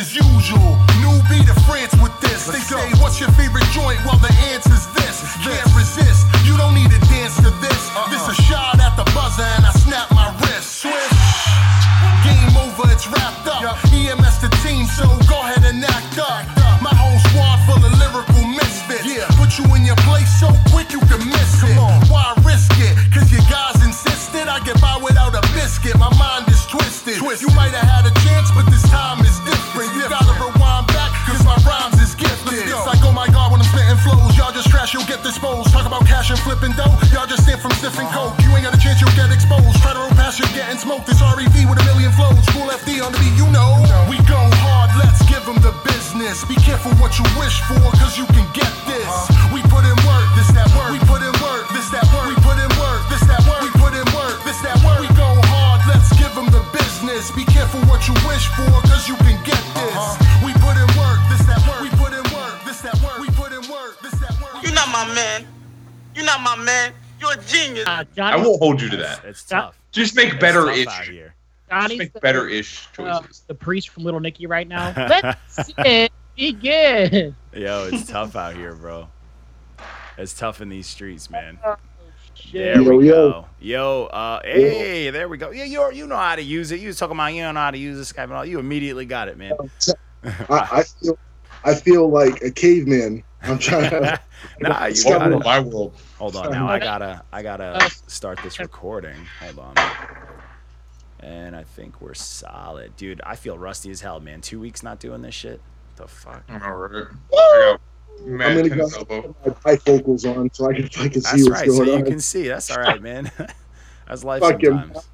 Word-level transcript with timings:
as 0.00 0.14
usual. 0.14 0.79
Just 69.92 70.16
make 70.16 70.38
better 70.40 70.70
ish. 70.70 70.86
out 70.86 71.04
here. 71.04 71.34
Just 71.70 71.98
make 71.98 72.12
the, 72.12 72.20
better 72.20 72.48
ish 72.48 72.88
uh, 72.98 73.20
choices. 73.20 73.44
the 73.46 73.54
priest 73.54 73.90
from 73.90 74.04
Little 74.04 74.20
Nicky 74.20 74.46
right 74.46 74.66
now. 74.66 74.92
Let's 74.96 75.66
see 75.66 75.74
it 75.78 76.12
begin. 76.40 77.36
Yo, 77.52 77.88
it's 77.92 78.08
tough 78.08 78.36
out 78.36 78.54
here, 78.54 78.74
bro. 78.74 79.08
It's 80.16 80.34
tough 80.34 80.60
in 80.60 80.68
these 80.68 80.86
streets, 80.86 81.30
man. 81.30 81.58
Shit. 82.34 82.74
There 82.74 82.82
Yo, 82.82 82.96
we 82.96 83.08
yo. 83.08 83.30
go. 83.30 83.46
Yo, 83.60 84.04
uh, 84.06 84.40
hey, 84.42 85.10
there 85.10 85.28
we 85.28 85.36
go. 85.36 85.50
Yeah, 85.50 85.64
you 85.64 85.92
you 85.92 86.06
know 86.06 86.16
how 86.16 86.36
to 86.36 86.42
use 86.42 86.72
it. 86.72 86.80
You 86.80 86.88
was 86.88 86.98
talking 86.98 87.16
about 87.16 87.34
you 87.34 87.42
don't 87.42 87.54
know 87.54 87.60
how 87.60 87.70
to 87.70 87.78
use 87.78 87.98
this 87.98 88.12
Skype 88.12 88.24
and 88.24 88.32
all. 88.32 88.44
You 88.44 88.58
immediately 88.58 89.04
got 89.04 89.28
it, 89.28 89.36
man. 89.36 89.52
I, 90.24 90.68
I 90.72 90.82
feel 90.82 91.18
I 91.64 91.74
feel 91.74 92.08
like 92.08 92.42
a 92.42 92.50
caveman. 92.50 93.22
I'm 93.42 93.58
trying 93.58 93.90
to. 93.90 94.20
nah, 94.60 94.86
you 94.86 95.04
got 95.04 95.32
it. 95.32 95.44
my 95.44 95.60
world. 95.60 95.94
Hold 96.18 96.36
on, 96.36 96.50
now 96.50 96.68
I 96.68 96.78
gotta 96.78 97.22
I 97.32 97.42
gotta 97.42 97.90
start 98.06 98.38
this 98.42 98.58
recording. 98.58 99.16
Hold 99.40 99.58
on. 99.58 99.74
And 101.20 101.54
I 101.54 101.64
think 101.64 102.00
we're 102.00 102.14
solid, 102.14 102.96
dude. 102.96 103.20
I 103.24 103.36
feel 103.36 103.58
rusty 103.58 103.90
as 103.90 104.00
hell, 104.00 104.20
man. 104.20 104.40
Two 104.40 104.58
weeks 104.58 104.82
not 104.82 105.00
doing 105.00 105.20
this 105.22 105.34
shit. 105.34 105.60
The 105.96 106.08
fuck. 106.08 106.44
All 106.50 106.58
right. 106.58 107.06
I 107.32 107.76
got 107.76 107.80
I'm 108.26 108.36
mad 108.36 108.68
gonna 108.68 108.76
go 108.76 108.88
elbow. 108.96 109.34
put 109.44 109.64
my 109.64 109.76
vocals 109.76 110.24
on 110.24 110.50
so 110.52 110.70
I 110.70 110.74
can 110.74 110.84
I 110.98 111.08
can 111.08 111.20
see 111.20 111.42
That's 111.42 111.48
what's 111.48 111.48
right. 111.48 111.70
So 111.70 111.84
going 111.84 111.98
you 111.98 112.04
can 112.04 112.20
see. 112.20 112.48
That's 112.48 112.70
all 112.70 112.78
right, 112.78 113.02
man. 113.02 113.30
That's 114.08 114.24
life 114.24 114.40
Fuck 114.40 114.62
him. 114.62 114.78
sometimes. 114.78 115.08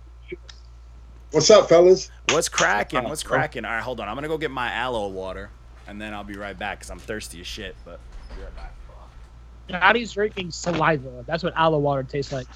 What's 1.33 1.51
up, 1.51 1.69
fellas? 1.69 2.11
What's 2.31 2.49
cracking? 2.49 3.05
What's 3.05 3.23
cracking? 3.23 3.65
All 3.65 3.73
right, 3.73 3.83
hold 3.83 4.01
on. 4.01 4.09
I'm 4.09 4.15
gonna 4.15 4.29
go 4.29 4.39
get 4.39 4.51
my 4.51 4.73
aloe 4.73 5.09
water, 5.09 5.51
and 5.87 6.01
then 6.01 6.15
I'll 6.15 6.25
be 6.25 6.37
right 6.37 6.59
back 6.59 6.79
because 6.79 6.91
I'm 6.91 6.99
thirsty 6.99 7.41
as 7.41 7.47
shit. 7.47 7.77
But 7.85 8.01
I'll 8.31 8.37
be 8.37 8.43
right 8.43 8.57
back. 8.57 8.73
Johnny's 9.69 10.13
drinking 10.13 10.51
saliva. 10.51 11.25
That's 11.27 11.43
what 11.43 11.53
aloe 11.57 11.79
water 11.79 12.03
tastes 12.03 12.33
like. 12.33 12.47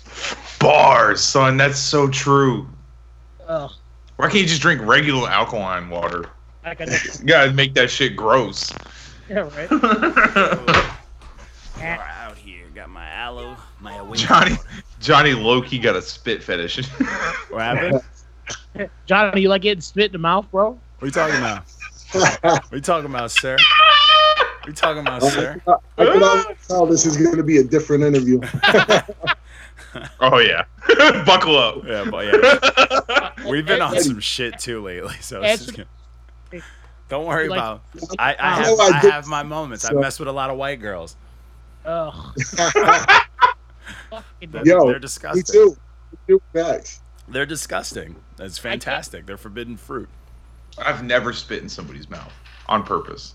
Bars, 0.59 1.21
son. 1.23 1.57
That's 1.57 1.79
so 1.79 2.09
true. 2.09 2.69
Ugh. 3.47 3.71
Why 4.17 4.27
can't 4.27 4.41
you 4.43 4.47
just 4.47 4.61
drink 4.61 4.81
regular 4.85 5.29
alkaline 5.29 5.89
water? 5.89 6.27
Like 6.65 6.81
I 6.81 6.85
You 7.21 7.27
gotta 7.27 7.53
make 7.53 7.75
that 7.75 7.91
shit 7.91 8.17
gross. 8.17 8.71
yeah, 9.29 9.49
right. 9.57 9.73
All 9.73 9.79
right, 11.87 12.01
out 12.23 12.37
here, 12.37 12.67
got 12.75 12.91
my 12.91 13.09
aloe, 13.11 13.57
my 13.81 13.97
away 13.97 14.19
Johnny, 14.19 14.53
water. 14.53 14.69
Johnny 15.01 15.33
Loki 15.33 15.79
got 15.79 15.97
a 15.97 16.03
spit 16.03 16.43
fetish. 16.43 16.87
What 17.51 17.63
happened? 17.63 18.91
Johnny, 19.07 19.41
you 19.41 19.49
like 19.49 19.63
getting 19.63 19.81
spit 19.81 20.07
in 20.07 20.13
the 20.13 20.19
mouth, 20.19 20.49
bro? 20.51 20.71
What 20.71 20.83
are 21.03 21.07
you 21.07 21.13
talking 21.13 21.37
about? 21.37 21.65
What 22.13 22.73
are 22.73 22.77
you 22.77 22.81
talking 22.81 23.11
about, 23.11 23.31
sir? 23.33 23.57
What 24.61 24.67
are 24.67 24.71
you 24.71 24.75
talking 24.75 25.01
about, 25.01 25.23
sir? 25.23 25.61
I 25.99 26.05
can 26.05 26.23
already 26.23 26.55
tell 26.69 26.87
this 26.87 27.07
is 27.07 27.17
going 27.17 27.37
to 27.37 27.43
be 27.43 27.59
a 27.59 27.65
different 27.65 28.05
interview. 28.05 28.41
oh 30.21 30.39
yeah, 30.39 30.65
buckle 31.25 31.57
up. 31.57 31.83
Yeah, 31.87 32.05
but 32.11 32.27
yeah, 32.27 33.33
we've 33.49 33.65
been 33.67 33.81
on 33.81 33.99
some 34.01 34.21
shit 34.21 34.59
too 34.59 34.83
lately, 34.83 35.15
so 35.21 35.41
it's 35.43 35.65
just 35.67 35.77
gonna... 36.51 36.63
don't 37.09 37.25
worry 37.27 37.49
Like- 37.49 37.59
about. 37.59 37.83
I, 38.19 38.37
I 38.39 38.55
have 38.63 38.79
I 38.81 38.85
I 38.99 39.01
did- 39.01 39.13
have 39.13 39.27
my 39.27 39.43
moments. 39.43 39.85
I 39.87 39.91
so- 39.91 39.99
mess 40.01 40.19
with 40.19 40.29
a 40.29 40.33
lot 40.33 40.51
of 40.51 40.57
white 40.59 40.81
girls. 40.81 41.17
Ugh. 41.87 42.13
Fucking 44.11 44.51
They're, 44.51 44.67
Yo, 44.67 44.85
they're 44.85 44.95
Me 44.95 45.01
disgusting. 45.01 45.45
too. 45.45 45.77
Me 46.13 46.19
too. 46.29 46.43
Facts. 46.53 47.01
They're 47.29 47.47
disgusting. 47.47 48.17
That's 48.37 48.59
fantastic. 48.59 49.25
They're 49.25 49.39
forbidden 49.39 49.77
fruit. 49.79 50.09
I've 50.79 51.03
never 51.03 51.33
spit 51.33 51.63
in 51.63 51.69
somebody's 51.71 52.11
mouth 52.11 52.33
on 52.69 52.83
purpose. 52.83 53.35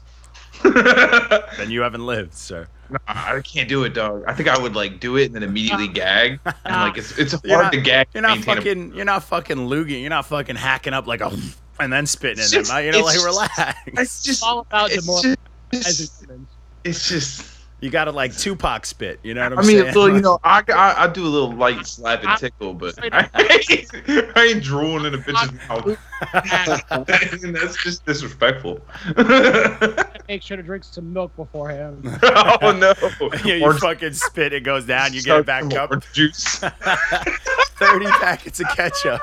Then 1.57 1.69
you 1.71 1.81
haven't 1.81 2.05
lived, 2.05 2.33
sir. 2.33 2.67
I 3.07 3.41
can't 3.41 3.67
do 3.67 3.83
it, 3.83 3.93
dog. 3.93 4.23
I 4.27 4.33
think 4.33 4.47
I 4.49 4.57
would 4.57 4.75
like 4.75 4.99
do 4.99 5.17
it 5.17 5.25
and 5.25 5.35
then 5.35 5.43
immediately 5.43 5.87
gag. 5.87 6.39
And 6.45 6.55
like 6.65 6.97
it's 6.97 7.17
it's 7.17 7.33
hard 7.33 7.45
not- 7.45 7.73
to 7.73 7.81
gag. 7.81 8.07
You're 8.13 8.21
not 8.21 8.35
maintain 8.37 8.53
a- 8.53 8.55
fucking. 8.57 8.95
You're 8.95 9.05
not 9.05 9.23
fucking 9.23 9.57
loogie. 9.57 10.01
You're 10.01 10.09
not 10.09 10.25
fucking 10.27 10.55
hacking 10.55 10.93
up 10.93 11.07
like 11.07 11.21
a 11.21 11.31
and 11.79 11.91
then 11.91 12.05
spitting 12.05 12.37
in 12.43 12.59
It's 12.59 12.69
them. 12.69 12.85
You 12.85 12.91
know, 12.91 12.99
like 13.01 13.13
just- 13.15 13.25
relax. 13.25 13.79
It's 13.87 14.23
just 14.23 14.27
It's 14.27 14.43
all 14.43 14.59
about 14.59 14.91
it's 14.91 15.01
demoralizing 15.05 15.37
just, 15.71 16.21
humans. 16.21 16.47
it's 16.83 17.09
just. 17.09 17.51
You 17.81 17.89
got 17.91 18.05
to 18.05 18.11
like 18.11 18.35
Tupac 18.35 18.85
spit. 18.85 19.19
You 19.21 19.33
know 19.33 19.43
what 19.43 19.53
I'm 19.53 19.59
I 19.59 19.61
mean, 19.63 19.81
saying? 19.81 19.95
well, 19.95 20.09
you 20.09 20.21
know, 20.21 20.39
I, 20.43 20.63
I 20.73 21.03
I 21.03 21.07
do 21.07 21.23
a 21.25 21.27
little 21.27 21.53
light 21.53 21.85
slap 21.85 22.23
and 22.23 22.37
tickle, 22.39 22.73
but 22.73 22.95
I, 23.13 23.29
ain't, 23.35 23.91
I 24.37 24.43
ain't 24.53 24.63
drooling 24.63 25.05
in 25.05 25.13
a 25.13 25.17
bitch's 25.21 25.51
mouth. 25.67 25.97
and 27.43 27.55
that's 27.55 27.81
just 27.83 28.05
disrespectful. 28.05 28.79
Make 30.27 30.41
sure 30.41 30.57
to 30.57 30.63
drink 30.63 30.83
some 30.85 31.11
milk 31.13 31.35
beforehand. 31.35 32.07
oh 32.23 32.71
no! 32.71 32.93
yeah, 33.45 33.55
you 33.55 33.63
Orange- 33.65 33.81
fucking 33.81 34.13
spit. 34.13 34.53
It 34.53 34.61
goes 34.63 34.85
down. 34.85 35.13
You 35.13 35.21
get 35.21 35.39
it 35.41 35.45
back 35.45 35.65
up. 35.75 35.89
orange 35.91 36.05
Juice. 36.13 36.59
Thirty 37.77 38.05
packets 38.05 38.61
of 38.61 38.67
ketchup. 38.69 39.21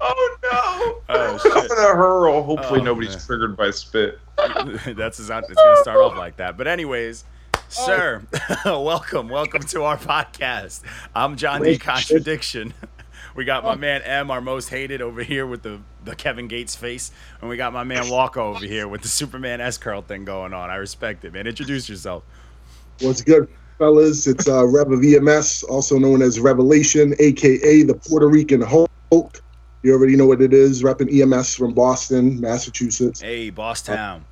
Oh 0.00 0.36
no! 0.42 1.00
Oh, 1.08 1.40
I'm 1.44 1.68
gonna 1.68 1.94
hurl. 1.96 2.42
Hopefully 2.42 2.80
Oh, 2.80 2.84
nobody's 2.84 3.10
man. 3.10 3.20
triggered 3.26 3.56
by 3.56 3.70
spit. 3.70 4.18
That's 4.86 5.20
it's 5.20 5.28
gonna 5.28 5.76
start 5.82 5.98
off 5.98 6.16
like 6.16 6.36
that. 6.38 6.56
But 6.56 6.66
anyways, 6.66 7.24
sir, 7.68 8.22
welcome, 8.64 9.28
welcome 9.28 9.62
to 9.62 9.84
our 9.84 9.96
podcast. 9.96 10.82
I'm 11.14 11.36
John 11.36 11.62
D. 11.62 11.78
Contradiction. 11.78 12.74
We 13.34 13.46
got 13.46 13.64
my 13.64 13.76
man 13.76 14.02
M, 14.02 14.30
our 14.30 14.42
most 14.42 14.68
hated, 14.68 15.00
over 15.00 15.22
here 15.22 15.46
with 15.46 15.62
the, 15.62 15.80
the 16.04 16.14
Kevin 16.14 16.48
Gates 16.48 16.76
face, 16.76 17.10
and 17.40 17.48
we 17.48 17.56
got 17.56 17.72
my 17.72 17.82
man 17.82 18.10
Walker 18.10 18.40
over 18.40 18.66
here 18.66 18.86
with 18.86 19.00
the 19.00 19.08
Superman 19.08 19.58
S 19.58 19.78
curl 19.78 20.02
thing 20.02 20.26
going 20.26 20.52
on. 20.52 20.68
I 20.68 20.74
respect 20.74 21.24
it, 21.24 21.32
man. 21.32 21.46
Introduce 21.46 21.88
yourself. 21.88 22.24
What's 23.00 23.22
good, 23.22 23.48
fellas? 23.78 24.26
It's 24.26 24.48
uh, 24.48 24.66
Rev 24.66 24.90
of 24.92 25.02
EMS, 25.02 25.62
also 25.62 25.98
known 25.98 26.20
as 26.20 26.40
Revelation, 26.40 27.14
aka 27.20 27.82
the 27.84 27.94
Puerto 27.94 28.28
Rican 28.28 28.60
Hulk. 28.60 28.90
You 29.82 29.94
already 29.94 30.14
know 30.14 30.26
what 30.26 30.42
it 30.42 30.52
is. 30.52 30.82
Repping 30.82 31.10
EMS 31.10 31.54
from 31.54 31.72
Boston, 31.72 32.38
Massachusetts, 32.38 33.22
Hey, 33.22 33.48
Boss 33.48 33.80
Town. 33.80 34.26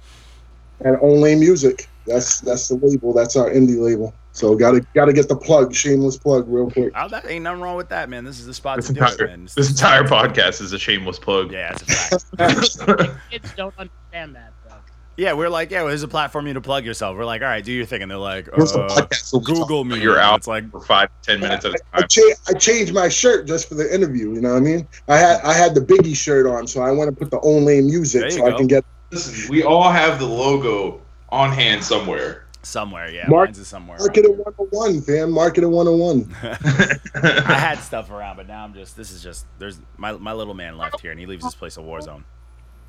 And 0.84 0.96
only 1.02 1.34
Music. 1.34 1.88
That's 2.06 2.40
that's 2.40 2.68
the 2.68 2.74
label. 2.76 3.12
That's 3.12 3.36
our 3.36 3.50
indie 3.50 3.78
label. 3.80 4.14
So 4.32 4.54
gotta 4.54 4.80
gotta 4.94 5.12
get 5.12 5.28
the 5.28 5.36
plug, 5.36 5.74
shameless 5.74 6.16
plug, 6.16 6.46
real 6.48 6.70
quick. 6.70 6.92
Oh, 6.96 7.08
that 7.08 7.28
ain't 7.28 7.44
nothing 7.44 7.60
wrong 7.62 7.76
with 7.76 7.88
that, 7.90 8.08
man. 8.08 8.24
This 8.24 8.38
is 8.40 8.46
the 8.46 8.54
spot 8.54 8.76
This 8.76 8.86
to 8.88 8.94
do 8.94 9.02
it, 9.04 9.10
entire, 9.12 9.26
man. 9.26 9.48
this 9.54 9.70
entire 9.70 10.02
podcast 10.04 10.60
is 10.60 10.72
a 10.72 10.78
shameless 10.78 11.18
plug. 11.18 11.52
Yeah, 11.52 11.72
it's 11.80 12.12
a 12.12 12.36
fact. 12.36 13.16
Kids 13.30 13.52
don't 13.56 13.74
understand 13.78 14.34
that. 14.36 14.52
Though. 14.68 14.74
Yeah, 15.16 15.34
we're 15.34 15.50
like, 15.50 15.70
yeah, 15.70 15.80
well, 15.80 15.88
here's 15.88 16.02
a 16.02 16.08
platform 16.08 16.44
for 16.44 16.48
you 16.48 16.54
to 16.54 16.60
plug 16.62 16.86
yourself. 16.86 17.16
We're 17.16 17.26
like, 17.26 17.42
all 17.42 17.48
right, 17.48 17.62
do 17.62 17.72
your 17.72 17.84
thing, 17.84 18.00
and 18.02 18.10
they're 18.10 18.16
like, 18.18 18.48
What's 18.56 18.74
uh, 18.74 18.86
podcast? 18.88 19.14
So 19.26 19.38
we 19.38 19.44
talk 19.44 19.54
Google 19.68 19.80
about 19.82 19.96
me. 19.98 20.02
your 20.02 20.18
album. 20.18 20.36
It's 20.38 20.46
like, 20.46 20.70
For 20.70 20.80
five, 20.80 21.10
ten 21.22 21.40
minutes 21.40 21.64
at 21.66 21.72
a 21.72 21.78
I, 21.92 21.98
time. 22.00 22.08
cha- 22.08 22.20
I 22.48 22.52
changed 22.54 22.94
my 22.94 23.08
shirt 23.08 23.46
just 23.46 23.68
for 23.68 23.74
the 23.74 23.92
interview. 23.94 24.32
You 24.32 24.40
know 24.40 24.52
what 24.52 24.58
I 24.58 24.60
mean? 24.60 24.88
I 25.08 25.18
had 25.18 25.40
I 25.42 25.52
had 25.52 25.74
the 25.74 25.80
Biggie 25.82 26.16
shirt 26.16 26.46
on, 26.46 26.66
so 26.66 26.80
I 26.82 26.90
want 26.92 27.10
to 27.10 27.16
put 27.16 27.30
the 27.30 27.40
only 27.42 27.82
Music 27.82 28.22
There 28.22 28.30
you 28.30 28.38
so 28.38 28.46
I 28.46 28.56
can 28.56 28.66
get. 28.68 28.84
Listen, 29.10 29.50
we 29.50 29.62
all 29.62 29.90
have 29.90 30.18
the 30.18 30.26
logo 30.26 31.00
on 31.28 31.52
hand 31.52 31.82
somewhere. 31.82 32.46
Somewhere, 32.62 33.08
yeah. 33.08 33.26
Mark- 33.26 33.48
Mine's 33.48 33.58
is 33.58 33.68
somewhere. 33.68 33.98
Marketing 33.98 34.36
101, 34.36 35.00
fam. 35.02 35.30
Marketing 35.30 35.70
101. 35.70 36.36
I 37.46 37.54
had 37.54 37.78
stuff 37.78 38.10
around, 38.10 38.36
but 38.36 38.46
now 38.46 38.64
I'm 38.64 38.74
just. 38.74 38.96
This 38.96 39.10
is 39.12 39.22
just. 39.22 39.46
There's 39.58 39.80
my 39.96 40.12
my 40.12 40.32
little 40.32 40.54
man 40.54 40.76
left 40.76 41.00
here, 41.00 41.10
and 41.10 41.18
he 41.18 41.26
leaves 41.26 41.42
this 41.42 41.54
place 41.54 41.78
a 41.78 41.82
war 41.82 42.00
zone. 42.02 42.24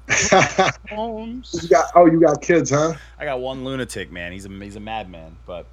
Holmes. 0.89 1.59
you 1.63 1.69
got, 1.69 1.85
oh, 1.95 2.05
you 2.05 2.19
got 2.19 2.41
kids, 2.41 2.69
huh? 2.69 2.95
I 3.17 3.25
got 3.25 3.39
one 3.39 3.63
lunatic 3.63 4.11
man. 4.11 4.33
He's 4.33 4.45
a 4.45 4.49
he's 4.49 4.75
a 4.75 4.81
madman, 4.81 5.37
but 5.45 5.65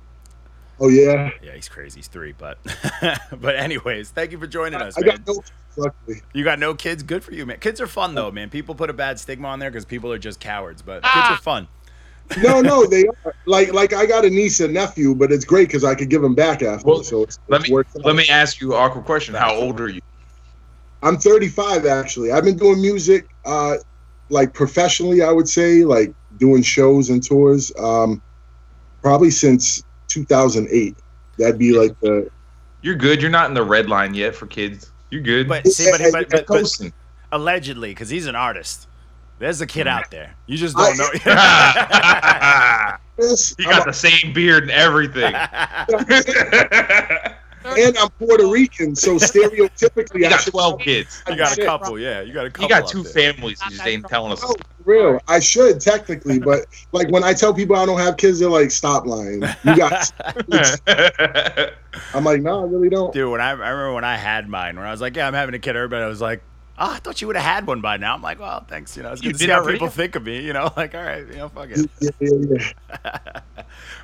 Oh, 0.80 0.88
yeah. 0.88 1.30
yeah, 1.42 1.52
he's 1.54 1.68
crazy. 1.68 1.98
He's 1.98 2.08
three, 2.08 2.32
but 2.32 2.58
but 3.40 3.56
anyways, 3.56 4.10
thank 4.10 4.30
you 4.32 4.38
for 4.38 4.46
joining 4.46 4.80
us, 4.80 4.96
I 4.96 5.00
man. 5.00 5.16
got 5.16 5.26
no 5.26 5.42
luckily. 5.76 6.22
You 6.32 6.44
got 6.44 6.58
no 6.58 6.74
kids? 6.74 7.02
Good 7.02 7.24
for 7.24 7.32
you, 7.32 7.46
man. 7.46 7.58
Kids 7.58 7.80
are 7.80 7.86
fun 7.86 8.14
though, 8.14 8.30
man. 8.30 8.48
People 8.50 8.74
put 8.74 8.88
a 8.90 8.92
bad 8.92 9.18
stigma 9.18 9.48
on 9.48 9.58
there 9.58 9.70
because 9.70 9.84
people 9.84 10.12
are 10.12 10.18
just 10.18 10.38
cowards, 10.40 10.82
but 10.82 11.02
kids 11.02 11.12
Ah. 11.14 11.34
are 11.34 11.38
fun. 11.38 11.68
No, 12.42 12.60
no, 12.60 12.84
they 12.86 13.06
are. 13.24 13.34
Like, 13.46 13.72
like 13.72 13.94
I 13.94 14.04
got 14.04 14.26
a 14.26 14.28
niece 14.30 14.60
and 14.60 14.74
nephew, 14.74 15.14
but 15.14 15.32
it's 15.32 15.46
great 15.46 15.66
because 15.68 15.82
I 15.82 15.94
could 15.94 16.10
give 16.10 16.20
them 16.20 16.34
back 16.34 16.60
after. 16.62 16.86
Well, 16.86 17.02
so 17.02 17.22
it's, 17.22 17.38
Let 17.48 17.62
it's 17.62 17.70
me 17.70 17.74
worked 17.74 17.96
let 18.04 18.16
me 18.16 18.28
ask 18.28 18.60
you 18.60 18.74
an 18.74 18.78
awkward 18.82 19.06
question. 19.06 19.34
How 19.34 19.54
old 19.54 19.80
are 19.80 19.88
you? 19.88 20.02
I'm 21.02 21.16
35 21.16 21.86
actually. 21.86 22.30
I've 22.32 22.44
been 22.44 22.56
doing 22.58 22.82
music, 22.82 23.28
uh, 23.46 23.76
like 24.28 24.52
professionally, 24.52 25.22
I 25.22 25.30
would 25.32 25.48
say, 25.48 25.84
like 25.84 26.12
doing 26.38 26.62
shows 26.62 27.08
and 27.08 27.24
tours, 27.24 27.72
um, 27.78 28.20
probably 29.00 29.30
since 29.30 29.82
2008. 30.08 30.96
That'd 31.38 31.58
be 31.58 31.72
like 31.72 31.98
the 32.00 32.30
You're 32.82 32.96
good. 32.96 33.22
You're 33.22 33.30
not 33.30 33.48
in 33.48 33.54
the 33.54 33.62
red 33.62 33.88
line 33.88 34.14
yet 34.14 34.34
for 34.34 34.46
kids. 34.46 34.90
You're 35.10 35.22
good. 35.22 35.48
But 35.48 35.66
see, 35.66 35.90
but, 35.90 36.00
but, 36.00 36.12
but, 36.12 36.30
but 36.30 36.46
coasting. 36.46 36.92
allegedly, 37.32 37.90
because 37.90 38.10
he's 38.10 38.26
an 38.26 38.34
artist. 38.34 38.86
There's 39.38 39.60
a 39.60 39.66
kid 39.66 39.86
out 39.86 40.10
there. 40.10 40.34
You 40.46 40.56
just 40.56 40.76
don't 40.76 40.98
know. 40.98 41.08
this. 43.16 43.54
you 43.58 43.66
got 43.66 43.86
the 43.86 43.92
same 43.92 44.32
beard 44.32 44.64
and 44.64 44.72
everything. 44.72 45.32
a- 47.76 47.86
and 47.88 47.98
I'm 47.98 48.08
Puerto 48.10 48.46
Rican, 48.46 48.94
so 48.96 49.14
stereotypically, 49.16 50.20
you 50.20 50.26
I 50.26 50.30
got 50.30 50.40
should 50.42 50.52
12 50.52 50.80
kids. 50.80 51.22
you 51.28 51.36
got 51.36 51.52
a 51.52 51.54
Shit. 51.56 51.64
couple, 51.66 51.98
yeah. 51.98 52.20
You 52.20 52.32
got 52.32 52.46
a 52.46 52.50
couple. 52.50 52.64
You 52.64 52.68
got 52.68 52.88
two 52.88 53.02
there. 53.02 53.32
families. 53.32 53.60
You 53.64 53.70
just 53.70 53.86
ain't 53.86 54.06
telling 54.08 54.32
us. 54.32 54.40
Oh, 54.44 54.54
real. 54.84 55.20
I 55.28 55.38
should 55.40 55.80
technically, 55.80 56.38
but 56.50 56.66
like 56.92 57.10
when 57.10 57.24
I 57.24 57.32
tell 57.34 57.52
people 57.52 57.76
I 57.76 57.84
don't 57.86 57.98
have 58.00 58.16
kids, 58.16 58.38
they're 58.38 58.48
like, 58.50 58.70
"Stop 58.70 59.06
lying." 59.06 59.42
You 59.64 59.76
got. 59.76 60.12
I'm 62.14 62.24
like, 62.24 62.40
no, 62.42 62.60
I 62.60 62.64
really 62.68 62.88
don't. 62.88 63.12
Dude, 63.12 63.30
when 63.30 63.40
I, 63.40 63.50
I 63.50 63.52
remember 63.52 63.94
when 63.94 64.04
I 64.04 64.16
had 64.16 64.48
mine, 64.48 64.76
when 64.76 64.86
I 64.86 64.90
was 64.90 65.00
like, 65.00 65.16
yeah, 65.16 65.26
I'm 65.26 65.34
having 65.34 65.54
a 65.54 65.58
kid, 65.58 65.74
everybody 65.76 66.06
was 66.08 66.20
like, 66.20 66.42
oh, 66.78 66.92
I 66.92 66.98
thought 66.98 67.20
you 67.20 67.26
would 67.26 67.36
have 67.36 67.44
had 67.44 67.66
one 67.66 67.80
by 67.80 67.96
now. 67.96 68.14
I'm 68.14 68.22
like, 68.22 68.38
well, 68.38 68.64
thanks. 68.68 68.96
You 68.96 69.02
know, 69.02 69.12
it's 69.12 69.22
You 69.22 69.30
good 69.32 69.38
to 69.38 69.44
see 69.44 69.50
how 69.50 69.58
already? 69.60 69.74
people 69.78 69.88
think 69.88 70.14
of 70.14 70.24
me. 70.24 70.40
You 70.42 70.52
know, 70.52 70.72
like, 70.76 70.94
all 70.94 71.02
right, 71.02 71.26
you 71.26 71.36
know, 71.36 71.48
fuck 71.48 71.68
it. 71.70 71.90
Yeah, 72.00 72.10
yeah, 72.20 72.72
yeah. 73.04 73.32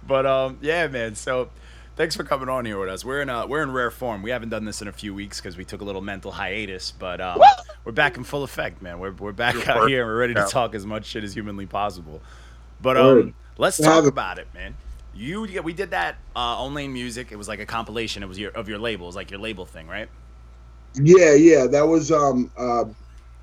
but 0.07 0.27
um, 0.27 0.59
yeah, 0.61 0.87
man. 0.89 1.15
So 1.15 1.51
thanks 1.97 2.17
for 2.17 2.25
coming 2.25 2.49
on 2.49 2.65
here 2.65 2.79
with 2.79 2.89
us. 2.89 3.05
We're 3.05 3.23
in 3.23 3.29
uh, 3.29 3.47
we're 3.47 3.63
in 3.63 3.73
rare 3.73 3.91
form. 3.91 4.23
We 4.23 4.31
haven't 4.31 4.49
done 4.51 4.65
this 4.65 4.83
in 4.83 4.89
a 4.89 4.93
few 4.93 5.15
weeks 5.15 5.41
because 5.41 5.57
we 5.57 5.65
took 5.65 5.81
a 5.81 5.85
little 5.85 6.01
mental 6.01 6.33
hiatus, 6.33 6.93
but 6.93 7.21
um, 7.21 7.41
we're 7.85 7.93
back 7.93 8.17
in 8.17 8.25
full 8.25 8.43
effect, 8.43 8.83
man. 8.83 8.99
We're 8.99 9.13
we're 9.13 9.33
back 9.33 9.55
Good 9.55 9.69
out 9.69 9.77
work. 9.81 9.89
here. 9.89 10.03
and 10.03 10.09
We're 10.09 10.19
ready 10.19 10.35
to 10.35 10.47
talk 10.47 10.75
as 10.75 10.85
much 10.87 11.07
shit 11.07 11.25
as 11.25 11.35
humanly 11.35 11.67
possible. 11.67 12.21
But 12.81 12.97
um, 12.97 13.35
let's 13.59 13.79
talk 13.79 14.05
about 14.05 14.39
it, 14.39 14.49
man. 14.55 14.75
You 15.15 15.43
we 15.63 15.73
did 15.73 15.91
that 15.91 16.17
uh, 16.35 16.39
on 16.39 16.75
Lane 16.75 16.93
Music. 16.93 17.31
It 17.31 17.37
was 17.37 17.49
like 17.49 17.61
a 17.61 17.67
compilation. 17.67 18.23
It 18.23 18.27
was 18.27 18.39
your 18.39 18.51
of 18.53 18.69
your 18.69 18.79
labels, 18.79 19.15
like 19.15 19.31
your 19.31 19.41
label 19.41 19.65
thing, 19.65 19.87
right? 19.87 20.09
Yeah, 20.95 21.35
yeah. 21.35 21.67
That 21.67 21.87
was 21.87 22.11
um 22.11 22.51
uh 22.57 22.85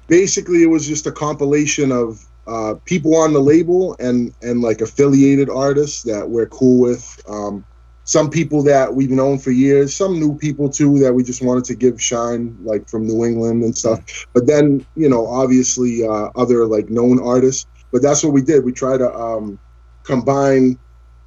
basically 0.07 0.63
it 0.63 0.67
was 0.67 0.87
just 0.87 1.07
a 1.07 1.11
compilation 1.11 1.91
of 1.91 2.25
uh 2.47 2.75
people 2.85 3.15
on 3.15 3.33
the 3.33 3.39
label 3.39 3.95
and 3.99 4.33
and 4.41 4.61
like 4.61 4.81
affiliated 4.81 5.49
artists 5.49 6.03
that 6.03 6.29
we're 6.29 6.47
cool 6.47 6.81
with. 6.81 7.21
Um 7.27 7.63
some 8.03 8.29
people 8.29 8.63
that 8.63 8.93
we've 8.93 9.11
known 9.11 9.37
for 9.37 9.51
years, 9.51 9.95
some 9.95 10.19
new 10.19 10.35
people 10.37 10.69
too 10.69 10.97
that 10.99 11.13
we 11.13 11.23
just 11.23 11.41
wanted 11.43 11.63
to 11.65 11.75
give 11.75 12.01
shine, 12.01 12.57
like 12.63 12.89
from 12.89 13.05
New 13.05 13.23
England 13.25 13.63
and 13.63 13.77
stuff. 13.77 14.01
But 14.33 14.47
then, 14.47 14.85
you 14.95 15.07
know, 15.09 15.27
obviously 15.27 16.05
uh 16.05 16.29
other 16.35 16.65
like 16.65 16.89
known 16.89 17.19
artists. 17.21 17.65
But 17.91 18.01
that's 18.01 18.23
what 18.23 18.33
we 18.33 18.41
did. 18.41 18.63
We 18.65 18.71
try 18.73 18.97
to 18.97 19.13
um 19.13 19.59
combine 20.03 20.77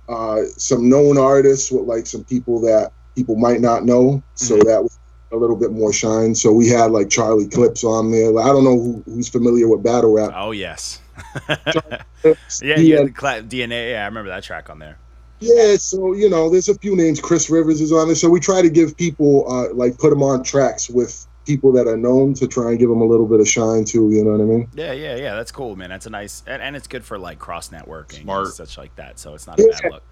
uh 0.08 0.42
some 0.56 0.88
known 0.88 1.16
artists 1.16 1.70
with 1.70 1.84
like 1.84 2.06
some 2.06 2.24
people 2.24 2.60
that 2.62 2.92
people 3.14 3.36
might 3.36 3.60
not 3.60 3.84
know. 3.84 4.22
So 4.34 4.56
that 4.56 4.82
was 4.82 4.98
a 5.32 5.36
little 5.36 5.56
bit 5.56 5.72
more 5.72 5.92
shine. 5.92 6.34
So 6.34 6.52
we 6.52 6.68
had 6.68 6.90
like 6.90 7.08
Charlie 7.08 7.48
Clips 7.48 7.84
on 7.84 8.10
there. 8.10 8.36
I 8.38 8.46
don't 8.46 8.64
know 8.64 8.78
who, 8.78 9.02
who's 9.06 9.28
familiar 9.28 9.68
with 9.68 9.82
battle 9.82 10.12
rap. 10.12 10.32
Oh 10.34 10.50
yes. 10.50 11.00
Yeah, 12.62 12.78
yeah. 12.78 12.96
had- 12.98 13.08
The 13.08 13.12
cla- 13.12 13.42
DNA. 13.42 13.92
Yeah, 13.92 14.02
I 14.02 14.06
remember 14.06 14.30
that 14.30 14.42
track 14.42 14.68
on 14.70 14.78
there. 14.78 14.98
Yeah. 15.40 15.76
So 15.76 16.14
you 16.14 16.28
know, 16.28 16.48
there's 16.50 16.68
a 16.68 16.78
few 16.78 16.96
names. 16.96 17.20
Chris 17.20 17.50
Rivers 17.50 17.80
is 17.80 17.92
on 17.92 18.08
there. 18.08 18.14
So 18.16 18.28
we 18.30 18.40
try 18.40 18.62
to 18.62 18.70
give 18.70 18.96
people 18.96 19.44
uh, 19.50 19.72
like 19.74 19.98
put 19.98 20.10
them 20.10 20.22
on 20.22 20.42
tracks 20.42 20.88
with 20.88 21.26
people 21.46 21.70
that 21.72 21.86
are 21.86 21.96
known 21.96 22.32
to 22.32 22.48
try 22.48 22.70
and 22.70 22.78
give 22.78 22.88
them 22.88 23.02
a 23.02 23.04
little 23.04 23.26
bit 23.26 23.38
of 23.40 23.46
shine 23.46 23.84
too. 23.84 24.10
You 24.10 24.24
know 24.24 24.30
what 24.32 24.40
I 24.40 24.44
mean? 24.44 24.68
Yeah, 24.74 24.92
yeah, 24.92 25.16
yeah. 25.16 25.34
That's 25.34 25.52
cool, 25.52 25.76
man. 25.76 25.90
That's 25.90 26.06
a 26.06 26.10
nice, 26.10 26.42
and, 26.46 26.62
and 26.62 26.74
it's 26.74 26.86
good 26.86 27.04
for 27.04 27.18
like 27.18 27.38
cross 27.38 27.68
networking, 27.68 28.22
Smart. 28.22 28.46
and 28.46 28.54
such 28.54 28.78
like 28.78 28.94
that. 28.96 29.18
So 29.18 29.34
it's 29.34 29.46
not 29.46 29.60
a 29.60 29.68
bad 29.82 29.92
look. 29.92 30.02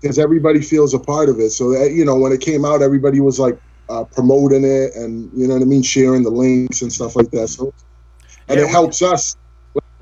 Because 0.00 0.18
everybody 0.18 0.60
feels 0.60 0.92
a 0.92 0.98
part 0.98 1.30
of 1.30 1.40
it. 1.40 1.50
So 1.50 1.70
that 1.72 1.92
you 1.92 2.04
know, 2.04 2.16
when 2.18 2.32
it 2.32 2.40
came 2.42 2.64
out, 2.66 2.82
everybody 2.82 3.20
was 3.20 3.40
like 3.40 3.58
uh, 3.88 4.04
promoting 4.04 4.64
it 4.64 4.94
and 4.94 5.30
you 5.34 5.46
know 5.48 5.54
what 5.54 5.62
I 5.62 5.66
mean, 5.66 5.82
sharing 5.82 6.22
the 6.22 6.30
links 6.30 6.82
and 6.82 6.92
stuff 6.92 7.16
like 7.16 7.30
that. 7.30 7.48
So 7.48 7.72
and 8.48 8.58
Yeah, 8.58 8.64
it 8.64 8.66
we- 8.66 8.72
helps 8.72 9.00
us 9.00 9.36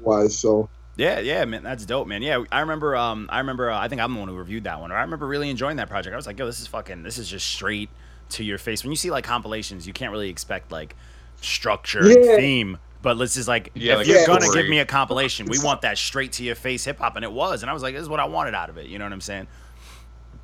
wise. 0.01 0.37
So 0.37 0.69
Yeah, 1.03 1.19
yeah, 1.19 1.45
man. 1.47 1.65
That's 1.65 1.85
dope, 1.85 2.07
man. 2.07 2.23
Yeah, 2.23 2.45
I 2.53 2.61
remember. 2.61 2.95
Um, 2.95 3.29
I 3.29 3.39
remember. 3.39 3.71
Uh, 3.71 3.79
I 3.79 3.89
think 3.89 4.01
I'm 4.01 4.15
the 4.15 4.21
one 4.21 4.29
who 4.29 4.37
reviewed 4.37 4.65
that 4.65 4.81
one. 4.81 4.93
I 4.93 5.01
remember 5.01 5.27
really 5.27 5.51
enjoying 5.51 5.77
that 5.79 5.89
project. 5.89 6.13
I 6.13 6.17
was 6.17 6.29
like, 6.29 6.39
yo, 6.39 6.47
this 6.47 6.61
is 6.61 6.69
fucking. 6.69 7.03
This 7.03 7.19
is 7.19 7.29
just 7.29 7.45
straight 7.47 7.91
to 8.31 8.45
your 8.45 8.57
face. 8.57 8.85
When 8.85 8.93
you 8.93 8.97
see 8.97 9.11
like 9.11 9.25
compilations, 9.25 9.85
you 9.85 9.93
can't 9.93 10.13
really 10.13 10.31
expect 10.31 10.71
like 10.71 10.95
structure 11.41 12.01
and 12.09 12.25
Yeah. 12.25 12.37
theme. 12.37 12.79
But 13.03 13.17
let's 13.17 13.35
just 13.35 13.49
like, 13.49 13.73
Yeah, 13.75 13.95
if 13.95 13.99
like 13.99 14.07
you're 14.07 14.27
gonna 14.27 14.43
story. 14.43 14.63
give 14.63 14.71
me 14.71 14.79
a 14.79 14.87
compilation, 14.87 15.47
we 15.47 15.59
want 15.59 15.83
that 15.83 15.99
straight 15.99 16.31
to 16.35 16.45
your 16.45 16.55
face 16.55 16.85
hip 16.85 16.99
hop, 16.99 17.17
and 17.17 17.25
it 17.25 17.33
was. 17.33 17.63
And 17.63 17.71
I 17.71 17.73
was 17.75 17.83
like, 17.83 17.95
this 17.95 18.03
is 18.03 18.09
what 18.09 18.21
I 18.21 18.27
wanted 18.27 18.55
out 18.55 18.71
of 18.71 18.79
it. 18.79 18.87
You 18.87 19.01
know 19.01 19.05
what 19.05 19.13
I'm 19.13 19.21
saying? 19.21 19.49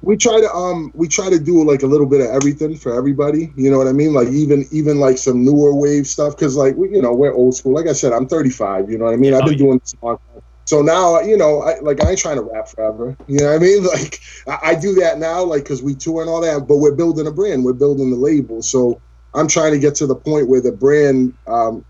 we 0.00 0.16
try 0.16 0.40
to 0.40 0.48
um 0.52 0.92
we 0.94 1.08
try 1.08 1.28
to 1.28 1.38
do 1.38 1.64
like 1.64 1.82
a 1.82 1.86
little 1.86 2.06
bit 2.06 2.20
of 2.20 2.28
everything 2.28 2.76
for 2.76 2.94
everybody 2.94 3.52
you 3.56 3.70
know 3.70 3.78
what 3.78 3.88
i 3.88 3.92
mean 3.92 4.12
like 4.12 4.28
even 4.28 4.64
even 4.70 5.00
like 5.00 5.18
some 5.18 5.44
newer 5.44 5.74
wave 5.74 6.06
stuff 6.06 6.36
because 6.36 6.56
like 6.56 6.76
we, 6.76 6.88
you 6.90 7.02
know 7.02 7.12
we're 7.12 7.32
old 7.32 7.54
school 7.54 7.74
like 7.74 7.86
i 7.88 7.92
said 7.92 8.12
i'm 8.12 8.26
35 8.26 8.90
you 8.90 8.98
know 8.98 9.06
what 9.06 9.14
i 9.14 9.16
mean 9.16 9.34
i've 9.34 9.44
been 9.44 9.54
yeah. 9.54 9.58
doing 9.58 9.78
this 9.78 9.94
long 10.02 10.16
time 10.16 10.26
so 10.68 10.82
now 10.82 11.18
you 11.20 11.34
know 11.36 11.62
I, 11.62 11.78
like 11.80 12.04
i 12.04 12.10
ain't 12.10 12.18
trying 12.18 12.36
to 12.36 12.42
rap 12.42 12.68
forever 12.68 13.16
you 13.26 13.38
know 13.38 13.46
what 13.46 13.54
i 13.56 13.58
mean 13.58 13.84
like 13.94 14.20
i, 14.46 14.58
I 14.70 14.74
do 14.74 14.92
that 14.96 15.18
now 15.18 15.42
like 15.42 15.62
because 15.62 15.82
we 15.82 15.94
tour 15.94 16.20
and 16.20 16.28
all 16.28 16.42
that 16.42 16.66
but 16.68 16.76
we're 16.76 16.94
building 16.94 17.26
a 17.26 17.30
brand 17.32 17.64
we're 17.64 17.72
building 17.72 18.10
the 18.10 18.16
label 18.16 18.60
so 18.60 19.00
i'm 19.34 19.48
trying 19.48 19.72
to 19.72 19.78
get 19.78 19.94
to 19.96 20.06
the 20.06 20.14
point 20.14 20.46
where 20.48 20.60
the 20.60 20.72
brand 20.72 21.32
um 21.46 21.82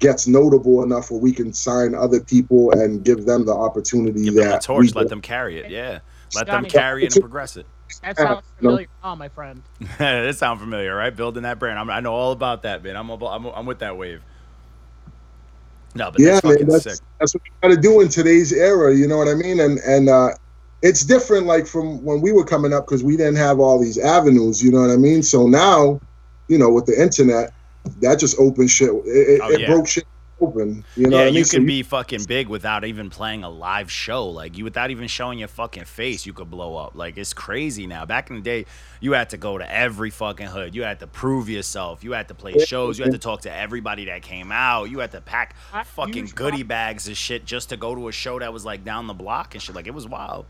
gets 0.00 0.26
notable 0.26 0.82
enough 0.82 1.12
where 1.12 1.20
we 1.20 1.32
can 1.32 1.52
sign 1.52 1.94
other 1.94 2.18
people 2.18 2.72
and 2.72 3.04
give 3.04 3.24
them 3.26 3.46
the 3.46 3.52
opportunity 3.54 4.24
Give 4.24 4.34
that 4.34 4.40
them 4.42 4.50
the 4.52 4.58
torch. 4.58 4.86
we- 4.86 5.00
Let 5.00 5.08
them 5.08 5.20
carry 5.22 5.60
it. 5.60 5.70
Yeah. 5.70 6.00
Let 6.34 6.48
them 6.48 6.64
carry 6.64 7.04
it 7.04 7.14
and 7.14 7.20
progress 7.22 7.56
it. 7.56 7.66
That 8.02 8.16
sounds 8.16 8.42
No. 8.60 8.70
familiar. 8.70 8.88
Oh, 9.04 9.14
my 9.14 9.28
friend. 9.28 9.62
that 9.98 10.34
sounds 10.34 10.60
familiar, 10.60 10.92
right? 10.96 11.14
Building 11.14 11.44
that 11.44 11.60
brand. 11.60 11.78
I'm, 11.78 11.88
I 11.88 12.00
know 12.00 12.12
all 12.12 12.32
about 12.32 12.62
that, 12.62 12.82
man. 12.82 12.96
I'm, 12.96 13.08
I'm, 13.10 13.46
I'm 13.46 13.64
with 13.64 13.78
that 13.78 13.96
wave. 13.96 14.24
No, 15.96 16.10
but 16.10 16.20
yeah, 16.20 16.40
that's 16.40 16.44
man, 16.44 16.68
that's 16.68 16.84
sick. 16.84 16.98
that's 17.18 17.34
what 17.34 17.42
you 17.44 17.52
got 17.62 17.74
to 17.74 17.80
do 17.80 18.00
in 18.00 18.08
today's 18.08 18.52
era. 18.52 18.94
You 18.94 19.08
know 19.08 19.16
what 19.16 19.28
I 19.28 19.34
mean? 19.34 19.60
And 19.60 19.78
and 19.80 20.08
uh, 20.08 20.30
it's 20.82 21.04
different, 21.04 21.46
like 21.46 21.66
from 21.66 22.02
when 22.04 22.20
we 22.20 22.32
were 22.32 22.44
coming 22.44 22.72
up, 22.72 22.86
because 22.86 23.02
we 23.02 23.16
didn't 23.16 23.36
have 23.36 23.58
all 23.60 23.80
these 23.80 23.98
avenues. 23.98 24.62
You 24.62 24.72
know 24.72 24.80
what 24.80 24.90
I 24.90 24.96
mean? 24.96 25.22
So 25.22 25.46
now, 25.46 26.00
you 26.48 26.58
know, 26.58 26.70
with 26.70 26.86
the 26.86 27.00
internet, 27.00 27.52
that 28.00 28.18
just 28.18 28.38
opened 28.38 28.70
shit. 28.70 28.90
It, 28.90 29.06
it, 29.06 29.40
Oh, 29.42 29.50
it 29.50 29.60
yeah. 29.60 29.66
broke 29.68 29.88
shit 29.88 30.04
open. 30.40 30.84
You 30.96 31.08
know 31.08 31.18
yeah, 31.18 31.22
I 31.22 31.26
mean? 31.26 31.34
you 31.34 31.44
So 31.44 31.58
can 31.58 31.66
be 31.66 31.82
fucking 31.82 32.24
big 32.24 32.48
without 32.48 32.84
even 32.84 33.10
playing 33.10 33.44
a 33.44 33.48
live 33.48 33.90
show. 33.90 34.28
Like 34.28 34.56
you, 34.56 34.64
without 34.64 34.90
even 34.90 35.08
showing 35.08 35.38
your 35.38 35.48
fucking 35.48 35.84
face, 35.84 36.26
you 36.26 36.32
could 36.32 36.50
blow 36.50 36.76
up. 36.76 36.94
Like 36.94 37.16
it's 37.16 37.32
crazy 37.32 37.86
now. 37.86 38.04
Back 38.04 38.30
in 38.30 38.36
the 38.36 38.42
day, 38.42 38.66
you 39.00 39.12
had 39.12 39.30
to 39.30 39.36
go 39.36 39.58
to 39.58 39.72
every 39.72 40.10
fucking 40.10 40.46
hood. 40.46 40.74
You 40.74 40.82
had 40.82 41.00
to 41.00 41.06
prove 41.06 41.48
yourself. 41.48 42.04
You 42.04 42.12
had 42.12 42.28
to 42.28 42.34
play 42.34 42.58
shows. 42.64 42.98
You 42.98 43.04
had 43.04 43.12
to 43.12 43.18
talk 43.18 43.42
to 43.42 43.54
everybody 43.54 44.06
that 44.06 44.22
came 44.22 44.52
out. 44.52 44.90
You 44.90 44.98
had 44.98 45.12
to 45.12 45.20
pack 45.20 45.56
fucking 45.84 46.32
goodie 46.34 46.62
bags 46.62 47.08
and 47.08 47.16
shit 47.16 47.44
just 47.44 47.70
to 47.70 47.76
go 47.76 47.94
to 47.94 48.08
a 48.08 48.12
show 48.12 48.38
that 48.38 48.52
was 48.52 48.64
like 48.64 48.84
down 48.84 49.06
the 49.06 49.14
block 49.14 49.54
and 49.54 49.62
shit. 49.62 49.74
Like 49.74 49.86
it 49.86 49.94
was 49.94 50.08
wild. 50.08 50.46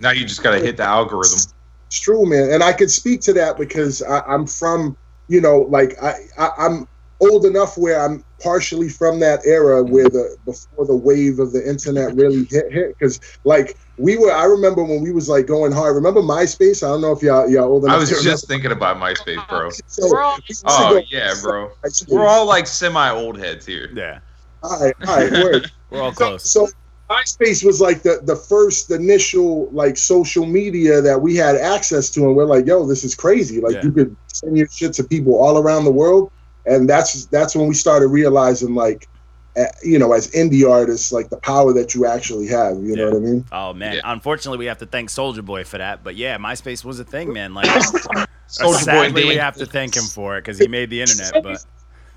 Now 0.00 0.10
you 0.10 0.24
just 0.24 0.42
gotta 0.42 0.60
hit 0.60 0.76
the 0.76 0.84
algorithm. 0.84 1.38
It's 1.86 2.00
true, 2.00 2.26
man, 2.26 2.50
and 2.50 2.62
I 2.62 2.72
could 2.72 2.90
speak 2.90 3.20
to 3.22 3.32
that 3.34 3.56
because 3.56 4.02
I, 4.02 4.20
I'm 4.20 4.46
from, 4.46 4.96
you 5.28 5.40
know, 5.40 5.60
like 5.70 6.00
I, 6.02 6.14
I 6.36 6.50
I'm 6.58 6.86
old 7.20 7.44
enough 7.44 7.76
where 7.76 8.00
I'm 8.00 8.22
partially 8.42 8.88
from 8.88 9.18
that 9.20 9.40
era 9.44 9.82
where 9.82 10.08
the 10.08 10.36
before 10.44 10.86
the 10.86 10.96
wave 10.96 11.38
of 11.40 11.52
the 11.52 11.68
internet 11.68 12.14
really 12.14 12.46
hit 12.50 12.70
hit 12.72 12.96
because 12.98 13.18
like 13.44 13.76
we 13.96 14.16
were 14.16 14.30
I 14.32 14.44
remember 14.44 14.84
when 14.84 15.02
we 15.02 15.10
was 15.10 15.28
like 15.28 15.46
going 15.46 15.72
hard. 15.72 15.96
Remember 15.96 16.22
MySpace? 16.22 16.84
I 16.84 16.88
don't 16.88 17.00
know 17.00 17.10
if 17.12 17.22
y'all 17.22 17.48
y'all 17.50 17.64
old 17.64 17.84
enough. 17.84 17.96
I 17.96 17.98
was 17.98 18.08
to 18.10 18.14
just 18.22 18.48
remember. 18.48 18.70
thinking 18.70 18.72
about 18.72 18.96
MySpace, 18.98 19.48
bro. 19.48 19.70
So, 19.86 20.16
all- 20.16 20.36
we 20.36 20.42
used 20.48 20.60
to 20.64 20.66
Oh 20.70 21.02
yeah, 21.10 21.34
bro. 21.42 21.70
MySpace. 21.84 22.08
We're 22.08 22.26
all 22.26 22.46
like 22.46 22.66
semi 22.68 23.10
old 23.10 23.36
heads 23.38 23.66
here. 23.66 23.90
Yeah, 23.94 24.20
all 24.62 24.78
right, 24.80 24.94
all 25.06 25.16
right, 25.16 25.32
word. 25.32 25.70
we're 25.90 26.00
all 26.02 26.12
So, 26.12 26.16
close. 26.28 26.52
so 26.52 26.68
MySpace 27.10 27.64
was 27.64 27.80
like 27.80 28.02
the 28.02 28.20
the 28.24 28.36
first 28.36 28.90
initial 28.92 29.70
like 29.72 29.96
social 29.96 30.46
media 30.46 31.00
that 31.00 31.20
we 31.20 31.34
had 31.34 31.56
access 31.56 32.10
to, 32.10 32.20
and 32.26 32.36
we're 32.36 32.44
like, 32.44 32.66
yo, 32.66 32.86
this 32.86 33.02
is 33.02 33.14
crazy. 33.16 33.60
Like 33.60 33.74
Yeah. 33.74 33.84
you 33.84 33.92
could 33.92 34.16
send 34.28 34.56
your 34.56 34.68
shit 34.70 34.92
to 34.94 35.04
people 35.04 35.34
all 35.42 35.58
around 35.58 35.84
the 35.84 35.90
world, 35.90 36.30
and 36.68 36.88
that's 36.88 37.26
that's 37.26 37.54
when 37.56 37.66
we 37.66 37.74
started 37.74 38.08
realizing 38.08 38.74
like, 38.74 39.08
eh, 39.56 39.66
you 39.82 39.98
know, 39.98 40.12
as 40.12 40.30
indie 40.32 40.68
artists, 40.70 41.12
like 41.12 41.30
the 41.30 41.36
power 41.38 41.72
that 41.72 41.94
you 41.94 42.06
actually 42.06 42.46
have. 42.48 42.76
You 42.82 42.96
know 42.96 43.06
what 43.10 43.16
I 43.16 43.20
mean? 43.20 43.44
Oh 43.52 43.72
man, 43.74 43.94
Yeah. 43.94 44.00
unfortunately 44.04 44.58
we 44.58 44.66
have 44.66 44.78
to 44.78 44.86
thank 44.86 45.10
Soulja 45.10 45.44
Boy 45.44 45.64
for 45.64 45.78
that. 45.78 46.04
But 46.04 46.16
yeah, 46.16 46.38
MySpace 46.38 46.84
was 46.84 47.00
a 47.00 47.04
thing, 47.04 47.32
man. 47.32 47.54
Like 47.54 47.66
Soulja 48.48 49.12
Boy 49.12 49.26
we 49.26 49.36
have 49.36 49.56
to 49.56 49.66
thank 49.66 49.96
him 49.96 50.04
for 50.04 50.36
it 50.36 50.42
because 50.42 50.58
he 50.58 50.68
made 50.68 50.90
the 50.90 51.00
internet. 51.00 51.42
But 51.42 51.64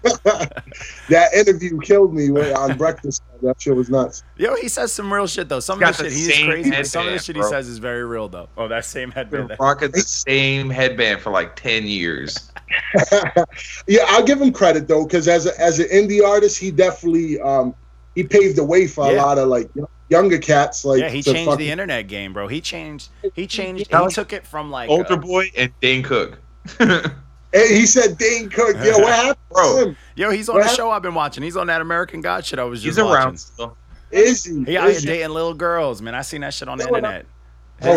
that 1.10 1.30
interview 1.36 1.80
killed 1.80 2.14
me 2.14 2.32
when- 2.32 2.56
on 2.56 2.78
Breakfast. 2.78 3.24
That 3.42 3.60
shit 3.60 3.76
was 3.76 3.90
nuts. 3.90 4.24
yo, 4.38 4.56
he 4.56 4.68
says 4.68 4.92
some 4.92 5.12
real 5.12 5.26
shit 5.26 5.50
though. 5.50 5.60
Some 5.60 5.76
of 5.76 5.80
the 5.80 5.86
got 5.86 5.96
shit 5.96 6.12
he's 6.12 6.44
crazy, 6.46 6.70
but 6.70 6.86
some 6.86 7.02
of 7.02 7.06
the 7.06 7.12
headband, 7.14 7.24
shit 7.24 7.36
he 7.36 7.42
bro. 7.42 7.50
says 7.50 7.68
is 7.68 7.80
very 7.80 8.06
real 8.06 8.28
though. 8.28 8.50
Oh, 8.56 8.68
that 8.68 8.86
same 8.86 9.10
headband. 9.10 9.48
Been 9.48 9.58
rocking 9.60 9.92
the 9.92 10.02
same 10.02 10.70
headband 10.70 11.22
for 11.22 11.32
like 11.32 11.56
ten 11.56 11.88
years. 11.88 12.52
yeah, 13.88 14.06
I'll 14.08 14.24
give 14.24 14.40
him 14.40 14.54
credit 14.54 14.88
though, 14.88 15.06
because 15.06 15.28
as 15.28 15.48
a, 15.48 15.60
as 15.60 15.80
an 15.80 15.88
indie 15.88 16.24
artist, 16.24 16.58
he 16.60 16.70
definitely 16.70 17.40
um 17.42 17.74
he 18.14 18.24
paved 18.24 18.58
the 18.58 18.64
way 18.64 18.86
for 18.88 19.10
a 19.10 19.14
lot 19.14 19.38
of 19.38 19.48
like 19.48 19.70
younger 20.10 20.38
cats. 20.38 20.86
Like 20.86 21.00
yeah, 21.00 21.10
he 21.10 21.24
changed 21.24 21.50
fucking- 21.50 21.66
the 21.66 21.72
internet 21.72 22.08
game, 22.08 22.34
bro. 22.34 22.48
He 22.48 22.62
changed. 22.62 23.10
He 23.34 23.48
changed. 23.48 23.88
He 23.92 24.08
took 24.10 24.34
it 24.34 24.46
from 24.46 24.70
like 24.70 24.90
Soulja 24.90 25.12
uh, 25.12 25.18
Boy 25.18 25.50
and 25.58 25.72
Dane 25.82 26.04
Cook. 26.04 26.38
And 27.54 27.70
he 27.70 27.86
said, 27.86 28.18
"Dane 28.18 28.50
Cook, 28.50 28.76
yo, 28.84 28.98
what 29.00 29.14
happened 29.14 29.38
Bro. 29.52 29.76
to 29.84 29.86
him? 29.90 29.98
Yo, 30.16 30.32
he's 30.32 30.48
on 30.50 30.56
What 30.56 30.60
the 30.60 30.64
happened? 30.66 30.78
show 30.78 30.92
I've 30.92 31.02
been 31.02 31.14
watching. 31.14 31.44
He's 31.44 31.58
on 31.58 31.68
that 31.68 31.82
American 31.82 32.22
God 32.22 32.46
shit 32.46 32.60
I 32.60 32.64
was 32.64 32.82
just 32.82 32.98
He's 32.98 33.04
watching. 33.06 33.16
around 33.26 33.38
still. 33.38 33.78
Is 34.12 34.44
he? 34.46 34.64
He 34.66 34.78
out 34.78 34.88
here 34.88 34.98
Is 34.98 35.04
dating 35.04 35.30
little 35.30 35.54
girls, 35.54 36.02
man. 36.02 36.16
I 36.16 36.22
seen 36.22 36.42
that 36.42 36.54
shit 36.54 36.68
on 36.68 36.78
the 36.78 36.86
No, 36.86 36.92
no. 36.92 36.98
internet. 36.98 37.26
Oh, 37.84 37.96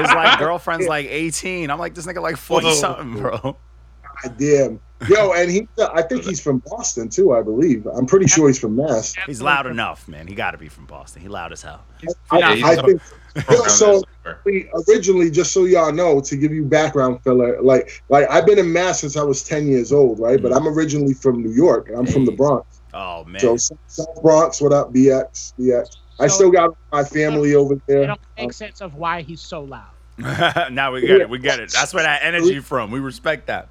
His 0.00 0.10
like 0.12 0.38
girlfriend's 0.38 0.86
like 0.88 1.06
18. 1.06 1.70
I'm 1.70 1.78
like, 1.78 1.94
this 1.94 2.06
nigga 2.06 2.20
like 2.20 2.36
40 2.36 2.72
something, 2.74 3.14
bro. 3.20 3.38
God 3.42 4.36
damn. 4.38 4.80
Yo, 5.08 5.32
and 5.34 5.50
he, 5.50 5.68
I 5.92 6.02
think 6.02 6.24
he's 6.24 6.40
from 6.40 6.58
Boston 6.66 7.08
too. 7.08 7.32
I 7.34 7.42
believe. 7.42 7.86
I'm 7.86 8.06
pretty 8.06 8.26
sure 8.26 8.46
he's 8.48 8.58
from 8.58 8.76
Mass. 8.76 9.14
He's 9.26 9.42
loud 9.42 9.66
enough, 9.66 10.06
man. 10.08 10.26
He 10.26 10.34
got 10.34 10.52
to 10.52 10.58
be 10.58 10.68
from 10.68 10.86
Boston. 10.86 11.22
He 11.22 11.28
loud 11.28 11.52
as 11.52 11.62
hell. 11.62 11.84
I, 12.30 12.38
Yeah, 12.38 12.54
he's 12.54 12.64
I 12.64 12.76
from- 12.76 12.86
think. 12.86 13.02
From 13.44 13.54
Yo, 13.54 13.60
around 13.60 13.70
so 13.70 14.02
we- 14.44 14.68
originally, 14.88 15.30
just 15.30 15.52
so 15.52 15.64
y'all 15.64 15.92
know, 15.92 16.20
to 16.20 16.36
give 16.36 16.52
you 16.52 16.64
background, 16.64 17.22
fella, 17.22 17.60
like, 17.60 18.02
like 18.08 18.26
I've 18.30 18.46
been 18.46 18.58
in 18.58 18.72
Mass 18.72 19.00
since 19.00 19.16
I 19.16 19.22
was 19.22 19.42
10 19.42 19.68
years 19.68 19.92
old, 19.92 20.18
right? 20.18 20.40
But 20.40 20.52
mm. 20.52 20.56
I'm 20.56 20.66
originally 20.66 21.14
from 21.14 21.42
New 21.42 21.52
York. 21.52 21.90
I'm 21.94 22.06
from 22.06 22.24
the 22.24 22.32
Bronx. 22.32 22.80
Oh 22.94 23.24
man. 23.24 23.40
So 23.40 23.56
South 23.86 24.22
Bronx, 24.22 24.60
what 24.60 24.72
up, 24.72 24.92
BX, 24.92 25.52
BX. 25.58 25.96
I 26.18 26.28
still 26.28 26.50
got 26.50 26.70
my 26.90 27.04
family 27.04 27.54
over 27.54 27.74
It 27.74 27.82
there. 27.86 28.06
don't 28.06 28.20
make 28.38 28.52
sense 28.54 28.80
of 28.80 28.94
why 28.94 29.20
he's 29.20 29.42
so 29.42 29.64
loud. 29.64 29.90
now 30.72 30.92
we 30.92 31.02
get 31.02 31.20
it. 31.20 31.28
We 31.28 31.38
get 31.38 31.60
it. 31.60 31.70
That's 31.70 31.92
where 31.92 32.04
that 32.04 32.22
energy 32.22 32.60
from. 32.60 32.90
We 32.90 33.00
respect 33.00 33.48
that. 33.48 33.68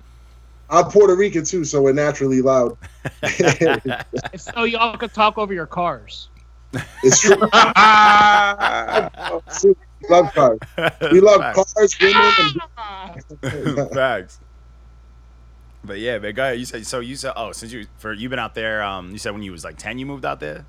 I'm 0.69 0.85
Puerto 0.85 1.15
Rican 1.15 1.43
too, 1.43 1.63
so 1.63 1.81
we're 1.81 1.93
naturally 1.93 2.41
loud. 2.41 2.77
So 4.37 4.63
y'all 4.63 4.97
could 4.97 5.13
talk 5.13 5.37
over 5.37 5.53
your 5.53 5.65
cars. 5.65 6.29
It's 7.03 7.21
true. 7.21 7.35
we 7.41 7.47
love 10.09 10.33
cars. 10.33 10.59
We 11.11 11.19
love 11.21 11.41
Facts. 11.41 11.73
cars, 11.73 11.95
women, 12.01 12.33
and 13.41 13.91
Facts. 13.93 14.39
But 15.83 15.99
yeah, 15.99 16.17
but 16.17 16.37
ahead. 16.37 16.59
You 16.59 16.65
said 16.65 16.85
so. 16.85 16.99
You 16.99 17.15
said 17.15 17.33
oh, 17.35 17.51
since 17.51 17.71
you 17.71 17.85
for 17.97 18.13
you've 18.13 18.31
been 18.31 18.39
out 18.39 18.55
there. 18.55 18.83
Um, 18.83 19.11
you 19.11 19.17
said 19.17 19.31
when 19.31 19.43
you 19.43 19.51
was 19.51 19.63
like 19.63 19.77
10, 19.77 19.99
you 19.99 20.05
moved 20.05 20.25
out 20.25 20.39
there. 20.39 20.65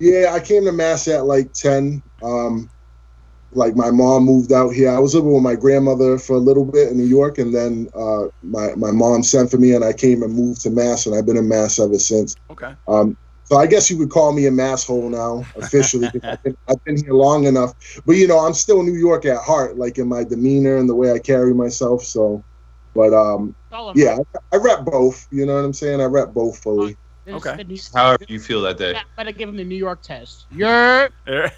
Yeah, 0.00 0.32
I 0.32 0.40
came 0.40 0.64
to 0.64 0.72
Mass 0.72 1.06
at 1.08 1.24
like 1.24 1.52
10. 1.52 2.02
Um, 2.22 2.68
like 3.52 3.76
my 3.76 3.90
mom 3.90 4.24
moved 4.24 4.52
out 4.52 4.70
here. 4.70 4.90
I 4.90 4.98
was 4.98 5.14
living 5.14 5.32
with 5.32 5.42
my 5.42 5.54
grandmother 5.54 6.18
for 6.18 6.34
a 6.34 6.40
little 6.40 6.64
bit 6.64 6.90
in 6.90 6.96
New 6.96 7.04
York, 7.04 7.38
and 7.38 7.54
then 7.54 7.88
uh, 7.94 8.24
my 8.42 8.74
my 8.74 8.90
mom 8.90 9.22
sent 9.22 9.50
for 9.50 9.58
me, 9.58 9.74
and 9.74 9.84
I 9.84 9.92
came 9.92 10.22
and 10.22 10.34
moved 10.34 10.62
to 10.62 10.70
Mass, 10.70 11.06
and 11.06 11.14
I've 11.14 11.26
been 11.26 11.36
in 11.36 11.48
Mass 11.48 11.78
ever 11.78 11.98
since. 11.98 12.34
Okay. 12.50 12.74
Um, 12.88 13.16
so 13.44 13.56
I 13.56 13.66
guess 13.66 13.90
you 13.90 13.98
could 13.98 14.10
call 14.10 14.32
me 14.32 14.46
a 14.46 14.50
masshole 14.50 15.10
now 15.10 15.44
officially. 15.56 16.08
I've, 16.22 16.42
been, 16.42 16.56
I've 16.68 16.82
been 16.84 16.96
here 16.96 17.12
long 17.12 17.44
enough, 17.44 17.72
but 18.04 18.16
you 18.16 18.26
know 18.26 18.38
I'm 18.38 18.54
still 18.54 18.82
New 18.82 18.94
York 18.94 19.24
at 19.26 19.38
heart, 19.38 19.76
like 19.76 19.98
in 19.98 20.08
my 20.08 20.24
demeanor 20.24 20.76
and 20.76 20.88
the 20.88 20.94
way 20.94 21.12
I 21.12 21.18
carry 21.18 21.54
myself. 21.54 22.04
So, 22.04 22.44
but 22.94 23.12
um, 23.12 23.54
It's 23.66 23.72
all 23.72 23.90
about 23.90 23.98
yeah, 23.98 24.16
I, 24.52 24.56
I 24.56 24.58
rep 24.58 24.84
both. 24.84 25.26
You 25.30 25.46
know 25.46 25.56
what 25.56 25.64
I'm 25.64 25.72
saying? 25.72 26.00
I 26.00 26.04
rep 26.04 26.32
both 26.32 26.58
fully. 26.58 26.96
this, 27.24 27.34
Okay. 27.34 27.56
the 27.56 27.64
New- 27.64 27.78
However 27.94 28.24
you 28.28 28.40
feel 28.40 28.60
that 28.62 28.78
day. 28.78 28.92
Yeah, 28.92 29.02
better 29.16 29.32
give 29.32 29.48
him 29.48 29.56
the 29.56 29.64
New 29.64 29.76
York 29.76 30.02
test. 30.02 30.46
You're 30.50 31.10
Yeah. 31.26 31.50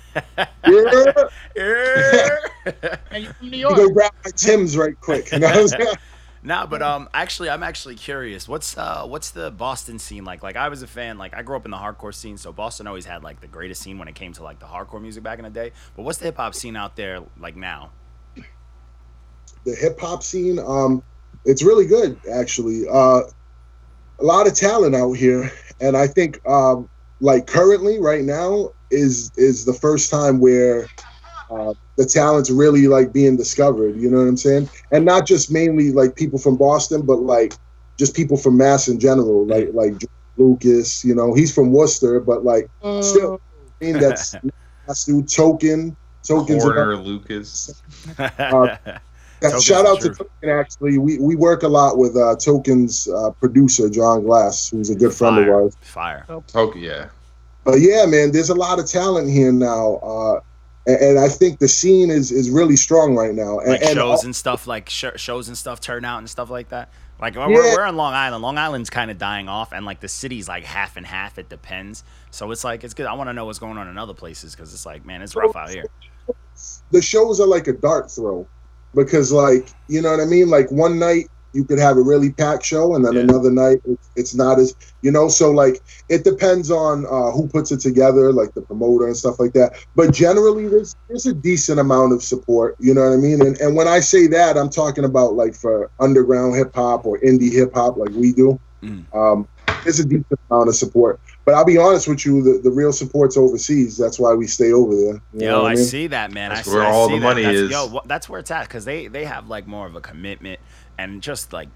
and 3.10 3.24
you're 3.24 3.32
from 3.34 3.50
New 3.50 3.58
You 3.58 3.76
go 3.76 3.88
grab 3.90 4.12
my 4.24 4.30
Tim's 4.36 4.76
right 4.76 4.98
quick. 5.00 5.28
You 5.32 5.38
know 5.40 5.48
what 5.48 5.56
I'm 5.56 5.68
saying? 5.68 5.94
Nah, 6.46 6.64
but 6.64 6.80
um, 6.80 7.08
actually, 7.12 7.50
I'm 7.50 7.64
actually 7.64 7.96
curious. 7.96 8.46
What's 8.46 8.78
uh, 8.78 9.04
what's 9.04 9.32
the 9.32 9.50
Boston 9.50 9.98
scene 9.98 10.24
like? 10.24 10.44
Like, 10.44 10.54
I 10.54 10.68
was 10.68 10.80
a 10.80 10.86
fan. 10.86 11.18
Like, 11.18 11.34
I 11.34 11.42
grew 11.42 11.56
up 11.56 11.64
in 11.64 11.72
the 11.72 11.76
hardcore 11.76 12.14
scene, 12.14 12.36
so 12.36 12.52
Boston 12.52 12.86
always 12.86 13.04
had 13.04 13.24
like 13.24 13.40
the 13.40 13.48
greatest 13.48 13.82
scene 13.82 13.98
when 13.98 14.06
it 14.06 14.14
came 14.14 14.32
to 14.34 14.44
like 14.44 14.60
the 14.60 14.66
hardcore 14.66 15.02
music 15.02 15.24
back 15.24 15.40
in 15.40 15.44
the 15.44 15.50
day. 15.50 15.72
But 15.96 16.04
what's 16.04 16.18
the 16.18 16.26
hip 16.26 16.36
hop 16.36 16.54
scene 16.54 16.76
out 16.76 16.94
there 16.94 17.20
like 17.36 17.56
now? 17.56 17.90
the 19.64 19.74
hip 19.74 19.98
hop 19.98 20.22
scene. 20.22 20.60
Um, 20.60 21.02
it's 21.44 21.64
really 21.64 21.84
good 21.84 22.16
actually. 22.32 22.84
Uh, 22.88 23.22
a 24.20 24.24
lot 24.24 24.46
of 24.46 24.54
talent 24.54 24.94
out 24.94 25.14
here, 25.14 25.50
and 25.80 25.96
I 25.96 26.06
think 26.06 26.40
um, 26.48 26.88
like 27.20 27.48
currently 27.48 27.98
right 27.98 28.22
now 28.22 28.70
is 28.92 29.32
is 29.36 29.64
the 29.64 29.74
first 29.74 30.12
time 30.12 30.38
where 30.38 30.86
uh, 31.50 31.74
the 31.96 32.04
talent's 32.04 32.50
really 32.50 32.88
like 32.88 33.12
being 33.12 33.36
discovered. 33.36 33.96
You 33.96 34.10
know 34.10 34.18
what 34.18 34.28
I'm 34.28 34.36
saying? 34.36 34.68
And 34.92 35.04
not 35.04 35.26
just 35.26 35.50
mainly 35.50 35.92
like 35.92 36.16
people 36.16 36.38
from 36.38 36.56
Boston, 36.56 37.02
but 37.02 37.20
like 37.20 37.54
just 37.96 38.14
people 38.14 38.36
from 38.36 38.56
Mass 38.56 38.88
in 38.88 39.00
general. 39.00 39.46
Like 39.46 39.70
like 39.72 39.94
Lucas. 40.36 41.04
You 41.04 41.14
know, 41.14 41.34
he's 41.34 41.54
from 41.54 41.72
Worcester, 41.72 42.20
but 42.20 42.44
like 42.44 42.68
still, 43.00 43.40
I 43.80 43.84
mean 43.84 43.98
that's 43.98 44.36
that's 44.86 45.04
dude 45.04 45.28
Token. 45.28 45.96
Tokens. 46.22 46.62
Corner 46.62 46.96
Lucas. 46.96 47.82
Uh, 48.18 48.76
Yeah, 49.42 49.50
Token's 49.50 49.64
shout 49.64 49.84
the 49.84 49.90
out 49.90 50.00
to 50.00 50.06
truth. 50.08 50.18
Token. 50.18 50.50
Actually, 50.50 50.98
we, 50.98 51.18
we 51.18 51.36
work 51.36 51.62
a 51.62 51.68
lot 51.68 51.98
with 51.98 52.16
uh, 52.16 52.36
Token's 52.36 53.08
uh, 53.08 53.30
producer 53.32 53.88
John 53.88 54.24
Glass, 54.24 54.70
who's 54.70 54.90
a 54.90 54.94
good 54.94 55.14
friend 55.14 55.38
of 55.38 55.48
ours. 55.48 55.76
Fire. 55.80 56.24
Okay, 56.28 56.80
yeah. 56.80 57.08
But 57.64 57.80
yeah, 57.80 58.06
man, 58.06 58.32
there's 58.32 58.50
a 58.50 58.54
lot 58.54 58.78
of 58.78 58.86
talent 58.86 59.28
here 59.28 59.52
now, 59.52 59.96
uh, 59.96 60.40
and, 60.86 60.96
and 61.00 61.18
I 61.18 61.28
think 61.28 61.58
the 61.58 61.68
scene 61.68 62.10
is 62.10 62.30
is 62.32 62.50
really 62.50 62.76
strong 62.76 63.14
right 63.16 63.34
now. 63.34 63.58
And, 63.60 63.72
Like 63.72 63.82
and 63.82 63.94
shows 63.94 64.24
and 64.24 64.34
stuff, 64.34 64.66
like 64.66 64.88
sh- 64.88 65.04
shows 65.16 65.48
and 65.48 65.56
stuff 65.56 65.80
turn 65.80 66.04
out 66.04 66.18
and 66.18 66.28
stuff 66.30 66.50
like 66.50 66.68
that. 66.70 66.90
Like 67.20 67.34
we're, 67.34 67.50
Yeah. 67.50 67.74
we're 67.74 67.84
on 67.84 67.96
Long 67.96 68.12
Island. 68.12 68.42
Long 68.42 68.58
Island's 68.58 68.90
kind 68.90 69.10
of 69.10 69.16
dying 69.18 69.48
off, 69.48 69.72
and 69.72 69.86
like 69.86 70.00
the 70.00 70.08
city's 70.08 70.48
like 70.48 70.64
half 70.64 70.96
and 70.96 71.06
half. 71.06 71.38
It 71.38 71.48
depends. 71.48 72.04
So 72.30 72.50
it's 72.50 72.62
like 72.64 72.84
it's 72.84 72.94
good. 72.94 73.06
I 73.06 73.14
want 73.14 73.28
to 73.30 73.34
know 73.34 73.46
what's 73.46 73.58
going 73.58 73.78
on 73.78 73.88
in 73.88 73.96
other 73.96 74.14
places 74.14 74.54
because 74.54 74.72
it's 74.74 74.84
like, 74.86 75.04
man, 75.06 75.22
it's 75.22 75.34
rough 75.34 75.56
out 75.56 75.70
here. 75.70 75.84
the 76.90 77.00
shows 77.02 77.40
are 77.40 77.46
like 77.46 77.68
a 77.68 77.72
dart 77.72 78.10
throw 78.10 78.46
because 78.94 79.30
like 79.30 79.68
you 79.88 80.00
know 80.00 80.10
what 80.10 80.20
i 80.20 80.24
mean 80.24 80.48
like 80.48 80.70
one 80.70 80.98
night 80.98 81.26
you 81.56 81.64
could 81.64 81.78
have 81.78 81.96
a 81.96 82.00
really 82.02 82.30
packed 82.30 82.64
show 82.64 82.94
and 82.94 83.04
then 83.04 83.14
Yeah. 83.14 83.20
another 83.22 83.50
night 83.50 83.78
it's, 83.86 84.08
it's 84.14 84.34
not 84.34 84.58
as 84.60 84.76
you 85.02 85.10
know 85.10 85.28
so 85.28 85.50
like 85.50 85.80
it 86.08 86.22
depends 86.22 86.70
on 86.70 87.06
uh, 87.06 87.30
who 87.32 87.48
puts 87.48 87.72
it 87.72 87.80
together 87.80 88.32
like 88.32 88.52
the 88.54 88.60
promoter 88.60 89.06
and 89.06 89.16
stuff 89.16 89.40
like 89.40 89.52
that 89.54 89.72
but 89.96 90.12
generally 90.12 90.68
there's 90.68 90.94
there's 91.08 91.26
a 91.26 91.34
decent 91.34 91.80
amount 91.80 92.12
of 92.12 92.22
support 92.22 92.76
you 92.78 92.92
know 92.94 93.00
what 93.08 93.14
i 93.14 93.16
mean 93.16 93.40
and, 93.40 93.58
and 93.60 93.74
when 93.74 93.88
i 93.88 93.98
say 93.98 94.26
that 94.26 94.56
i'm 94.58 94.68
talking 94.70 95.04
about 95.04 95.34
like 95.34 95.54
for 95.54 95.90
underground 95.98 96.54
hip-hop 96.54 97.06
or 97.06 97.18
indie 97.20 97.50
hip-hop 97.52 97.96
like 97.96 98.10
we 98.10 98.32
do 98.32 98.60
Mm. 98.82 99.02
um, 99.16 99.48
there's 99.84 100.00
a 100.00 100.04
decent 100.04 100.38
amount 100.50 100.68
of 100.68 100.76
support 100.76 101.18
but 101.46 101.54
i'll 101.54 101.64
be 101.64 101.78
honest 101.78 102.06
with 102.06 102.26
you 102.26 102.42
the, 102.42 102.60
the 102.62 102.70
real 102.70 102.92
support's 102.92 103.36
overseas 103.38 103.96
that's 103.96 104.18
why 104.18 104.34
we 104.34 104.46
stay 104.46 104.70
over 104.70 104.94
there 104.94 105.14
you 105.32 105.46
Yo, 105.46 105.62
what 105.62 105.72
I 105.72 105.74
mean? 105.76 105.84
see 105.84 106.06
that, 106.08 106.30
man. 106.30 106.50
That's 106.50 106.68
I 106.68 106.70
see, 106.70 106.76
where 106.76 106.86
I 106.86 106.90
all 106.90 107.08
see 107.08 107.14
the 107.14 107.20
that. 107.20 107.24
money 107.26 107.42
That's- 107.42 107.60
is. 107.62 107.70
Yo, 107.70 107.88
wh- 107.88 108.06
that's 108.06 108.28
where 108.28 108.38
it's 108.40 108.50
at 108.50 108.64
because 108.68 108.84
they 108.84 109.06
they 109.08 109.24
have 109.24 109.48
like 109.48 109.66
more 109.66 109.86
of 109.86 109.94
a 109.96 110.00
commitment 110.02 110.60
and 110.98 111.22
just 111.22 111.52
like 111.52 111.68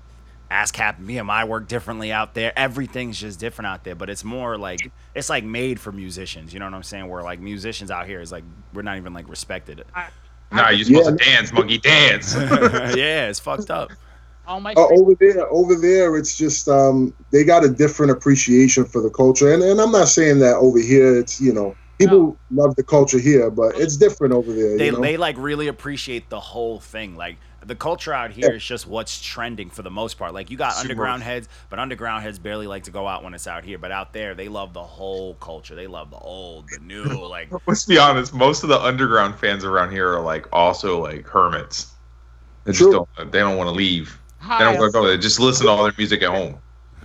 ASCAP, 0.51 0.99
me 0.99 1.19
and 1.19 1.27
my 1.27 1.45
work 1.45 1.69
differently 1.69 2.11
out 2.11 2.35
there. 2.35 2.53
Everything's 2.59 3.21
just 3.21 3.39
different 3.39 3.67
out 3.67 3.85
there, 3.85 3.95
but 3.95 4.11
it's 4.11 4.25
more 4.25 4.59
like 4.59 4.91
it's 5.15 5.31
like 5.31 5.45
made 5.45 5.79
for 5.79 5.93
musicians. 5.93 6.53
You 6.53 6.59
know 6.59 6.67
what 6.67 6.75
I'm 6.75 6.83
saying? 6.83 7.09
Where 7.09 7.23
like 7.23 7.41
musicians 7.41 7.91
out 7.91 8.07
here 8.07 8.21
is 8.21 8.33
like 8.33 8.45
we're 8.75 8.83
not 8.83 8.97
even 8.97 9.15
like 9.15 9.29
respected. 9.29 9.85
Nah, 10.53 10.71
you're 10.71 10.85
supposed 10.85 11.05
Yeah. 11.05 11.17
to 11.17 11.17
dance, 11.17 11.53
monkey, 11.53 11.79
dance. 11.79 12.35
yeah, 12.97 13.29
it's 13.29 13.39
fucked 13.39 13.71
up. 13.71 13.93
All 14.47 14.61
my 14.61 14.73
Uh, 14.73 14.87
over 14.99 15.15
there, 15.21 15.47
over 15.53 15.77
there, 15.77 16.17
it's 16.17 16.37
just 16.37 16.69
um, 16.69 17.15
they 17.31 17.45
got 17.45 17.65
a 17.65 17.69
different 17.69 18.11
appreciation 18.11 18.85
for 18.85 19.01
the 19.01 19.11
culture, 19.11 19.53
and, 19.55 19.63
and 19.63 19.81
I'm 19.81 19.93
not 19.93 20.09
saying 20.09 20.41
that 20.41 20.57
over 20.57 20.81
here. 20.81 21.17
It's 21.17 21.41
you 21.41 21.53
know 21.53 21.77
people 22.01 22.37
love 22.51 22.75
the 22.75 22.83
culture 22.83 23.19
here, 23.21 23.51
but 23.51 23.79
it's 23.79 23.97
different 23.97 24.35
over 24.35 24.53
there. 24.53 24.77
they 24.77 24.87
you 24.87 24.93
know? 24.93 25.01
they 25.01 25.17
like 25.17 25.37
really 25.39 25.69
appreciate 25.69 26.31
the 26.31 26.41
whole 26.41 26.81
thing. 26.81 27.17
Like 27.17 27.37
the 27.65 27.75
culture 27.75 28.13
out 28.13 28.31
here 28.31 28.53
is 28.53 28.65
just 28.65 28.87
what's 28.87 29.21
trending 29.21 29.71
for 29.71 29.83
the 29.83 29.91
most 29.91 30.19
part. 30.19 30.33
Like 30.33 30.51
you 30.51 30.57
got 30.57 30.75
Super. 30.75 30.83
underground 30.91 31.23
heads, 31.23 31.49
but 31.69 31.79
underground 31.79 32.23
heads 32.23 32.39
barely 32.39 32.67
like 32.67 32.85
to 32.85 32.91
go 32.91 33.07
out 33.07 33.23
when 33.23 33.35
it's 33.35 33.47
out 33.47 33.65
here. 33.65 33.79
But 33.79 33.93
out 33.93 34.13
there, 34.13 34.35
they 34.35 34.49
love 34.49 34.73
the 34.73 34.83
whole 34.83 35.35
culture. 35.35 35.75
They 35.75 35.87
love 35.87 36.11
the 36.11 36.19
old, 36.19 36.69
the 36.69 36.79
new. 36.79 37.05
Like 37.31 37.51
Let's 37.67 37.85
be 37.85 37.99
honest. 37.99 38.35
Most 38.35 38.63
of 38.63 38.71
the 38.71 38.81
underground 38.81 39.37
fans 39.37 39.65
around 39.65 39.93
here 39.93 40.13
are 40.13 40.21
like 40.21 40.47
also 40.53 41.01
like 41.01 41.27
hermits. 41.27 41.93
They 42.65 42.73
just 42.73 42.83
True. 42.83 43.07
don't. 43.17 43.33
They 43.33 43.39
don't 43.39 43.57
want 43.57 43.69
to 43.69 43.75
leave. 43.75 44.19
They 44.43 44.59
don't 44.59 44.79
want 44.79 44.93
to 44.93 44.99
go. 44.99 45.07
They 45.07 45.19
just 45.19 45.39
listen 45.39 45.67
to 45.67 45.73
all 45.73 45.85
their 45.85 45.95
music 45.97 46.23
at 46.23 46.31
home. 46.31 46.59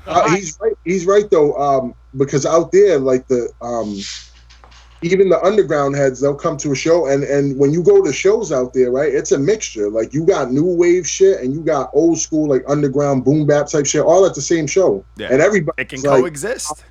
Uh, 0.07 0.35
he's 0.35 0.57
right. 0.61 0.73
He's 0.83 1.05
right 1.05 1.29
though, 1.29 1.55
um, 1.55 1.95
because 2.17 2.45
out 2.45 2.71
there, 2.71 2.97
like 2.99 3.27
the 3.27 3.49
um, 3.61 3.97
even 5.05 5.29
the 5.29 5.41
underground 5.41 5.95
heads, 5.95 6.19
they'll 6.19 6.35
come 6.35 6.57
to 6.57 6.71
a 6.71 6.75
show, 6.75 7.07
and 7.07 7.23
and 7.23 7.57
when 7.57 7.71
you 7.71 7.83
go 7.83 8.03
to 8.03 8.11
shows 8.11 8.51
out 8.51 8.73
there, 8.73 8.91
right, 8.91 9.13
it's 9.13 9.31
a 9.31 9.37
mixture. 9.39 9.89
Like 9.89 10.13
you 10.13 10.25
got 10.25 10.51
new 10.51 10.65
wave 10.65 11.07
shit, 11.07 11.41
and 11.41 11.53
you 11.53 11.61
got 11.61 11.89
old 11.93 12.17
school 12.19 12.47
like 12.47 12.63
underground 12.67 13.23
boom 13.23 13.45
bap 13.45 13.67
type 13.67 13.85
shit, 13.85 14.01
all 14.01 14.25
at 14.25 14.35
the 14.35 14.41
same 14.41 14.67
show, 14.67 15.03
Yeah. 15.17 15.29
and 15.31 15.41
everybody 15.41 15.81
it 15.81 15.89
can 15.89 16.01
like 16.01 16.21
coexist. 16.21 16.83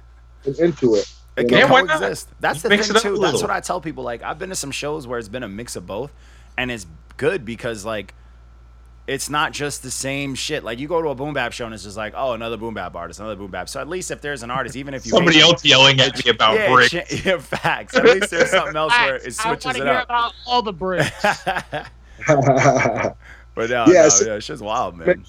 into 0.59 0.95
it. 0.97 1.13
It 1.37 1.49
can 1.49 1.59
Yeah, 1.59 1.71
why 1.71 1.83
not? 1.83 1.99
coexist. 2.01 2.29
That's 2.41 2.63
the 2.63 2.69
Mix 2.69 2.89
thing 2.91 3.01
too. 3.01 3.19
That's 3.19 3.43
what 3.43 3.51
I 3.51 3.61
tell 3.61 3.81
people. 3.81 4.05
Like 4.05 4.23
I've 4.23 4.39
been 4.39 4.51
to 4.51 4.55
some 4.57 4.71
shows 4.71 5.07
where 5.07 5.19
it's 5.19 5.29
been 5.29 5.43
a 5.43 5.49
mix 5.49 5.75
of 5.77 5.87
both, 5.87 6.13
and 6.57 6.71
it's 6.71 6.87
good 7.17 7.45
because 7.45 7.85
like 7.85 8.15
it's 9.07 9.29
not 9.29 9.53
just 9.53 9.83
the 9.83 9.91
same 9.91 10.35
shit. 10.35 10.65
Like 10.65 10.79
you 10.79 10.89
go 10.89 11.03
to 11.03 11.09
a 11.11 11.15
boom 11.15 11.35
bap 11.35 11.53
show 11.53 11.67
and 11.67 11.75
it's 11.75 11.85
just 11.85 11.97
like, 11.97 12.15
oh, 12.17 12.33
another 12.33 12.57
boom 12.57 12.73
bap 12.75 12.95
artist, 12.97 13.21
another 13.21 13.37
boom 13.37 13.51
bap. 13.51 13.69
So 13.69 13.81
at 13.81 13.89
least 13.89 14.11
if 14.11 14.21
there's 14.23 14.43
an 14.43 14.51
artist, 14.51 14.77
even 14.77 14.95
if 14.95 15.05
you 15.05 15.11
Somebody 15.11 15.37
hate 15.37 15.43
them- 15.43 15.51
else 15.53 15.65
yelling 15.65 16.01
at 16.01 16.25
me 16.25 16.31
about 16.31 16.55
yeah, 16.55 16.73
brick. 16.73 16.91
cha- 16.91 17.03
yeah, 17.25 17.39
facts. 17.39 17.95
At 17.97 18.05
least 18.05 18.31
there's 18.31 18.51
something 18.51 18.77
else 18.77 18.93
where 18.93 19.17
it 19.17 19.23
Facts. 19.25 19.41
I 19.41 19.49
switches 19.49 19.65
want 19.67 19.77
to 19.77 19.83
it 19.83 19.87
hear 19.87 19.95
up. 19.99 20.05
about 20.05 20.33
all 20.47 20.63
the 20.63 20.73
bricks. 20.73 21.11
but 22.27 23.69
no, 23.71 23.85
Yeah, 23.87 24.03
no, 24.05 24.09
so- 24.09 24.27
yeah, 24.27 24.35
it's 24.35 24.47
just 24.47 24.63
wild, 24.63 24.97
man. 24.97 25.25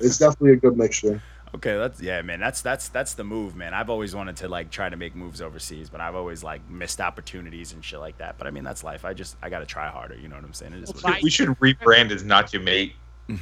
it's 0.00 0.18
definitely 0.18 0.52
a 0.52 0.56
good 0.56 0.76
mixture. 0.76 1.22
Okay, 1.54 1.76
that's 1.76 2.00
yeah, 2.00 2.20
man. 2.22 2.40
That's 2.40 2.62
that's 2.62 2.88
that's 2.88 3.14
the 3.14 3.22
move, 3.22 3.54
man. 3.54 3.74
I've 3.74 3.88
always 3.88 4.12
wanted 4.14 4.36
to 4.38 4.48
like 4.48 4.72
try 4.72 4.88
to 4.88 4.96
make 4.96 5.14
moves 5.14 5.40
overseas, 5.40 5.88
but 5.88 6.00
I've 6.00 6.16
always 6.16 6.42
like 6.42 6.68
missed 6.68 7.00
opportunities 7.00 7.72
and 7.72 7.84
shit 7.84 8.00
like 8.00 8.18
that. 8.18 8.38
But 8.38 8.48
I 8.48 8.50
mean, 8.50 8.64
that's 8.64 8.82
life. 8.82 9.04
I 9.04 9.14
just 9.14 9.36
I 9.40 9.50
gotta 9.50 9.66
try 9.66 9.88
harder. 9.88 10.16
You 10.16 10.26
know 10.26 10.34
what 10.34 10.44
I'm 10.44 10.52
saying? 10.52 10.72
It 10.72 10.82
is 10.82 10.92
what 10.92 11.16
it 11.16 11.22
We 11.22 11.30
should 11.30 11.48
rebrand 11.60 12.10
as 12.10 12.24
not 12.24 12.52
your 12.52 12.62
mate. 12.62 12.94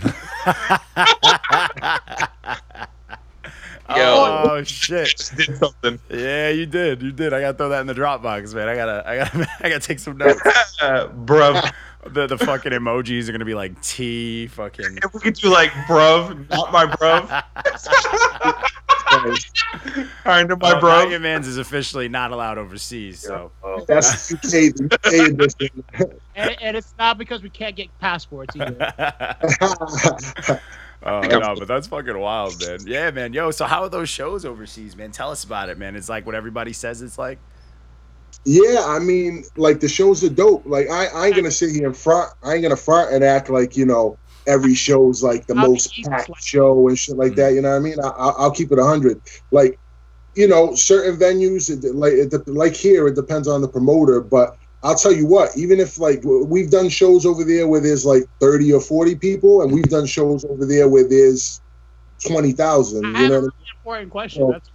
Oh 3.88 4.62
shit! 4.62 5.08
Just 5.16 5.36
did 5.36 5.56
something. 5.56 5.98
Yeah, 6.08 6.50
you 6.50 6.66
did. 6.66 7.02
You 7.02 7.12
did. 7.12 7.32
I 7.32 7.40
gotta 7.40 7.56
throw 7.56 7.68
that 7.70 7.80
in 7.80 7.86
the 7.86 7.94
Dropbox, 7.94 8.54
man. 8.54 8.68
I 8.68 8.74
gotta, 8.74 9.08
I 9.08 9.16
gotta, 9.16 9.48
I 9.60 9.68
gotta 9.68 9.80
take 9.80 9.98
some 9.98 10.16
notes. 10.16 10.40
Uh, 10.80 11.08
bruv. 11.08 11.72
The 12.04 12.26
the 12.26 12.36
fucking 12.38 12.72
emojis 12.72 13.28
are 13.28 13.32
gonna 13.32 13.44
be 13.44 13.54
like 13.54 13.80
T, 13.82 14.48
fucking. 14.48 14.98
If 15.04 15.14
we 15.14 15.20
could 15.20 15.34
do 15.34 15.48
like 15.50 15.70
bruv, 15.86 16.50
not 16.50 16.72
my 16.72 16.86
bruv. 16.86 17.28
Kind 20.24 20.50
of 20.50 20.60
my 20.60 20.72
Oh, 20.72 20.80
now 20.80 21.02
your 21.02 21.20
man's 21.20 21.46
is 21.46 21.58
officially 21.58 22.08
not 22.08 22.32
allowed 22.32 22.58
overseas. 22.58 23.20
So 23.20 23.52
That's 23.86 24.28
the 24.42 24.72
UK, 24.90 24.92
UK 24.92 25.28
edition. 25.28 25.84
and, 26.34 26.56
and 26.62 26.76
it's 26.76 26.94
not 26.98 27.18
because 27.18 27.42
we 27.42 27.50
can't 27.50 27.76
get 27.76 27.88
passports 28.00 28.56
either. 28.56 28.94
Oh 31.04 31.20
no, 31.20 31.56
but 31.58 31.66
that's 31.66 31.88
fucking 31.88 32.16
wild, 32.16 32.64
man. 32.64 32.78
Yeah, 32.86 33.10
man. 33.10 33.32
Yo, 33.32 33.50
so 33.50 33.64
how 33.64 33.82
are 33.82 33.88
those 33.88 34.08
shows 34.08 34.44
overseas, 34.44 34.94
man? 34.94 35.10
Tell 35.10 35.32
us 35.32 35.42
about 35.42 35.68
it, 35.68 35.76
man. 35.76 35.96
It's 35.96 36.08
like 36.08 36.26
what 36.26 36.36
everybody 36.36 36.72
says 36.72 37.02
it's 37.02 37.18
like. 37.18 37.40
Yeah, 38.44 38.84
I 38.86 38.98
mean, 38.98 39.44
like 39.56 39.80
the 39.80 39.88
shows 39.88 40.24
are 40.24 40.28
dope. 40.28 40.64
Like 40.66 40.88
I, 40.90 41.06
I 41.06 41.26
ain't 41.26 41.36
gonna 41.36 41.50
sit 41.50 41.70
here 41.70 41.86
in 41.86 41.94
front. 41.94 42.32
I 42.42 42.54
ain't 42.54 42.62
gonna 42.62 42.76
front 42.76 43.12
and 43.12 43.22
act 43.22 43.48
like 43.50 43.76
you 43.76 43.86
know 43.86 44.18
every 44.48 44.74
show's 44.74 45.22
like 45.22 45.46
the 45.46 45.54
I'll 45.56 45.70
most 45.70 45.92
packed 46.04 46.28
like- 46.28 46.40
show 46.42 46.88
and 46.88 46.98
shit 46.98 47.16
like 47.16 47.32
mm. 47.32 47.36
that. 47.36 47.54
You 47.54 47.62
know 47.62 47.70
what 47.70 47.76
I 47.76 47.80
mean? 47.80 48.00
I, 48.02 48.08
I- 48.08 48.34
I'll 48.38 48.50
keep 48.50 48.72
it 48.72 48.78
a 48.78 48.84
hundred. 48.84 49.20
Like, 49.52 49.78
you 50.34 50.48
know, 50.48 50.74
certain 50.74 51.16
venues, 51.16 51.70
it, 51.70 51.94
like 51.94 52.14
it, 52.14 52.48
like 52.48 52.74
here, 52.74 53.06
it 53.06 53.14
depends 53.14 53.46
on 53.46 53.60
the 53.60 53.68
promoter. 53.68 54.20
But 54.20 54.56
I'll 54.82 54.96
tell 54.96 55.12
you 55.12 55.26
what, 55.26 55.56
even 55.56 55.78
if 55.78 55.98
like 55.98 56.22
we've 56.24 56.70
done 56.70 56.88
shows 56.88 57.24
over 57.24 57.44
there 57.44 57.68
where 57.68 57.80
there's 57.80 58.04
like 58.04 58.24
thirty 58.40 58.72
or 58.72 58.80
forty 58.80 59.14
people, 59.14 59.62
and 59.62 59.70
we've 59.72 59.88
done 59.88 60.06
shows 60.06 60.44
over 60.44 60.66
there 60.66 60.88
where 60.88 61.06
there's 61.08 61.60
twenty 62.18 62.50
thousand. 62.50 63.04
I 63.16 63.20
You 63.22 63.28
know 63.28 63.34
a 63.34 63.36
what 63.36 63.36
I 63.36 63.40
mean? 63.40 63.40
really 63.42 63.70
important 63.78 64.10
question. 64.10 64.42
Oh. 64.42 64.50
That's 64.52 64.68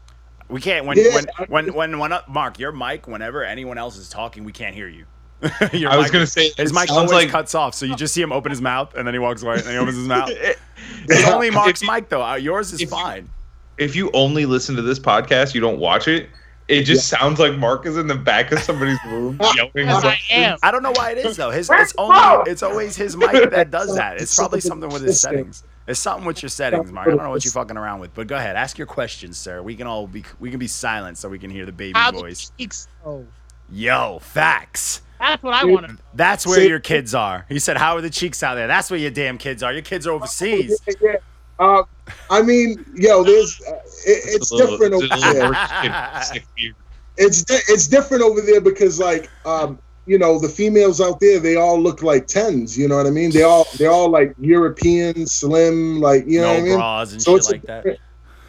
We 0.50 0.62
can't 0.62 0.86
when 0.86 0.98
Yeah, 0.98 1.14
when, 1.16 1.26
when 1.50 1.74
when 1.74 2.00
when 2.00 2.14
uh, 2.14 2.22
Mark, 2.28 2.58
your 2.60 2.72
mic, 2.72 3.08
whenever 3.08 3.44
anyone 3.44 3.78
else 3.78 3.98
is 3.98 4.08
talking, 4.10 4.44
we 4.44 4.52
can't 4.52 4.74
hear 4.76 4.88
you. 4.88 5.06
Your 5.74 5.92
I 5.92 5.98
was 5.98 6.06
mic- 6.08 6.14
gonna 6.14 6.26
say 6.28 6.50
his 6.58 6.72
it 6.72 6.74
mic 6.74 6.90
always 6.90 7.12
like 7.12 7.30
cuts 7.30 7.54
off, 7.54 7.76
so 7.76 7.86
you 7.86 7.96
just 7.96 8.14
see 8.14 8.22
him 8.24 8.32
open 8.32 8.50
his 8.50 8.62
mouth 8.62 8.96
and 8.96 9.06
then 9.06 9.14
he 9.14 9.20
walks 9.20 9.44
away 9.44 9.56
and 9.56 9.68
he 9.68 9.78
opens 9.78 9.96
his 9.98 10.08
mouth. 10.08 10.30
It- 10.32 10.58
It's 11.10 11.28
only 11.28 11.50
Mark's 11.52 11.82
if 11.82 11.88
you- 11.88 11.94
mic 11.94 12.10
though. 12.10 12.24
Uh, 12.24 12.36
yours 12.36 12.70
is 12.74 12.76
if 12.76 12.82
you- 12.82 12.88
fine. 12.88 13.30
if 13.78 13.96
you 13.96 14.10
only 14.14 14.46
listen 14.46 14.76
to 14.78 14.82
this 14.82 14.98
podcast, 15.00 15.54
you 15.54 15.62
don't 15.62 15.78
watch 15.80 16.08
it. 16.08 16.30
It 16.68 16.84
just 16.84 17.08
sounds 17.08 17.40
like 17.40 17.56
Mark 17.58 17.86
is 17.86 17.96
in 17.98 18.08
the 18.08 18.16
back 18.16 18.52
of 18.52 18.60
somebody's 18.60 18.98
room 19.08 19.40
yelling. 19.56 19.72
because 19.74 20.04
I 20.04 20.18
am. 20.32 20.58
I 20.64 20.72
don't 20.72 20.84
know 20.84 20.92
why 20.92 21.12
it 21.12 21.20
is 21.20 21.38
though. 21.38 21.52
His 21.52 21.70
it's 21.72 21.94
only 21.98 22.52
it's 22.52 22.64
always 22.64 22.96
his 22.98 23.16
mic 23.16 23.52
that 23.52 23.70
does 23.72 23.96
that. 23.96 24.20
It's 24.20 24.36
probably 24.36 24.60
something 24.62 24.90
with 24.90 25.04
his 25.04 25.22
settings. 25.22 25.64
It's 25.88 26.00
something 26.00 26.26
with 26.26 26.42
your 26.44 26.50
settings, 26.50 26.92
Mark. 26.92 27.08
I 27.08 27.12
don't 27.12 27.24
know 27.24 27.30
what 27.30 27.46
you're 27.46 27.52
fucking 27.54 27.78
around 27.78 28.02
with, 28.02 28.14
but 28.14 28.28
go 28.28 28.36
ahead, 28.36 28.56
ask 28.58 28.78
your 28.78 28.88
questions, 28.88 29.38
sir. 29.38 29.62
We 29.62 29.76
can 29.76 29.88
all 29.88 30.06
be 30.08 30.24
we 30.40 30.50
can 30.50 30.60
be 30.60 30.68
silent 30.68 31.18
so 31.18 31.30
we 31.30 31.40
can 31.40 31.50
hear 31.50 31.66
the 31.66 31.72
baby 31.72 31.94
How 31.98 32.12
the 32.12 32.20
voice. 32.20 32.52
cheeks. 32.58 32.88
Oh, 33.06 33.26
Yo, 33.72 34.20
facts. 34.22 35.02
that's 35.20 35.42
what 35.44 35.54
I 35.54 35.66
want 35.66 35.88
to. 35.88 35.98
That's 36.14 36.46
where 36.46 36.58
See- 36.58 36.68
your 36.68 36.80
kids 36.80 37.14
are. 37.16 37.46
He 37.50 37.60
said, 37.60 37.78
"How 37.78 37.96
are 37.98 38.02
the 38.02 38.10
cheeks 38.10 38.44
out 38.44 38.56
there?" 38.56 38.68
That's 38.68 38.90
where 38.92 39.00
your 39.00 39.12
damn 39.12 39.38
kids 39.38 39.64
are. 39.64 39.72
Your 39.74 39.82
kids 39.82 40.06
are 40.08 40.12
overseas. 40.12 40.80
Yeah, 40.88 40.94
yeah. 41.02 41.16
Uh, 41.60 41.84
I 42.30 42.42
mean, 42.44 42.86
yo, 42.96 43.24
there's 43.24 43.60
uh, 43.68 43.72
it, 44.06 44.24
it's 44.36 44.50
different 44.56 44.94
over 44.94 45.08
there. 45.08 45.50
worse 45.50 45.70
than 45.84 46.24
sick 46.24 46.46
beard. 46.56 46.76
It's 47.18 47.44
di- 47.44 47.60
it's 47.68 47.88
different 47.88 48.24
over 48.24 48.42
there 48.42 48.62
because 48.62 49.00
like 49.00 49.30
um 49.46 49.80
you 50.08 50.18
know 50.18 50.40
the 50.40 50.50
females 50.50 51.00
out 51.02 51.20
there 51.20 51.40
they 51.40 51.56
all 51.58 51.80
look 51.80 52.02
like 52.02 52.26
tens. 52.28 52.78
You 52.78 52.88
know 52.88 52.98
what 52.98 53.06
I 53.06 53.12
mean? 53.12 53.30
They 53.32 53.44
all 53.44 53.68
they're 53.78 53.92
all 53.92 54.10
like 54.10 54.34
European, 54.40 55.28
slim, 55.28 56.00
like 56.02 56.26
you 56.26 56.42
know 56.42 56.48
no 56.48 56.54
what 56.54 56.60
I 56.60 56.64
mean. 56.64 56.76
bras 56.76 57.12
and 57.12 57.22
So 57.22 57.32
shit 57.34 57.38
it's 57.40 57.50
a 57.50 57.52
like 57.52 57.62
that. 57.64 57.84
different- 57.84 58.00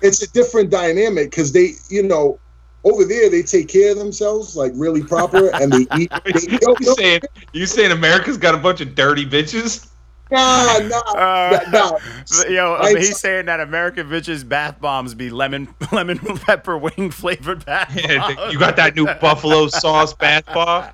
It's 0.00 0.22
a 0.22 0.30
different 0.32 0.70
dynamic 0.70 1.30
because 1.30 1.52
they 1.52 1.72
you 1.90 2.04
know 2.04 2.38
over 2.84 3.04
there 3.04 3.28
they 3.28 3.42
take 3.42 3.66
care 3.68 3.90
of 3.90 3.98
themselves 3.98 4.54
like 4.56 4.72
really 4.76 5.02
proper 5.02 5.48
and 5.56 5.72
they 5.72 5.86
eat. 5.98 6.10
They, 6.24 6.58
yo, 6.62 6.74
You 6.80 6.86
yo, 6.86 6.94
saying 6.94 7.20
you 7.52 7.66
saying 7.66 7.90
America's 7.90 8.36
got 8.38 8.54
a 8.54 8.58
bunch 8.58 8.80
of 8.80 8.94
dirty 8.94 9.26
bitches? 9.26 9.88
Nah, 10.30 10.78
nah, 10.78 11.00
Uh, 11.14 11.60
nah. 11.70 11.98
Yo, 12.48 12.74
I- 12.74 12.94
he's 12.96 13.18
saying 13.18 13.46
that 13.46 13.60
American 13.60 14.08
bitches 14.08 14.48
bath 14.48 14.80
bombs 14.80 15.14
be 15.14 15.30
lemon 15.30 15.68
lemon 15.92 16.18
pepper 16.18 16.76
wing 16.76 17.10
flavored 17.10 17.64
bath 17.64 17.94
Yeah, 17.94 18.34
bombs. 18.34 18.52
you 18.52 18.58
got 18.58 18.76
that 18.76 18.94
new 18.96 19.06
buffalo 19.06 19.68
sauce 19.68 20.14
bath 20.14 20.44
bomb? 20.46 20.86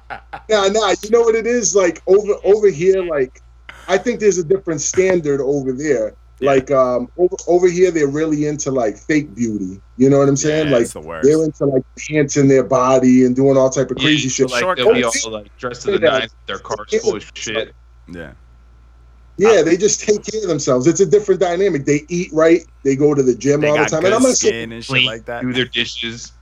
Nah, 0.49 0.69
nah. 0.69 0.95
You 1.03 1.11
know 1.11 1.21
what 1.23 1.35
it 1.35 1.47
is 1.47 1.75
like 1.75 2.03
over 2.07 2.35
over 2.45 2.69
here. 2.69 3.03
Like, 3.03 3.43
I 3.89 3.99
think 3.99 4.21
there's 4.21 4.39
a 4.39 4.45
different 4.45 4.81
standard 4.81 5.41
over 5.41 5.73
there. 5.73 6.15
Like, 6.41 6.71
um, 6.71 7.09
over 7.17 7.37
over 7.47 7.69
here 7.71 7.91
they're 7.91 8.07
really 8.07 8.47
into 8.47 8.71
like 8.71 8.99
fake 8.99 9.35
beauty. 9.35 9.81
You 9.97 10.11
know 10.11 10.19
what 10.19 10.29
I'm 10.29 10.37
saying? 10.37 10.67
Yeah, 10.67 10.73
like, 10.75 10.83
it's 10.83 10.93
the 10.93 11.01
worst. 11.01 11.27
they're 11.27 11.43
into 11.43 11.65
like 11.65 11.83
enhancing 12.11 12.49
their 12.49 12.65
body 12.65 13.25
and 13.25 13.35
doing 13.35 13.57
all 13.57 13.71
type 13.71 13.91
of 13.91 13.97
crazy 13.97 14.29
shit. 14.29 14.51
Like 14.51 14.61
Short 14.61 14.77
they'll 14.77 14.93
be 14.93 15.05
all 15.05 15.13
like 15.31 15.57
dressed 15.57 15.83
to 15.83 15.93
the 15.93 15.99
nines, 16.01 16.33
with 16.33 16.47
their 16.47 16.59
cars 16.59 16.95
full 17.01 17.17
of 17.17 17.33
shit. 17.35 17.75
Yeah. 18.13 18.33
Yeah, 19.37 19.49
uh, 19.51 19.63
they 19.65 19.77
just 19.77 20.01
take 20.01 20.25
care 20.25 20.43
of 20.43 20.49
themselves. 20.49 20.87
It's 20.87 21.01
a 21.01 21.07
different 21.07 21.41
dynamic. 21.41 21.85
They 21.85 22.03
eat 22.09 22.31
right. 22.33 22.65
They 22.85 22.95
go 22.95 23.15
to 23.15 23.23
the 23.23 23.35
gym 23.35 23.61
They 23.61 23.69
all 23.69 23.77
the 23.77 23.85
time. 23.87 24.03
good 24.03 24.07
And 24.07 24.15
I'm 24.15 24.23
not 24.23 24.37
saying 24.37 24.53
skin 24.53 24.73
and 24.73 24.85
shit 24.85 25.05
like 25.05 25.25
that. 25.25 25.43
do 25.43 25.53
their 25.53 25.65
dishes, 25.65 26.33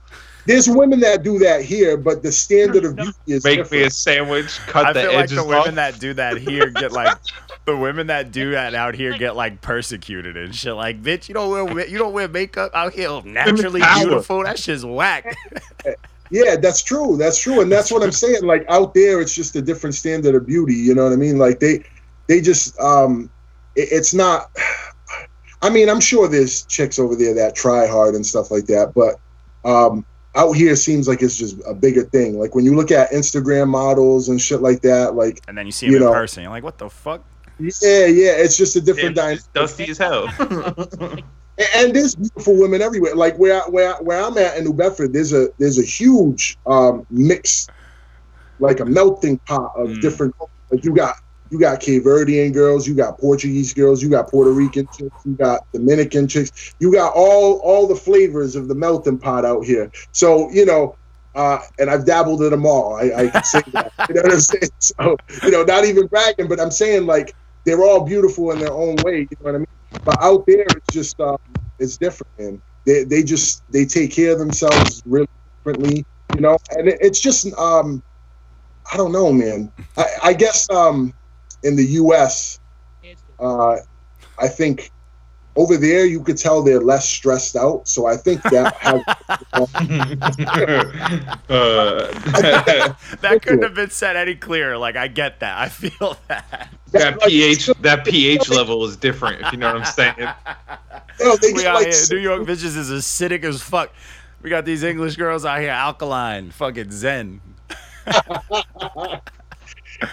there's 0.45 0.69
women 0.69 0.99
that 0.99 1.23
do 1.23 1.39
that 1.39 1.63
here, 1.63 1.95
but 1.97 2.21
the 2.21 2.31
standard 2.31 2.83
of 2.85 2.95
beauty 2.97 3.13
is 3.27 3.45
make 3.45 3.59
different. 3.59 3.81
me 3.81 3.87
a 3.87 3.89
sandwich, 3.89 4.59
cut 4.67 4.85
I 4.87 4.93
the 4.93 5.01
feel 5.01 5.13
like 5.13 5.23
edges 5.23 5.37
the 5.37 5.43
women 5.45 5.75
that 5.75 5.99
do 5.99 6.13
that 6.15 6.37
here 6.37 6.69
get 6.69 6.91
like 6.91 7.17
the 7.65 7.77
women 7.77 8.07
that 8.07 8.31
do 8.31 8.51
that 8.51 8.75
out 8.75 8.93
here 8.93 9.17
get 9.17 9.35
like 9.35 9.61
persecuted 9.61 10.35
and 10.35 10.53
shit. 10.53 10.75
Like, 10.75 11.01
bitch, 11.01 11.29
you 11.29 11.33
don't 11.33 11.49
wear 11.49 11.87
you 11.87 11.97
don't 11.97 12.13
wear 12.13 12.27
makeup 12.27 12.71
out 12.73 12.93
here 12.93 13.21
naturally 13.23 13.81
beautiful. 13.95 14.43
That 14.43 14.59
shit's 14.59 14.85
whack. 14.85 15.35
Yeah, 16.29 16.55
that's 16.55 16.81
true. 16.81 17.15
That's 17.15 17.39
true, 17.39 17.61
and 17.61 17.71
that's 17.71 17.91
what 17.91 18.01
I'm 18.01 18.11
saying. 18.11 18.43
Like 18.43 18.65
out 18.67 18.95
there, 18.95 19.21
it's 19.21 19.35
just 19.35 19.55
a 19.55 19.61
different 19.61 19.93
standard 19.93 20.33
of 20.33 20.47
beauty. 20.47 20.73
You 20.73 20.95
know 20.95 21.03
what 21.03 21.13
I 21.13 21.15
mean? 21.15 21.37
Like 21.37 21.59
they, 21.59 21.83
they 22.27 22.41
just, 22.41 22.79
um, 22.79 23.29
it- 23.75 23.89
it's 23.91 24.13
not. 24.13 24.49
I 25.61 25.69
mean, 25.69 25.89
I'm 25.89 25.99
sure 26.01 26.27
there's 26.27 26.63
chicks 26.65 26.99
over 26.99 27.15
there 27.15 27.33
that 27.35 27.55
try 27.55 27.87
hard 27.87 28.15
and 28.15 28.25
stuff 28.25 28.51
like 28.51 28.65
that, 28.65 28.93
but 28.93 29.15
um, 29.63 30.05
out 30.35 30.51
here 30.53 30.75
seems 30.75 31.07
like 31.07 31.21
it's 31.21 31.37
just 31.37 31.57
a 31.65 31.73
bigger 31.73 32.03
thing. 32.03 32.37
Like 32.37 32.53
when 32.53 32.65
you 32.65 32.75
look 32.75 32.91
at 32.91 33.11
Instagram 33.11 33.69
models 33.69 34.27
and 34.29 34.41
shit 34.41 34.61
like 34.61 34.81
that, 34.81 35.15
like 35.15 35.39
And 35.47 35.57
then 35.57 35.65
you 35.65 35.71
see 35.71 35.85
him 35.85 35.91
You 35.93 35.97
in 35.99 36.03
know. 36.03 36.11
person. 36.13 36.43
You're 36.43 36.51
like, 36.51 36.63
what 36.63 36.77
the 36.77 36.89
fuck? 36.89 37.23
yeah, 37.59 38.05
yeah, 38.07 38.31
it's 38.33 38.57
just 38.57 38.75
a 38.75 38.81
different 38.81 39.15
Damn, 39.15 39.25
dynamic. 39.37 39.53
dusty 39.53 39.89
as 39.89 39.97
hell. 39.97 40.27
And- 41.55 41.67
and 41.75 41.95
there's 41.95 42.15
beautiful 42.15 42.57
women 42.59 42.81
everywhere. 42.81 43.13
Like 43.15 43.37
where 43.37 43.61
I- 43.61 43.69
where 43.69 43.93
I- 43.95 44.01
where 44.01 44.19
I'm 44.19 44.35
at 44.39 44.57
in 44.57 44.63
New 44.65 44.73
Bedford, 44.73 45.13
there's 45.13 45.33
a 45.33 45.49
there's 45.59 45.77
a 45.77 45.83
huge 45.83 46.57
um, 46.65 47.05
mix, 47.11 47.67
like 48.59 48.79
a 48.79 48.85
melting 48.85 49.37
pot 49.37 49.71
of 49.77 49.89
Mm. 49.89 50.01
different. 50.01 50.35
Like 50.71 50.83
you 50.83 50.95
got 50.95 51.17
You 51.53 51.59
got 51.59 51.81
Cape 51.81 52.03
Verdean 52.03 52.51
girls, 52.51 52.87
you 52.87 52.95
got 52.95 53.19
Portuguese 53.19 53.75
girls, 53.75 54.01
you 54.01 54.09
got 54.09 54.27
Puerto 54.27 54.51
Rican 54.51 54.87
chicks, 54.91 55.21
you 55.23 55.35
got 55.35 55.61
Dominican 55.71 56.27
chicks, 56.27 56.73
you 56.79 56.91
got 56.91 57.13
all 57.15 57.59
all 57.59 57.85
the 57.87 57.95
flavors 57.95 58.55
of 58.55 58.67
the 58.67 58.73
melting 58.73 59.19
pot 59.19 59.45
out 59.45 59.63
here. 59.63 59.91
So 60.13 60.49
you 60.49 60.65
know, 60.65 60.95
uh, 61.35 61.59
and 61.77 61.91
I've 61.91 62.07
dabbled 62.07 62.41
in 62.41 62.49
them 62.49 62.65
all. 62.65 62.95
I, 62.95 63.11
I 63.15 63.27
can 63.27 63.43
say 63.43 63.61
that. 63.73 63.93
You 64.09 64.15
know 64.15 64.21
what 64.23 64.33
I'm 64.33 64.39
saying? 64.39 64.69
So 64.79 65.15
you 65.43 65.51
know, 65.51 65.61
not 65.63 65.85
even 65.85 66.07
bragging, 66.07 66.47
but 66.47 66.59
I'm 66.59 66.71
saying 66.71 67.05
like 67.05 67.35
they're 67.65 67.83
all 67.83 68.03
beautiful 68.03 68.49
in 68.51 68.57
their 68.57 68.73
own 68.73 68.95
way. 69.03 69.19
You 69.19 69.37
know 69.39 69.51
what 69.51 69.55
I 69.55 69.57
mean? 69.59 69.67
But 70.03 70.23
out 70.23 70.43
there, 70.47 70.65
it's 70.75 70.91
just 70.91 71.19
um, 71.19 71.37
it's 71.77 71.97
different, 71.97 72.31
man. 72.39 72.61
They 72.87 73.03
they 73.03 73.21
just 73.21 73.61
they 73.69 73.85
take 73.85 74.11
care 74.11 74.33
of 74.33 74.39
themselves 74.39 75.03
really 75.05 75.27
differently, 75.63 76.03
you 76.33 76.41
know. 76.41 76.57
And 76.71 76.87
it, 76.87 76.97
it's 76.99 77.21
just 77.21 77.45
um, 77.59 78.01
I 78.91 78.97
don't 78.97 79.11
know, 79.11 79.31
man. 79.31 79.71
I, 79.97 80.05
I 80.23 80.33
guess 80.33 80.67
um, 80.71 81.13
in 81.63 81.75
the 81.75 81.85
U.S., 81.85 82.59
uh, 83.39 83.77
I 84.39 84.47
think 84.47 84.91
over 85.55 85.77
there 85.77 86.05
you 86.05 86.23
could 86.23 86.37
tell 86.37 86.63
they're 86.63 86.79
less 86.79 87.07
stressed 87.07 87.55
out. 87.55 87.87
So 87.87 88.07
I 88.07 88.17
think 88.17 88.41
that 88.43 88.73
has. 88.77 89.03
Uh, 91.49 92.07
That 93.21 93.39
couldn't 93.41 93.63
have 93.63 93.75
been 93.75 93.89
said 93.89 94.15
any 94.15 94.35
clearer. 94.35 94.77
Like 94.77 94.95
I 94.95 95.07
get 95.07 95.39
that. 95.41 95.57
I 95.57 95.69
feel 95.69 96.17
that. 96.27 96.69
that 96.91 97.21
pH 97.21 97.67
that 97.81 98.05
pH 98.05 98.49
level 98.49 98.83
is 98.85 98.97
different. 98.97 99.41
If 99.41 99.51
you 99.51 99.57
know 99.59 99.73
what 99.73 99.81
I'm 99.81 99.85
saying. 99.85 100.15
you 101.19 101.25
know, 101.25 101.35
they 101.35 101.53
We 101.53 101.63
get 101.63 101.73
like 101.73 101.87
here, 101.87 102.01
New 102.11 102.17
York 102.17 102.41
bitches 102.43 102.77
is 102.77 102.89
acidic 102.89 103.43
as 103.43 103.61
fuck. 103.61 103.91
We 104.41 104.49
got 104.49 104.65
these 104.65 104.83
English 104.83 105.15
girls 105.15 105.45
out 105.45 105.61
here 105.61 105.69
alkaline, 105.69 106.51
fucking 106.51 106.91
zen. 106.91 107.41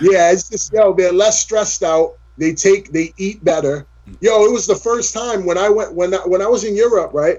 Yeah, 0.00 0.32
it's 0.32 0.48
just 0.48 0.72
yo, 0.72 0.92
they're 0.94 1.12
less 1.12 1.40
stressed 1.40 1.82
out. 1.82 2.12
They 2.38 2.54
take, 2.54 2.92
they 2.92 3.12
eat 3.18 3.44
better. 3.44 3.86
Yo, 4.20 4.44
it 4.44 4.52
was 4.52 4.66
the 4.66 4.74
first 4.74 5.12
time 5.14 5.44
when 5.44 5.58
I 5.58 5.68
went 5.68 5.94
when 5.94 6.14
I, 6.14 6.18
when 6.18 6.42
I 6.42 6.46
was 6.46 6.64
in 6.64 6.74
Europe, 6.74 7.12
right? 7.12 7.38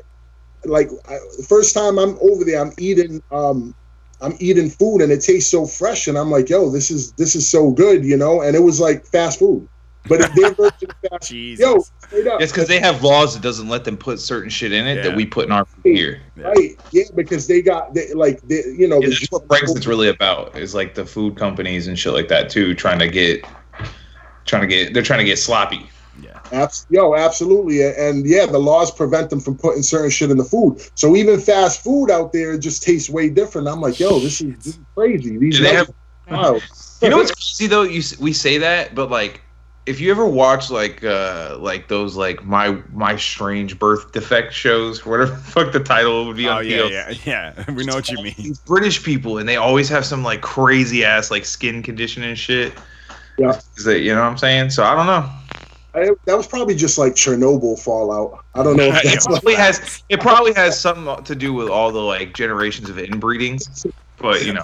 Like 0.66 0.90
I, 1.08 1.18
the 1.38 1.46
first 1.48 1.74
time 1.74 1.98
I'm 1.98 2.18
over 2.22 2.44
there, 2.46 2.62
I'm 2.62 2.72
eating, 2.78 3.22
um, 3.32 3.76
I'm 4.22 4.36
eating 4.40 4.70
food 4.70 5.02
and 5.02 5.12
it 5.12 5.22
tastes 5.22 5.50
so 5.50 5.66
fresh, 5.66 6.08
and 6.08 6.18
I'm 6.18 6.30
like, 6.30 6.50
yo, 6.50 6.70
this 6.70 6.92
is 6.92 7.14
this 7.14 7.36
is 7.36 7.50
so 7.50 7.72
good, 7.72 8.06
you 8.06 8.16
know. 8.16 8.42
And 8.42 8.56
it 8.56 8.60
was 8.60 8.80
like 8.80 9.06
fast 9.08 9.40
food, 9.40 9.68
but 10.08 10.22
it, 10.22 10.32
their 10.36 10.52
version 10.54 10.90
of 10.90 11.10
fast. 11.12 11.30
Jesus. 11.30 11.64
Yo, 11.66 11.80
straight 12.08 12.28
up, 12.28 12.42
It's 12.42 12.52
because 12.52 12.68
they 12.68 12.80
have 12.80 13.04
laws 13.04 13.34
that 13.36 13.44
doesn't 13.44 13.70
let 13.70 13.84
them 13.86 13.98
put 13.98 14.20
certain 14.20 14.50
shit 14.50 14.72
in 14.72 14.88
it 14.88 14.98
Yeah. 14.98 15.02
that 15.04 15.16
we 15.16 15.26
put 15.26 15.46
in 15.46 15.52
our 15.52 15.66
food 15.66 15.82
here. 15.86 16.22
right? 16.38 16.72
Yeah, 16.92 17.04
because 17.16 17.48
they 17.48 17.62
got 17.62 17.94
they, 17.94 18.12
like 18.14 18.42
they, 18.42 18.64
you 18.78 18.88
know, 18.88 18.96
Yeah, 19.02 19.08
the- 19.10 19.14
that's 19.16 19.28
what 19.32 19.48
Brexit's 19.48 19.86
really 19.88 20.10
about. 20.10 20.56
Is 20.58 20.74
like 20.74 20.96
the 20.96 21.06
food 21.06 21.36
companies 21.38 21.88
and 21.88 21.98
shit 21.98 22.14
like 22.14 22.28
that 22.30 22.50
too, 22.50 22.74
trying 22.74 23.00
to 23.00 23.08
get, 23.08 23.46
trying 24.46 24.62
to 24.62 24.68
get, 24.68 24.94
they're 24.94 25.04
trying 25.04 25.20
to 25.20 25.26
get 25.26 25.38
sloppy. 25.38 25.90
Yeah. 26.52 26.68
yo, 26.90 27.16
absolutely, 27.16 27.82
and 27.84 28.28
yeah, 28.28 28.46
the 28.46 28.60
laws 28.60 28.92
prevent 28.92 29.30
them 29.30 29.40
from 29.40 29.58
putting 29.58 29.82
certain 29.82 30.10
shit 30.10 30.30
in 30.30 30.38
the 30.38 30.44
food. 30.44 30.82
So 30.96 31.16
even 31.16 31.40
fast 31.40 31.84
food 31.84 32.12
out 32.12 32.34
there 32.34 32.58
just 32.58 32.84
tastes 32.84 33.10
way 33.10 33.30
different. 33.30 33.68
I'm 33.70 33.80
like, 33.82 34.00
yo, 34.00 34.20
this 34.20 34.42
is, 34.42 34.58
this 34.58 34.68
is 34.76 34.80
crazy. 34.96 35.38
These 35.38 35.58
Do 35.58 35.64
they 35.64 35.74
have- 35.76 35.90
wow. 36.30 36.60
You 37.02 37.10
know 37.10 37.18
what's 37.18 37.32
crazy 37.32 37.68
though? 37.68 37.84
You 37.84 38.04
we 38.20 38.34
say 38.34 38.58
that, 38.58 38.94
but 38.94 39.10
like, 39.10 39.42
if 39.86 40.00
you 40.00 40.12
ever 40.12 40.26
watch 40.26 40.70
like 40.70 41.04
uh 41.04 41.58
like 41.60 41.88
those 41.88 42.16
like 42.16 42.44
my 42.46 42.82
my 42.94 43.16
strange 43.16 43.80
birth 43.80 44.12
defect 44.12 44.54
shows, 44.54 45.06
whatever 45.06 45.32
the 45.32 45.38
fuck 45.38 45.72
the 45.72 45.80
title 45.80 46.28
would 46.28 46.38
be 46.38 46.48
Oh 46.48 46.58
on 46.58 46.68
yeah, 46.68 46.78
TLC. 46.78 47.26
yeah, 47.26 47.54
yeah. 47.66 47.72
We 47.72 47.84
know 47.84 47.96
what 47.96 48.10
you 48.10 48.22
mean. 48.24 48.36
These 48.38 48.60
British 48.60 49.04
people, 49.04 49.40
and 49.40 49.50
they 49.50 49.56
always 49.56 49.90
have 49.90 50.06
some 50.06 50.24
like 50.24 50.42
crazy 50.42 51.04
ass 51.04 51.32
like 51.32 51.46
skin 51.46 51.82
condition 51.82 52.24
and 52.24 52.38
shit. 52.38 52.74
Yeah. 53.38 53.60
Is 53.76 53.86
that 53.86 54.02
you 54.02 54.14
know 54.14 54.22
what 54.22 54.28
I'm 54.28 54.38
saying? 54.38 54.70
So 54.70 54.84
I 54.84 54.96
don't 54.96 55.08
know. 55.08 55.30
I, 55.94 56.10
that 56.26 56.38
was 56.38 56.48
probably 56.48 56.76
just 56.76 56.98
like 56.98 57.14
Chernobyl 57.14 57.78
fallout. 57.78 58.46
I 58.56 58.64
don't 58.64 58.78
know 58.78 58.84
if 58.84 58.96
it 59.04 59.08
that's 59.08 59.28
probably 59.28 59.56
has 59.56 60.04
it 60.10 60.22
probably 60.22 60.54
has 60.54 60.80
something 60.80 61.24
to 61.24 61.36
do 61.36 61.54
with 61.54 61.70
all 61.70 61.92
the 61.92 62.00
like 62.00 62.34
generations 62.34 62.90
of 62.90 63.00
inbreeding, 63.00 63.60
but 64.18 64.46
you 64.46 64.54
know. 64.54 64.64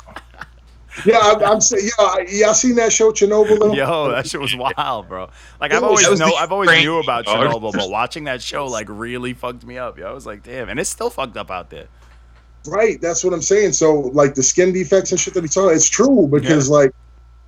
Yeah. 1.05 1.19
I'm, 1.19 1.43
I'm 1.43 1.62
saying, 1.62 1.86
yeah, 1.86 2.05
I- 2.05 2.25
y'all 2.29 2.53
seen 2.53 2.75
that 2.75 2.91
show 2.91 3.12
Chernobyl? 3.12 3.60
Though? 3.60 3.73
Yo, 3.73 4.12
that 4.12 4.27
shit 4.27 4.41
was 4.41 4.55
wild, 4.55 5.07
bro. 5.07 5.29
Like 5.60 5.73
I've 5.73 5.83
always 5.83 6.19
know, 6.19 6.33
I've 6.33 6.51
always 6.51 6.69
strange 6.69 6.86
knew 6.86 6.99
about 6.99 7.25
dog. 7.25 7.38
Chernobyl, 7.51 7.73
but 7.73 7.89
watching 7.89 8.25
that 8.25 8.41
show 8.41 8.65
like 8.67 8.88
really 8.89 9.33
fucked 9.33 9.65
me 9.65 9.77
up. 9.77 9.97
Yo, 9.97 10.07
I 10.07 10.13
was 10.13 10.25
like, 10.25 10.43
damn, 10.43 10.69
and 10.69 10.79
it's 10.79 10.89
still 10.89 11.10
fucked 11.10 11.38
up 11.38 11.51
out 11.51 11.69
there. 11.69 11.88
Right, 12.65 12.99
that's 12.99 13.23
what 13.23 13.33
I'm 13.33 13.41
saying. 13.41 13.73
So 13.73 13.93
like 14.13 14.36
the 14.36 14.43
skin 14.43 14.73
defects 14.73 15.12
and 15.12 15.19
shit 15.19 15.33
that 15.36 15.43
he's 15.43 15.53
talking, 15.53 15.75
it's 15.75 15.89
true 15.89 16.27
because 16.27 16.69
like 16.69 16.91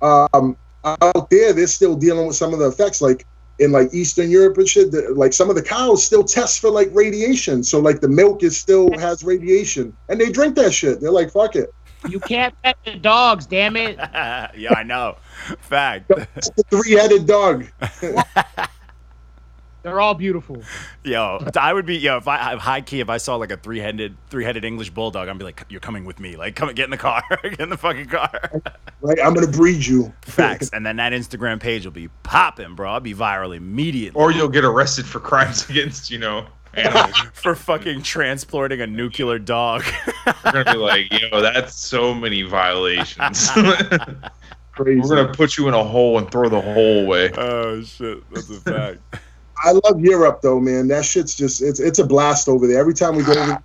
um 0.02 0.56
out 0.84 1.28
there 1.30 1.52
they're 1.52 1.66
still 1.66 1.94
dealing 1.94 2.26
with 2.26 2.36
some 2.36 2.54
of 2.54 2.58
the 2.58 2.68
effects 2.68 3.02
like 3.02 3.26
in 3.58 3.70
like 3.72 3.92
Eastern 3.92 4.30
Europe 4.30 4.56
and 4.56 4.66
shit. 4.66 4.90
The, 4.90 5.12
like 5.14 5.34
some 5.34 5.50
of 5.50 5.56
the 5.56 5.62
cows 5.62 6.02
still 6.02 6.24
test 6.24 6.60
for 6.60 6.70
like 6.70 6.88
radiation, 6.92 7.62
so 7.62 7.78
like 7.78 8.00
the 8.00 8.08
milk 8.08 8.42
is 8.42 8.58
still 8.58 8.90
has 8.98 9.22
radiation, 9.22 9.94
and 10.08 10.18
they 10.18 10.30
drink 10.30 10.54
that 10.56 10.72
shit. 10.72 11.00
They're 11.00 11.10
like, 11.10 11.30
fuck 11.30 11.54
it. 11.56 11.72
You 12.08 12.20
can't 12.20 12.54
pet 12.62 12.76
the 12.84 12.96
dogs, 12.96 13.46
damn 13.46 13.76
it. 13.76 13.96
yeah, 13.98 14.74
I 14.74 14.82
know. 14.82 15.16
Fact. 15.60 16.10
It's 16.36 16.50
the 16.50 16.62
three-headed 16.64 17.26
dog. 17.26 17.66
They're 19.82 20.00
all 20.00 20.14
beautiful. 20.14 20.62
Yo, 21.04 21.42
I 21.58 21.72
would 21.72 21.86
be 21.86 21.96
yo 21.96 22.18
if 22.18 22.28
I 22.28 22.56
high 22.56 22.82
key 22.82 23.00
if 23.00 23.08
I 23.08 23.16
saw 23.16 23.36
like 23.36 23.50
a 23.50 23.56
three 23.56 23.78
headed 23.78 24.14
three 24.28 24.44
headed 24.44 24.62
English 24.64 24.90
bulldog, 24.90 25.28
I'd 25.28 25.38
be 25.38 25.44
like, 25.44 25.64
you're 25.70 25.80
coming 25.80 26.04
with 26.04 26.20
me. 26.20 26.36
Like, 26.36 26.54
come 26.54 26.68
and 26.68 26.76
get 26.76 26.84
in 26.84 26.90
the 26.90 26.98
car, 26.98 27.22
get 27.42 27.60
in 27.60 27.70
the 27.70 27.78
fucking 27.78 28.08
car. 28.08 28.62
Right, 29.00 29.18
I'm 29.24 29.32
gonna 29.32 29.46
breed 29.46 29.86
you. 29.86 30.12
Facts, 30.20 30.68
and 30.74 30.84
then 30.84 30.96
that 30.96 31.14
Instagram 31.14 31.60
page 31.60 31.86
will 31.86 31.92
be 31.92 32.08
popping, 32.22 32.74
bro. 32.74 32.90
I'll 32.90 33.00
be 33.00 33.14
viral 33.14 33.56
immediately 33.56 34.20
Or 34.20 34.30
you'll 34.30 34.48
get 34.48 34.64
arrested 34.64 35.06
for 35.06 35.18
crimes 35.18 35.68
against, 35.70 36.10
you 36.10 36.18
know, 36.18 36.40
animals. 36.40 36.59
for 37.32 37.54
fucking 37.54 38.02
transporting 38.02 38.80
a 38.80 38.86
nuclear 38.86 39.38
dog. 39.38 39.84
We're 40.44 40.64
gonna 40.64 40.72
be 40.72 40.78
like, 40.78 41.12
yo, 41.12 41.40
that's 41.40 41.74
so 41.74 42.14
many 42.14 42.42
violations. 42.42 43.50
We're 43.56 45.02
gonna 45.02 45.32
put 45.32 45.58
you 45.58 45.68
in 45.68 45.74
a 45.74 45.84
hole 45.84 46.18
and 46.18 46.30
throw 46.30 46.48
the 46.48 46.60
hole 46.60 47.04
away. 47.04 47.30
oh 47.36 47.82
shit, 47.82 48.22
that's 48.30 48.50
a 48.50 48.60
fact. 48.60 49.00
I 49.62 49.72
love 49.72 50.00
Europe 50.00 50.40
though, 50.42 50.60
man. 50.60 50.88
That 50.88 51.04
shit's 51.04 51.34
just 51.34 51.60
it's 51.60 51.80
it's 51.80 51.98
a 51.98 52.06
blast 52.06 52.48
over 52.48 52.66
there. 52.66 52.78
Every 52.78 52.94
time 52.94 53.16
we 53.16 53.22
go 53.22 53.32
over 53.32 53.62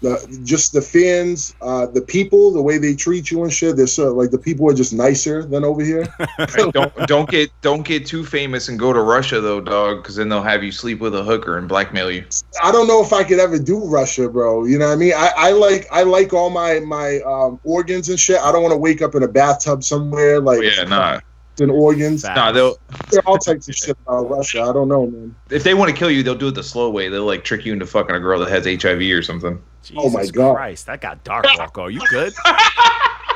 the 0.00 0.40
just 0.44 0.72
the 0.72 0.82
fans, 0.82 1.54
uh, 1.60 1.86
the 1.86 2.02
people, 2.02 2.52
the 2.52 2.62
way 2.62 2.78
they 2.78 2.94
treat 2.94 3.30
you 3.30 3.42
and 3.42 3.52
shit, 3.52 3.76
they're 3.76 3.86
so 3.86 4.12
like 4.12 4.30
the 4.30 4.38
people 4.38 4.68
are 4.70 4.74
just 4.74 4.92
nicer 4.92 5.44
than 5.44 5.64
over 5.64 5.84
here. 5.84 6.06
Don't 6.72 6.94
don't 7.06 7.28
get 7.28 7.50
don't 7.62 7.84
get 7.84 8.06
too 8.06 8.24
famous 8.24 8.68
and 8.68 8.78
go 8.78 8.92
to 8.92 9.00
Russia 9.00 9.40
though, 9.40 9.60
dog, 9.60 10.02
because 10.02 10.16
then 10.16 10.28
they'll 10.28 10.42
have 10.42 10.62
you 10.62 10.70
sleep 10.70 11.00
with 11.00 11.14
a 11.14 11.22
hooker 11.22 11.58
and 11.58 11.68
blackmail 11.68 12.10
you. 12.10 12.24
I 12.62 12.70
don't 12.70 12.86
know 12.86 13.02
if 13.02 13.12
I 13.12 13.24
could 13.24 13.40
ever 13.40 13.58
do 13.58 13.84
Russia, 13.84 14.28
bro. 14.28 14.64
You 14.64 14.78
know 14.78 14.86
what 14.86 14.92
I 14.92 14.96
mean? 14.96 15.12
I, 15.16 15.30
I 15.36 15.50
like 15.52 15.86
I 15.90 16.02
like 16.02 16.32
all 16.32 16.50
my 16.50 16.80
my 16.80 17.20
um, 17.20 17.60
organs 17.64 18.08
and 18.08 18.18
shit. 18.18 18.38
I 18.38 18.52
don't 18.52 18.62
want 18.62 18.72
to 18.72 18.78
wake 18.78 19.02
up 19.02 19.14
in 19.14 19.22
a 19.22 19.28
bathtub 19.28 19.82
somewhere 19.82 20.40
like 20.40 20.58
Oh, 20.58 20.62
yeah, 20.62 20.84
nah, 20.84 21.20
in 21.60 21.70
organs. 21.70 22.24
Nah. 22.24 22.52
They'll 22.52 22.76
There 23.10 23.20
are 23.20 23.28
all 23.28 23.38
types 23.38 23.68
of 23.68 23.74
shit 23.74 23.96
about 24.06 24.28
Russia. 24.30 24.62
I 24.62 24.72
don't 24.72 24.88
know, 24.88 25.06
man. 25.06 25.34
if 25.50 25.64
they 25.64 25.74
want 25.74 25.90
to 25.90 25.96
kill 25.96 26.10
you, 26.10 26.22
they'll 26.22 26.34
do 26.34 26.48
it 26.48 26.54
the 26.54 26.62
slow 26.62 26.90
way. 26.90 27.08
They'll 27.08 27.24
like 27.24 27.44
trick 27.44 27.64
you 27.66 27.72
into 27.72 27.86
fucking 27.86 28.14
a 28.14 28.20
girl 28.20 28.38
that 28.40 28.48
has 28.50 28.64
HIV 28.66 29.00
or 29.12 29.22
something. 29.22 29.60
Jesus 29.82 30.02
Oh 30.04 30.10
my 30.10 30.26
God. 30.26 30.54
Christ, 30.54 30.86
that 30.86 31.00
got 31.00 31.22
dark, 31.24 31.44
Walko. 31.46 31.82
Are 31.84 31.90
you 31.90 32.00
good? 32.10 32.32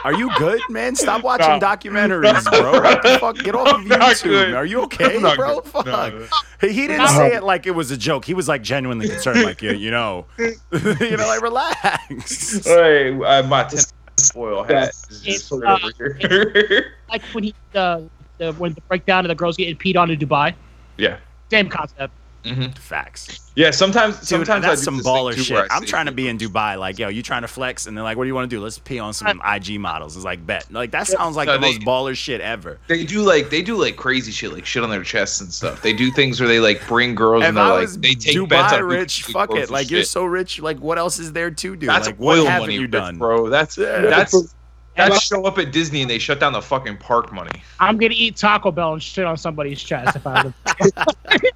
Are 0.04 0.12
you 0.12 0.30
good, 0.36 0.60
man? 0.68 0.96
Stop 0.96 1.22
watching 1.24 1.46
No. 1.48 1.60
documentaries, 1.60 2.42
bro. 2.50 2.72
What 2.72 3.02
the 3.04 3.18
fuck? 3.20 3.36
Get 3.38 3.54
off 3.54 3.68
of 3.68 3.80
YouTube. 3.82 4.56
Are 4.56 4.64
you 4.66 4.82
okay, 4.82 5.20
bro? 5.20 5.60
good. 5.60 5.64
Fuck. 5.64 5.86
No. 5.86 6.26
He, 6.60 6.72
he 6.72 6.86
didn't 6.88 7.06
say 7.08 7.34
it 7.34 7.44
like 7.44 7.66
it 7.68 7.70
was 7.70 7.92
a 7.92 7.96
joke. 7.96 8.24
He 8.24 8.34
was 8.34 8.48
like 8.48 8.62
genuinely 8.62 9.08
concerned, 9.08 9.42
like 9.44 9.62
you, 9.62 9.70
you 9.74 9.92
know, 9.92 10.26
you 10.38 10.56
know, 11.16 11.26
like 11.28 11.40
relax. 11.40 12.64
Hey, 12.64 13.12
uh, 13.12 13.42
my 13.44 13.68
oil 14.36 14.62
hat 14.62 14.88
It's, 15.24 15.50
uh, 15.50 15.56
over 15.56 15.92
here. 15.98 16.92
Like 17.10 17.22
when 17.32 17.44
he 17.44 17.54
the 17.72 18.08
the 18.38 18.52
when 18.54 18.72
the 18.74 18.82
breakdown 18.88 19.24
of 19.24 19.28
the 19.28 19.34
girls 19.34 19.56
getting 19.56 19.76
peed 19.76 19.96
on 19.96 20.10
in 20.10 20.18
Dubai. 20.18 20.54
yeah. 20.98 21.18
Same 21.50 21.68
concept. 21.68 22.14
Mhm. 22.44 22.76
Facts. 22.76 23.50
Yeah, 23.54 23.70
sometimes 23.70 24.18
Dude, 24.18 24.28
sometimes 24.28 24.64
that's 24.64 24.82
some 24.82 24.98
baller 25.00 25.32
shit. 25.36 25.66
I'm 25.70 25.84
trying 25.84 26.06
to 26.06 26.12
be 26.12 26.26
in 26.28 26.38
Dubai. 26.38 26.78
Like, 26.78 26.98
yo, 26.98 27.08
you 27.08 27.22
trying 27.22 27.42
to 27.42 27.48
flex? 27.48 27.86
And 27.86 27.96
they're 27.96 28.02
like, 28.02 28.16
what 28.16 28.24
do 28.24 28.28
you 28.28 28.34
want 28.34 28.50
to 28.50 28.56
do? 28.56 28.60
Let's 28.60 28.78
pee 28.78 28.98
on 28.98 29.12
some 29.12 29.40
IG 29.44 29.78
models. 29.78 30.16
It's 30.16 30.24
like, 30.24 30.44
bet. 30.44 30.66
Like, 30.72 30.90
that 30.92 31.06
sounds 31.06 31.36
like 31.36 31.46
No, 31.46 31.52
the 31.54 31.58
they- 31.60 31.66
most 31.74 31.80
baller 31.82 32.16
shit 32.16 32.40
ever. 32.40 32.78
They 32.88 33.04
do 33.04 33.20
like 33.22 33.50
they 33.50 33.62
do 33.62 33.76
like 33.76 33.96
crazy 33.96 34.32
shit, 34.32 34.52
like 34.52 34.64
shit 34.66 34.82
on 34.82 34.90
their 34.90 35.04
chests 35.04 35.40
and 35.40 35.52
stuff. 35.52 35.82
They 35.82 35.92
do 35.92 36.10
things 36.10 36.40
where 36.40 36.48
they 36.48 36.60
like 36.60 36.84
bring 36.88 37.14
girls 37.14 37.42
If 37.42 37.48
and 37.50 37.56
they're 37.56 37.64
I 37.64 37.80
like 37.80 37.88
they 37.90 38.14
take 38.14 38.48
bets 38.48 38.72
Dubai 38.72 38.78
on 38.78 38.84
rich, 38.84 39.22
fuck 39.24 39.54
it. 39.54 39.70
Like, 39.70 39.90
you're 39.90 40.02
so 40.04 40.24
rich. 40.24 40.60
Like, 40.60 40.80
what 40.80 40.98
else 40.98 41.18
is 41.18 41.32
there 41.32 41.50
to 41.50 41.76
do? 41.76 41.86
that's 41.86 42.06
like, 42.06 42.16
what 42.18 42.38
oil 42.38 42.46
haven't 42.46 42.62
money, 42.62 42.74
you 42.74 42.82
rich, 42.82 42.90
done? 42.90 43.18
bro. 43.18 43.48
That's 43.50 43.76
that's 43.76 44.34
That 44.96 45.14
show 45.22 45.46
up 45.46 45.58
at 45.58 45.72
Disney 45.72 46.02
and 46.02 46.10
they 46.10 46.18
shut 46.18 46.38
down 46.38 46.52
the 46.52 46.60
fucking 46.60 46.98
park 46.98 47.32
money. 47.32 47.62
I'm 47.80 47.96
gonna 47.96 48.14
eat 48.14 48.36
Taco 48.36 48.70
Bell 48.70 48.92
and 48.92 49.02
shit 49.02 49.24
on 49.24 49.38
somebody's 49.38 49.82
chest 49.82 50.16
if 50.16 50.26
I 50.26 50.44
was. 50.44 50.52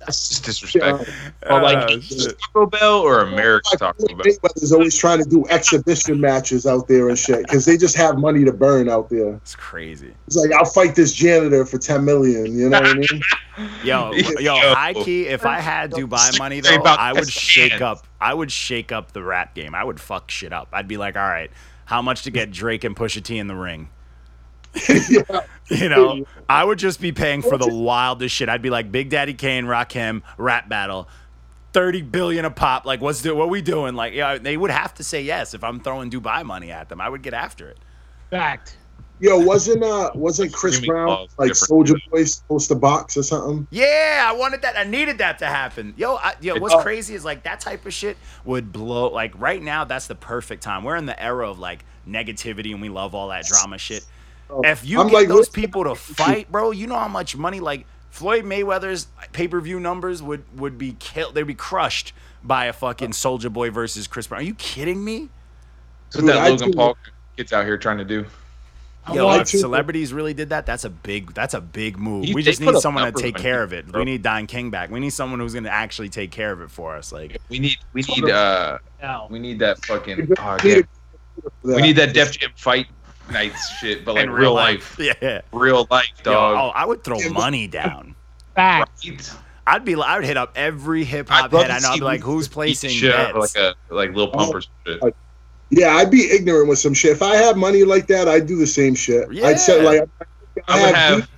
That's 0.01 0.29
just 0.29 0.45
disrespect. 0.45 1.09
Yeah. 1.43 1.55
Or 1.55 1.63
like 1.63 1.91
oh, 1.91 2.01
shit. 2.01 2.35
Taco 2.39 2.67
Bell 2.67 3.01
or 3.01 3.21
American 3.21 3.79
Taco 3.79 4.07
Bell. 4.07 4.17
Mayweather's 4.17 4.73
always 4.73 4.97
trying 4.97 5.23
to 5.23 5.29
do 5.29 5.45
exhibition 5.49 6.21
matches 6.21 6.67
out 6.67 6.89
there 6.89 7.09
and 7.09 7.19
shit 7.19 7.43
because 7.43 7.67
they 7.67 7.77
just 7.77 7.97
have 7.97 8.19
money 8.19 8.45
to 8.45 8.53
burn 8.53 8.89
out 8.89 9.11
there. 9.11 9.35
It's 9.35 9.55
crazy. 9.55 10.15
It's 10.27 10.37
like 10.37 10.53
I'll 10.53 10.65
fight 10.65 10.95
this 10.95 11.13
janitor 11.13 11.67
for 11.67 11.79
ten 11.79 12.05
million. 12.05 12.59
You 12.59 12.71
know 12.71 12.81
what 12.81 12.91
I 12.91 12.95
mean? 12.95 13.23
Yo, 13.85 14.13
yo, 14.13 14.31
Yo. 14.39 14.75
high 14.75 14.93
key. 14.93 15.29
If 15.29 15.47
I 15.47 15.61
had 15.61 15.91
Dubai 15.91 16.39
money 16.39 16.61
though, 16.61 16.83
I 16.85 17.13
would 17.13 17.31
shake 17.31 17.81
up. 17.81 18.07
I 18.21 18.35
would 18.35 18.51
shake 18.51 18.93
up 18.93 19.13
the 19.13 19.23
rap 19.23 19.55
game. 19.55 19.75
I 19.75 19.83
would 19.83 20.01
fuck 20.01 20.31
shit 20.31 20.53
up. 20.53 20.69
I'd 20.73 20.89
be 20.89 20.97
like, 20.97 21.17
all 21.17 21.23
right, 21.23 21.51
how 21.87 22.03
much 22.03 22.23
to 22.25 22.31
get 22.31 22.51
Drake 22.51 22.85
and 22.85 22.95
Pusha 22.95 23.23
T 23.23 23.39
in 23.39 23.47
the 23.47 23.57
ring? 23.57 23.89
yeah. 25.09 25.41
You 25.69 25.89
know, 25.89 26.25
I 26.49 26.63
would 26.63 26.79
just 26.79 27.01
be 27.01 27.11
paying 27.11 27.43
for 27.43 27.59
the 27.59 27.67
wildest 27.67 28.33
shit. 28.33 28.49
I'd 28.49 28.63
be 28.63 28.71
like, 28.71 28.93
Big 28.93 29.11
Daddy 29.11 29.35
Kane, 29.35 29.65
Rakim, 29.65 30.23
rap 30.39 30.69
battle. 30.69 31.09
30 31.73 32.03
billion 32.03 32.45
a 32.45 32.53
pop. 32.53 32.87
Like, 32.87 33.01
what's 33.01 33.23
the, 33.23 33.35
what 33.35 33.51
we 33.51 33.63
doing? 33.63 33.97
Like, 33.97 34.15
yeah, 34.15 34.39
they 34.39 34.57
would 34.57 34.71
have 34.71 34.95
to 34.95 35.03
say 35.03 35.23
yes 35.23 35.55
if 35.55 35.65
I'm 35.65 35.81
throwing 35.81 36.09
Dubai 36.09 36.45
money 36.45 36.71
at 36.71 36.89
them. 36.89 37.01
I 37.01 37.09
would 37.09 37.23
get 37.23 37.35
after 37.35 37.69
it. 37.69 37.79
Fact. 38.31 38.77
Yo, 39.19 39.39
wasn't 39.39 39.83
uh 39.83 40.11
wasn't 40.15 40.53
Chris 40.53 40.77
Streaming 40.77 40.91
Brown 41.05 41.27
like. 41.39 41.53
Soulja 41.53 41.95
Boy 42.11 42.25
supposed 42.25 42.69
to 42.69 42.75
box 42.75 43.17
or 43.17 43.23
something? 43.23 43.67
Yeah, 43.71 44.27
I 44.29 44.33
wanted 44.37 44.61
that. 44.63 44.77
I 44.77 44.85
needed 44.85 45.19
that 45.19 45.39
to 45.39 45.47
happen. 45.47 45.95
Yo, 45.97 46.17
I, 46.17 46.35
yo, 46.41 46.59
what's 46.59 46.75
Oh. 46.75 46.83
crazy 46.83 47.15
is 47.15 47.25
like 47.25 47.45
that 47.45 47.61
type 47.61 47.87
of 47.87 47.95
shit 47.95 48.19
would 48.45 48.73
blow. 48.73 49.09
Like 49.09 49.33
right 49.41 49.63
now, 49.63 49.85
that's 49.85 50.07
the 50.07 50.15
perfect 50.15 50.63
time. 50.63 50.85
We're 50.85 50.97
in 50.97 51.07
the 51.07 51.21
era 51.23 51.49
of 51.51 51.59
like 51.59 51.85
negativity, 52.07 52.73
and 52.73 52.83
we 52.83 52.91
love 52.91 53.15
all 53.15 53.29
that 53.29 53.47
drama 53.47 53.79
shit. 53.79 54.05
Oh, 54.51 54.61
If 54.63 54.85
you 54.85 55.01
I'm 55.01 55.09
get 55.09 55.15
like, 55.15 55.29
those 55.29 55.49
people 55.49 55.85
to 55.85 55.95
fight, 55.95 56.53
bro, 56.53 56.71
you 56.71 56.87
know 56.87 56.99
how 56.99 57.09
much 57.09 57.37
money 57.37 57.59
like 57.59 57.87
Floyd 58.11 58.45
Mayweather's 58.45 59.09
pay 59.33 59.49
per 59.49 59.61
view 59.63 59.81
numbers 59.81 60.23
would 60.23 60.45
would 60.61 60.77
be 60.77 60.93
killed. 60.99 61.35
They'd 61.35 61.45
be 61.45 61.55
crushed 61.55 62.13
by 62.45 62.67
a 62.67 62.73
fucking 62.75 63.11
Soulja 63.13 63.51
Boy 63.51 63.71
versus 63.71 64.07
Chris 64.07 64.27
Brown. 64.27 64.43
Are 64.43 64.45
you 64.45 64.55
kidding 64.55 65.03
me? 65.03 65.31
That's 66.13 66.17
what 66.23 66.33
Dude, 66.33 66.37
that 66.37 66.51
Logan 66.51 66.71
do- 66.71 66.77
Paul 66.77 66.97
kid's 67.37 67.53
out 67.55 67.65
here 67.65 67.79
trying 67.79 67.99
to 67.99 68.05
do. 68.05 68.27
Yo, 69.13 69.27
like 69.27 69.43
if 69.43 69.49
celebrities 69.49 70.13
really 70.13 70.35
did 70.35 70.49
that, 70.51 70.67
that's 70.67 70.85
a 70.85 70.91
big 70.91 71.33
that's 71.35 71.55
a 71.55 71.61
big 71.61 71.99
move. 71.99 72.25
He- 72.25 72.35
we 72.35 72.43
just 72.43 72.61
need 72.61 72.77
someone 72.79 73.13
to 73.13 73.21
take 73.23 73.37
care 73.37 73.63
of 73.63 73.73
it. 73.73 73.87
bro. 73.87 74.01
We 74.01 74.05
need 74.05 74.23
Don 74.23 74.47
King 74.47 74.71
back. 74.71 74.91
We 74.91 75.01
need 75.01 75.11
someone 75.11 75.39
who's 75.41 75.55
gonna 75.55 75.69
actually 75.69 76.09
take 76.09 76.31
care 76.31 76.51
of 76.53 76.61
it 76.61 76.71
for 76.71 76.97
us. 76.97 77.13
Like 77.13 77.39
We 77.49 77.59
need 77.59 77.77
we 77.93 78.03
need 78.03 78.29
uh 78.31 78.79
No. 79.03 79.27
we 79.31 79.39
need 79.39 79.59
that 79.61 79.85
fucking 79.85 80.33
oh, 80.39 80.57
We 80.65 80.71
yeah. 80.71 80.77
need 80.77 80.87
we 81.63 81.83
need 81.83 81.97
that 81.97 82.15
Def 82.15 82.33
Jam 82.33 82.51
fight 82.57 82.87
nights 83.31 83.69
shit, 83.79 84.05
but 84.05 84.15
like 84.17 84.25
in 84.25 84.31
real 84.31 84.55
life. 84.55 84.97
Yeah. 85.01 85.41
real 85.53 85.87
life, 85.91 86.07
Yo, 86.25 86.33
dog. 86.33 86.57
oh, 86.57 86.69
I 86.75 86.85
would 86.85 87.05
throw 87.05 87.19
money 87.31 87.67
down. 87.69 88.15
Fact. 88.55 88.91
Right? 89.07 89.33
I'd 89.69 89.85
be, 89.85 89.97
I 89.97 90.17
would 90.17 90.25
hit 90.25 90.37
up 90.37 90.53
every 90.55 91.03
hip 91.03 91.29
hop 91.29 91.51
head. 91.51 91.71
I 91.73 91.81
know. 91.81 91.89
I'd 91.91 91.99
be 91.99 92.05
like, 92.05 92.21
who's 92.21 92.47
placing 92.47 92.91
shit 92.91 93.13
out 93.15 93.35
of 93.35 93.41
bets? 93.43 93.57
like 93.57 93.75
a 93.91 93.95
like 93.95 94.15
Lil 94.15 94.29
Pump 94.29 94.55
or 94.55 94.61
shit. 94.63 95.03
Like- 95.03 95.17
Yeah, 95.71 95.97
I'd 95.97 96.11
be 96.11 96.31
ignorant 96.31 96.69
with 96.69 96.79
some 96.79 96.95
shit. 96.95 97.13
If 97.13 97.23
I 97.23 97.35
had 97.37 97.57
money 97.57 97.83
like 97.85 98.07
that, 98.07 98.29
I'd 98.29 98.47
do 98.47 98.57
the 98.57 98.67
same 98.67 98.95
shit. 98.95 99.33
Yeah. 99.33 99.47
I'd 99.49 99.59
say 99.61 99.83
Yeah. 99.83 99.91
like 100.03 100.09
I 100.69 100.81
would 100.87 100.95
have 100.95 101.29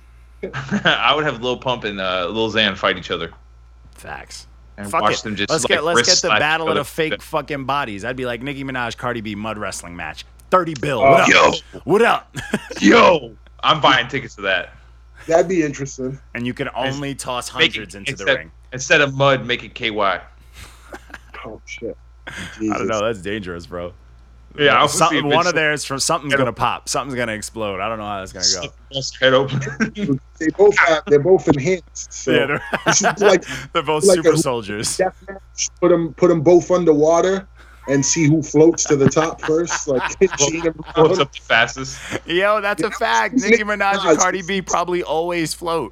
have 0.43 0.85
I 0.85 1.15
would 1.15 1.25
have 1.25 1.41
Lil 1.41 1.57
Pump 1.57 1.83
and 1.83 1.99
uh, 1.99 2.27
Lil 2.29 2.51
Xan 2.51 2.77
fight 2.77 2.97
each 2.97 3.11
other 3.11 3.31
Facts. 3.93 4.47
and 4.77 4.89
Fuck 4.89 5.01
watch 5.01 5.15
it. 5.15 5.23
them 5.23 5.35
just 5.35 5.49
let's 5.49 5.63
like, 5.63 5.69
get 5.69 5.83
let's 5.83 6.07
get 6.07 6.21
the 6.21 6.29
battle 6.39 6.67
of 6.67 6.75
the 6.75 6.81
other. 6.81 6.87
fake 6.87 7.21
fucking 7.21 7.65
bodies. 7.65 8.05
I'd 8.05 8.15
be 8.15 8.25
like 8.25 8.41
Nicki 8.41 8.63
Minaj, 8.63 8.95
Cardi 8.97 9.21
B, 9.21 9.35
mud 9.35 9.57
wrestling 9.57 9.95
match. 9.95 10.25
Thirty 10.51 10.73
bill. 10.79 10.99
Oh, 10.99 11.11
What 11.11 11.21
up? 11.21 11.27
yo. 11.29 11.79
What 11.83 12.01
up? 12.01 12.35
Yo, 12.81 13.35
I'm 13.61 13.81
buying 13.81 14.07
tickets 14.07 14.35
to 14.35 14.41
that. 14.43 14.73
that'd 15.27 15.47
be 15.49 15.63
interesting. 15.63 16.17
and 16.33 16.47
you 16.47 16.53
can 16.53 16.69
only 16.75 17.13
toss 17.15 17.53
Make 17.53 17.71
it- 17.71 17.73
hundreds 17.75 17.95
into 17.95 18.15
the 18.15 18.25
ring. 18.25 18.51
Instead 18.71 19.01
of 19.01 19.13
mud, 19.15 19.45
make 19.45 19.63
it 19.63 19.73
KY. 19.75 20.19
Oh 21.45 21.61
shit. 21.65 21.97
I 22.27 22.33
don't 22.59 22.87
know. 22.87 23.03
That's 23.03 23.21
dangerous, 23.21 23.65
bro. 23.65 23.93
Yeah, 24.57 24.73
I 24.79 24.83
was 24.83 24.93
something. 24.97 25.23
One 25.25 25.33
it's- 25.33 25.47
of 25.47 25.55
theirs 25.55 25.85
from 25.85 25.99
something's 25.99 26.33
gonna 26.33 26.49
him. 26.49 26.55
pop. 26.55 26.89
Something's 26.89 27.15
gonna 27.15 27.33
explode. 27.33 27.79
I 27.79 27.87
don't 27.87 27.97
know 27.99 28.05
how 28.05 28.19
that's 28.25 28.33
gonna 28.33 28.67
go. 28.67 28.73
Bust 28.91 29.17
head 29.21 29.33
open. 29.33 30.19
They 30.39 30.49
both 30.57 30.77
have. 30.79 31.03
They're 31.07 31.19
both 31.19 31.47
enhanced. 31.47 32.11
So 32.11 32.31
yeah, 32.31 32.45
they're, 32.47 32.63
you 32.87 32.93
should 32.93 33.15
do 33.15 33.25
like 33.25 33.43
they're 33.73 33.83
both 33.83 34.05
like 34.05 34.15
super 34.15 34.33
a- 34.33 34.37
soldiers. 34.37 34.97
deathmatch. 34.97 35.69
Put 35.79 35.89
them. 35.89 36.13
Put 36.15 36.29
them 36.29 36.41
both 36.41 36.71
underwater. 36.71 37.47
And 37.87 38.05
see 38.05 38.27
who 38.27 38.43
floats 38.43 38.83
to 38.83 38.95
the 38.95 39.09
top 39.09 39.41
first, 39.41 39.87
like 39.87 40.03
cheating 40.37 40.61
them 40.61 40.79
up 40.95 41.07
the 41.15 41.27
fastest? 41.41 41.99
Yo, 42.27 42.61
that's 42.61 42.83
a 42.83 42.91
fact. 42.91 43.33
Nicki 43.33 43.49
Nicki 43.49 43.63
Minaj 43.63 43.93
Minaj. 43.95 44.09
and 44.11 44.19
Cardi 44.19 44.41
B 44.43 44.61
probably 44.61 45.01
always 45.01 45.55
float. 45.55 45.91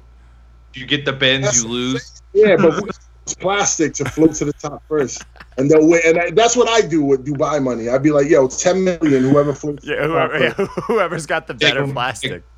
You 0.74 0.86
get 0.86 1.04
the 1.04 1.12
bends, 1.12 1.60
you 1.64 1.68
lose. 1.68 2.22
Yeah, 2.34 2.54
but 2.56 2.84
who's 3.28 3.34
plastic 3.34 3.94
to 3.94 4.04
float 4.04 4.34
to 4.34 4.44
the 4.44 4.52
top 4.52 4.82
first, 4.88 5.24
and 5.56 5.70
they'll 5.70 5.86
win. 5.86 6.00
And 6.06 6.18
I, 6.18 6.30
that's 6.30 6.56
what 6.56 6.68
I 6.68 6.86
do 6.86 7.02
with 7.02 7.26
Dubai 7.26 7.62
money. 7.62 7.88
I'd 7.88 8.02
be 8.02 8.10
like, 8.10 8.28
"Yo, 8.28 8.48
ten 8.48 8.84
million, 8.84 9.24
whoever 9.24 9.54
floats." 9.54 9.84
to 9.84 9.90
Yeah, 9.90 10.06
the 10.06 10.14
top 10.14 10.30
whoever, 10.30 10.44
yeah, 10.44 10.52
whoever's 10.86 11.26
got 11.26 11.46
the 11.46 11.54
better 11.54 11.80
them. 11.82 11.92
plastic. 11.92 12.42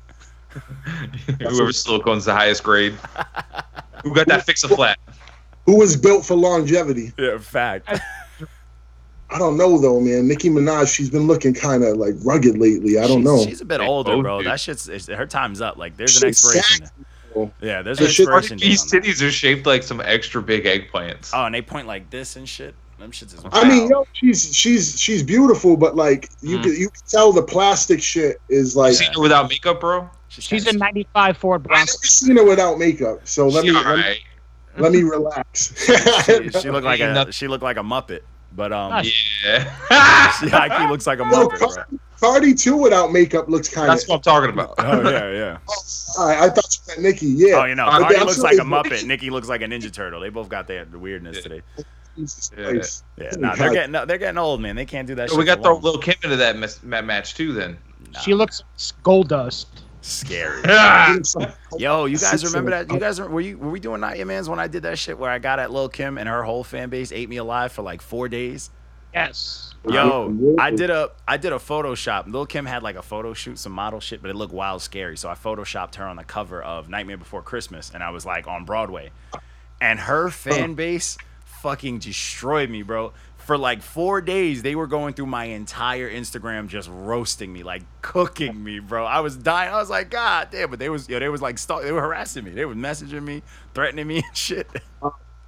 Whoever 1.39 1.71
silicone's 1.71 2.25
the 2.25 2.33
highest 2.33 2.63
grade. 2.63 2.93
Who 4.03 4.13
got 4.13 4.27
that 4.27 4.45
fix 4.45 4.65
a 4.65 4.67
flat? 4.67 4.99
Who 5.65 5.77
was 5.77 5.95
built 5.95 6.25
for 6.25 6.35
longevity? 6.35 7.13
Yeah, 7.17 7.37
fact. 7.37 7.87
I 9.29 9.37
don't 9.37 9.55
know 9.55 9.77
though, 9.77 10.01
man. 10.01 10.27
Nicki 10.27 10.49
Minaj, 10.49 10.93
she's 10.93 11.09
been 11.09 11.25
looking 11.25 11.53
kind 11.53 11.85
of 11.85 11.95
like 11.95 12.15
rugged 12.23 12.57
lately. 12.57 12.97
I 12.99 13.07
don't 13.07 13.19
she's, 13.19 13.25
know. 13.25 13.45
She's 13.45 13.61
a 13.61 13.65
bit 13.65 13.79
older, 13.79 14.11
both 14.11 14.23
bro. 14.23 14.39
do. 14.39 14.43
That 14.49 14.59
shit's 14.59 15.07
her 15.07 15.25
time's 15.25 15.61
up. 15.61 15.77
Like 15.77 15.95
there's 15.95 16.21
an 16.21 16.27
expiration. 16.27 16.85
sassy, 16.85 17.05
date. 17.31 17.33
bro. 17.33 17.51
Yeah, 17.61 17.81
there's 17.81 17.99
Hey, 17.99 18.05
an 18.05 18.11
shit, 18.11 18.27
expiration. 18.27 18.57
These 18.57 18.81
on 18.93 18.99
that. 19.01 19.07
titties 19.07 19.21
are 19.27 19.31
shaped 19.31 19.65
like 19.65 19.83
some 19.83 20.01
extra 20.01 20.41
big 20.41 20.65
eggplants. 20.65 21.31
Oh, 21.33 21.45
and 21.45 21.55
they 21.55 21.61
point 21.61 21.87
like 21.87 22.09
this 22.09 22.35
and 22.35 22.47
shit. 22.47 22.75
Them 22.99 23.11
shits 23.11 23.33
is. 23.33 23.43
I 23.51 23.67
mean, 23.67 23.89
yo, 23.89 24.05
she's 24.13 24.55
she's 24.55 24.99
she's 24.99 25.23
beautiful, 25.23 25.75
but 25.75 25.95
like 25.95 26.29
you 26.41 26.59
Mm. 26.59 26.63
can 26.63 26.71
you 26.73 26.89
can 26.89 27.01
tell 27.07 27.31
the 27.33 27.41
plastic 27.41 27.99
shit 28.01 28.39
is 28.47 28.75
You 28.75 28.81
like. 28.81 28.93
seen 28.93 29.11
her 29.13 29.19
without 29.21 29.49
makeup, 29.49 29.79
bro? 29.81 30.07
She's 30.29 30.67
a 30.67 30.77
95 30.77 31.35
Ford 31.37 31.61
I 31.61 31.67
Bronco. 31.67 31.79
never 31.79 31.87
seen 32.03 32.37
her 32.37 32.43
without 32.45 32.77
makeup, 32.77 33.21
so 33.27 33.47
let 33.47 33.65
She 33.65 33.71
me, 33.71 33.77
let 33.83 33.97
me 33.97 34.15
let 34.77 34.91
me 34.91 35.01
relax. 35.03 35.73
she, 36.25 36.49
she 36.51 36.69
looked 36.69 36.85
like 36.85 36.99
a 36.99 37.31
she 37.31 37.47
looked 37.47 37.63
like 37.63 37.77
a 37.77 37.81
muppet, 37.81 38.19
but 38.55 38.71
um, 38.71 38.91
Nice. 38.91 39.11
Yeah. 39.43 40.31
she 40.39 40.51
actually 40.51 40.87
looks 40.87 41.07
like 41.07 41.19
a 41.19 41.23
muppet, 41.23 41.57
bro. 41.57 41.97
Cardi, 42.21 42.39
Cardi 42.47 42.53
too 42.53 42.77
without 42.77 43.11
makeup 43.11 43.49
looks 43.49 43.67
kind 43.67 43.89
of. 43.89 43.95
That's 43.95 44.07
what 44.07 44.15
I'm 44.17 44.21
talking 44.21 44.49
about. 44.51 44.75
Oh 44.77 45.09
yeah, 45.09 45.31
yeah. 45.31 45.57
I, 46.19 46.45
I 46.45 46.49
thought 46.49 46.77
you 46.77 46.81
meant 46.87 47.01
Nicki. 47.01 47.25
Yeah. 47.27 47.55
Oh, 47.55 47.65
you 47.65 47.75
know, 47.75 47.85
Cardi 47.89 48.15
yeah, 48.15 48.23
looks 48.23 48.37
I'm 48.37 48.43
like 48.43 48.57
a 48.57 48.61
muppet. 48.61 48.85
it's- 48.87 49.03
Nicki 49.03 49.29
looks 49.29 49.49
like 49.49 49.61
a 49.61 49.65
Ninja 49.65 49.91
Turtle. 49.91 50.21
They 50.21 50.29
both 50.29 50.47
got 50.49 50.67
their 50.67 50.85
weirdness 50.85 51.37
Yeah. 51.37 51.41
today. 51.41 51.61
Yeah. 52.17 52.81
Yeah, 53.17 53.29
nah, 53.39 53.55
they're 53.55 53.71
getting 53.73 53.91
they're 53.93 54.17
getting 54.17 54.37
old, 54.37 54.61
man. 54.61 54.75
They 54.75 54.85
can't 54.85 55.07
do 55.07 55.15
that. 55.15 55.29
So 55.29 55.35
shit 55.35 55.39
we 55.39 55.45
got 55.45 55.55
to 55.55 55.61
throw 55.63 55.73
long. 55.75 55.81
Lil 55.83 55.97
Kim 55.99 56.15
into 56.23 56.35
that 56.35 56.57
mes- 56.57 56.83
ma- 56.83 57.01
match 57.01 57.33
too. 57.35 57.53
Then. 57.53 57.77
She 58.21 58.33
looks 58.33 58.61
gold 59.03 59.29
dust. 59.29 59.67
scary. 60.01 60.61
Yo, 61.77 62.05
you 62.05 62.17
guys 62.17 62.43
remember 62.53 62.71
that? 62.71 62.91
You 62.91 62.99
guys 62.99 63.21
were 63.21 63.39
you 63.41 63.57
were 63.57 63.69
we 63.69 63.79
doing 63.79 64.01
Not 64.01 64.17
Your 64.17 64.25
Man's 64.25 64.49
when 64.49 64.59
I 64.59 64.67
did 64.67 64.83
that 64.83 64.99
shit 64.99 65.17
where 65.17 65.29
I 65.31 65.39
got 65.39 65.59
at 65.59 65.71
Lil 65.71 65.87
Kim 65.89 66.17
and 66.17 66.27
her 66.27 66.43
whole 66.43 66.63
fan 66.65 66.89
base 66.89 67.11
ate 67.13 67.29
me 67.29 67.37
alive 67.37 67.71
for 67.71 67.81
like 67.81 68.01
four 68.01 68.27
days? 68.27 68.71
Yes. 69.13 69.70
Yo, 69.89 70.55
I 70.59 70.71
did 70.71 70.89
a 70.91 71.11
I 71.27 71.37
did 71.37 71.53
a 71.53 71.57
Photoshop. 71.57 72.31
Lil 72.31 72.45
Kim 72.45 72.65
had 72.65 72.83
like 72.83 72.95
a 72.95 73.01
photo 73.01 73.33
shoot, 73.33 73.57
some 73.57 73.71
model 73.71 73.99
shit, 73.99 74.21
but 74.21 74.29
it 74.29 74.35
looked 74.35 74.53
wild 74.53 74.81
scary. 74.81 75.17
So 75.17 75.29
I 75.29 75.33
photoshopped 75.33 75.95
her 75.95 76.05
on 76.05 76.17
the 76.17 76.23
cover 76.23 76.61
of 76.61 76.87
Nightmare 76.87 77.17
Before 77.17 77.41
Christmas, 77.41 77.91
and 77.93 78.03
I 78.03 78.11
was 78.11 78.25
like 78.25 78.47
on 78.47 78.63
Broadway, 78.65 79.11
and 79.79 79.99
her 79.99 80.29
fan 80.29 80.75
base 80.75 81.17
fucking 81.61 81.99
destroyed 81.99 82.69
me, 82.69 82.83
bro. 82.83 83.13
For 83.37 83.57
like 83.57 83.81
four 83.81 84.21
days, 84.21 84.61
they 84.61 84.75
were 84.75 84.85
going 84.85 85.15
through 85.15 85.25
my 85.25 85.45
entire 85.45 86.09
Instagram, 86.09 86.67
just 86.67 86.87
roasting 86.91 87.51
me, 87.51 87.63
like 87.63 87.81
cooking 88.03 88.63
me, 88.63 88.77
bro. 88.77 89.03
I 89.03 89.21
was 89.21 89.35
dying. 89.35 89.73
I 89.73 89.79
was 89.79 89.89
like, 89.89 90.11
God 90.11 90.49
damn! 90.51 90.69
But 90.69 90.77
they 90.77 90.89
was, 90.89 91.09
yo, 91.09 91.17
they 91.19 91.27
was 91.27 91.41
like, 91.41 91.57
stalk, 91.57 91.81
they 91.81 91.91
were 91.91 92.01
harassing 92.01 92.43
me. 92.43 92.51
They 92.51 92.65
were 92.65 92.75
messaging 92.75 93.23
me, 93.23 93.41
threatening 93.73 94.05
me 94.05 94.17
and 94.27 94.37
shit. 94.37 94.67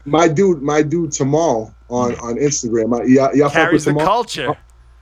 My 0.05 0.27
dude, 0.27 0.61
my 0.61 0.81
dude 0.81 1.11
Tamal 1.11 1.73
on 1.89 2.15
on 2.15 2.35
Instagram. 2.35 2.99
I, 2.99 3.05
y'all, 3.05 3.35
y'all 3.35 3.49
fuck 3.49 3.71
with 3.71 3.83
Carries 3.83 3.85
the 3.85 3.91
Tamal? 3.91 4.05
culture. 4.05 4.49
Uh, 4.49 4.55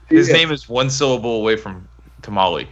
His 0.08 0.28
Yeah. 0.28 0.34
name 0.34 0.50
is 0.52 0.68
one 0.68 0.90
syllable 0.90 1.36
away 1.36 1.56
from 1.56 1.88
Tamale. 2.22 2.68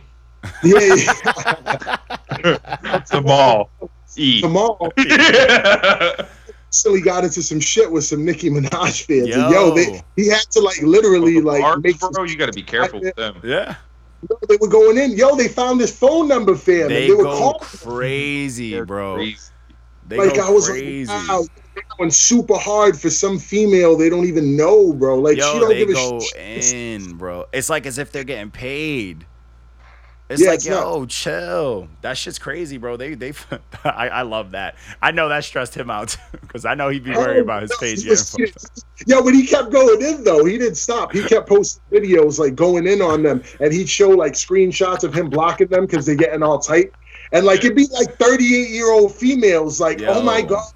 Yeah, 0.62 0.78
yeah. 0.94 1.12
Tamal. 3.10 3.68
E. 4.16 4.40
Tamal 4.42 4.90
yeah. 4.96 6.26
silly 6.70 7.00
got 7.00 7.24
into 7.24 7.42
some 7.42 7.60
shit 7.60 7.90
with 7.90 8.04
some 8.04 8.24
Nicki 8.24 8.50
Minaj 8.50 9.04
fans. 9.06 9.28
Yo. 9.28 9.42
And 9.44 9.50
yo, 9.52 9.74
they, 9.74 10.02
he 10.16 10.28
had 10.28 10.40
to 10.50 10.60
like 10.60 10.80
literally 10.82 11.40
like 11.40 11.62
Barbs, 11.62 11.82
make 11.82 11.98
bro, 11.98 12.24
you 12.24 12.36
got 12.36 12.46
to 12.46 12.52
be 12.52 12.62
careful 12.62 13.00
with 13.00 13.14
them. 13.16 13.36
Yeah. 13.44 13.76
they 14.48 14.56
were 14.60 14.68
going 14.68 14.98
in. 14.98 15.12
Yo, 15.12 15.34
they 15.36 15.48
found 15.48 15.80
this 15.80 15.96
phone 15.96 16.28
number 16.28 16.54
fam. 16.56 16.88
They, 16.88 17.02
and 17.04 17.10
they 17.10 17.14
were 17.14 17.24
go 17.24 17.38
calling. 17.38 17.58
crazy, 17.60 18.70
They're 18.72 18.84
bro. 18.84 19.14
crazy. 19.16 19.38
They 20.08 20.16
Like 20.18 20.34
go 20.34 20.46
I 20.46 20.50
was 20.50 20.68
crazy. 20.68 21.12
like, 21.12 21.28
wow, 21.28 21.44
they're 21.54 21.69
going 21.98 22.10
super 22.10 22.56
hard 22.56 22.98
for 22.98 23.10
some 23.10 23.38
female 23.38 23.96
they 23.96 24.08
don't 24.08 24.26
even 24.26 24.56
know, 24.56 24.92
bro. 24.92 25.18
Like 25.18 25.34
she 25.36 25.40
Yo, 25.40 25.60
don't 25.60 25.68
they 25.68 25.84
give 25.86 25.90
a 25.96 26.20
shit. 26.20 26.72
in, 26.72 27.16
bro. 27.16 27.46
It's 27.52 27.70
like 27.70 27.86
as 27.86 27.98
if 27.98 28.12
they're 28.12 28.24
getting 28.24 28.50
paid. 28.50 29.26
It's 30.28 30.40
Yeah, 30.40 30.50
like, 30.50 30.54
it's 30.58 30.68
not- 30.68 30.82
yo, 30.86 31.06
chill. 31.06 31.88
That 32.02 32.16
shit's 32.16 32.38
crazy, 32.38 32.76
bro. 32.76 32.96
They, 32.96 33.14
they, 33.14 33.32
I, 33.84 34.08
I 34.08 34.22
love 34.22 34.52
that. 34.52 34.76
I 35.02 35.10
know 35.10 35.28
that 35.28 35.42
stressed 35.42 35.74
him 35.76 35.90
out 35.90 36.16
because 36.40 36.64
I 36.64 36.74
know 36.74 36.88
he'd 36.88 37.02
be 37.02 37.10
worried 37.10 37.38
oh, 37.38 37.42
about 37.42 37.62
his 37.62 37.72
Oh, 37.72 37.78
page 37.80 37.96
he 38.02 38.08
getting 38.08 38.10
was- 38.10 38.30
fucked 38.30 39.12
up. 39.12 39.24
But 39.24 39.34
he 39.34 39.44
kept 39.44 39.72
going 39.72 40.00
in 40.02 40.22
though. 40.22 40.44
He 40.44 40.56
didn't 40.56 40.76
stop. 40.76 41.10
He 41.12 41.24
kept 41.24 41.48
posting 41.48 41.82
videos 41.90 42.38
like 42.38 42.54
going 42.54 42.86
in 42.86 43.02
on 43.02 43.22
them, 43.24 43.42
and 43.58 43.72
he'd 43.72 43.88
show 43.88 44.10
like 44.10 44.34
screenshots 44.34 45.02
of 45.02 45.12
him 45.12 45.28
blocking 45.30 45.66
them 45.68 45.86
because 45.86 46.06
they're 46.06 46.14
getting 46.14 46.42
all 46.44 46.58
tight. 46.60 46.92
And 47.32 47.44
like 47.44 47.60
it'd 47.64 47.74
be 47.76 47.86
like 47.92 48.16
38 48.18 48.70
year 48.70 48.90
old 48.92 49.12
females 49.14 49.80
like, 49.80 50.00
oh 50.02 50.22
my 50.22 50.42
god, 50.42 50.70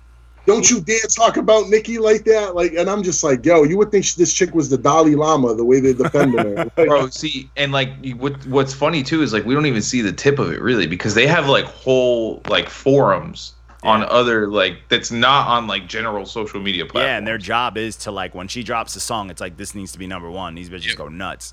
don't 0.47 0.69
you 0.71 0.81
dare 0.81 0.99
talk 1.17 1.37
about 1.37 1.69
Nicki 1.69 1.99
like 1.99 2.25
that. 2.25 2.55
Like, 2.55 2.73
and 2.75 2.89
I'm 2.91 3.03
just 3.03 3.25
like, 3.25 3.45
yo, 3.47 3.63
you 3.63 3.79
would 3.79 3.91
think 3.91 4.07
this 4.15 4.33
chick 4.33 4.55
was 4.55 4.69
the 4.69 4.77
Dalai 4.79 5.15
Lama 5.15 5.55
the 5.55 5.65
way 5.65 5.81
they're 5.81 5.95
defending 5.95 6.39
her. 6.57 6.65
Bro 6.77 7.09
see 7.09 7.51
and 7.57 7.73
like 7.73 7.91
you- 8.03 8.17
what 8.17 8.45
what's 8.47 8.75
funny 8.75 9.03
too 9.03 9.23
is 9.23 9.33
like 9.33 9.45
we 9.45 9.55
don't 9.55 9.67
even 9.67 9.83
see 9.83 10.01
the 10.03 10.13
tip 10.13 10.39
of 10.39 10.53
it 10.53 10.61
really 10.61 10.87
because 10.87 11.15
they 11.15 11.27
have 11.27 11.49
like 11.49 11.65
whole 11.65 12.43
like 12.49 12.69
forums 12.69 13.55
on 13.83 14.03
other 14.05 14.49
like 14.49 14.79
that's 14.89 15.11
not 15.11 15.47
on 15.49 15.67
like 15.67 15.87
general 15.87 16.25
social 16.27 16.61
media 16.61 16.85
platforms 16.85 17.05
Yeah, 17.07 17.19
and 17.19 17.27
their 17.27 17.39
job 17.39 17.77
is 17.77 17.97
to 17.97 18.11
like 18.11 18.35
when 18.35 18.49
she 18.49 18.63
drops 18.63 18.97
a 18.97 19.01
song, 19.01 19.31
it's 19.31 19.41
like 19.41 19.57
this 19.57 19.75
needs 19.75 19.93
to 19.93 19.99
be 19.99 20.07
number 20.07 20.31
one. 20.31 20.55
These 20.55 20.71
bitches 20.71 20.89
Yeah. 20.91 20.95
go 20.97 21.09
nuts. 21.09 21.53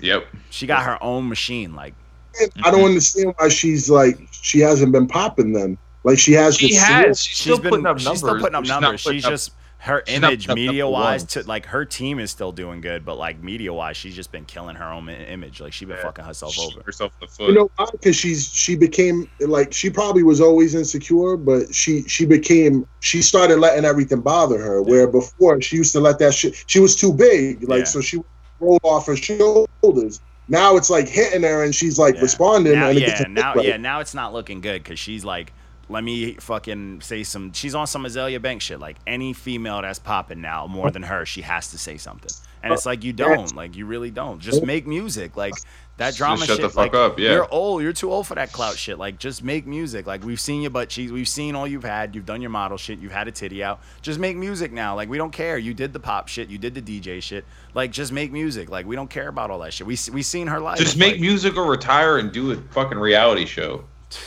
yep 0.00 0.26
She 0.50 0.66
got 0.66 0.84
her 0.84 1.00
own 1.02 1.28
machine. 1.28 1.74
Like, 1.74 1.94
I 2.64 2.70
don't 2.70 2.84
understand 2.84 3.34
why 3.36 3.48
she's 3.48 3.90
like 3.90 4.16
she 4.30 4.58
hasn't 4.60 4.90
been 4.92 5.06
popping 5.06 5.52
them. 5.52 5.76
Like 6.04 6.18
she 6.18 6.32
has 6.32 6.56
she 6.56 6.68
this 6.70 6.82
has 6.82 7.20
she's, 7.22 7.36
she's 7.36 7.38
still 7.40 7.58
been 7.58 7.70
putting 7.70 7.86
up 7.86 7.98
she's 7.98 8.04
numbers 8.06 8.18
still 8.20 8.38
putting 8.38 8.54
up 8.54 8.62
but 8.62 8.66
she's 8.66 8.80
numbers. 8.80 9.00
She's 9.00 9.24
up- 9.24 9.30
just 9.30 9.52
her 9.78 10.04
image 10.06 10.46
media 10.46 10.86
wise 10.86 11.24
to 11.24 11.42
like 11.42 11.66
her 11.66 11.84
team 11.84 12.20
is 12.20 12.30
still 12.30 12.52
doing 12.52 12.80
good, 12.80 13.04
but 13.04 13.16
like 13.18 13.42
media 13.42 13.72
wise, 13.72 13.96
she's 13.96 14.14
just 14.14 14.30
been 14.30 14.44
killing 14.44 14.76
her 14.76 14.84
own 14.84 15.08
image. 15.08 15.60
Like 15.60 15.72
she's 15.72 15.88
been 15.88 15.96
Yeah. 15.96 16.04
fucking 16.04 16.24
herself 16.24 16.54
shoot 16.54 16.72
over. 16.74 16.82
herself 16.84 17.12
in 17.20 17.26
the 17.26 17.32
foot 17.32 17.48
You 17.48 17.54
know 17.54 17.70
why? 17.76 17.86
Because 17.90 18.14
she's 18.14 18.48
she 18.52 18.76
became 18.76 19.28
like 19.40 19.72
she 19.72 19.90
probably 19.90 20.22
was 20.22 20.40
always 20.40 20.76
insecure, 20.76 21.36
but 21.36 21.74
she 21.74 22.02
she 22.08 22.24
became 22.26 22.86
she 23.00 23.22
started 23.22 23.56
letting 23.58 23.84
everything 23.84 24.20
bother 24.20 24.58
her. 24.60 24.82
Where 24.82 25.08
before 25.08 25.60
she 25.60 25.76
used 25.78 25.92
to 25.94 26.00
let 26.00 26.20
that 26.20 26.32
shit. 26.34 26.62
She 26.68 26.78
was 26.78 26.94
too 26.94 27.12
big, 27.12 27.68
like 27.68 27.78
Yeah. 27.80 27.84
so 27.84 28.00
she 28.00 28.18
rolled 28.60 28.80
off 28.84 29.06
her 29.06 29.16
shoulders. 29.16 30.20
Now 30.48 30.76
it's 30.76 30.90
like 30.90 31.08
hitting 31.08 31.42
her, 31.42 31.64
and 31.64 31.74
she's 31.74 31.98
like 31.98 32.14
Yeah. 32.16 32.20
responding. 32.22 32.74
Now, 32.74 32.88
and 32.90 33.00
yeah, 33.00 33.24
now, 33.28 33.54
like- 33.56 33.66
yeah, 33.66 33.76
now 33.78 33.98
it's 34.00 34.14
not 34.14 34.32
looking 34.32 34.60
good 34.60 34.82
because 34.84 34.98
she's 35.00 35.24
like, 35.24 35.52
let 35.88 36.04
me 36.04 36.34
fucking 36.34 37.00
say 37.00 37.22
some. 37.22 37.52
She's 37.52 37.74
on 37.74 37.86
some 37.86 38.04
Azealia 38.04 38.40
Banks 38.40 38.64
shit. 38.64 38.80
Like 38.80 38.96
any 39.06 39.32
female 39.32 39.82
that's 39.82 39.98
popping 39.98 40.40
now 40.40 40.66
more 40.66 40.90
than 40.90 41.02
her, 41.02 41.26
she 41.26 41.42
has 41.42 41.70
to 41.70 41.78
say 41.78 41.96
something. 41.96 42.30
And 42.62 42.72
it's 42.72 42.86
like 42.86 43.02
you 43.02 43.12
don't, 43.12 43.54
like 43.56 43.74
you 43.74 43.86
really 43.86 44.10
don't. 44.10 44.38
Just 44.40 44.64
make 44.64 44.86
music, 44.86 45.36
like 45.36 45.54
that 45.96 46.08
Just 46.08 46.18
drama 46.18 46.46
shut 46.46 46.56
shit. 46.56 46.62
the 46.62 46.68
fuck 46.68 46.92
like, 46.92 46.94
up, 46.94 47.18
yeah. 47.18 47.32
you're 47.32 47.52
old. 47.52 47.82
You're 47.82 47.92
too 47.92 48.10
old 48.10 48.26
for 48.26 48.36
that 48.36 48.52
clout 48.52 48.78
shit. 48.78 48.98
Like 48.98 49.18
just 49.18 49.42
make 49.42 49.66
music. 49.66 50.06
Like 50.06 50.24
we've 50.24 50.40
seen 50.40 50.62
your 50.62 50.70
butt 50.70 50.88
cheeks. 50.88 51.10
We've 51.10 51.28
seen 51.28 51.54
all 51.54 51.66
you've 51.66 51.82
had. 51.82 52.14
You've 52.14 52.24
done 52.24 52.40
your 52.40 52.50
model 52.50 52.78
shit. 52.78 53.00
You've 53.00 53.12
had 53.12 53.28
a 53.28 53.32
titty 53.32 53.64
out. 53.64 53.80
Just 54.00 54.20
make 54.20 54.36
music 54.36 54.72
now. 54.72 54.94
Like 54.94 55.08
we 55.08 55.18
don't 55.18 55.32
care. 55.32 55.58
You 55.58 55.74
did 55.74 55.92
the 55.92 56.00
pop 56.00 56.28
shit. 56.28 56.48
You 56.48 56.58
did 56.58 56.74
the 56.74 56.82
DJ 56.82 57.20
shit. 57.22 57.44
Like 57.74 57.90
just 57.90 58.12
make 58.12 58.30
music. 58.30 58.70
Like 58.70 58.86
we 58.86 58.96
don't 58.96 59.10
care 59.10 59.28
about 59.28 59.50
all 59.50 59.58
that 59.60 59.72
shit. 59.72 59.86
We 59.86 59.98
we 60.12 60.22
seen 60.22 60.46
her 60.46 60.60
life. 60.60 60.78
just 60.78 60.96
make 60.96 61.14
like, 61.14 61.20
music 61.20 61.56
or 61.56 61.68
retire 61.68 62.18
and 62.18 62.32
do 62.32 62.52
a 62.52 62.56
fucking 62.70 62.98
reality 62.98 63.44
show 63.44 63.84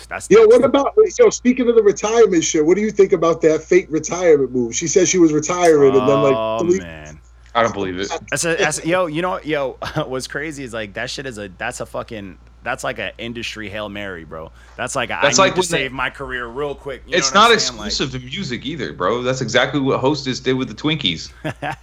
That's 0.10 0.30
Yo, 0.30 0.46
what 0.48 0.64
about 0.64 0.94
yo? 1.20 1.30
Speaking 1.30 1.68
of 1.70 1.76
the 1.76 1.84
retirement 1.84 2.44
shit, 2.44 2.66
what 2.66 2.76
do 2.76 2.82
you 2.82 2.92
think 2.92 3.12
about 3.14 3.42
that 3.42 3.62
fake 3.64 3.88
retirement 3.90 4.52
move? 4.52 4.76
She 4.76 4.88
said 4.88 5.08
she 5.08 5.18
was 5.18 5.32
retiring, 5.34 5.96
and 5.96 6.08
then 6.08 6.22
like 6.24 6.36
oh 6.36 6.60
three- 6.60 6.80
man. 6.80 7.20
i 7.54 7.62
don't 7.64 7.74
believe 7.74 7.98
it 8.00 8.10
That's 8.30 8.44
a, 8.46 8.56
that's 8.56 8.86
yo, 8.86 9.06
you 9.06 9.22
know, 9.22 9.40
yo, 9.42 9.78
what's 10.08 10.28
crazy 10.28 10.64
is 10.64 10.74
like 10.74 10.94
that 10.96 11.10
shit 11.10 11.26
is 11.26 11.38
a 11.38 11.50
that's 11.58 11.80
a 11.80 11.86
fucking 11.86 12.38
that's 12.64 12.84
like 12.84 12.98
an 12.98 13.12
industry 13.20 13.70
hail 13.70 13.90
mary, 13.90 14.24
bro. 14.24 14.52
That's 14.76 14.96
like 14.96 15.10
a, 15.12 15.20
That's 15.22 15.38
I 15.38 15.44
like 15.44 15.56
need 15.56 15.62
to 15.64 15.68
when 15.74 15.80
they- 15.82 15.86
save 15.86 15.92
my 15.92 16.10
career 16.10 16.48
real 16.48 16.74
quick. 16.74 17.04
You 17.06 17.18
it's 17.18 17.32
what 17.32 17.50
not 17.52 17.60
saying? 17.60 17.78
Like, 17.80 17.88
exclusive 17.88 18.20
to 18.20 18.26
music 18.26 18.66
either 18.66 18.92
bro 18.94 19.22
that's 19.22 19.42
exactly 19.42 19.80
what 19.80 20.00
hostess 20.00 20.40
did 20.40 20.54
with 20.54 20.68
the 20.68 20.74
twinkies 20.74 21.32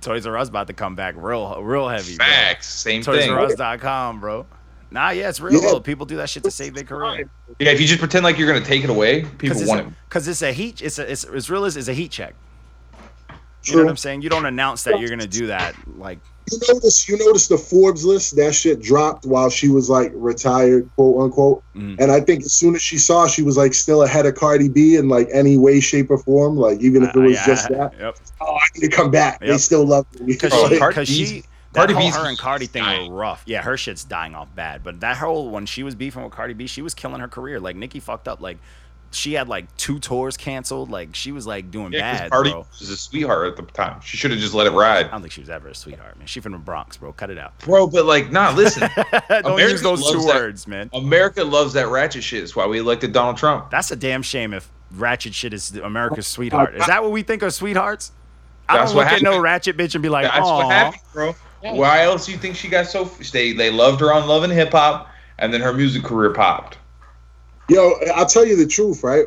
Toys 0.00 0.26
R 0.26 0.36
Us 0.36 0.48
about 0.48 0.66
to 0.66 0.72
come 0.72 0.94
back 0.96 1.14
real 1.16 1.62
real 1.62 1.88
heavy. 1.88 2.16
bro. 2.16 2.26
facts 2.26 2.66
same 2.68 3.02
Toys 3.02 3.20
thing 3.20 3.30
R 3.32 3.40
Us.com, 3.40 4.20
bro. 4.20 4.44
Nah, 4.94 5.10
yeah, 5.10 5.28
it's 5.28 5.40
real. 5.40 5.60
Yeah. 5.60 5.78
People 5.80 6.06
do 6.06 6.16
that 6.18 6.30
shit 6.30 6.44
to 6.44 6.52
save 6.52 6.72
their 6.74 6.84
career. 6.84 7.28
yeah 7.58 7.72
if 7.72 7.80
you 7.80 7.86
just 7.88 7.98
pretend 7.98 8.22
like 8.22 8.38
you're 8.38 8.46
gonna 8.46 8.64
take 8.64 8.84
it 8.84 8.90
away 8.90 9.22
people 9.22 9.38
Because 9.38 9.60
it's, 9.60 9.68
want 9.68 9.80
a- 9.80 9.86
it 9.88 9.92
'cause 10.08 10.28
it's 10.28 10.40
a 10.42 10.52
heat. 10.52 10.80
It's 10.80 11.00
a, 11.00 11.10
it's 11.10 11.24
as 11.24 11.50
real 11.50 11.64
as 11.64 11.76
it's 11.76 11.88
a 11.88 11.92
heat 11.92 12.12
check. 12.12 12.34
You 13.28 13.34
know 13.34 13.38
True. 13.78 13.84
what 13.86 13.90
I'm 13.90 13.96
saying? 13.96 14.22
You 14.22 14.28
don't 14.28 14.46
announce 14.46 14.84
that 14.84 15.00
you're 15.00 15.08
gonna 15.10 15.26
do 15.26 15.48
that. 15.48 15.74
Like, 15.98 16.20
You 16.52 16.58
notice 16.72 17.08
you 17.08 17.16
notice 17.18 17.48
the 17.48 17.58
Forbes 17.58 18.04
list 18.04 18.36
that 18.36 18.54
shit 18.54 18.80
dropped 18.82 19.24
while 19.26 19.50
she 19.50 19.68
was 19.68 19.90
like 19.90 20.12
retired, 20.14 20.88
quote 20.94 21.22
unquote. 21.24 21.62
Mhm. 21.74 21.96
And 21.98 22.12
I 22.12 22.20
think 22.20 22.44
as 22.44 22.52
soon 22.52 22.76
as 22.76 22.82
she 22.82 22.96
saw 22.98 23.26
she 23.26 23.42
was 23.42 23.56
like 23.56 23.74
still 23.74 24.02
ahead 24.04 24.26
of 24.26 24.36
Cardi 24.36 24.68
B 24.68 24.94
in 24.96 25.08
like 25.08 25.28
any 25.32 25.56
way, 25.58 25.80
shape, 25.80 26.10
or 26.10 26.18
form, 26.18 26.56
like 26.56 26.78
even 26.80 27.02
if 27.02 27.10
it 27.10 27.16
uh, 27.16 27.20
was 27.22 27.32
yeah, 27.34 27.46
just 27.46 27.68
that, 27.70 27.94
Yep. 27.98 28.16
oh, 28.42 28.54
I 28.54 28.66
need 28.76 28.90
to 28.90 28.96
come 28.96 29.10
back. 29.10 29.40
They 29.40 29.58
still 29.58 29.84
love 29.86 30.06
me. 30.20 30.26
Because 30.26 30.52
Bro, 30.78 31.04
she, 31.04 31.42
Cardi 31.74 31.92
B's- 31.94 31.94
that 31.94 31.94
Cardi 31.94 31.94
whole 31.94 32.02
B's 32.02 32.16
her 32.16 32.28
and 32.28 32.38
Cardi 32.38 32.66
thing 32.66 32.82
dying. 32.84 33.10
were 33.10 33.16
rough. 33.18 33.42
Yeah, 33.46 33.62
her 33.62 33.76
shit's 33.76 34.04
dying 34.04 34.34
off 34.34 34.54
bad. 34.54 34.82
But 34.84 35.00
that 35.00 35.16
whole 35.18 35.50
when 35.50 35.66
she 35.66 35.82
was 35.82 35.94
beefing 35.94 36.22
with 36.22 36.32
Cardi 36.32 36.54
B, 36.54 36.66
she 36.66 36.82
was 36.82 36.94
killing 36.94 37.20
her 37.20 37.28
career. 37.28 37.60
Like 37.60 37.76
Nicki 37.76 38.00
fucked 38.00 38.28
up. 38.28 38.40
Like 38.40 38.58
she 39.10 39.34
had 39.34 39.48
like 39.48 39.74
two 39.76 40.00
tours 40.00 40.36
canceled. 40.36 40.90
Like 40.90 41.14
she 41.14 41.30
was 41.30 41.46
like 41.46 41.70
doing 41.70 41.92
yeah, 41.92 42.18
bad, 42.18 42.30
Cardi 42.32 42.50
bro. 42.50 42.66
was 42.80 42.90
a 42.90 42.96
sweetheart 42.96 43.46
at 43.48 43.56
the 43.56 43.62
time. 43.72 44.00
She 44.00 44.16
should 44.16 44.32
have 44.32 44.40
just 44.40 44.54
let 44.54 44.66
it 44.66 44.72
ride. 44.72 45.06
I 45.06 45.10
don't 45.10 45.20
think 45.20 45.32
she 45.32 45.40
was 45.40 45.50
ever 45.50 45.68
a 45.68 45.74
sweetheart, 45.74 46.18
man. 46.18 46.26
She 46.26 46.40
from 46.40 46.52
the 46.52 46.58
Bronx, 46.58 46.96
bro. 46.96 47.12
Cut 47.12 47.30
it 47.30 47.38
out. 47.38 47.56
bro. 47.60 47.86
But 47.86 48.06
like, 48.06 48.32
nah, 48.32 48.52
listen. 48.52 48.88
Don't 49.28 49.44
America 49.46 49.70
use 49.70 49.82
those 49.82 50.10
two 50.10 50.18
that- 50.22 50.26
words, 50.34 50.66
man. 50.66 50.90
America 50.92 51.44
loves 51.44 51.72
that 51.74 51.88
ratchet 51.88 52.24
shit. 52.24 52.40
That's 52.42 52.56
why 52.56 52.66
we 52.66 52.78
elected 52.80 53.12
Donald 53.12 53.36
Trump. 53.36 53.70
That's 53.70 53.90
a 53.92 53.96
damn 53.96 54.22
shame 54.22 54.52
if 54.52 54.68
ratchet 54.90 55.32
shit 55.34 55.52
is 55.54 55.76
America's 55.76 56.26
sweetheart. 56.26 56.74
Is 56.74 56.84
that 56.88 57.02
what 57.02 57.12
we 57.12 57.22
think 57.22 57.42
of 57.42 57.54
sweethearts? 57.54 58.10
I 58.68 58.78
That's 58.78 58.90
don't 58.92 58.96
what 58.96 59.04
look 59.04 59.12
at 59.12 59.22
no 59.22 59.38
ratchet 59.38 59.76
bitch 59.76 59.94
and 59.94 60.02
be 60.02 60.08
like, 60.08 60.28
oh, 60.34 60.68
happened, 60.68 61.36
bro. 61.70 61.80
Why 61.80 62.02
else 62.02 62.26
do 62.26 62.32
you 62.32 62.38
think 62.38 62.56
she 62.56 62.68
got 62.68 62.86
so? 62.86 63.04
They 63.32 63.52
they 63.52 63.70
loved 63.70 64.00
her 64.00 64.12
on 64.12 64.28
Love 64.28 64.42
and 64.42 64.52
Hip 64.52 64.72
Hop, 64.72 65.08
and 65.38 65.52
then 65.52 65.60
her 65.60 65.72
music 65.72 66.04
career 66.04 66.32
popped. 66.32 66.78
Yo, 67.68 67.94
I'll 68.14 68.26
tell 68.26 68.46
you 68.46 68.56
the 68.56 68.66
truth, 68.66 69.02
right? 69.02 69.26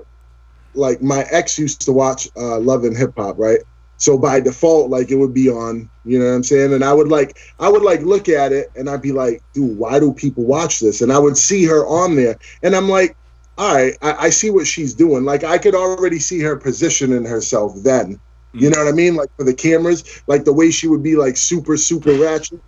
Like 0.73 1.01
my 1.01 1.25
ex 1.31 1.57
used 1.57 1.81
to 1.81 1.91
watch 1.91 2.29
uh, 2.37 2.59
Love 2.59 2.83
and 2.83 2.95
Hip 2.95 3.13
Hop, 3.17 3.37
right? 3.37 3.59
So 3.97 4.17
by 4.17 4.39
default, 4.39 4.91
like 4.91 5.09
it 5.09 5.15
would 5.15 5.33
be 5.33 5.49
on, 5.49 5.89
you 6.05 6.19
know 6.19 6.25
what 6.25 6.35
I'm 6.35 6.43
saying? 6.43 6.71
And 6.71 6.83
I 6.83 6.93
would 6.93 7.07
like, 7.07 7.35
I 7.59 7.67
would 7.67 7.81
like 7.81 8.01
look 8.01 8.29
at 8.29 8.51
it 8.51 8.71
and 8.75 8.87
I'd 8.87 9.01
be 9.01 9.11
like, 9.11 9.41
dude, 9.53 9.75
why 9.75 9.99
do 9.99 10.13
people 10.13 10.45
watch 10.45 10.79
this? 10.79 11.01
And 11.01 11.11
I 11.11 11.17
would 11.17 11.35
see 11.35 11.65
her 11.65 11.85
on 11.87 12.15
there, 12.15 12.37
and 12.61 12.75
I'm 12.75 12.89
like, 12.89 13.15
all 13.57 13.73
right, 13.73 13.97
I, 14.03 14.13
I 14.13 14.29
see 14.29 14.51
what 14.51 14.67
she's 14.67 14.93
doing. 14.93 15.25
Like 15.25 15.43
I 15.43 15.57
could 15.57 15.73
already 15.73 16.19
see 16.19 16.39
her 16.41 16.55
positioning 16.55 17.25
herself 17.25 17.73
then. 17.83 18.19
You 18.53 18.69
know 18.69 18.79
what 18.83 18.87
I 18.87 18.91
mean? 18.95 19.15
Like 19.15 19.29
for 19.37 19.43
the 19.43 19.53
cameras, 19.53 20.21
like 20.27 20.43
the 20.45 20.53
way 20.53 20.71
she 20.71 20.87
would 20.87 21.03
be 21.03 21.15
like 21.15 21.37
super, 21.37 21.77
super 21.77 22.13
ratchet. 22.13 22.59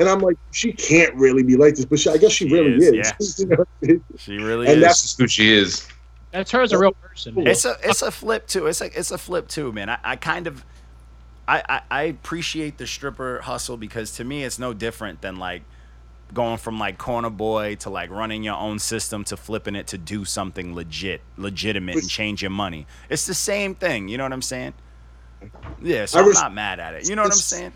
And 0.00 0.08
I'm 0.08 0.18
like, 0.20 0.36
she 0.50 0.72
can't 0.72 1.14
really 1.14 1.42
be 1.44 1.56
like 1.56 1.76
this, 1.76 1.84
but 1.84 1.98
she, 2.00 2.10
I 2.10 2.16
guess 2.16 2.32
she, 2.32 2.48
She 2.48 2.54
really 2.54 2.72
is, 2.74 3.12
is. 3.20 3.38
You 3.40 3.46
know? 3.46 4.00
she 4.18 4.38
really 4.38 4.66
And 4.66 4.76
is. 4.78 4.82
that's- 4.82 4.82
That's 4.82 5.02
just 5.02 5.18
who 5.20 5.28
she 5.28 5.52
is. 5.52 5.86
That's 6.32 6.50
her 6.50 6.60
as 6.62 6.72
a 6.72 6.78
real 6.78 6.92
person. 6.92 7.34
man. 7.34 7.46
It's 7.46 7.64
a 7.64 7.76
it's 7.82 8.02
a 8.02 8.10
flip 8.10 8.46
too. 8.46 8.66
It's 8.66 8.80
a 8.80 8.86
it's 8.98 9.10
a 9.10 9.16
flip 9.16 9.48
too, 9.48 9.72
man. 9.72 9.88
I, 9.88 9.98
I 10.04 10.16
kind 10.16 10.46
of 10.46 10.64
I, 11.48 11.62
I 11.68 11.80
I 11.90 12.02
appreciate 12.02 12.76
the 12.78 12.86
stripper 12.86 13.40
hustle 13.42 13.76
because 13.78 14.10
to 14.16 14.24
me 14.24 14.42
it's 14.44 14.58
no 14.58 14.74
different 14.74 15.22
than 15.22 15.36
like 15.36 15.62
going 16.34 16.58
from 16.58 16.78
like 16.78 16.98
corner 16.98 17.30
boy 17.30 17.76
to 17.76 17.88
like 17.90 18.10
running 18.10 18.42
your 18.42 18.56
own 18.56 18.78
system 18.80 19.22
to 19.24 19.36
flipping 19.36 19.76
it 19.76 19.86
to 19.86 19.96
do 19.98 20.24
something 20.26 20.74
legit, 20.74 21.22
legitimate 21.38 21.94
and 21.96 22.08
change 22.08 22.42
your 22.42 22.50
money. 22.50 22.86
It's 23.08 23.24
the 23.24 23.32
same 23.34 23.74
thing. 23.76 24.08
You 24.08 24.18
know 24.18 24.24
what 24.24 24.32
I'm 24.32 24.42
saying? 24.42 24.74
Yeah, 25.82 26.06
so 26.06 26.18
I 26.18 26.22
I'm 26.22 26.28
res- 26.28 26.40
not 26.40 26.54
mad 26.54 26.80
at 26.80 26.94
it. 26.94 27.08
You 27.08 27.16
know 27.16 27.22
what 27.22 27.32
I'm 27.32 27.38
saying? 27.38 27.72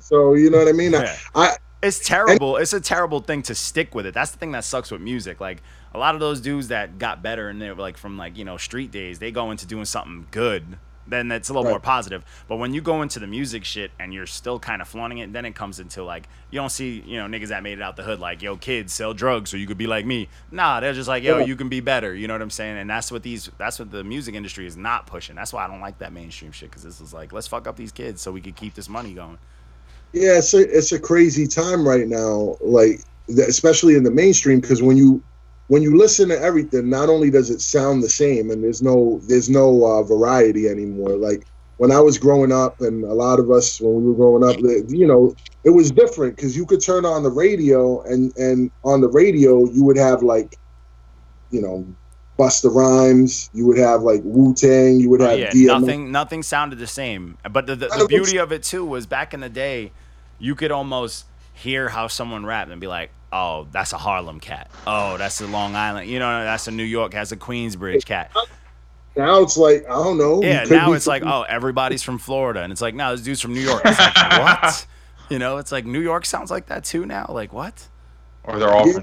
So 0.00 0.34
you 0.34 0.50
know 0.50 0.58
what 0.58 0.68
I 0.68 0.72
mean? 0.72 0.92
Yeah. 0.92 1.16
I, 1.34 1.46
I 1.48 1.56
It's 1.82 2.06
terrible. 2.06 2.56
It's 2.56 2.72
a 2.72 2.80
terrible 2.80 3.20
thing 3.20 3.42
to 3.42 3.54
stick 3.54 3.94
with 3.94 4.06
it. 4.06 4.14
That's 4.14 4.30
the 4.30 4.38
thing 4.38 4.52
that 4.52 4.64
sucks 4.64 4.90
with 4.90 5.00
music. 5.00 5.40
Like 5.40 5.62
a 5.94 5.98
lot 5.98 6.14
of 6.14 6.20
those 6.20 6.40
dudes 6.40 6.68
that 6.68 6.98
got 6.98 7.22
better 7.22 7.48
and 7.48 7.60
they're 7.60 7.74
like 7.74 7.96
from 7.96 8.16
like 8.18 8.36
you 8.36 8.44
know 8.44 8.56
street 8.56 8.90
days, 8.90 9.18
they 9.18 9.30
go 9.30 9.50
into 9.50 9.66
doing 9.66 9.84
something 9.84 10.26
good. 10.30 10.78
Then 11.06 11.28
that's 11.28 11.48
a 11.48 11.52
little 11.52 11.64
Right. 11.64 11.70
more 11.70 11.80
positive. 11.80 12.24
But 12.48 12.56
when 12.56 12.72
you 12.72 12.80
go 12.80 13.02
into 13.02 13.18
the 13.18 13.26
music 13.26 13.64
shit 13.64 13.90
and 13.98 14.14
you're 14.14 14.26
still 14.26 14.58
kind 14.58 14.80
of 14.80 14.88
flaunting 14.88 15.18
it, 15.18 15.32
then 15.32 15.44
it 15.44 15.54
comes 15.54 15.78
into 15.80 16.02
like 16.02 16.28
you 16.50 16.58
don't 16.58 16.70
see 16.70 17.02
you 17.06 17.18
know 17.18 17.26
niggas 17.26 17.48
that 17.48 17.62
made 17.62 17.78
it 17.78 17.82
out 17.82 17.96
the 17.96 18.02
hood 18.02 18.20
like 18.20 18.40
yo 18.42 18.56
kids 18.56 18.92
sell 18.92 19.12
drugs 19.12 19.50
so 19.50 19.56
you 19.56 19.66
could 19.66 19.76
be 19.78 19.86
like 19.86 20.06
me. 20.06 20.28
Nah, 20.50 20.80
they're 20.80 20.92
just 20.94 21.08
like 21.08 21.22
yo 21.22 21.38
Yeah. 21.38 21.44
you 21.44 21.56
can 21.56 21.68
be 21.68 21.80
better. 21.80 22.14
You 22.14 22.26
know 22.28 22.34
what 22.34 22.42
I'm 22.42 22.50
saying? 22.50 22.78
And 22.78 22.88
that's 22.88 23.12
what 23.12 23.22
these 23.22 23.50
that's 23.58 23.78
what 23.78 23.90
the 23.90 24.02
music 24.04 24.34
industry 24.34 24.66
is 24.66 24.76
not 24.76 25.06
pushing. 25.06 25.34
That's 25.36 25.52
why 25.52 25.64
I 25.64 25.68
don't 25.68 25.80
like 25.80 25.98
that 25.98 26.12
mainstream 26.12 26.52
shit 26.52 26.70
because 26.70 26.82
this 26.82 27.00
is 27.00 27.12
like 27.12 27.32
let's 27.32 27.46
fuck 27.46 27.66
up 27.66 27.76
these 27.76 27.92
kids 27.92 28.22
so 28.22 28.32
we 28.32 28.40
could 28.40 28.56
keep 28.56 28.74
this 28.74 28.88
money 28.88 29.12
going. 29.14 29.38
yeah, 30.12 30.38
it's 30.38 30.54
a 30.54 30.60
it's 30.76 30.92
a 30.92 30.98
crazy 30.98 31.46
time 31.46 31.86
right 31.86 32.06
now. 32.08 32.56
Like 32.60 33.00
especially 33.28 33.96
in 33.96 34.04
the 34.04 34.10
mainstream, 34.10 34.60
because 34.60 34.82
when 34.82 34.96
you 34.96 35.22
when 35.68 35.82
you 35.82 35.96
listen 35.96 36.28
to 36.28 36.38
everything, 36.40 36.88
not 36.90 37.08
only 37.08 37.30
does 37.30 37.50
it 37.50 37.60
sound 37.60 38.02
the 38.02 38.08
same, 38.08 38.50
and 38.50 38.62
there's 38.62 38.82
no 38.82 39.20
there's 39.28 39.48
no 39.48 39.84
uh, 39.84 40.02
variety 40.02 40.68
anymore. 40.68 41.16
Like 41.16 41.46
when 41.78 41.90
I 41.90 42.00
was 42.00 42.18
growing 42.18 42.52
up, 42.52 42.80
and 42.80 43.04
a 43.04 43.14
lot 43.14 43.38
of 43.40 43.50
us 43.50 43.80
when 43.80 43.94
we 43.96 44.12
were 44.12 44.14
growing 44.14 44.44
up, 44.44 44.56
you 44.88 45.06
know, 45.06 45.34
it 45.64 45.70
was 45.70 45.90
different 45.90 46.36
because 46.36 46.56
you 46.56 46.66
could 46.66 46.82
turn 46.82 47.04
on 47.04 47.22
the 47.22 47.30
radio, 47.30 48.02
and 48.02 48.32
and 48.36 48.70
on 48.84 49.00
the 49.00 49.08
radio 49.08 49.68
you 49.70 49.84
would 49.84 49.96
have 49.96 50.22
like, 50.22 50.56
you 51.50 51.62
know, 51.62 51.86
Busta 52.38 52.72
Rhymes, 52.74 53.48
you 53.52 53.66
would 53.66 53.78
have 53.78 54.02
like 54.02 54.20
Wu 54.24 54.54
Tang, 54.54 54.98
you 55.00 55.08
would 55.10 55.22
Oh, 55.22 55.28
have 55.28 55.38
yeah, 55.38 55.50
DMX. 55.50 55.80
nothing 55.80 56.12
nothing 56.12 56.42
sounded 56.42 56.78
the 56.78 56.86
same. 56.86 57.38
But 57.50 57.66
the, 57.66 57.76
the, 57.76 57.88
the 57.88 58.06
beauty 58.08 58.38
of 58.38 58.52
it 58.52 58.62
too 58.62 58.84
was 58.84 59.06
back 59.06 59.32
in 59.32 59.40
the 59.40 59.48
day, 59.48 59.92
you 60.38 60.54
could 60.54 60.72
almost 60.72 61.26
hear 61.54 61.88
how 61.88 62.08
someone 62.08 62.44
rapped 62.44 62.70
and 62.70 62.80
be 62.80 62.88
like, 62.88 63.10
"Oh, 63.34 63.66
that's 63.72 63.92
a 63.92 63.98
Harlem 63.98 64.38
cat. 64.40 64.70
Oh, 64.86 65.16
that's 65.18 65.40
a 65.40 65.46
Long 65.46 65.74
Island. 65.74 66.08
You 66.08 66.18
know, 66.20 66.44
that's 66.44 66.68
a 66.68 66.70
New 66.70 66.84
York 66.84 67.12
has 67.14 67.32
a 67.32 67.36
Queensbridge 67.36 68.04
cat." 68.04 68.30
Now 69.16 69.42
it's 69.42 69.56
like 69.56 69.84
I 69.88 69.92
don't 69.94 70.18
know. 70.18 70.42
Yeah, 70.42 70.64
now 70.64 70.90
be 70.90 70.96
it's 70.96 71.06
like, 71.06 71.22
"Oh, 71.24 71.42
everybody's 71.42 72.02
from 72.02 72.18
Florida," 72.18 72.60
and 72.62 72.72
it's 72.72 72.80
like, 72.80 72.94
"No, 72.94 73.12
this 73.12 73.22
dude's 73.24 73.40
from 73.40 73.54
New 73.54 73.60
York." 73.60 73.82
It's 73.86 73.98
like, 73.98 74.14
what? 74.40 74.86
You 75.30 75.38
know, 75.38 75.58
it's 75.58 75.72
like 75.72 75.84
New 75.86 76.00
York 76.00 76.26
sounds 76.26 76.50
like 76.50 76.66
that 76.66 76.84
too 76.84 77.06
now. 77.06 77.26
Like 77.28 77.52
what? 77.52 77.88
Or 78.46 78.58
they're 78.58 78.68
all 78.70 78.86
Yeah. 78.86 78.98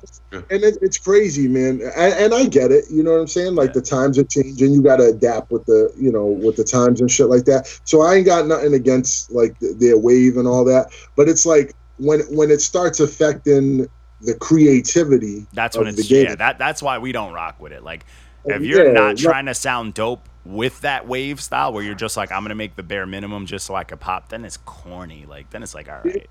and 0.51 0.63
it, 0.63 0.77
it's 0.83 0.99
crazy, 0.99 1.47
man. 1.47 1.81
And, 1.95 2.13
and 2.13 2.33
I 2.33 2.45
get 2.45 2.71
it. 2.71 2.85
You 2.91 3.01
know 3.01 3.11
what 3.13 3.21
I'm 3.21 3.27
saying? 3.27 3.55
Like 3.55 3.69
Yeah. 3.69 3.73
the 3.73 3.81
times 3.81 4.19
are 4.19 4.23
changing. 4.23 4.71
You 4.71 4.83
got 4.83 4.97
to 4.97 5.05
adapt 5.05 5.49
with 5.49 5.65
the, 5.65 5.91
you 5.97 6.11
know, 6.11 6.25
with 6.27 6.57
the 6.57 6.63
times 6.63 7.01
and 7.01 7.09
shit 7.09 7.25
like 7.27 7.45
that. 7.45 7.67
So 7.85 8.01
I 8.01 8.15
ain't 8.15 8.27
got 8.27 8.45
nothing 8.45 8.75
against 8.75 9.31
like 9.31 9.59
th- 9.59 9.77
their 9.77 9.97
wave 9.97 10.37
and 10.37 10.47
all 10.47 10.63
that. 10.65 10.91
But 11.15 11.27
it's 11.27 11.45
like 11.47 11.73
when 11.97 12.19
when 12.35 12.51
it 12.51 12.61
starts 12.61 12.99
affecting 12.99 13.87
the 14.23 14.35
creativity. 14.35 15.45
That's 15.53 15.75
of 15.75 15.83
when 15.83 15.95
the 15.95 16.01
it's 16.01 16.11
yeah. 16.11 16.35
That 16.35 16.57
that's 16.57 16.81
why 16.81 16.97
we 16.97 17.11
don't 17.11 17.33
rock 17.33 17.59
with 17.59 17.71
it. 17.71 17.83
Like 17.83 18.05
oh, 18.45 18.51
if 18.51 18.61
you're 18.61 18.91
not 18.93 19.01
right. 19.01 19.17
trying 19.17 19.45
to 19.47 19.53
sound 19.53 19.93
dope 19.93 20.27
with 20.45 20.81
that 20.81 21.07
wave 21.07 21.39
style, 21.41 21.73
where 21.73 21.83
you're 21.83 21.95
just 21.95 22.17
like, 22.17 22.31
I'm 22.31 22.43
gonna 22.43 22.55
make 22.55 22.75
the 22.75 22.83
bare 22.83 23.05
minimum 23.05 23.45
just 23.45 23.65
so 23.65 23.75
I 23.75 23.83
can 23.83 23.97
pop, 23.97 24.29
then 24.29 24.45
it's 24.45 24.57
corny. 24.57 25.25
Like 25.27 25.49
then 25.49 25.63
it's 25.63 25.75
like, 25.75 25.89
all 25.89 26.01
right, 26.03 26.27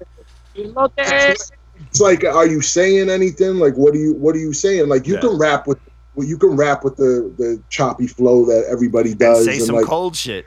It's 0.57 2.01
like, 2.01 2.25
are 2.25 2.47
you 2.47 2.61
saying 2.61 3.09
anything? 3.09 3.55
Like, 3.59 3.75
what 3.75 3.95
are 3.95 3.99
you 3.99 4.15
what 4.15 4.35
are 4.35 4.41
you 4.41 4.53
saying? 4.53 4.89
Like, 4.89 5.07
you 5.07 5.15
Yeah. 5.15 5.21
can 5.21 5.39
rap 5.39 5.67
with. 5.67 5.79
Well, 6.17 6.27
you 6.27 6.37
can 6.37 6.57
rap 6.57 6.83
with 6.83 6.97
the 6.97 7.33
the 7.39 7.63
choppy 7.71 8.09
flow 8.09 8.45
that 8.47 8.67
everybody 8.69 9.11
and 9.11 9.21
does, 9.21 9.45
say 9.45 9.61
some 9.61 9.77
like, 9.77 9.87
cold 9.87 10.17
shit. 10.17 10.45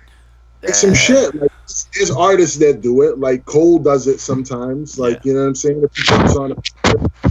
Some 0.71 0.93
shit. 0.93 1.33
Like, 1.35 1.51
there's 1.95 2.11
artists 2.11 2.57
that 2.57 2.81
do 2.81 3.01
it. 3.03 3.19
Like 3.19 3.45
Cole 3.45 3.79
does 3.79 4.07
it 4.07 4.19
sometimes. 4.19 4.97
Like 4.99 5.15
Yeah. 5.17 5.21
you 5.23 5.33
know 5.33 5.41
what 5.41 5.47
I'm 5.47 5.55
saying. 5.55 5.83
If 5.83 5.95
he 5.95 6.03
comes 6.03 6.35
on, 6.35 6.55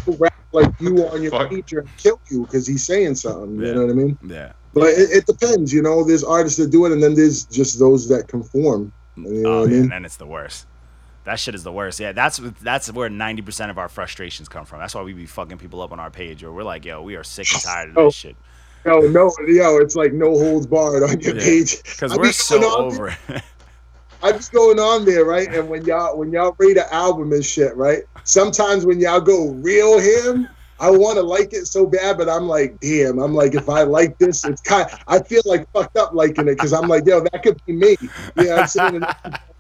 he'll 0.04 0.16
rap 0.16 0.34
like 0.52 0.68
you 0.80 1.06
on 1.08 1.22
your 1.22 1.30
Fuck. 1.30 1.50
feature 1.50 1.80
and 1.80 1.88
kill 1.96 2.20
you 2.30 2.42
because 2.42 2.66
he's 2.66 2.84
saying 2.84 3.14
something. 3.16 3.60
Yeah. 3.60 3.68
You 3.68 3.74
know 3.74 3.80
what 3.86 3.90
I 3.90 3.94
mean? 3.94 4.18
Yeah. 4.26 4.52
But 4.74 4.84
it, 4.90 5.10
it 5.10 5.26
depends. 5.26 5.72
You 5.72 5.82
know, 5.82 6.02
there's 6.04 6.24
artists 6.24 6.58
that 6.58 6.70
do 6.70 6.86
it, 6.86 6.92
and 6.92 7.02
then 7.02 7.14
there's 7.14 7.44
just 7.44 7.78
those 7.78 8.08
that 8.08 8.28
conform. 8.28 8.92
You 9.16 9.22
know 9.42 9.48
Oh 9.50 9.60
what 9.60 9.68
I 9.68 9.70
yeah, 9.70 9.74
mean? 9.74 9.82
and 9.84 9.92
then 9.92 10.04
it's 10.04 10.16
the 10.16 10.26
worst. 10.26 10.66
That 11.24 11.38
shit 11.38 11.54
is 11.54 11.62
the 11.62 11.70
worst. 11.72 12.00
Yeah, 12.00 12.12
that's 12.12 12.38
that's 12.62 12.90
where 12.90 13.08
ninety 13.08 13.42
percent 13.42 13.70
of 13.70 13.78
our 13.78 13.88
frustrations 13.88 14.48
come 14.48 14.64
from. 14.64 14.80
That's 14.80 14.94
why 14.94 15.02
we 15.02 15.12
be 15.12 15.26
fucking 15.26 15.58
people 15.58 15.80
up 15.82 15.92
on 15.92 16.00
our 16.00 16.10
page, 16.10 16.42
or 16.42 16.52
we're 16.52 16.64
like, 16.64 16.84
yo, 16.84 17.02
we 17.02 17.14
are 17.16 17.22
sick 17.24 17.46
and 17.52 17.62
tired 17.62 17.90
of 17.90 17.98
Oh. 17.98 18.04
this 18.06 18.14
shit 18.14 18.36
Yo, 18.84 18.98
no, 19.02 19.30
yo, 19.46 19.76
it's 19.78 19.94
like 19.94 20.12
no 20.12 20.30
holds 20.30 20.66
barred 20.66 21.04
on 21.04 21.20
your 21.20 21.36
Yeah. 21.36 21.40
page. 21.44 21.80
because 21.84 22.16
we're 22.18 22.32
so 22.32 22.78
over 22.78 23.08
it. 23.08 23.16
I 24.23 24.33
be 24.33 24.39
going 24.53 24.79
on 24.79 25.05
there, 25.05 25.25
right? 25.25 25.53
And 25.53 25.68
when 25.68 25.85
y'all 25.85 26.16
when 26.16 26.33
y'all 26.33 26.55
rate 26.59 26.77
an 26.77 26.85
album 26.91 27.33
and 27.33 27.45
shit, 27.45 27.77
right? 27.77 28.03
Sometimes 28.25 28.87
when 28.87 29.01
y'all 29.01 29.20
go 29.20 29.51
real 29.55 29.99
him, 29.99 30.49
I 30.79 30.91
want 30.91 31.16
to 31.16 31.23
like 31.23 31.53
it 31.53 31.66
so 31.66 31.87
bad, 31.87 32.18
but 32.18 32.29
I'm 32.29 32.49
like, 32.49 32.79
damn. 32.81 33.18
I'm 33.18 33.35
like, 33.35 33.55
if 33.55 33.68
I 33.68 33.83
like 33.83 34.18
this, 34.18 34.45
it's 34.45 34.61
kind. 34.62 34.87
I 35.07 35.20
feel 35.23 35.43
like 35.45 35.66
fucked 35.73 35.97
up 35.97 36.12
liking 36.14 36.49
it 36.49 36.55
because 36.55 36.73
I'm 36.73 36.89
like, 36.89 37.07
yo, 37.07 37.20
that 37.20 37.43
could 37.43 37.57
be 37.66 37.75
me. 37.75 37.97
You 38.37 38.45
know 38.47 38.57
I'm 38.57 38.66
saying? 38.66 38.95
And 38.97 39.07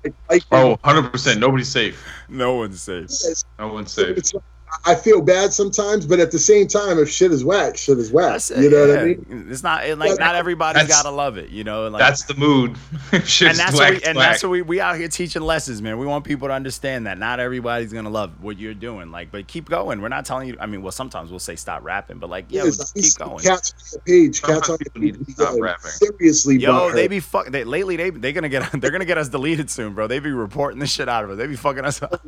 like, 0.04 0.14
like 0.28 0.42
Oh, 0.50 0.76
100%. 0.84 1.38
Nobody's 1.38 1.68
safe. 1.68 2.04
no 2.28 2.54
one's 2.56 2.82
safe. 2.82 3.04
it's, 3.04 3.44
No 3.58 3.68
one's 3.72 3.92
safe. 3.92 4.16
it's 4.16 4.34
like, 4.34 4.42
I 4.84 4.94
feel 4.94 5.20
bad 5.20 5.52
sometimes, 5.52 6.06
but 6.06 6.18
at 6.18 6.30
the 6.30 6.38
same 6.38 6.66
time, 6.66 6.98
if 6.98 7.08
shit 7.10 7.30
is 7.30 7.44
whack, 7.44 7.76
shit 7.76 7.98
is 7.98 8.10
whack. 8.10 8.32
That's. 8.32 8.50
You 8.50 8.70
know 8.70 8.84
yeah. 8.86 8.92
what 8.94 9.00
I 9.00 9.04
mean? 9.04 9.46
It's 9.50 9.62
not 9.62 9.84
it, 9.86 9.98
like 9.98 10.10
Yeah, 10.10 10.24
not 10.26 10.34
everybody's 10.34 10.82
that's- 10.82 11.02
gotta 11.02 11.14
love 11.14 11.36
it, 11.36 11.50
you 11.50 11.62
know. 11.64 11.88
Like, 11.88 12.00
That's 12.00 12.24
the 12.24 12.34
mood. 12.34 12.76
And 13.12 13.22
that's 13.58 13.78
whack, 13.78 13.92
what 13.94 14.02
we, 14.02 14.02
and 14.04 14.16
whack. 14.16 14.30
that's 14.30 14.42
what 14.42 14.50
we 14.50 14.62
we 14.62 14.80
out 14.80 14.96
here 14.96 15.08
teaching 15.08 15.42
lessons, 15.42 15.82
man. 15.82 15.98
We 15.98 16.06
want 16.06 16.24
people 16.24 16.48
to 16.48 16.54
understand 16.54 17.06
that 17.06 17.18
not 17.18 17.40
everybody's 17.40 17.92
gonna 17.92 18.08
love 18.10 18.42
what 18.42 18.58
you're 18.58 18.72
doing. 18.74 19.10
Like, 19.10 19.30
but 19.30 19.46
keep 19.46 19.68
going. 19.68 20.00
We're 20.00 20.08
not 20.08 20.24
telling 20.24 20.48
you. 20.48 20.56
I 20.58 20.66
mean, 20.66 20.82
well, 20.82 20.92
sometimes 20.92 21.30
we'll 21.30 21.38
say 21.38 21.56
stop 21.56 21.84
rapping, 21.84 22.18
but 22.18 22.30
like, 22.30 22.50
yo, 22.50 22.64
Yes, 22.64 22.76
just 22.78 22.94
keep 22.94 23.26
going. 23.26 23.38
Cats 23.40 23.72
on 23.72 24.00
the 24.04 24.10
page, 24.10 24.40
cats 24.40 24.66
Sometimes 24.66 24.70
on 24.70 24.72
the 24.78 24.84
people 24.84 25.00
need 25.02 25.14
to 25.18 25.24
page, 25.24 25.34
stop 25.34 25.54
rapping. 25.60 25.90
Seriously, 25.90 26.58
Yo, 26.58 26.72
butthurt. 26.72 26.94
they 26.94 27.08
be 27.08 27.20
fuck. 27.20 27.48
They, 27.48 27.64
lately, 27.64 27.96
they 27.96 28.10
they 28.10 28.32
gonna 28.32 28.48
get 28.48 28.70
they're 28.80 28.90
gonna 28.90 29.04
get 29.04 29.18
us 29.18 29.28
deleted 29.28 29.68
soon, 29.70 29.94
bro. 29.94 30.06
They 30.06 30.18
be 30.18 30.30
reporting 30.30 30.80
the 30.80 30.86
shit 30.86 31.08
out 31.08 31.24
of 31.24 31.30
us. 31.30 31.36
They 31.38 31.46
be 31.46 31.56
fucking 31.56 31.84
us 31.84 32.02
up. 32.02 32.24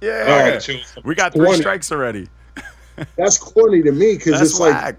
Yeah, 0.00 0.58
gotta 0.58 0.80
we 1.04 1.14
got 1.14 1.32
three 1.32 1.44
Corny. 1.46 1.62
Strikes 1.74 1.92
already. 1.92 2.28
That's 3.16 3.38
corny 3.38 3.82
to 3.82 3.92
me 3.92 4.14
because 4.14 4.38
That's 4.38 4.52
it's 4.52 4.60
like. 4.60 4.96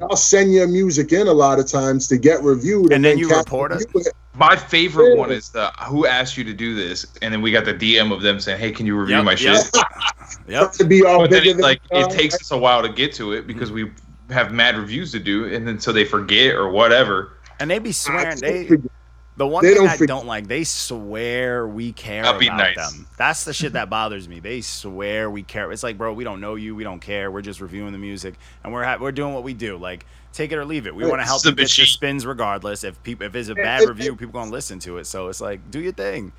I'll 0.00 0.14
send 0.16 0.52
your 0.52 0.68
music 0.68 1.12
in 1.12 1.26
a 1.26 1.32
lot 1.32 1.58
of 1.58 1.66
times 1.66 2.06
to 2.06 2.18
get 2.18 2.40
reviewed, 2.44 2.92
And 2.92 3.04
then 3.04 3.18
you 3.18 3.28
report 3.28 3.72
it? 3.72 3.84
review 3.92 4.12
My 4.36 4.54
favorite 4.54 5.14
Yeah. 5.14 5.16
one 5.16 5.32
is 5.32 5.48
the 5.48 5.72
who 5.88 6.06
asked 6.06 6.38
you 6.38 6.44
to 6.44 6.54
do 6.54 6.76
this, 6.76 7.04
and 7.20 7.34
then 7.34 7.42
we 7.42 7.50
got 7.50 7.64
the 7.64 7.74
DM 7.74 8.12
of 8.12 8.22
them 8.22 8.38
saying, 8.38 8.60
"Hey, 8.60 8.70
can 8.70 8.86
you 8.86 8.96
review 8.96 9.16
Yep, 9.16 9.24
my 9.24 9.32
yep. 9.32 9.64
shit?" 9.64 9.76
Yep. 10.46 10.72
To 10.74 10.84
be 10.84 11.04
all 11.04 11.22
But 11.22 11.30
then 11.30 11.42
bigger 11.42 11.58
it, 11.58 11.62
like 11.62 11.80
it 11.90 12.10
takes 12.10 12.36
us 12.36 12.52
a 12.52 12.56
while 12.56 12.80
to 12.82 12.88
get 12.88 13.12
to 13.14 13.32
it 13.32 13.48
because 13.48 13.72
we 13.72 13.90
have 14.30 14.52
mad 14.52 14.76
reviews 14.76 15.10
to 15.12 15.18
do, 15.18 15.52
and 15.52 15.66
then 15.66 15.80
so 15.80 15.90
they 15.90 16.04
forget 16.04 16.54
or 16.54 16.68
whatever. 16.68 17.32
And 17.58 17.68
they 17.68 17.80
be 17.80 17.90
swearing. 17.90 18.38
They 18.38 18.66
forget. 18.68 18.92
The 19.38 19.46
one 19.46 19.64
They 19.64 19.70
thing 19.70 19.78
don't 19.82 19.88
I 19.88 19.92
forget. 19.96 20.08
don't 20.08 20.26
like. 20.26 20.46
They 20.48 20.64
swear 20.64 21.66
we 21.66 21.92
care 21.92 22.22
That'd 22.24 22.40
be 22.40 22.48
about 22.48 22.58
nice. 22.76 22.92
them. 22.92 23.06
That's 23.16 23.44
the 23.44 23.54
shit 23.54 23.72
that 23.72 23.88
bothers 23.90 24.28
me. 24.28 24.40
They 24.40 24.60
swear 24.60 25.30
we 25.30 25.42
care. 25.42 25.72
It's 25.72 25.82
like, 25.82 25.96
bro, 25.96 26.12
we 26.12 26.24
don't 26.24 26.40
know 26.40 26.56
you. 26.56 26.74
We 26.74 26.84
don't 26.84 27.00
care. 27.00 27.30
We're 27.30 27.40
just 27.42 27.60
reviewing 27.60 27.92
the 27.92 27.98
music, 27.98 28.34
and 28.64 28.72
we're 28.72 28.84
ha- 28.84 28.98
we're 29.00 29.12
doing 29.12 29.32
what 29.34 29.44
we 29.44 29.54
do. 29.54 29.76
Like, 29.78 30.04
take 30.32 30.52
it 30.52 30.56
or 30.58 30.64
leave 30.64 30.86
it. 30.86 30.94
We 30.94 31.06
want 31.06 31.20
to 31.20 31.24
help 31.26 31.36
it's 31.38 31.46
a 31.46 31.50
you 31.50 31.54
get 31.54 31.78
your 31.78 31.86
spins 31.86 32.26
regardless. 32.26 32.84
If 32.84 33.02
people 33.02 33.26
if 33.26 33.34
it's 33.34 33.48
a 33.48 33.54
bad 33.54 33.80
and- 33.80 33.88
review, 33.88 34.16
people 34.16 34.32
gonna 34.32 34.50
listen 34.50 34.78
to 34.80 34.98
it. 34.98 35.06
So 35.06 35.28
it's 35.28 35.40
like, 35.40 35.70
do 35.70 35.80
your 35.80 35.92
thing. 35.92 36.32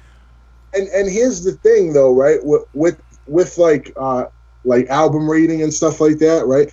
and 0.73 0.87
and 0.89 1.09
here's 1.09 1.43
the 1.43 1.53
thing 1.53 1.93
though, 1.93 2.13
right? 2.13 2.43
With 2.43 2.63
with, 2.73 3.01
with 3.27 3.57
like 3.57 3.91
uh 3.97 4.25
like 4.65 4.87
album 4.89 5.29
rating 5.29 5.63
and 5.63 5.73
stuff 5.73 6.01
like 6.01 6.17
that, 6.19 6.45
right? 6.45 6.69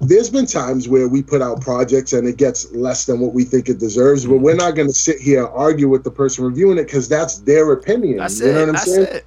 There's 0.00 0.28
been 0.28 0.44
times 0.46 0.88
where 0.88 1.08
we 1.08 1.22
put 1.22 1.40
out 1.40 1.60
projects 1.62 2.12
and 2.12 2.28
it 2.28 2.36
gets 2.36 2.70
less 2.72 3.06
than 3.06 3.18
what 3.20 3.32
we 3.32 3.44
think 3.44 3.68
it 3.70 3.78
deserves, 3.78 4.26
but 4.26 4.36
we're 4.38 4.54
not 4.54 4.74
going 4.74 4.88
to 4.88 4.94
sit 4.94 5.18
here 5.20 5.44
and 5.44 5.48
argue 5.54 5.88
with 5.88 6.04
the 6.04 6.10
person 6.10 6.44
reviewing 6.44 6.76
it 6.78 6.84
because 6.84 7.08
that's 7.08 7.38
their 7.38 7.72
opinion. 7.72 8.18
That's 8.18 8.38
you 8.40 8.48
it. 8.48 8.52
know 8.52 8.60
what 8.60 8.68
I'm 8.68 8.74
That's 8.74 8.94
saying? 8.94 9.06
it. 9.10 9.26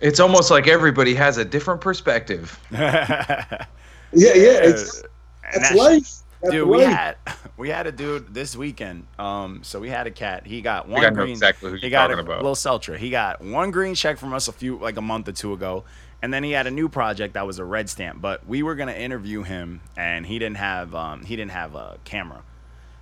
It's 0.00 0.20
almost 0.20 0.50
like 0.50 0.68
everybody 0.68 1.14
has 1.14 1.38
a 1.38 1.44
different 1.44 1.80
perspective. 1.80 2.58
Yeah, 4.16 4.32
yeah, 4.34 4.58
it's, 4.62 5.02
And 5.52 5.64
that's 5.64 5.74
life. 5.74 6.08
That's 6.40 6.52
Dude, 6.52 6.68
we 6.68 6.82
had 6.82 7.16
we 7.56 7.68
had 7.70 7.86
a 7.88 7.92
dude 7.92 8.32
this 8.32 8.54
weekend. 8.54 9.06
Um, 9.18 9.60
so 9.64 9.80
we 9.80 9.88
had 9.88 10.06
a 10.06 10.10
cat. 10.12 10.46
He 10.46 10.60
got 10.60 10.86
one 10.88 11.00
think 11.00 11.06
I 11.06 11.10
know 11.10 11.22
green. 11.22 11.30
exactly 11.32 11.70
who 11.70 11.76
he 11.76 11.82
you're 11.82 11.90
got 11.90 12.08
talking 12.08 12.18
a 12.18 12.22
about. 12.22 12.44
Lil 12.44 12.54
Seltra. 12.54 12.96
He 12.96 13.10
got 13.10 13.40
one 13.42 13.70
green 13.72 13.94
check 13.94 14.18
from 14.18 14.32
us 14.34 14.46
a 14.46 14.52
few 14.52 14.78
like 14.78 14.96
a 14.98 15.02
month 15.02 15.26
or 15.26 15.32
two 15.32 15.52
ago, 15.52 15.84
and 16.22 16.32
then 16.32 16.42
he 16.42 16.52
had 16.52 16.66
a 16.66 16.70
new 16.70 16.88
project 16.88 17.34
that 17.34 17.46
was 17.46 17.58
a 17.58 17.64
red 17.64 17.88
stamp. 17.88 18.20
But 18.20 18.46
we 18.46 18.62
were 18.62 18.74
gonna 18.74 18.92
interview 18.92 19.42
him, 19.42 19.80
and 19.96 20.26
he 20.26 20.38
didn't 20.38 20.56
have 20.56 20.94
um 20.94 21.24
he 21.24 21.36
didn't 21.36 21.52
have 21.52 21.74
a 21.74 21.98
camera. 22.04 22.42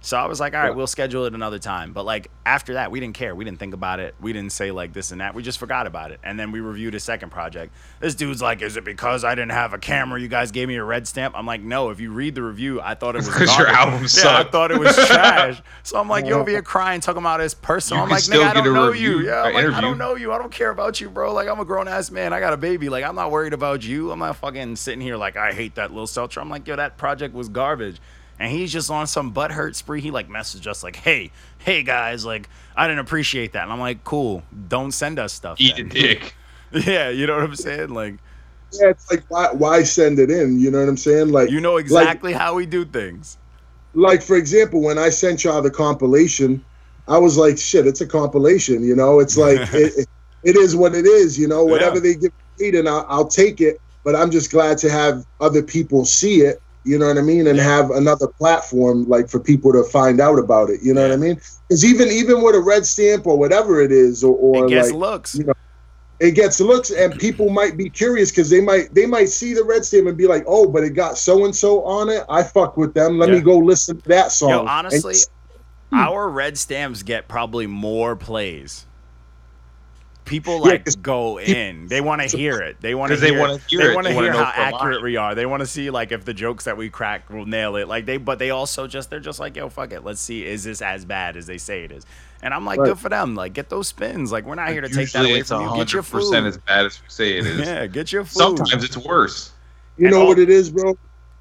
So 0.03 0.17
I 0.17 0.27
was 0.27 0.41
like, 0.41 0.53
all 0.55 0.61
right, 0.61 0.75
we'll 0.75 0.89
schedule 0.89 1.27
it 1.27 1.35
another 1.35 1.61
time. 1.61 1.93
But 1.93 2.05
like 2.05 2.29
after 2.45 2.75
that, 2.75 2.91
we 2.91 2.99
didn't 2.99 3.15
care. 3.15 3.37
We 3.37 3.45
didn't 3.45 3.61
think 3.61 3.73
about 3.73 4.01
it. 4.01 4.17
We 4.21 4.33
didn't 4.33 4.51
say 4.51 4.73
like 4.73 4.93
this 4.93 5.13
and 5.13 5.21
that. 5.21 5.35
We 5.35 5.45
just 5.45 5.61
forgot 5.61 5.87
about 5.87 6.11
it. 6.11 6.19
And 6.25 6.39
then 6.39 6.51
we 6.51 6.59
reviewed 6.59 6.97
a 6.97 7.01
second 7.01 7.31
project. 7.31 7.73
This 8.01 8.17
dude's 8.17 8.43
like, 8.43 8.63
is 8.63 8.77
it 8.77 8.85
because 8.85 9.23
I 9.25 9.37
didn't 9.37 9.53
have 9.53 9.73
a 9.73 9.79
camera? 9.79 10.21
You 10.21 10.27
guys 10.27 10.51
gave 10.51 10.67
me 10.67 10.75
a 10.75 10.83
red 10.83 11.07
stamp. 11.07 11.37
I'm 11.37 11.47
like, 11.47 11.63
no. 11.63 11.91
If 11.91 12.01
you 12.01 12.11
read 12.11 12.35
the 12.35 12.43
review, 12.43 12.81
I 12.81 12.95
thought 12.95 13.15
it 13.15 13.19
was 13.19 13.29
Because 13.33 13.57
your 13.57 13.69
album 13.69 14.07
Yeah, 14.17 14.39
I 14.41 14.45
thought 14.45 14.73
it 14.73 14.79
was 14.79 14.95
trash. 14.95 15.63
So 15.85 15.99
I'm 15.99 16.09
like, 16.09 16.27
you 16.27 16.35
over 16.35 16.51
here 16.51 16.63
crying, 16.63 17.01
talking 17.01 17.23
about 17.23 17.41
his 17.41 17.55
personal. 17.55 18.03
You 18.03 18.05
I'm 18.05 18.11
like, 18.11 18.23
nigga, 18.25 18.45
I 18.45 18.55
don't 18.55 18.73
know 18.73 18.89
review, 18.89 19.19
you. 19.21 19.27
Yeah, 19.27 19.43
like, 19.43 19.67
I 19.67 19.81
don't 19.81 19.99
know 19.99 20.17
you. 20.17 20.33
I 20.33 20.39
don't 20.39 20.53
care 20.53 20.71
about 20.71 21.01
you, 21.01 21.11
bro. 21.11 21.33
Like, 21.33 21.49
I'm 21.49 21.61
a 21.61 21.65
grown 21.65 21.89
ass 21.89 22.11
man. 22.11 22.33
I 22.33 22.41
got 22.41 22.53
a 22.53 22.57
baby. 22.57 22.89
Like, 22.89 23.05
I'm 23.05 23.15
not 23.15 23.31
worried 23.31 23.53
about 23.53 23.83
you. 23.83 24.11
I'm 24.11 24.19
not 24.19 24.37
fucking 24.37 24.77
sitting 24.77 25.01
here 25.01 25.17
like 25.17 25.37
I 25.37 25.53
hate 25.53 25.75
that 25.77 25.91
little 25.91 26.07
Seltra. 26.07 26.41
I'm 26.41 26.49
like, 26.49 26.67
yo, 26.67 26.77
that 26.77 26.97
project 26.97 27.35
was 27.35 27.49
garbage. 27.49 28.01
And 28.39 28.51
he's 28.51 28.73
just 28.73 28.91
on 28.91 29.07
some 29.07 29.33
butthurt 29.33 29.75
spree. 29.77 30.01
He 30.01 30.11
like 30.11 30.29
messaged 30.29 30.67
us 30.67 30.83
like, 30.83 30.97
hey, 30.97 31.31
hey 31.59 31.83
guys, 31.83 32.25
like 32.25 32.49
I 32.77 32.87
didn't 32.89 33.01
appreciate 33.01 33.53
that. 33.53 33.63
And 33.65 33.73
I'm 33.73 33.81
like, 33.81 34.05
cool. 34.05 34.43
Don't 34.69 34.93
send 34.93 35.19
us 35.19 35.33
stuff. 35.33 35.61
Eat 35.61 35.79
a 35.79 35.85
dick. 35.85 36.35
yeah, 36.73 37.09
you 37.11 37.27
know 37.27 37.35
what 37.37 37.45
I'm 37.45 37.57
saying? 37.57 37.91
Like, 37.91 38.15
Yeah, 38.73 38.89
it's 38.91 39.11
like 39.11 39.25
why 39.29 39.49
why 39.53 39.83
send 39.85 40.19
it 40.19 40.31
in? 40.31 40.59
You 40.59 40.71
know 40.71 40.81
what 40.81 40.89
I'm 40.89 40.97
saying? 40.97 41.29
Like 41.31 41.51
you 41.51 41.61
know 41.61 41.77
exactly 41.77 42.33
how 42.33 42.55
we 42.55 42.67
do 42.67 42.85
things. 42.85 43.39
like 43.95 44.23
for 44.23 44.37
example, 44.37 44.81
when 44.83 44.99
I 44.99 45.11
sent 45.11 45.45
y'all 45.45 45.63
the 45.63 45.71
compilation, 45.71 46.65
I 47.09 47.19
was 47.19 47.37
like, 47.37 47.59
shit, 47.59 47.87
it's 47.87 48.01
a 48.01 48.07
compilation. 48.07 48.83
You 48.83 48.97
know, 48.97 49.21
it's 49.21 49.37
like 49.37 49.61
it, 49.75 49.93
it, 49.97 50.09
it 50.43 50.57
is 50.57 50.75
what 50.75 50.95
it 50.95 51.07
is. 51.07 51.39
You 51.39 51.49
know, 51.49 51.65
whatever 51.65 51.97
Yeah. 51.97 52.01
they 52.03 52.15
give 52.15 52.33
me, 52.59 52.79
and 52.79 52.89
I'll, 52.89 53.07
I'll 53.09 53.29
take 53.29 53.61
it. 53.61 53.79
But 54.05 54.17
I'm 54.17 54.31
just 54.31 54.51
glad 54.51 54.79
to 54.79 54.91
have 54.91 55.25
other 55.41 55.63
people 55.63 56.05
see 56.05 56.41
it 56.43 56.61
You 56.85 56.99
know 56.99 57.07
what 57.07 57.19
I 57.19 57.23
mean? 57.23 57.47
And 57.47 57.59
have 57.59 57.91
another 57.91 58.27
platform 58.27 59.09
like 59.09 59.29
for 59.29 59.39
people 59.39 59.73
to 59.73 59.85
find 59.85 60.21
out 60.21 60.39
about 60.39 60.69
it. 60.71 60.81
You 60.83 60.93
know 60.95 61.03
what 61.03 61.13
I 61.13 61.17
mean? 61.17 61.41
Because 61.69 61.85
even 61.85 62.09
even 62.09 62.43
with 62.43 62.55
a 62.57 62.61
red 62.61 62.85
stamp 62.85 63.27
or 63.27 63.39
whatever 63.39 63.81
it 63.81 63.93
is, 63.93 64.25
or, 64.25 64.35
or 64.35 64.67
It 64.67 64.71
gets 64.71 64.91
like 64.91 64.99
looks. 64.99 65.35
you 65.37 65.45
know, 65.45 65.53
it 66.19 66.33
gets 66.33 66.61
looks, 66.61 66.91
and 66.91 67.13
people 67.21 67.51
might 67.51 67.77
be 67.77 67.89
curious 67.89 68.31
because 68.31 68.51
they 68.51 68.61
might 68.61 68.93
they 68.95 69.07
might 69.07 69.29
see 69.29 69.55
the 69.55 69.63
red 69.65 69.85
stamp 69.85 70.09
and 70.09 70.17
be 70.19 70.27
like, 70.27 70.45
oh, 70.49 70.69
but 70.69 70.83
it 70.83 70.91
got 70.91 71.19
so 71.19 71.45
and 71.45 71.55
so 71.55 71.85
on 71.85 72.09
it. 72.09 72.25
I 72.29 72.43
fuck 72.43 72.77
with 72.77 72.95
them. 72.95 73.19
Let 73.19 73.29
Yeah. 73.29 73.37
me 73.37 73.41
go 73.43 73.59
listen 73.59 74.01
to 74.01 74.09
that 74.09 74.33
song. 74.33 74.51
Yo, 74.51 74.67
honestly, 74.67 75.15
s- 75.15 75.27
our 75.93 76.29
red 76.29 76.59
stamps 76.59 77.03
get 77.03 77.29
probably 77.29 77.67
more 77.67 78.17
plays. 78.17 78.87
People 80.25 80.59
Yeah, 80.59 80.73
like 80.73 80.85
'cause 80.85 80.97
go 80.97 81.39
in. 81.41 81.89
They 81.89 82.01
want 82.01 82.23
to 82.23 82.37
hear 82.37 82.61
it. 82.61 82.77
They 82.81 82.95
want 82.95 83.11
to 83.11 83.17
'Cause 83.17 83.21
they 83.23 83.33
wanna 83.37 83.59
hear 83.69 83.81
They 83.89 83.95
want 83.95 84.07
to 84.07 84.11
They 84.13 84.15
wanna 84.17 84.33
hear 84.33 84.45
how 84.45 84.53
accurate 84.55 84.95
lying. 84.97 85.05
we 85.05 85.17
are. 85.17 85.35
They 85.35 85.47
want 85.47 85.61
to 85.61 85.67
see 85.67 85.91
like 85.91 86.13
if 86.13 86.25
the 86.25 86.33
jokes 86.33 86.65
that 86.65 86.77
we 86.77 86.89
crack 86.91 87.29
will 87.29 87.45
nail 87.45 87.77
it. 87.77 87.89
Like 87.89 88.07
they, 88.07 88.17
but 88.19 88.39
they 88.39 88.51
also 88.51 88.87
just 88.87 89.11
they're 89.11 89.19
just 89.21 89.41
like, 89.41 89.57
yo, 89.57 89.69
fuck 89.69 89.93
it. 89.93 90.05
Let's 90.05 90.21
see, 90.21 90.47
is 90.47 90.65
this 90.65 90.81
as 90.81 91.05
bad 91.05 91.37
as 91.37 91.47
they 91.47 91.59
say 91.59 91.83
it 91.85 91.91
is? 91.93 92.07
And 92.43 92.55
I'm 92.55 92.65
like, 92.65 92.79
Right. 92.79 92.87
good 92.89 92.99
for 92.99 93.09
them. 93.09 93.35
Like, 93.35 93.53
get 93.53 93.69
those 93.69 93.89
spins. 93.89 94.33
Like, 94.33 94.45
we're 94.47 94.55
not 94.57 94.71
here 94.71 94.81
to 94.81 94.89
take 94.89 95.11
that 95.13 95.25
away 95.25 95.39
it's 95.41 95.49
from 95.49 95.63
you. 95.63 95.77
Get 95.77 95.93
your 95.93 96.03
100% 96.03 96.11
food. 96.43 96.47
as 96.47 96.57
bad 96.59 96.87
as 96.87 97.01
we 97.01 97.07
say 97.09 97.39
it 97.39 97.47
is. 97.47 97.59
Yeah, 97.61 97.87
get 97.87 98.11
your 98.13 98.25
food. 98.25 98.33
Sometimes 98.39 98.83
it's 98.85 98.97
worse. 98.97 99.53
you 99.97 100.07
and 100.07 100.15
know 100.15 100.23
all- 100.23 100.29
what 100.29 100.39
it 100.39 100.51
is, 100.51 100.71
bro. 100.71 100.97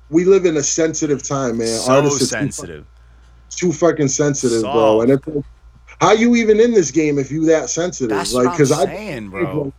We 0.10 0.26
live 0.26 0.46
in 0.46 0.58
a 0.58 0.64
sensitive 0.64 1.24
time, 1.24 1.58
man. 1.58 1.68
so 1.68 1.94
Artists 1.94 2.30
sensitive. 2.30 2.86
too 3.50 3.72
fucking 3.72 4.10
sensitive, 4.10 4.62
bro. 4.64 5.02
And 5.02 5.12
it's 5.12 5.26
like, 5.28 5.44
how 6.02 6.12
you 6.14 6.36
even 6.36 6.60
in 6.60 6.74
this 6.74 6.92
game 6.92 7.20
if 7.20 7.32
you 7.32 7.46
that 7.46 7.70
sensitive? 7.70 8.18
That's 8.18 8.34
like, 8.34 8.52
because 8.52 8.72
I'm 8.72 8.90
I, 8.90 8.94
saying, 8.94 9.30
bro. 9.30 9.72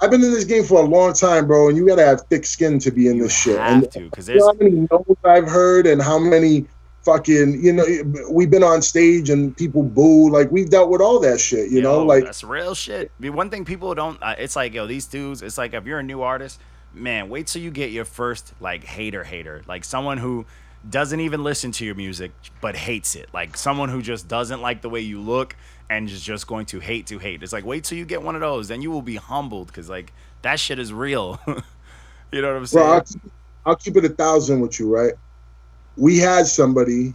I've 0.00 0.10
been 0.10 0.24
in 0.24 0.30
this 0.30 0.44
game 0.44 0.64
for 0.64 0.82
a 0.82 0.86
long 0.86 1.12
time, 1.12 1.46
bro, 1.46 1.68
and 1.68 1.76
you 1.76 1.86
gotta 1.86 2.04
have 2.04 2.22
thick 2.22 2.46
skin 2.46 2.78
to 2.78 2.90
be 2.90 3.08
in 3.08 3.16
You 3.16 3.24
this 3.24 3.38
shit. 3.38 3.58
have 3.58 3.82
And 3.82 3.92
to, 3.92 4.00
because 4.00 4.24
there's 4.24 4.42
how 4.42 4.54
many 4.54 4.88
no's 4.90 5.16
I've 5.24 5.46
heard, 5.46 5.86
and 5.86 6.00
how 6.00 6.18
many 6.18 6.64
fucking, 7.02 7.62
you 7.62 7.72
know, 7.72 7.84
we've 8.30 8.50
been 8.50 8.62
on 8.62 8.80
stage 8.80 9.28
and 9.28 9.54
people 9.54 9.82
boo. 9.82 10.30
Like 10.30 10.50
we've 10.50 10.70
dealt 10.70 10.88
with 10.88 11.02
all 11.02 11.20
that 11.20 11.38
shit, 11.38 11.70
you 11.70 11.82
know. 11.82 12.02
Like 12.02 12.24
that's 12.24 12.42
real 12.42 12.74
shit. 12.74 13.10
I 13.18 13.22
mean, 13.22 13.34
one 13.34 13.50
thing 13.50 13.66
people 13.66 13.94
don't. 13.94 14.20
Uh, 14.22 14.36
it's 14.38 14.56
like 14.56 14.72
yo, 14.72 14.86
these 14.86 15.04
dudes. 15.04 15.42
It's 15.42 15.58
like 15.58 15.74
if 15.74 15.84
you're 15.84 15.98
a 15.98 16.02
new 16.02 16.22
artist, 16.22 16.58
man, 16.94 17.28
wait 17.28 17.48
till 17.48 17.60
you 17.60 17.70
get 17.70 17.90
your 17.90 18.06
first 18.06 18.54
like 18.60 18.84
hater 18.84 19.24
hater, 19.24 19.62
like 19.68 19.84
someone 19.84 20.16
who 20.16 20.46
doesn't 20.88 21.20
even 21.20 21.44
listen 21.44 21.72
to 21.72 21.84
your 21.84 21.94
music 21.94 22.32
but 22.60 22.74
hates 22.76 23.14
it, 23.14 23.28
like 23.32 23.56
someone 23.56 23.88
who 23.88 24.00
just 24.00 24.28
doesn't 24.28 24.60
like 24.60 24.82
the 24.82 24.88
way 24.88 25.00
you 25.00 25.20
look 25.20 25.56
and 25.88 26.08
is 26.08 26.22
just 26.22 26.46
going 26.46 26.66
to 26.66 26.80
hate 26.80 27.06
to 27.08 27.18
hate. 27.18 27.42
It's 27.42 27.52
like 27.52 27.64
wait 27.64 27.84
till 27.84 27.98
you 27.98 28.04
get 28.04 28.22
one 28.22 28.34
of 28.34 28.40
those, 28.40 28.68
then 28.68 28.80
you 28.80 28.90
will 28.90 29.02
be 29.02 29.16
humbled 29.16 29.66
because 29.66 29.90
like 29.90 30.12
that 30.42 30.58
shit 30.58 30.78
is 30.78 30.92
real. 30.92 31.40
you 31.46 32.40
know 32.40 32.48
what 32.48 32.56
I'm 32.56 32.66
saying? 32.66 32.86
Bro, 32.86 32.94
I'll 32.94 33.00
keep, 33.02 33.32
I'll 33.66 33.76
keep 33.76 33.96
it 33.96 34.04
a 34.04 34.10
thousand 34.10 34.60
with 34.60 34.78
you, 34.80 34.94
right? 34.94 35.12
We 35.96 36.18
had 36.18 36.46
somebody 36.46 37.14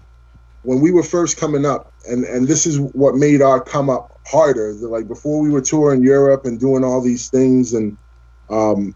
when 0.63 0.82
we 0.82 0.91
were 0.91 1.03
first 1.03 1.38
coming 1.38 1.66
up, 1.66 1.93
and 2.07 2.24
and 2.26 2.47
this 2.47 2.66
is 2.66 2.80
what 2.80 3.16
made 3.16 3.41
our 3.41 3.61
come 3.61 3.89
up 3.89 4.20
harder. 4.28 4.74
Like 4.74 5.07
before, 5.07 5.41
we 5.41 5.49
were 5.49 5.61
touring 5.61 6.03
Europe 6.03 6.45
and 6.45 6.59
doing 6.59 6.84
all 6.84 7.01
these 7.01 7.30
things 7.30 7.74
and 7.74 7.97
um, 8.49 8.95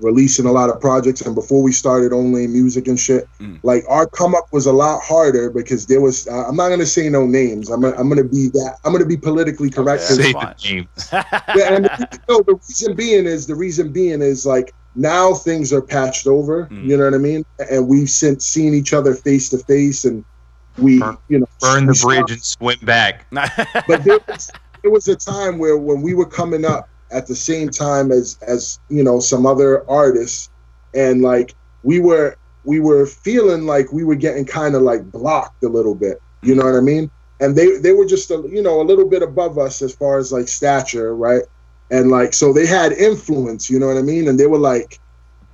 releasing 0.00 0.46
a 0.46 0.52
lot 0.52 0.68
of 0.70 0.80
projects, 0.80 1.22
and 1.22 1.34
before 1.34 1.62
we 1.62 1.72
started 1.72 2.12
only 2.12 2.46
music 2.46 2.86
and 2.88 2.98
shit, 2.98 3.28
Mm. 3.40 3.58
like 3.62 3.84
our 3.88 4.06
come 4.06 4.34
up 4.34 4.52
was 4.52 4.66
a 4.66 4.72
lot 4.72 5.00
harder 5.02 5.50
because 5.50 5.86
there 5.86 6.00
was. 6.00 6.26
Uh, 6.28 6.46
I'm 6.48 6.56
not 6.56 6.68
gonna 6.68 6.84
say 6.86 7.08
no 7.08 7.26
names. 7.26 7.70
I'm 7.70 7.80
gonna, 7.80 7.96
I'm 7.96 8.08
gonna 8.08 8.24
be 8.24 8.48
that. 8.48 8.76
I'm 8.84 8.92
gonna 8.92 9.06
be 9.06 9.16
politically 9.16 9.70
correct. 9.70 10.02
Okay. 10.10 10.32
'cause 10.32 10.56
Say 10.62 10.68
the 10.68 10.74
names. 10.74 11.08
yeah, 11.56 11.74
and 11.74 11.84
the, 11.86 12.20
no, 12.28 12.42
the 12.42 12.54
reason 12.68 12.94
being 12.94 13.26
is 13.26 13.46
the 13.46 13.54
reason 13.54 13.92
being 13.92 14.20
is 14.22 14.44
like 14.46 14.74
now 14.94 15.34
things 15.34 15.72
are 15.72 15.82
patched 15.82 16.26
over. 16.26 16.66
Mm. 16.66 16.84
You 16.86 16.96
know 16.96 17.04
what 17.04 17.14
I 17.14 17.18
mean? 17.18 17.44
And 17.70 17.86
we've 17.88 18.10
since 18.10 18.44
seen 18.44 18.74
each 18.74 18.92
other 18.92 19.14
face 19.14 19.48
to 19.50 19.58
face, 19.58 20.04
and 20.04 20.24
we, 20.78 20.98
Burn- 20.98 21.16
you 21.28 21.38
know, 21.38 21.48
Burn 21.60 21.86
the 21.86 21.98
bridge 22.02 22.30
and 22.30 22.42
swim 22.42 22.78
back. 22.82 23.26
but 23.30 24.04
there 24.04 24.18
was, 24.28 24.50
there 24.82 24.90
was 24.90 25.08
a 25.08 25.16
time 25.16 25.58
where 25.58 25.76
when 25.78 26.02
we 26.02 26.12
were 26.14 26.26
coming 26.26 26.64
up 26.66 26.88
at 27.10 27.26
the 27.26 27.34
same 27.34 27.68
time 27.70 28.10
as 28.12 28.38
as 28.46 28.78
you 28.88 29.02
know 29.02 29.20
some 29.20 29.46
other 29.46 29.88
artists, 29.88 30.50
and 30.94 31.22
like 31.22 31.54
we 31.82 32.00
were 32.00 32.36
we 32.64 32.80
were 32.80 33.06
feeling 33.06 33.66
like 33.66 33.92
we 33.92 34.04
were 34.04 34.14
getting 34.16 34.44
kind 34.44 34.74
of 34.74 34.82
like 34.82 35.04
blocked 35.10 35.62
a 35.62 35.68
little 35.68 35.94
bit. 35.94 36.18
You 36.42 36.54
know 36.54 36.64
what 36.64 36.74
I 36.76 36.80
mean? 36.80 37.10
And 37.40 37.56
they 37.56 37.78
they 37.78 37.92
were 37.92 38.06
just 38.06 38.30
a, 38.30 38.42
you 38.48 38.62
know 38.62 38.80
a 38.80 38.84
little 38.84 39.08
bit 39.08 39.22
above 39.22 39.58
us 39.58 39.82
as 39.82 39.94
far 39.94 40.18
as 40.18 40.32
like 40.32 40.48
stature, 40.48 41.14
right? 41.16 41.42
And 41.90 42.10
like 42.10 42.34
so 42.34 42.52
they 42.52 42.66
had 42.66 42.92
influence. 42.92 43.70
You 43.70 43.78
know 43.78 43.86
what 43.88 43.98
I 43.98 44.02
mean? 44.02 44.28
And 44.28 44.38
they 44.38 44.46
were 44.46 44.58
like 44.58 44.98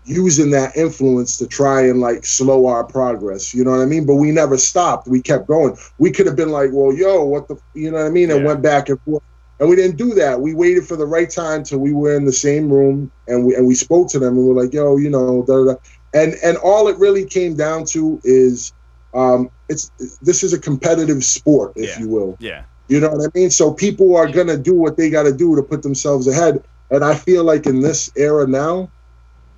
using 0.04 0.50
that 0.50 0.76
influence 0.76 1.36
to 1.38 1.46
try 1.46 1.82
and 1.86 2.00
like 2.00 2.24
slow 2.24 2.66
our 2.66 2.84
progress. 2.84 3.54
You 3.54 3.64
know 3.64 3.70
what 3.72 3.80
I 3.80 3.86
mean? 3.86 4.06
But 4.06 4.16
we 4.16 4.30
never 4.30 4.56
stopped. 4.56 5.08
We 5.08 5.22
kept 5.22 5.46
going. 5.46 5.76
We 5.98 6.10
could 6.10 6.26
have 6.26 6.36
been 6.36 6.50
like, 6.50 6.70
well, 6.72 6.92
yo, 6.94 7.24
what 7.24 7.48
the, 7.48 7.56
you 7.74 7.90
know 7.90 7.98
what 7.98 8.06
I 8.06 8.10
mean? 8.10 8.30
And 8.30 8.40
Yeah. 8.40 8.46
went 8.46 8.62
back 8.62 8.88
and 8.88 9.00
forth. 9.02 9.22
And 9.62 9.70
we 9.70 9.76
didn't 9.76 9.96
do 9.96 10.12
that. 10.14 10.40
We 10.40 10.54
waited 10.54 10.88
for 10.88 10.96
the 10.96 11.06
right 11.06 11.30
time 11.30 11.62
till 11.62 11.78
we 11.78 11.92
were 11.92 12.16
in 12.16 12.24
the 12.24 12.32
same 12.32 12.68
room 12.68 13.12
and 13.28 13.46
we 13.46 13.54
and 13.54 13.64
we 13.64 13.76
spoke 13.76 14.10
to 14.10 14.18
them 14.18 14.36
and 14.36 14.44
we're 14.44 14.60
like, 14.60 14.74
yo, 14.74 14.96
you 14.96 15.08
know, 15.08 15.44
da, 15.46 15.64
da, 15.64 15.72
da. 15.74 15.74
and 16.12 16.34
and 16.42 16.56
all 16.56 16.88
it 16.88 16.98
really 16.98 17.24
came 17.24 17.54
down 17.54 17.84
to 17.92 18.20
is 18.24 18.72
um 19.14 19.48
it's 19.68 19.92
this 20.20 20.42
is 20.42 20.52
a 20.52 20.58
competitive 20.58 21.22
sport, 21.22 21.74
if 21.76 21.90
Yeah. 21.90 22.00
you 22.00 22.08
will. 22.08 22.36
yeah. 22.40 22.64
You 22.88 22.98
know 22.98 23.10
what 23.10 23.24
I 23.24 23.38
mean? 23.38 23.50
So 23.50 23.72
people 23.72 24.16
are 24.16 24.26
gonna 24.26 24.56
do 24.58 24.74
what 24.74 24.96
they 24.96 25.08
got 25.10 25.22
to 25.22 25.32
do 25.32 25.54
to 25.54 25.62
put 25.62 25.84
themselves 25.84 26.26
ahead. 26.26 26.64
And 26.90 27.04
I 27.04 27.14
feel 27.14 27.44
like 27.44 27.64
in 27.66 27.80
this 27.80 28.10
era 28.16 28.48
now, 28.48 28.90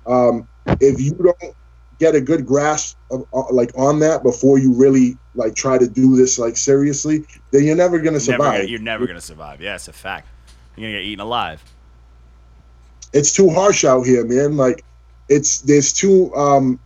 um, 0.05 0.47
if 0.81 1.01
you 1.01 1.13
don't 1.13 1.55
get 1.99 2.15
a 2.15 2.21
good 2.21 2.45
grasp 2.45 2.97
of 3.11 3.25
uh, 3.33 3.43
like 3.51 3.71
on 3.77 3.99
that 3.99 4.23
before 4.23 4.57
you 4.59 4.73
really 4.73 5.17
like 5.35 5.55
try 5.55 5.77
to 5.77 5.87
do 5.87 6.15
this 6.15 6.37
like 6.39 6.57
seriously, 6.57 7.25
then 7.51 7.63
you're 7.63 7.75
never 7.75 7.97
gonna 7.99 8.11
Never 8.13 8.19
survive. 8.19 8.53
gonna, 8.59 8.63
you're 8.69 8.79
never 8.79 9.05
gonna 9.07 9.21
survive. 9.21 9.61
Yeah, 9.61 9.75
it's 9.75 9.87
a 9.87 9.93
fact. 9.93 10.27
You're 10.75 10.89
gonna 10.89 10.99
get 10.99 11.05
eaten 11.07 11.21
alive. 11.21 11.63
it's 13.13 13.31
too 13.33 13.49
harsh 13.49 13.83
out 13.85 14.03
here, 14.05 14.25
man. 14.25 14.57
Like 14.57 14.83
it's 15.29 15.61
there's 15.61 15.93
too 15.93 16.33
um 16.35 16.79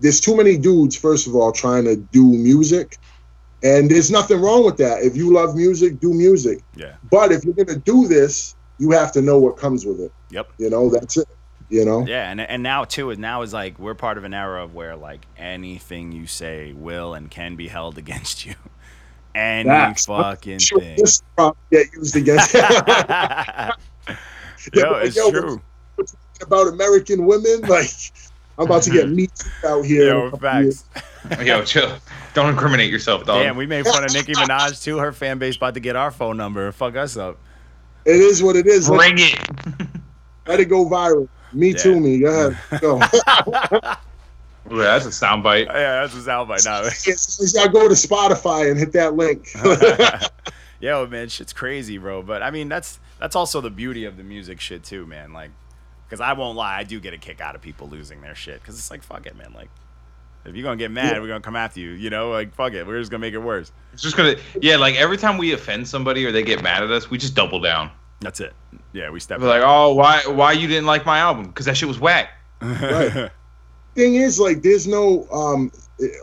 there's 0.00 0.20
too 0.20 0.36
many 0.36 0.56
dudes, 0.58 0.96
first 0.96 1.26
of 1.26 1.34
all, 1.34 1.52
trying 1.52 1.84
to 1.84 1.96
do 1.96 2.24
music. 2.24 2.98
And 3.62 3.90
there's 3.90 4.10
nothing 4.10 4.40
wrong 4.40 4.64
with 4.64 4.76
that. 4.76 5.02
If 5.02 5.16
you 5.16 5.32
love 5.32 5.56
music, 5.56 5.98
do 6.00 6.12
music. 6.12 6.60
Yeah. 6.76 6.94
But 7.10 7.32
if 7.32 7.44
you're 7.44 7.54
gonna 7.54 7.78
do 7.78 8.06
this, 8.06 8.54
you 8.78 8.90
have 8.90 9.10
to 9.12 9.22
know 9.22 9.38
what 9.38 9.56
comes 9.56 9.86
with 9.86 10.00
it. 10.00 10.12
Yep. 10.30 10.50
You 10.58 10.70
know, 10.70 10.90
that's 10.90 11.16
it. 11.16 11.26
You 11.68 11.84
know? 11.84 12.06
Yeah, 12.06 12.30
and 12.30 12.40
and 12.40 12.62
now 12.62 12.84
too 12.84 13.10
is 13.10 13.18
now 13.18 13.42
is 13.42 13.52
like 13.52 13.78
we're 13.78 13.94
part 13.94 14.18
of 14.18 14.24
an 14.24 14.32
era 14.34 14.62
of 14.62 14.74
where 14.74 14.94
like 14.96 15.26
anything 15.36 16.12
you 16.12 16.26
say 16.26 16.72
will 16.72 17.14
and 17.14 17.30
can 17.30 17.56
be 17.56 17.66
held 17.68 17.98
against 18.04 18.46
you. 18.46 18.54
Any 19.34 19.68
Facts. 19.68 20.06
fucking 20.06 20.58
Sure, 20.60 20.80
thing. 20.80 20.96
this 20.96 21.22
probably 21.36 21.58
get 21.70 21.92
used 21.92 22.16
against 22.16 22.54
Yo, 24.74 24.94
it's 24.94 25.16
Yo, 25.16 25.30
true. 25.30 25.60
about 26.42 26.68
American 26.68 27.26
women. 27.26 27.60
Like 27.62 27.90
I'm 28.58 28.64
about 28.66 28.82
to 28.84 28.90
get 28.90 29.08
me 29.10 29.28
out 29.64 29.84
here. 29.84 30.10
in 30.10 30.16
a 30.16 30.20
Yo, 30.30 30.36
facts. 30.36 30.84
years. 31.30 31.46
Yo, 31.46 31.64
chill. 31.64 31.96
Don't 32.34 32.48
incriminate 32.50 32.90
yourself, 32.90 33.24
dog. 33.26 33.42
Damn, 33.42 33.56
we 33.56 33.66
made 33.66 33.84
fun 33.86 34.04
of 34.04 34.12
Nicki 34.12 34.32
Minaj 34.32 34.82
too. 34.82 34.98
Her 34.98 35.12
fan 35.12 35.38
base 35.38 35.56
about 35.56 35.74
to 35.74 35.80
get 35.80 35.96
our 35.96 36.10
phone 36.10 36.36
number 36.36 36.66
and 36.66 36.74
fuck 36.74 36.96
us 36.96 37.16
up. 37.16 37.38
It 38.04 38.16
is 38.16 38.42
what 38.42 38.56
it 38.56 38.66
is. 38.66 38.88
Let, 38.88 38.98
Bring 38.98 39.14
it. 39.18 39.88
let 40.46 40.60
it 40.60 40.66
go 40.66 40.88
viral. 40.88 41.28
Me 41.52 41.70
Yeah. 41.70 41.76
too, 41.76 42.00
me. 42.00 42.18
Go 42.20 42.50
ahead. 42.50 42.80
Go. 42.80 42.96
Ooh, 44.72 44.78
that's 44.78 45.06
a 45.06 45.10
soundbite. 45.10 45.66
Yeah, 45.66 46.00
that's 46.06 46.14
a 46.14 46.18
soundbite 46.28 46.64
now. 46.64 46.82
Yes, 47.06 47.56
I 47.56 47.68
go 47.68 47.88
to 47.88 47.94
Spotify 47.94 48.68
and 48.70 48.78
hit 48.78 48.92
that 48.92 49.14
link. 49.14 49.48
Yo, 50.80 51.06
man, 51.06 51.28
shit's 51.28 51.52
crazy, 51.52 51.98
bro. 51.98 52.22
But 52.22 52.42
I 52.42 52.50
mean, 52.50 52.68
that's 52.68 52.98
that's 53.18 53.36
also 53.36 53.60
the 53.60 53.70
beauty 53.70 54.04
of 54.04 54.16
the 54.16 54.22
music 54.24 54.60
shit 54.60 54.82
too, 54.84 55.06
man. 55.06 55.32
Like, 55.32 55.50
because 56.06 56.20
I 56.20 56.32
won't 56.34 56.56
lie, 56.56 56.76
I 56.78 56.82
do 56.84 57.00
get 57.00 57.14
a 57.14 57.18
kick 57.18 57.40
out 57.40 57.54
of 57.54 57.62
people 57.62 57.88
losing 57.88 58.20
their 58.20 58.34
shit. 58.34 58.60
Because 58.60 58.76
it's 58.78 58.90
like, 58.90 59.02
fuck 59.02 59.24
it, 59.26 59.36
man. 59.36 59.52
Like, 59.54 59.70
if 60.44 60.54
you're 60.54 60.64
gonna 60.64 60.76
get 60.76 60.90
mad, 60.90 61.14
Yeah. 61.14 61.20
we're 61.20 61.28
gonna 61.28 61.40
come 61.40 61.56
after 61.56 61.80
you. 61.80 61.90
You 61.90 62.10
know, 62.10 62.30
like, 62.30 62.54
fuck 62.54 62.72
it, 62.72 62.86
we're 62.86 62.98
just 62.98 63.10
gonna 63.10 63.20
make 63.20 63.34
it 63.34 63.38
worse. 63.38 63.70
It's 63.92 64.02
just 64.02 64.16
gonna, 64.16 64.34
yeah, 64.60 64.76
like 64.76 64.96
every 64.96 65.16
time 65.16 65.38
we 65.38 65.52
offend 65.52 65.86
somebody 65.88 66.26
or 66.26 66.32
they 66.32 66.42
get 66.42 66.62
mad 66.62 66.82
at 66.82 66.90
us, 66.90 67.08
we 67.08 67.18
just 67.18 67.34
double 67.34 67.60
down. 67.60 67.90
That's 68.20 68.40
it. 68.40 68.52
Yeah, 68.96 69.10
we 69.10 69.20
step. 69.20 69.40
We're 69.40 69.48
like, 69.48 69.62
oh, 69.62 69.92
why, 69.92 70.22
why 70.26 70.52
you 70.52 70.66
didn't 70.66 70.86
like 70.86 71.04
my 71.04 71.18
album? 71.18 71.48
Because 71.48 71.66
that 71.66 71.76
shit 71.76 71.86
was 71.86 72.00
whack. 72.00 72.30
Right. 72.62 73.30
Thing 73.94 74.14
is, 74.14 74.40
like, 74.40 74.62
there's 74.62 74.86
no, 74.86 75.26
um, 75.30 75.70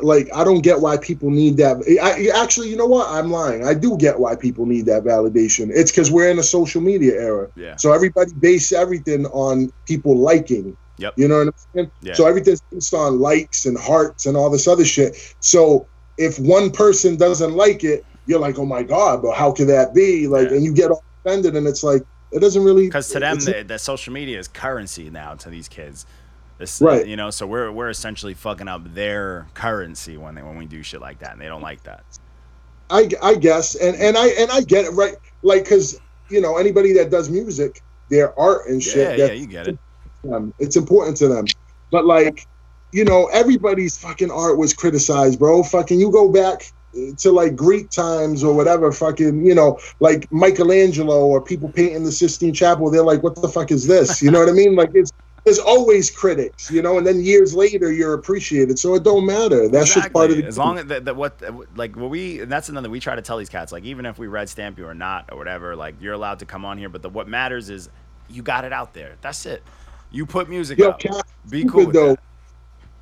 like, 0.01 0.27
I 0.33 0.43
don't 0.43 0.61
get 0.61 0.81
why 0.81 0.97
people 0.97 1.29
need 1.29 1.57
that. 1.57 1.77
I 2.01 2.41
actually, 2.41 2.69
you 2.69 2.75
know 2.75 2.87
what? 2.87 3.07
I'm 3.09 3.29
lying. 3.31 3.63
I 3.65 3.75
do 3.75 3.95
get 3.97 4.19
why 4.19 4.35
people 4.35 4.65
need 4.65 4.87
that 4.87 5.03
validation. 5.03 5.69
It's 5.71 5.91
because 5.91 6.09
we're 6.11 6.29
in 6.31 6.39
a 6.39 6.43
social 6.43 6.81
media 6.81 7.13
era. 7.13 7.47
Yeah. 7.55 7.75
So 7.75 7.93
everybody 7.93 8.33
base 8.33 8.71
everything 8.71 9.27
on 9.27 9.71
people 9.85 10.17
liking. 10.17 10.75
Yep. 10.97 11.13
You 11.17 11.27
know 11.27 11.37
what 11.39 11.47
I'm 11.47 11.53
saying? 11.75 11.91
Yeah. 12.01 12.13
So 12.13 12.25
everything's 12.25 12.61
based 12.71 12.93
on 12.95 13.19
likes 13.19 13.67
and 13.67 13.77
hearts 13.77 14.25
and 14.25 14.35
all 14.35 14.49
this 14.49 14.67
other 14.67 14.85
shit. 14.85 15.35
So 15.41 15.85
if 16.17 16.39
one 16.39 16.71
person 16.71 17.17
doesn't 17.17 17.53
like 17.53 17.83
it, 17.83 18.03
you're 18.25 18.39
like, 18.39 18.57
oh 18.57 18.65
my 18.65 18.81
god, 18.81 19.21
but 19.21 19.35
how 19.35 19.51
could 19.51 19.67
that 19.67 19.93
be? 19.93 20.27
Like, 20.27 20.49
Yeah. 20.49 20.55
and 20.55 20.63
you 20.65 20.73
get 20.73 20.91
offended, 21.25 21.55
and 21.55 21.67
it's 21.67 21.83
like 21.83 22.03
it 22.33 22.39
doesn't 22.39 22.63
really 22.63 22.87
Because 22.87 23.09
to 23.09 23.19
them, 23.19 23.39
the, 23.39 23.63
the 23.67 23.79
social 23.79 24.13
media 24.13 24.39
is 24.39 24.47
currency 24.47 25.09
now 25.09 25.35
to 25.35 25.49
these 25.49 25.67
kids. 25.67 26.05
This, 26.57 26.81
uh, 26.81 26.85
Right. 26.85 27.07
You 27.07 27.15
know, 27.15 27.29
so 27.29 27.45
we're 27.47 27.71
we're 27.71 27.89
essentially 27.89 28.33
fucking 28.33 28.67
up 28.67 28.93
their 28.93 29.47
currency 29.53 30.17
when 30.17 30.35
they 30.35 30.41
when 30.41 30.57
we 30.57 30.65
do 30.65 30.83
shit 30.83 31.01
like 31.01 31.19
that, 31.19 31.33
and 31.33 31.41
they 31.41 31.47
don't 31.47 31.61
like 31.61 31.83
that. 31.83 32.03
I, 32.89 33.09
I 33.21 33.35
guess, 33.35 33.75
and 33.75 33.95
and 33.95 34.17
I 34.17 34.27
and 34.27 34.51
I 34.51 34.61
get 34.61 34.85
it 34.85 34.91
right, 34.91 35.15
like 35.41 35.63
because 35.63 35.99
you 36.29 36.41
know 36.41 36.57
anybody 36.57 36.93
that 36.93 37.09
does 37.09 37.29
music, 37.29 37.81
their 38.09 38.37
art 38.39 38.67
and 38.67 38.81
shit, 38.81 39.17
yeah, 39.17 39.27
that 39.27 39.37
you 39.37 39.47
get 39.47 39.67
it. 39.67 39.79
them. 40.23 40.53
It's 40.59 40.75
important 40.75 41.17
to 41.17 41.27
them. 41.27 41.45
But 41.91 42.05
like, 42.05 42.47
you 42.91 43.05
know, 43.05 43.27
everybody's 43.27 43.97
fucking 43.97 44.31
art 44.31 44.57
was 44.57 44.73
criticized, 44.73 45.39
bro. 45.39 45.63
Fucking 45.63 45.99
you 45.99 46.11
go 46.11 46.31
back 46.31 46.71
to 47.17 47.31
like 47.31 47.55
Greek 47.55 47.89
times 47.89 48.43
or 48.43 48.53
whatever, 48.53 48.91
fucking, 48.91 49.45
you 49.45 49.55
know, 49.55 49.79
like 49.99 50.31
Michelangelo 50.31 51.25
or 51.25 51.41
people 51.41 51.69
painting 51.69 52.03
the 52.03 52.11
Sistine 52.11 52.53
Chapel, 52.53 52.89
they're 52.89 53.03
like, 53.03 53.23
what 53.23 53.35
the 53.35 53.47
fuck 53.47 53.71
is 53.71 53.87
this? 53.87 54.21
You 54.21 54.31
know 54.31 54.39
what 54.39 54.49
I 54.49 54.53
mean? 54.53 54.75
Like 54.75 54.91
it's 54.93 55.11
there's 55.43 55.59
always 55.59 56.09
critics, 56.09 56.71
you 56.71 56.81
know, 56.81 56.97
and 56.97 57.05
then 57.05 57.21
years 57.21 57.53
later 57.53 57.91
you're 57.91 58.13
appreciated. 58.13 58.79
So 58.79 58.95
it 58.95 59.03
don't 59.03 59.25
matter. 59.25 59.67
That's 59.67 59.93
just 59.93 60.13
part 60.13 60.31
of 60.31 60.37
the 60.37 60.45
as 60.45 60.57
long 60.57 60.77
as 60.77 60.85
that, 60.85 61.05
that 61.05 61.15
what 61.15 61.41
like 61.75 61.95
what 61.95 62.09
we 62.09 62.41
and 62.41 62.51
that's 62.51 62.69
another 62.69 62.89
we 62.89 62.99
try 62.99 63.15
to 63.15 63.21
tell 63.21 63.37
these 63.37 63.49
cats 63.49 63.71
like 63.71 63.83
even 63.83 64.05
if 64.05 64.17
we 64.17 64.27
red 64.27 64.47
stamp 64.47 64.77
you 64.77 64.85
or 64.85 64.93
not 64.93 65.29
or 65.31 65.37
whatever 65.37 65.75
like 65.75 65.95
you're 65.99 66.13
allowed 66.13 66.39
to 66.39 66.45
come 66.45 66.63
on 66.63 66.77
here 66.77 66.89
but 66.89 67.01
the 67.01 67.09
what 67.09 67.27
matters 67.27 67.69
is 67.69 67.89
you 68.29 68.41
got 68.41 68.63
it 68.63 68.71
out 68.71 68.93
there 68.93 69.15
that's 69.21 69.45
it 69.45 69.63
you 70.11 70.25
put 70.25 70.49
music 70.49 70.77
Yo, 70.79 70.89
out 70.89 70.99
cats 70.99 71.33
be 71.49 71.65
cool 71.65 71.91
though. 71.91 72.11
that. 72.11 72.19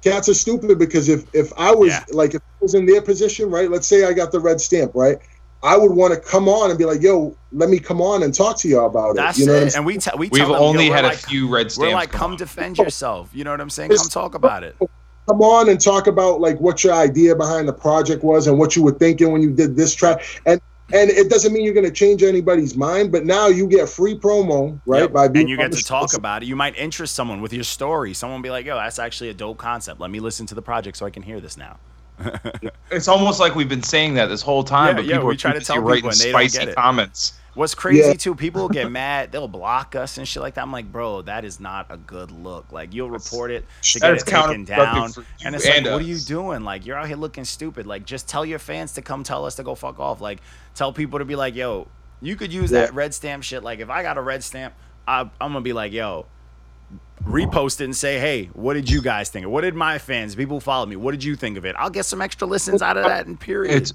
Cats 0.03 0.27
are 0.29 0.33
stupid 0.33 0.77
because 0.79 1.09
if 1.09 1.25
if 1.33 1.51
I 1.57 1.71
was 1.73 1.89
Yeah. 1.89 2.03
like 2.11 2.33
if 2.33 2.41
I 2.41 2.55
was 2.61 2.73
in 2.73 2.85
their 2.85 3.01
position, 3.01 3.49
right? 3.51 3.69
Let's 3.69 3.87
say 3.87 4.05
I 4.05 4.13
got 4.13 4.31
the 4.31 4.39
red 4.39 4.59
stamp, 4.59 4.91
right? 4.95 5.17
I 5.63 5.77
would 5.77 5.91
want 5.91 6.11
to 6.13 6.19
come 6.19 6.49
on 6.49 6.71
and 6.71 6.79
be 6.79 6.85
like, 6.85 7.01
"Yo, 7.03 7.35
let 7.51 7.69
me 7.69 7.77
come 7.77 8.01
on 8.01 8.23
and 8.23 8.33
talk 8.33 8.57
to 8.59 8.67
y'all 8.67 8.87
about 8.87 9.15
that's 9.15 9.37
it." 9.37 9.41
You 9.41 9.47
know 9.47 9.53
it 9.53 9.75
and 9.75 9.85
we 9.85 9.97
tell 9.97 10.17
we 10.17 10.29
We've 10.29 10.41
tell 10.41 10.53
them, 10.53 10.61
only 10.61 10.89
we're 10.89 10.95
had 10.95 11.05
a 11.05 11.09
like- 11.09 11.17
few 11.19 11.47
red 11.47 11.71
stamps. 11.71 11.87
we're 11.89 11.93
like 11.93 12.09
come 12.11 12.19
come 12.19 12.31
on. 12.31 12.37
defend 12.37 12.77
yourself 12.79 13.29
you 13.31 13.43
know 13.43 13.51
what 13.51 13.61
I'm 13.61 13.69
saying 13.69 13.91
come 13.91 14.09
talk 14.09 14.33
about 14.33 14.63
it 14.63 14.75
Come 15.29 15.41
on 15.43 15.69
and 15.69 15.79
talk 15.79 16.07
about 16.07 16.41
like 16.41 16.59
what 16.59 16.83
your 16.83 16.93
idea 16.93 17.35
behind 17.35 17.67
the 17.67 17.73
project 17.73 18.23
was 18.23 18.47
and 18.47 18.57
what 18.57 18.75
you 18.75 18.81
were 18.81 18.91
thinking 18.91 19.31
when 19.31 19.43
you 19.43 19.51
did 19.51 19.75
this 19.75 19.93
track. 19.93 20.23
And 20.47 20.59
and 20.93 21.09
it 21.09 21.29
doesn't 21.29 21.53
mean 21.53 21.63
you're 21.63 21.73
going 21.73 21.85
to 21.85 21.91
change 21.91 22.23
anybody's 22.23 22.75
mind, 22.75 23.11
but 23.11 23.25
now 23.25 23.47
you 23.47 23.67
get 23.67 23.87
free 23.89 24.17
promo, 24.17 24.79
right? 24.85 25.01
Yep. 25.01 25.11
By 25.13 25.27
being 25.27 25.43
and 25.43 25.49
you 25.49 25.57
get 25.57 25.65
on 25.65 25.71
the 25.71 25.77
to 25.77 25.83
talk 25.83 26.11
show. 26.11 26.17
about 26.17 26.43
it. 26.43 26.47
You 26.47 26.55
might 26.55 26.75
interest 26.77 27.15
someone 27.15 27.41
with 27.41 27.53
your 27.53 27.63
story. 27.63 28.13
Someone 28.13 28.39
will 28.39 28.43
be 28.43 28.49
like, 28.49 28.65
"Yo, 28.65 28.75
that's 28.75 28.99
actually 28.99 29.29
a 29.29 29.33
dope 29.33 29.57
concept. 29.57 29.99
Let 29.99 30.11
me 30.11 30.19
listen 30.19 30.45
to 30.47 30.55
the 30.55 30.61
project 30.61 30.97
so 30.97 31.05
I 31.05 31.09
can 31.09 31.23
hear 31.23 31.39
this 31.39 31.57
now." 31.57 31.77
It's 32.91 33.07
almost 33.07 33.39
like 33.39 33.55
we've 33.55 33.69
been 33.69 33.81
saying 33.83 34.15
that 34.15 34.25
this 34.27 34.41
whole 34.41 34.63
time, 34.65 34.87
Yeah, 34.89 34.93
but 34.95 35.05
people 35.05 35.27
we 35.27 35.33
are 35.33 35.37
trying 35.37 35.57
to 35.59 35.65
tell 35.65 35.77
people 35.77 35.89
writing 35.89 36.09
and 36.09 36.13
they 36.19 36.31
don't 36.31 36.41
spicy 36.41 36.59
get 36.59 36.67
it. 36.69 36.75
comments. 36.75 37.33
What's 37.53 37.75
crazy 37.75 38.07
Yeah. 38.07 38.13
too, 38.13 38.33
people 38.35 38.61
will 38.61 38.69
get 38.69 38.89
mad. 39.03 39.31
They'll 39.31 39.47
block 39.47 39.95
us 39.95 40.17
and 40.17 40.27
shit 40.27 40.41
like 40.41 40.53
that. 40.55 40.61
I'm 40.61 40.71
like, 40.71 40.89
bro, 40.91 41.21
that 41.23 41.43
is 41.43 41.59
not 41.59 41.87
a 41.89 41.97
good 41.97 42.31
look. 42.31 42.71
Like 42.71 42.93
you'll 42.93 43.09
report 43.11 43.51
it 43.51 43.65
to 43.81 43.99
get 43.99 44.13
it 44.13 44.25
taken 44.25 44.63
down, 44.63 45.11
and 45.43 45.55
it's 45.55 45.65
like, 45.65 45.75
and 45.77 45.85
what 45.87 46.01
are 46.01 46.05
you 46.05 46.17
doing? 46.19 46.63
Like 46.63 46.85
you're 46.85 46.97
out 46.97 47.07
here 47.07 47.17
looking 47.17 47.43
stupid. 47.45 47.85
Like 47.85 48.05
just 48.05 48.29
tell 48.29 48.45
your 48.45 48.59
fans 48.59 48.93
to 48.93 49.01
come 49.01 49.23
tell 49.23 49.45
us 49.45 49.55
to 49.55 49.63
go 49.63 49.75
fuck 49.75 49.99
off. 49.99 50.21
Like 50.21 50.39
tell 50.75 50.93
people 50.93 51.19
to 51.19 51.25
be 51.25 51.35
like, 51.35 51.55
yo, 51.55 51.87
you 52.21 52.35
could 52.35 52.53
use 52.53 52.69
that 52.71 52.93
red 52.93 53.13
stamp 53.13 53.43
shit. 53.43 53.63
Like 53.63 53.79
if 53.79 53.89
I 53.89 54.01
got 54.03 54.17
a 54.17 54.21
red 54.21 54.43
stamp, 54.43 54.73
I, 55.07 55.21
I'm 55.21 55.29
gonna 55.39 55.61
be 55.61 55.73
like, 55.73 55.91
yo, 55.91 56.27
repost 57.25 57.81
it 57.81 57.85
and 57.85 57.95
say, 57.95 58.19
hey, 58.19 58.45
what 58.53 58.73
did 58.73 58.89
you 58.89 59.01
guys 59.01 59.29
think? 59.29 59.47
What 59.47 59.61
did 59.61 59.75
my 59.75 59.97
fans, 59.97 60.35
people 60.35 60.57
who 60.57 60.61
follow 60.61 60.85
me, 60.85 60.95
what 60.95 61.11
did 61.11 61.23
you 61.23 61.35
think 61.35 61.57
of 61.57 61.65
it? 61.65 61.75
I'll 61.77 61.89
get 61.89 62.05
some 62.05 62.21
extra 62.21 62.47
listens 62.47 62.81
out 62.81 62.97
of 62.97 63.05
that. 63.05 63.27
in 63.27 63.37
period. 63.37 63.75
It's 63.75 63.93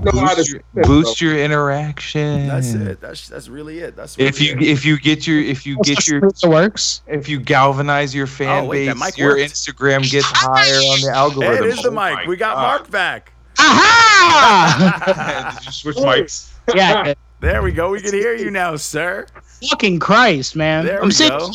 Know 0.00 0.12
boost 0.12 0.48
your, 0.52 0.60
boost 0.74 1.20
your 1.20 1.36
interaction. 1.36 2.46
that's 2.46 2.72
it. 2.72 3.00
That's 3.00 3.26
that's 3.28 3.48
really 3.48 3.80
it. 3.80 3.96
That's 3.96 4.16
If 4.16 4.40
you 4.40 4.52
it. 4.52 4.62
if 4.62 4.84
you 4.84 4.96
get 4.98 5.26
your 5.26 5.40
if 5.40 5.66
you 5.66 5.76
get 5.82 6.06
your 6.06 6.22
works. 6.46 7.02
if 7.08 7.28
you 7.28 7.40
galvanize 7.40 8.14
your 8.14 8.28
fan 8.28 8.64
Oh, 8.64 8.66
wait, 8.68 8.86
base, 8.94 9.18
your 9.18 9.30
worked. 9.30 9.40
Instagram 9.52 10.08
gets 10.08 10.26
higher 10.30 10.76
on 10.76 11.00
the 11.00 11.08
Hey, 11.10 11.16
algorithm. 11.18 11.64
it 11.64 11.70
is 11.70 11.82
the 11.82 11.88
Oh 11.88 11.90
mic. 11.90 12.14
my 12.14 12.24
We 12.28 12.36
got 12.36 12.54
God. 12.54 12.62
Mark 12.62 12.90
back. 12.92 13.32
Aha! 13.58 15.54
Did 15.58 15.66
you 15.66 15.72
switch 15.72 15.96
mics? 15.96 16.52
yeah, 16.76 17.14
There 17.40 17.60
we 17.62 17.72
go. 17.72 17.90
We 17.90 18.00
can 18.00 18.12
hear 18.12 18.34
you 18.36 18.50
now, 18.52 18.76
sir. 18.76 19.26
fucking 19.68 19.98
Christ, 19.98 20.54
man. 20.54 20.84
There 20.84 21.00
I'm 21.00 21.06
we 21.08 21.12
sick. 21.12 21.30
go. 21.30 21.50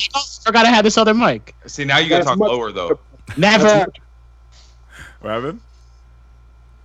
I 0.47 0.51
gotta 0.51 0.67
have 0.67 0.84
this 0.84 0.97
other 0.97 1.13
mic. 1.13 1.55
See, 1.65 1.86
now 1.86 1.99
you 1.99 2.09
gotta 2.09 2.25
talk 2.25 2.38
lower 2.39 2.73
though. 2.73 2.99
Never. 3.38 3.86
Robin? 5.21 5.61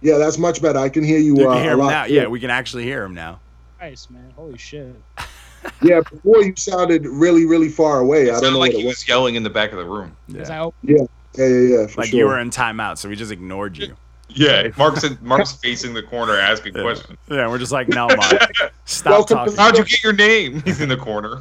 Yeah, 0.01 0.19
that's 0.19 0.39
much 0.39 0.63
better. 0.63 0.79
I 0.79 0.89
can 0.89 1.03
hear 1.05 1.19
you. 1.19 1.37
You 1.39 1.49
uh, 1.51 1.61
hear 1.61 1.73
him 1.73 1.79
now. 1.87 2.05
Yeah, 2.05 2.27
we 2.27 2.41
can 2.41 2.51
actually 2.51 2.85
hear 2.85 3.03
him 3.05 3.15
now. 3.15 3.41
Nice 3.81 4.09
man. 4.11 4.33
Holy 4.37 4.59
shit. 4.59 4.95
yeah. 5.83 6.01
Before 6.01 6.43
you 6.43 6.55
sounded 6.57 7.07
really, 7.07 7.47
really 7.47 7.69
far 7.69 8.01
away. 8.01 8.29
It 8.29 8.35
I 8.35 8.41
don't 8.41 8.53
know 8.53 8.59
like 8.59 8.73
what 8.73 8.81
he 8.81 8.85
it 8.85 8.89
was. 8.89 8.97
was 8.99 9.09
yelling 9.09 9.35
in 9.35 9.43
the 9.43 9.51
back 9.51 9.73
of 9.73 9.79
the 9.79 9.85
room. 9.85 10.17
Because 10.29 10.49
Yeah. 10.49 10.71
Yeah, 10.83 10.97
yeah, 11.37 11.47
yeah. 11.47 11.87
For 11.87 12.01
Like 12.03 12.11
sure. 12.11 12.19
you 12.19 12.27
were 12.27 12.39
in 12.41 12.51
timeout, 12.51 12.99
so 12.99 13.09
we 13.09 13.17
just 13.17 13.33
ignored 13.33 13.77
you. 13.77 13.97
Yeah, 14.31 14.69
Mark's 14.77 15.05
in, 15.05 15.17
Mark's 15.23 15.53
facing 15.53 15.95
the 15.95 16.03
corner 16.03 16.35
asking 16.37 16.77
Yeah. 16.77 16.83
questions. 16.83 17.19
Yeah, 17.31 17.49
we're 17.49 17.57
just 17.57 17.73
like, 17.73 17.89
no, 17.89 18.09
Mark. 18.15 18.73
Stop 18.85 19.11
Welcome 19.11 19.37
talking. 19.39 19.57
How'd 19.57 19.79
you 19.79 19.85
get 19.85 20.05
your 20.05 20.13
name? 20.13 20.61
He's 20.67 20.83
in 20.83 20.91
the 20.91 20.99
corner. 20.99 21.41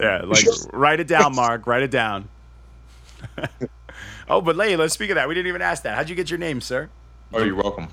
Yeah, 0.00 0.22
like 0.24 0.42
write 0.72 1.00
it 1.00 1.06
down, 1.06 1.34
Mark. 1.36 1.66
Write 1.66 1.82
it 1.82 1.90
down. 1.90 2.30
oh, 4.28 4.40
but 4.40 4.56
Lay, 4.56 4.74
let's 4.76 4.94
speak 4.94 5.10
of 5.10 5.16
that. 5.16 5.28
We 5.28 5.34
didn't 5.34 5.48
even 5.48 5.60
ask 5.60 5.82
that. 5.82 5.94
How'd 5.96 6.08
you 6.08 6.16
get 6.16 6.30
your 6.30 6.38
name, 6.38 6.62
sir? 6.62 6.88
Oh, 7.34 7.42
you're 7.42 7.56
welcome. 7.56 7.88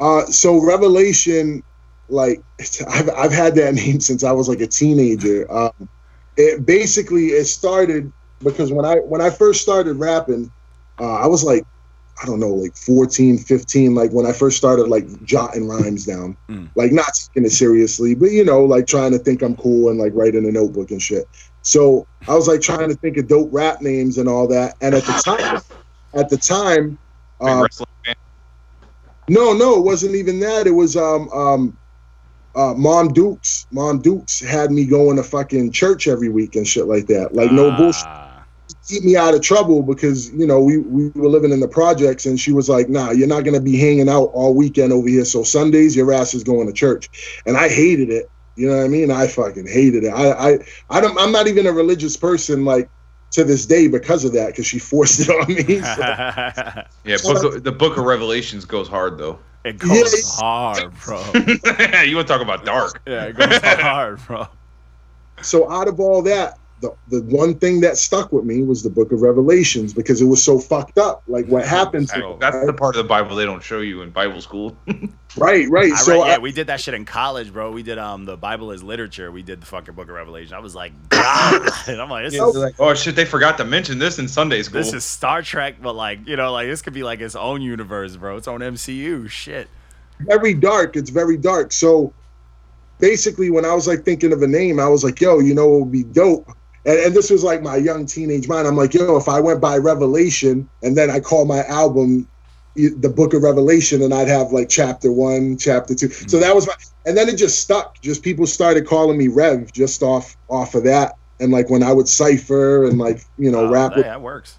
Uh, 0.00 0.24
so 0.26 0.64
Revelation, 0.64 1.62
like 2.08 2.42
I've 2.88 3.10
I've 3.10 3.32
had 3.32 3.54
that 3.56 3.74
name 3.82 4.00
since 4.00 4.24
I 4.24 4.32
was 4.32 4.48
like 4.48 4.60
a 4.60 4.66
teenager. 4.66 5.50
Um, 5.50 5.88
it 6.36 6.64
basically 6.64 7.26
it 7.28 7.46
started 7.46 8.12
because 8.42 8.72
when 8.72 8.84
I 8.84 8.96
when 8.96 9.20
I 9.20 9.30
first 9.30 9.62
started 9.62 9.96
rapping, 9.96 10.50
uh, 11.00 11.16
I 11.16 11.26
was 11.26 11.42
like 11.44 11.64
I 12.20 12.26
don't 12.26 12.40
know 12.40 12.48
like 12.48 12.76
14, 12.76 13.38
15, 13.38 13.94
like 13.94 14.10
when 14.10 14.26
I 14.26 14.32
first 14.32 14.56
started 14.56 14.88
like 14.88 15.24
jotting 15.24 15.68
rhymes 15.68 16.04
down, 16.04 16.36
Mm. 16.48 16.68
like 16.74 16.90
not 16.90 17.10
taking 17.14 17.44
it 17.46 17.52
seriously, 17.52 18.14
but 18.14 18.32
you 18.32 18.44
know 18.44 18.64
like 18.64 18.86
trying 18.86 19.12
to 19.12 19.18
think 19.18 19.42
I'm 19.42 19.56
cool 19.56 19.88
and 19.88 19.98
like 19.98 20.12
writing 20.14 20.46
a 20.48 20.50
notebook 20.52 20.90
and 20.90 21.00
shit. 21.00 21.28
So 21.62 22.06
I 22.26 22.34
was 22.34 22.48
like 22.48 22.60
trying 22.60 22.88
to 22.88 22.94
think 22.96 23.18
of 23.18 23.28
dope 23.28 23.50
rap 23.52 23.82
names 23.82 24.18
and 24.18 24.28
all 24.28 24.48
that. 24.48 24.74
And 24.80 24.94
at 24.94 25.04
the 25.04 25.12
time, 25.24 25.60
at 26.14 26.28
the 26.28 26.36
time, 26.38 26.98
uh, 27.40 27.62
wrestling 27.62 27.86
fan. 27.88 27.97
No, 29.28 29.52
no, 29.52 29.78
it 29.78 29.84
wasn't 29.84 30.14
even 30.14 30.40
that. 30.40 30.66
It 30.66 30.72
was 30.72 30.96
um 30.96 31.28
um 31.30 31.76
uh 32.54 32.74
Mom 32.74 33.12
Dukes. 33.12 33.66
Mom 33.70 34.00
Dukes 34.00 34.40
had 34.40 34.70
me 34.70 34.86
going 34.86 35.16
to 35.16 35.22
fucking 35.22 35.72
church 35.72 36.08
every 36.08 36.28
week 36.28 36.56
and 36.56 36.66
shit 36.66 36.86
like 36.86 37.06
that. 37.06 37.34
Like 37.34 37.52
no 37.52 37.70
bullshit. 37.70 38.06
Ah. 38.06 38.44
Keep 38.86 39.04
me 39.04 39.16
out 39.16 39.34
of 39.34 39.42
trouble 39.42 39.82
because 39.82 40.30
you 40.32 40.46
know 40.46 40.60
we 40.60 40.78
we 40.78 41.10
were 41.14 41.28
living 41.28 41.52
in 41.52 41.60
the 41.60 41.68
projects 41.68 42.26
and 42.26 42.38
she 42.38 42.52
was 42.52 42.68
like, 42.68 42.88
"Nah, 42.88 43.10
you're 43.10 43.28
not 43.28 43.44
gonna 43.44 43.60
be 43.60 43.78
hanging 43.78 44.08
out 44.08 44.30
all 44.34 44.54
weekend 44.54 44.92
over 44.92 45.08
here. 45.08 45.24
So 45.24 45.42
Sundays 45.42 45.96
your 45.96 46.12
ass 46.12 46.34
is 46.34 46.44
going 46.44 46.66
to 46.66 46.72
church." 46.72 47.08
And 47.46 47.56
I 47.56 47.68
hated 47.68 48.10
it. 48.10 48.30
You 48.56 48.68
know 48.68 48.76
what 48.76 48.84
I 48.84 48.88
mean? 48.88 49.10
I 49.10 49.26
fucking 49.26 49.66
hated 49.66 50.04
it. 50.04 50.10
I 50.10 50.32
I 50.32 50.58
I 50.90 51.00
don't. 51.00 51.18
I'm 51.18 51.32
not 51.32 51.46
even 51.46 51.66
a 51.66 51.72
religious 51.72 52.16
person 52.16 52.64
like 52.64 52.90
to 53.32 53.44
this 53.44 53.66
day 53.66 53.88
because 53.88 54.24
of 54.24 54.32
that 54.32 54.48
because 54.48 54.66
she 54.66 54.78
forced 54.78 55.20
it 55.20 55.28
on 55.28 55.46
me. 55.48 55.80
So- 55.80 56.82
Yeah, 57.04 57.16
book 57.22 57.56
of, 57.56 57.64
the 57.64 57.72
Book 57.72 57.96
of 57.98 58.04
Revelations 58.04 58.64
goes 58.64 58.88
hard 58.88 59.18
though. 59.18 59.38
it 59.64 59.78
goes 59.78 59.90
Yes. 60.12 60.38
hard, 60.40 60.92
bro. 61.04 61.18
you 61.34 62.16
want 62.16 62.26
to 62.28 62.32
talk 62.32 62.40
about 62.40 62.64
dark? 62.64 63.02
Yeah, 63.06 63.24
it 63.26 63.36
goes 63.36 63.58
hard, 63.62 64.20
bro. 64.26 64.46
so 65.42 65.70
out 65.70 65.88
of 65.88 66.00
all 66.00 66.22
that 66.22 66.58
the, 66.80 66.94
the 67.08 67.20
one 67.22 67.58
thing 67.58 67.80
that 67.80 67.96
stuck 67.96 68.32
with 68.32 68.44
me 68.44 68.62
was 68.62 68.82
the 68.82 68.90
book 68.90 69.10
of 69.10 69.20
revelations 69.22 69.92
because 69.92 70.20
it 70.20 70.26
was 70.26 70.42
so 70.42 70.58
fucked 70.60 70.96
up 70.98 71.22
like 71.26 71.46
what 71.46 71.66
happens 71.66 72.10
to 72.12 72.36
That's 72.38 72.64
the 72.66 72.72
part 72.72 72.94
of 72.96 73.02
the 73.02 73.08
Bible 73.08 73.34
they 73.36 73.44
don't 73.44 73.62
show 73.62 73.80
you 73.80 74.02
in 74.02 74.10
Bible 74.10 74.40
school. 74.40 74.76
right 75.36 75.68
right 75.68 75.92
I 75.92 75.96
so 75.96 76.12
read, 76.22 76.26
yeah, 76.28 76.34
I- 76.36 76.38
we 76.38 76.52
did 76.52 76.68
that 76.68 76.80
shit 76.80 76.94
in 76.94 77.04
college, 77.04 77.52
bro. 77.52 77.72
We 77.72 77.82
did 77.82 77.98
um 77.98 78.24
the 78.26 78.36
Bible 78.36 78.70
is 78.70 78.82
literature. 78.82 79.32
We 79.32 79.42
did 79.42 79.60
the 79.60 79.66
fucking 79.66 79.94
Book 79.94 80.08
of 80.08 80.14
Revelation. 80.14 80.54
I 80.54 80.60
was 80.60 80.74
like, 80.74 80.92
God. 81.08 81.68
I'm 81.88 82.08
like, 82.08 82.26
this 82.26 82.34
Yeah, 82.34 82.46
is 82.48 82.56
like, 82.56 82.74
oh 82.78 82.94
shit, 82.94 83.16
they 83.16 83.24
forgot 83.24 83.58
to 83.58 83.64
mention 83.64 83.98
this 83.98 84.18
in 84.18 84.28
Sunday 84.28 84.62
school. 84.62 84.80
this 84.80 84.92
is 84.94 85.04
Star 85.04 85.42
Trek, 85.42 85.76
but 85.82 85.94
like 85.94 86.26
you 86.28 86.36
know, 86.36 86.52
like 86.52 86.68
this 86.68 86.82
could 86.82 86.94
be 86.94 87.02
like 87.02 87.20
its 87.20 87.34
own 87.36 87.60
universe, 87.62 88.16
bro. 88.16 88.36
Its 88.36 88.46
own 88.48 88.60
MCU. 88.60 89.28
Shit. 89.28 89.68
very 90.20 90.52
dark 90.54 90.96
it's 90.96 91.10
very 91.10 91.36
dark 91.36 91.70
so 91.72 92.12
basically 92.98 93.50
when 93.50 93.64
i 93.64 93.72
was 93.72 93.86
like 93.86 94.04
thinking 94.04 94.32
of 94.32 94.42
a 94.42 94.46
name 94.48 94.80
i 94.80 94.88
was 94.88 95.04
like 95.04 95.20
yo 95.20 95.38
you 95.38 95.54
know 95.54 95.76
it 95.76 95.80
would 95.80 95.92
be 95.92 96.02
dope 96.02 96.50
and, 96.84 96.98
and 96.98 97.14
this 97.14 97.30
was 97.30 97.42
like 97.44 97.62
my 97.62 97.76
young 97.76 98.06
teenage 98.06 98.48
mind 98.48 98.66
i'm 98.66 98.76
like 98.76 98.94
yo 98.94 99.16
if 99.16 99.28
i 99.28 99.40
went 99.40 99.60
by 99.60 99.76
revelation 99.76 100.68
and 100.82 100.96
then 100.96 101.10
i 101.10 101.20
call 101.20 101.44
my 101.44 101.64
album 101.64 102.28
the 102.74 103.08
book 103.08 103.34
of 103.34 103.42
revelation 103.42 104.02
and 104.02 104.14
i'd 104.14 104.28
have 104.28 104.52
like 104.52 104.68
chapter 104.68 105.10
one 105.10 105.56
chapter 105.56 105.94
two 105.94 106.08
so 106.08 106.38
mm. 106.38 106.40
that 106.40 106.54
was 106.54 106.66
my 106.66 106.74
and 107.06 107.16
then 107.16 107.28
it 107.28 107.36
just 107.36 107.60
stuck 107.60 108.00
just 108.00 108.22
people 108.22 108.46
started 108.46 108.86
calling 108.86 109.18
me 109.18 109.28
rev 109.28 109.72
just 109.72 110.02
off 110.02 110.36
off 110.48 110.74
of 110.74 110.84
that 110.84 111.16
and 111.40 111.50
like 111.50 111.68
when 111.70 111.82
i 111.82 111.92
would 111.92 112.08
cipher 112.08 112.84
and 112.84 112.98
like 112.98 113.22
you 113.36 113.50
know 113.50 113.66
Oh, 113.66 113.70
rap 113.70 113.92
hey, 113.92 113.96
with, 113.98 114.06
that 114.06 114.20
works. 114.20 114.58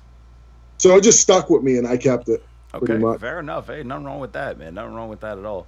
so 0.78 0.96
it 0.98 1.04
just 1.04 1.22
stuck 1.22 1.50
with 1.50 1.64
me 1.64 1.78
and 1.78 1.88
i 1.88 1.96
kept 1.96 2.28
it 2.28 2.44
Okay, 2.74 3.00
fair 3.18 3.40
enough. 3.40 3.68
Hey, 3.68 3.84
nothing 3.84 4.06
wrong 4.06 4.20
with 4.20 4.34
that, 4.34 4.60
man. 4.60 4.76
Nothing 4.76 4.94
wrong 4.94 5.10
with 5.10 5.22
that 5.22 5.38
at 5.38 5.46
all. 5.46 5.66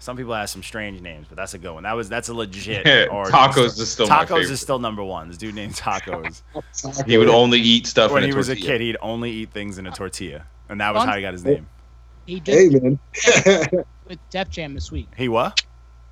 Some 0.00 0.16
people 0.18 0.34
have 0.34 0.50
some 0.50 0.62
strange 0.62 1.00
names, 1.00 1.26
but 1.28 1.36
that's 1.36 1.54
a 1.54 1.58
good 1.58 1.72
one. 1.72 1.84
That 1.84 1.94
was 1.94 2.08
that's 2.08 2.28
a 2.28 2.34
legit. 2.34 2.86
Yeah, 2.86 3.06
tacos 3.06 3.78
is 3.78 3.90
still 3.90 4.06
my 4.06 4.16
tacos 4.24 4.28
favorite. 4.28 4.50
is 4.50 4.60
still 4.60 4.78
number 4.78 5.02
one. 5.02 5.28
This 5.28 5.38
dude 5.38 5.54
named 5.54 5.74
Tacos. 5.74 6.42
He 7.06 7.16
would 7.16 7.28
only 7.28 7.58
eat 7.60 7.86
stuff 7.86 8.12
when 8.12 8.22
in 8.24 8.28
he 8.30 8.34
a 8.34 8.36
was 8.36 8.48
a 8.50 8.56
kid, 8.56 8.80
he'd 8.80 8.96
only 9.00 9.30
eat 9.30 9.50
things 9.52 9.78
in 9.78 9.86
a 9.86 9.90
tortilla, 9.90 10.44
and 10.68 10.80
that 10.80 10.92
was 10.94 11.04
how 11.04 11.14
he 11.16 11.22
got 11.22 11.32
his 11.32 11.44
name. 11.44 11.66
He 12.26 12.42
Hey 12.44 12.68
man. 12.68 12.98
with 14.08 14.18
Def 14.30 14.50
Jam 14.50 14.74
this 14.74 14.90
week. 14.92 15.08
He 15.16 15.28
what? 15.28 15.62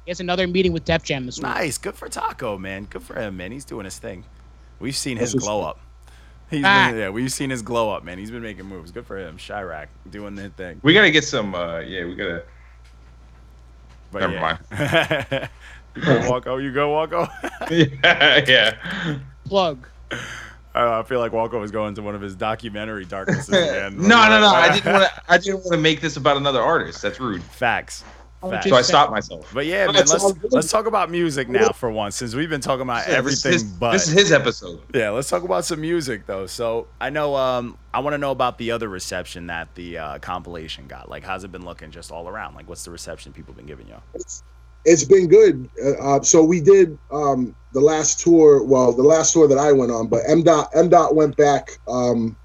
He 0.04 0.10
has 0.10 0.20
another 0.20 0.46
meeting 0.46 0.72
with 0.72 0.84
Def 0.84 1.02
Jam 1.02 1.26
this 1.26 1.38
week. 1.38 1.44
Nice, 1.44 1.78
good 1.78 1.94
for 1.94 2.08
Taco, 2.08 2.58
man. 2.58 2.84
Good 2.84 3.02
for 3.02 3.18
him, 3.18 3.36
man. 3.36 3.52
He's 3.52 3.64
doing 3.64 3.84
his 3.84 3.98
thing. 3.98 4.24
We've 4.80 4.96
seen 4.96 5.16
his 5.16 5.34
glow 5.34 5.62
up. 5.62 5.80
He's 6.50 6.64
Ah. 6.66 6.88
been, 6.90 6.98
yeah, 6.98 7.08
we've 7.10 7.32
seen 7.32 7.50
his 7.50 7.62
glow 7.62 7.90
up, 7.90 8.04
man. 8.04 8.18
He's 8.18 8.30
been 8.30 8.42
making 8.42 8.66
moves. 8.66 8.90
Good 8.90 9.06
for 9.06 9.16
him. 9.18 9.36
Chirac 9.38 9.86
doing 10.10 10.36
his 10.36 10.52
thing. 10.52 10.80
We 10.82 10.92
gotta 10.92 11.10
get 11.10 11.24
some. 11.24 11.54
uh 11.54 11.78
Yeah, 11.80 12.04
we 12.04 12.14
gotta. 12.14 12.42
But 14.12 14.20
Never 14.20 14.34
yeah. 14.34 14.40
mind. 14.40 15.48
you 15.96 16.02
go 16.02 16.18
Walko. 16.20 16.62
You 16.62 16.72
go 16.72 16.90
Walko. 16.90 17.28
yeah, 18.04 18.44
yeah. 18.46 19.18
Plug. 19.46 19.88
Uh, 20.74 21.00
I 21.00 21.02
feel 21.02 21.18
like 21.18 21.32
Walko 21.32 21.58
was 21.60 21.70
going 21.70 21.94
to 21.96 22.02
one 22.02 22.14
of 22.14 22.20
his 22.20 22.34
documentary 22.34 23.04
darknesses 23.04 23.48
again. 23.48 23.96
no, 24.00 24.28
no, 24.28 24.40
no. 24.40 24.48
I 24.48 24.72
didn't 24.72 24.92
want 24.92 25.04
to. 25.04 25.22
I 25.28 25.38
didn't 25.38 25.60
want 25.60 25.72
to 25.72 25.78
make 25.78 26.00
this 26.00 26.16
about 26.16 26.36
another 26.36 26.60
artist. 26.60 27.02
That's 27.02 27.18
rude. 27.18 27.42
Facts. 27.42 28.04
Facts. 28.50 28.68
So 28.68 28.76
I 28.76 28.82
stopped 28.82 29.10
myself. 29.12 29.50
But 29.54 29.66
yeah, 29.66 29.86
man, 29.86 29.94
let's 29.94 30.32
let's 30.50 30.70
talk 30.70 30.86
about 30.86 31.10
music 31.10 31.48
now 31.48 31.70
for 31.70 31.90
once, 31.90 32.16
since 32.16 32.34
we've 32.34 32.50
been 32.50 32.60
talking 32.60 32.82
about 32.82 33.06
Yeah, 33.06 33.14
everything 33.14 33.52
this, 33.52 33.62
is 33.62 33.68
his, 33.68 33.72
but 33.72 33.92
this 33.92 34.08
is 34.08 34.12
his 34.14 34.32
episode. 34.32 34.80
yeah. 34.94 35.10
Let's 35.10 35.28
talk 35.28 35.44
about 35.44 35.64
some 35.64 35.80
music 35.80 36.26
though. 36.26 36.46
So 36.46 36.88
I 37.00 37.10
know 37.10 37.36
um 37.36 37.78
I 37.94 38.00
want 38.00 38.14
to 38.14 38.18
know 38.18 38.30
about 38.30 38.58
the 38.58 38.70
other 38.70 38.88
reception 38.88 39.46
that 39.48 39.74
the 39.74 39.98
uh, 39.98 40.18
compilation 40.18 40.86
got. 40.86 41.08
Like, 41.10 41.24
how's 41.24 41.44
it 41.44 41.52
been 41.52 41.64
looking 41.64 41.90
just 41.90 42.10
all 42.10 42.26
around? 42.28 42.54
Like, 42.54 42.68
what's 42.68 42.84
the 42.84 42.90
reception 42.90 43.32
people 43.32 43.52
been 43.54 43.66
giving 43.66 43.86
you? 43.86 43.96
it's 44.84 45.04
been 45.04 45.28
good. 45.28 45.68
Uh, 45.82 46.16
uh, 46.16 46.22
so 46.22 46.42
we 46.42 46.60
did 46.60 46.98
um, 47.12 47.54
the 47.72 47.80
last 47.80 48.20
tour. 48.20 48.64
Well, 48.64 48.92
the 48.92 49.02
last 49.02 49.32
tour 49.32 49.46
that 49.46 49.58
I 49.58 49.72
went 49.72 49.92
on, 49.92 50.08
but 50.08 50.22
M 50.26 50.42
dot 50.42 50.70
M 50.74 50.88
dot 50.88 51.14
went 51.14 51.36
back 51.36 51.78
um, 51.86 52.36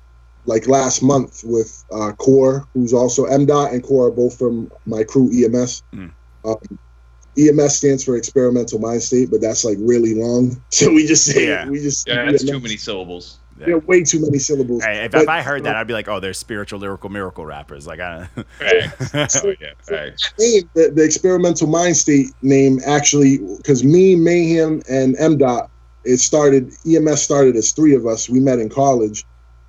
like 0.47 0.67
last 0.67 1.03
month 1.03 1.43
with 1.45 1.83
uh, 1.91 2.13
Core, 2.13 2.65
who's 2.73 2.93
also 2.93 3.25
M 3.25 3.45
dot 3.45 3.71
and 3.73 3.83
Core 3.83 4.07
are 4.07 4.11
both 4.11 4.37
from 4.37 4.71
my 4.85 5.03
crew 5.03 5.29
EMS. 5.29 5.83
Mm. 5.93 6.11
Um, 6.45 6.79
EMS 7.37 7.75
stands 7.77 8.03
for 8.03 8.15
Experimental 8.17 8.79
Mind 8.79 9.03
State, 9.03 9.29
but 9.29 9.41
that's 9.41 9.63
like 9.63 9.77
really 9.79 10.15
long, 10.15 10.59
so 10.69 10.91
we 10.91 11.05
just 11.05 11.25
say 11.25 11.47
Yeah. 11.47 11.69
we 11.69 11.79
just 11.79 12.07
Yeah, 12.07 12.25
that's 12.25 12.41
EMS. 12.43 12.51
too 12.51 12.59
many 12.59 12.77
syllables. 12.77 13.39
Yeah, 13.59 13.75
way 13.75 14.03
too 14.03 14.21
many 14.21 14.37
syllables. 14.37 14.83
Hey, 14.83 15.05
if, 15.05 15.11
But- 15.11 15.23
if 15.23 15.29
I 15.29 15.41
heard 15.41 15.63
that, 15.63 15.75
I'd 15.75 15.87
be 15.87 15.93
like, 15.93 16.07
oh, 16.07 16.19
they're 16.19 16.33
spiritual 16.33 16.79
lyrical 16.79 17.09
miracle 17.09 17.43
rappers. 17.43 17.87
Like, 17.87 17.99
I. 17.99 18.27
Facts. 18.59 19.41
oh 19.43 19.53
yeah, 19.59 19.71
facts. 19.81 20.31
name, 20.39 20.69
the, 20.75 20.91
the 20.95 21.03
experimental 21.03 21.67
mind 21.67 21.97
state 21.97 22.27
name 22.43 22.79
actually 22.85 23.39
because 23.57 23.83
me 23.83 24.15
mayhem 24.15 24.81
and 24.89 25.15
m 25.19 25.37
dot 25.37 25.69
it 26.05 26.17
started 26.17 26.71
ems 26.87 27.21
started 27.21 27.55
as 27.55 27.71
three 27.71 27.93
of 27.95 28.05
us 28.05 28.29
we 28.29 28.39
met 28.39 28.59
in 28.59 28.69
college 28.69 29.25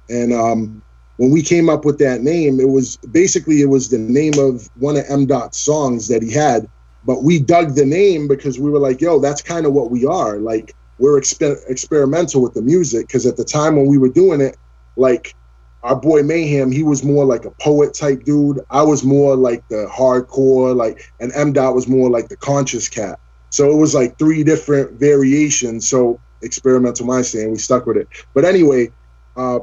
and 0.08 0.32
um 0.32 0.82
when 1.16 1.30
we 1.30 1.42
came 1.42 1.68
up 1.68 1.84
with 1.84 1.98
that 1.98 2.20
name 2.20 2.60
it 2.60 2.68
was 2.68 2.96
basically 3.10 3.60
it 3.60 3.68
was 3.68 3.88
the 3.88 3.98
name 3.98 4.34
of 4.38 4.68
one 4.74 4.96
of 4.96 5.04
m 5.08 5.26
dot's 5.26 5.58
songs 5.60 6.08
that 6.08 6.22
he 6.22 6.32
had 6.32 6.66
but 7.04 7.22
we 7.22 7.38
dug 7.38 7.74
the 7.74 7.84
name 7.84 8.28
because 8.28 8.58
we 8.58 8.70
were 8.70 8.78
like 8.78 9.00
yo 9.00 9.18
that's 9.18 9.42
kind 9.42 9.66
of 9.66 9.72
what 9.72 9.90
we 9.90 10.04
are 10.06 10.38
like 10.38 10.74
we're 10.98 11.20
exper- 11.20 11.60
experimental 11.68 12.42
with 12.42 12.54
the 12.54 12.62
music 12.62 13.06
because 13.06 13.26
at 13.26 13.36
the 13.36 13.44
time 13.44 13.76
when 13.76 13.86
we 13.86 13.98
were 13.98 14.08
doing 14.08 14.40
it 14.40 14.56
like 14.96 15.34
our 15.82 15.94
boy 15.94 16.22
Mayhem, 16.22 16.72
he 16.72 16.82
was 16.82 17.04
more 17.04 17.24
like 17.24 17.44
a 17.44 17.52
poet 17.62 17.94
type 17.94 18.24
dude. 18.24 18.60
I 18.70 18.82
was 18.82 19.04
more 19.04 19.36
like 19.36 19.62
the 19.68 19.88
hardcore, 19.96 20.74
like, 20.74 21.00
and 21.20 21.32
M 21.34 21.52
Dot 21.52 21.74
was 21.74 21.86
more 21.86 22.10
like 22.10 22.28
the 22.28 22.36
conscious 22.36 22.88
cat. 22.88 23.18
So 23.50 23.70
it 23.70 23.76
was 23.76 23.94
like 23.94 24.18
three 24.18 24.42
different 24.42 24.98
variations. 24.98 25.88
So 25.88 26.20
experimental 26.42 27.06
mind 27.06 27.32
and 27.34 27.52
we 27.52 27.58
stuck 27.58 27.86
with 27.86 27.96
it. 27.96 28.08
But 28.34 28.44
anyway, 28.44 28.90
uh, 29.36 29.60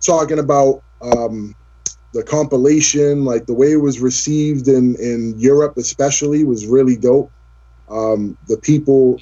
talking 0.00 0.38
about 0.38 0.82
um, 1.02 1.54
the 2.12 2.22
compilation, 2.22 3.24
like 3.24 3.46
the 3.46 3.54
way 3.54 3.72
it 3.72 3.76
was 3.76 4.00
received 4.00 4.68
in 4.68 4.96
in 4.96 5.34
Europe, 5.38 5.74
especially, 5.76 6.44
was 6.44 6.66
really 6.66 6.96
dope. 6.96 7.30
Um, 7.90 8.36
the 8.48 8.56
people, 8.58 9.18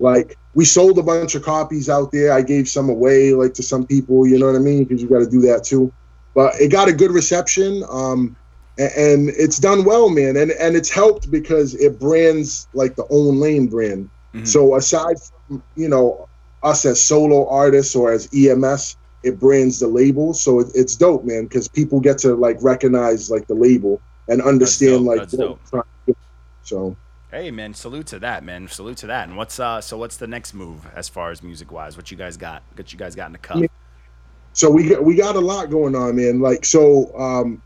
like, 0.00 0.36
we 0.54 0.64
sold 0.64 0.98
a 0.98 1.02
bunch 1.02 1.34
of 1.34 1.42
copies 1.42 1.88
out 1.88 2.10
there. 2.12 2.32
I 2.32 2.42
gave 2.42 2.68
some 2.68 2.88
away, 2.88 3.32
like 3.32 3.54
to 3.54 3.62
some 3.62 3.86
people. 3.86 4.26
You 4.26 4.38
know 4.38 4.46
what 4.46 4.56
I 4.56 4.60
mean? 4.60 4.84
Because 4.84 5.02
you 5.02 5.08
got 5.08 5.20
to 5.20 5.30
do 5.30 5.40
that 5.42 5.64
too. 5.64 5.92
But 6.34 6.54
it 6.60 6.70
got 6.70 6.88
a 6.88 6.92
good 6.92 7.10
reception, 7.10 7.82
um, 7.90 8.36
and 8.78 9.30
it's 9.30 9.58
done 9.58 9.84
well, 9.84 10.08
man. 10.08 10.36
And 10.36 10.52
and 10.52 10.76
it's 10.76 10.90
helped 10.90 11.30
because 11.30 11.74
it 11.74 11.98
brands 11.98 12.68
like 12.72 12.94
the 12.96 13.06
own 13.10 13.40
lane 13.40 13.66
brand. 13.66 14.08
Mhm. 14.34 14.46
So 14.46 14.76
aside 14.76 15.16
from 15.46 15.62
you 15.74 15.88
know 15.88 16.28
us 16.62 16.84
as 16.84 17.00
solo 17.02 17.48
artists 17.48 17.94
or 17.94 18.12
as 18.12 18.28
EMS, 18.32 18.96
it 19.28 19.38
brands 19.38 19.78
the 19.78 19.86
label. 19.86 20.34
So 20.34 20.60
it, 20.60 20.68
it's 20.74 20.96
dope, 20.96 21.24
man, 21.24 21.44
because 21.44 21.68
people 21.68 22.00
get 22.00 22.18
to 22.18 22.34
like 22.34 22.56
recognize 22.60 23.30
like 23.30 23.46
the 23.46 23.54
label 23.54 24.00
and 24.26 24.42
understand 24.42 25.04
like 25.04 25.20
that's 25.20 25.34
what 25.34 25.60
dope. 25.70 25.84
to. 26.06 26.16
So 26.62 26.96
Hey 27.30 27.50
man, 27.50 27.74
salute 27.74 28.06
to 28.08 28.18
that 28.20 28.42
man. 28.42 28.68
Salute 28.68 28.96
to 28.98 29.06
that. 29.08 29.28
And 29.28 29.36
what's 29.36 29.60
uh 29.60 29.80
so 29.80 29.98
what's 29.98 30.16
the 30.16 30.26
next 30.26 30.54
move 30.54 30.86
as 30.96 31.08
far 31.08 31.30
as 31.30 31.42
music 31.42 31.70
wise? 31.70 31.96
What 31.96 32.10
you 32.10 32.16
guys 32.16 32.36
got? 32.36 32.62
What 32.74 32.90
you 32.92 32.98
guys 32.98 33.14
got 33.14 33.26
in 33.26 33.32
the 33.32 33.38
cup? 33.38 33.62
So 34.54 34.70
we 34.70 34.88
got 34.88 35.04
we 35.04 35.14
got 35.14 35.36
a 35.36 35.40
lot 35.40 35.70
going 35.70 35.94
on, 35.94 36.16
man. 36.16 36.40
Like 36.40 36.64
so, 36.64 37.14
um, 37.16 37.62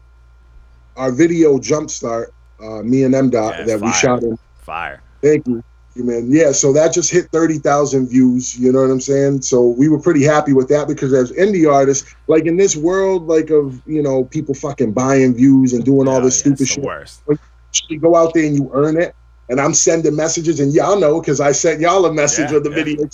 our 0.97 1.13
video 1.13 1.59
Jumpstart, 1.59 2.27
uh, 2.61 2.83
me 2.83 3.05
and 3.05 3.15
M 3.15 3.31
Dot 3.31 3.61
Yeah, 3.61 3.65
that 3.65 3.81
we 3.81 3.93
shot 3.93 4.23
in. 4.25 4.37
Fire. 4.57 5.01
Thank 5.23 5.47
you 5.47 5.63
man. 5.97 6.31
Yeah, 6.31 6.53
so 6.53 6.73
that 6.73 6.93
just 6.93 7.11
hit 7.11 7.31
thirty 7.31 7.59
thousand 7.59 8.09
views. 8.09 8.59
You 8.59 8.73
know 8.73 8.81
what 8.83 8.91
I'm 8.91 9.01
saying? 9.01 9.43
So 9.43 9.69
we 9.69 9.89
were 9.89 10.01
pretty 10.01 10.23
happy 10.25 10.53
with 10.53 10.69
that 10.69 10.89
because 10.89 11.13
as 11.13 11.33
indie 11.33 11.71
artists, 11.71 12.15
like 12.27 12.47
in 12.47 12.57
this 12.57 12.77
world, 12.77 13.27
like 13.27 13.51
of 13.51 13.81
you 13.87 14.03
know 14.03 14.25
people 14.25 14.55
fucking 14.55 14.93
buying 14.93 15.35
views 15.35 15.73
and 15.73 15.85
doing 15.85 16.09
all 16.09 16.21
this 16.21 16.39
yeah, 16.39 16.55
stupid 16.55 16.69
shit. 16.69 16.85
worst. 16.85 17.23
You 17.89 17.99
go 17.99 18.17
out 18.17 18.35
there 18.35 18.45
and 18.45 18.55
you 18.55 18.71
earn 18.75 19.01
it. 19.01 19.15
And 19.49 19.61
I'm 19.61 19.75
sending 19.75 20.17
messages, 20.17 20.61
and 20.61 20.73
y'all 20.73 20.99
know 20.99 21.21
because 21.21 21.41
I 21.41 21.53
sent 21.53 21.81
y'all 21.81 22.07
a 22.07 22.13
message 22.15 22.51
Yeah, 22.53 22.57
of 22.59 22.65
the 22.65 22.71
yeah. 22.71 22.77
video 22.77 23.09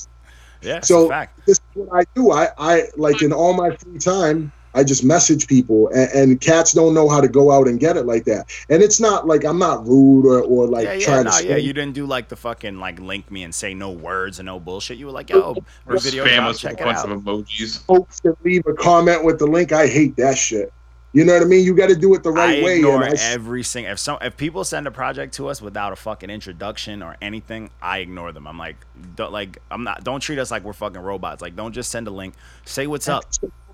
Yeah, 0.61 0.81
So- 0.83 1.09
this 1.47 1.57
is 1.59 1.61
what 1.75 1.89
I 2.01 2.05
do. 2.15 2.31
I, 2.31 2.49
I 2.59 2.83
like 2.97 3.23
in 3.23 3.33
all 3.33 3.55
my 3.55 3.75
free 3.75 3.99
time, 3.99 4.53
I 4.79 4.85
just 4.85 5.05
message 5.05 5.49
people, 5.49 5.89
and, 5.89 6.11
and 6.13 6.41
cats 6.41 6.73
don't 6.73 6.95
know 6.95 7.09
how 7.09 7.21
to 7.21 7.27
go 7.27 7.51
out 7.51 7.67
and 7.67 7.81
get 7.81 7.97
it 7.97 8.07
like 8.07 8.25
that. 8.27 8.49
And 8.71 8.81
it's 8.81 9.01
not 9.01 9.27
like 9.27 9.45
I'm 9.45 9.59
not 9.59 9.85
rude 9.87 10.25
or, 10.25 10.41
or 10.43 10.69
like 10.69 10.85
yeah, 10.85 10.93
yeah, 10.93 11.05
trying 11.05 11.25
no, 11.25 11.33
to. 11.33 11.47
yeah. 11.49 11.57
You 11.57 11.73
didn't 11.73 11.95
do 11.95 12.07
like 12.07 12.29
the 12.29 12.37
fucking 12.37 12.79
like 12.79 13.01
link 13.01 13.29
me 13.29 13.43
and 13.43 13.53
say 13.53 13.75
no 13.75 13.91
words 13.91 14.39
and 14.39 14.47
no 14.47 14.61
bullshit. 14.61 14.97
You 14.99 15.07
were 15.07 15.13
like, 15.13 15.31
yo, 15.31 15.57
Or 15.87 15.95
your 15.95 15.99
video 15.99 16.25
spam 16.25 16.37
drop, 16.37 16.51
us 16.51 16.63
with 16.63 16.73
a 16.73 16.77
bunch 16.85 16.99
out. 16.99 17.11
of 17.11 17.21
emojis. 17.23 17.81
Folks 17.81 18.21
that 18.21 18.37
leave 18.45 18.63
a 18.67 18.75
comment 18.75 19.25
with 19.25 19.41
the 19.41 19.47
link, 19.47 19.73
I 19.73 19.89
hate 19.89 20.15
that 20.17 20.39
shit. 20.39 20.73
You 21.15 21.25
know 21.25 21.33
what 21.33 21.43
I 21.43 21.47
mean? 21.47 21.65
You 21.65 21.75
got 21.75 21.89
to 21.89 21.97
do 21.97 22.15
it 22.15 22.23
the 22.23 22.31
right 22.31 22.59
I 22.61 22.63
way. 22.63 22.77
ignore 22.77 23.03
and 23.03 23.19
I, 23.19 23.23
every 23.23 23.63
single 23.63 23.93
if 23.93 23.99
some 23.99 24.19
if 24.21 24.37
people 24.37 24.63
send 24.63 24.87
a 24.87 24.91
project 24.91 25.35
to 25.35 25.49
us 25.49 25.63
without 25.63 25.93
a 25.93 25.97
fucking 25.97 26.29
introduction 26.29 27.03
or 27.03 27.17
anything, 27.23 27.71
I 27.81 27.99
ignore 27.99 28.31
them. 28.33 28.47
I'm 28.47 28.59
like, 28.59 28.77
don't 29.17 29.33
like 29.33 29.59
I'm 29.71 29.85
not. 29.85 30.05
Don't 30.05 30.21
treat 30.21 30.39
us 30.39 30.51
like 30.51 30.65
we're 30.65 30.75
fucking 30.75 31.01
robots. 31.01 31.41
Like, 31.41 31.57
don't 31.57 31.73
just 31.73 31.91
send 31.91 32.09
a 32.09 32.11
link. 32.11 32.35
Say 32.67 32.87
what's 32.87 33.09
up. 33.09 33.25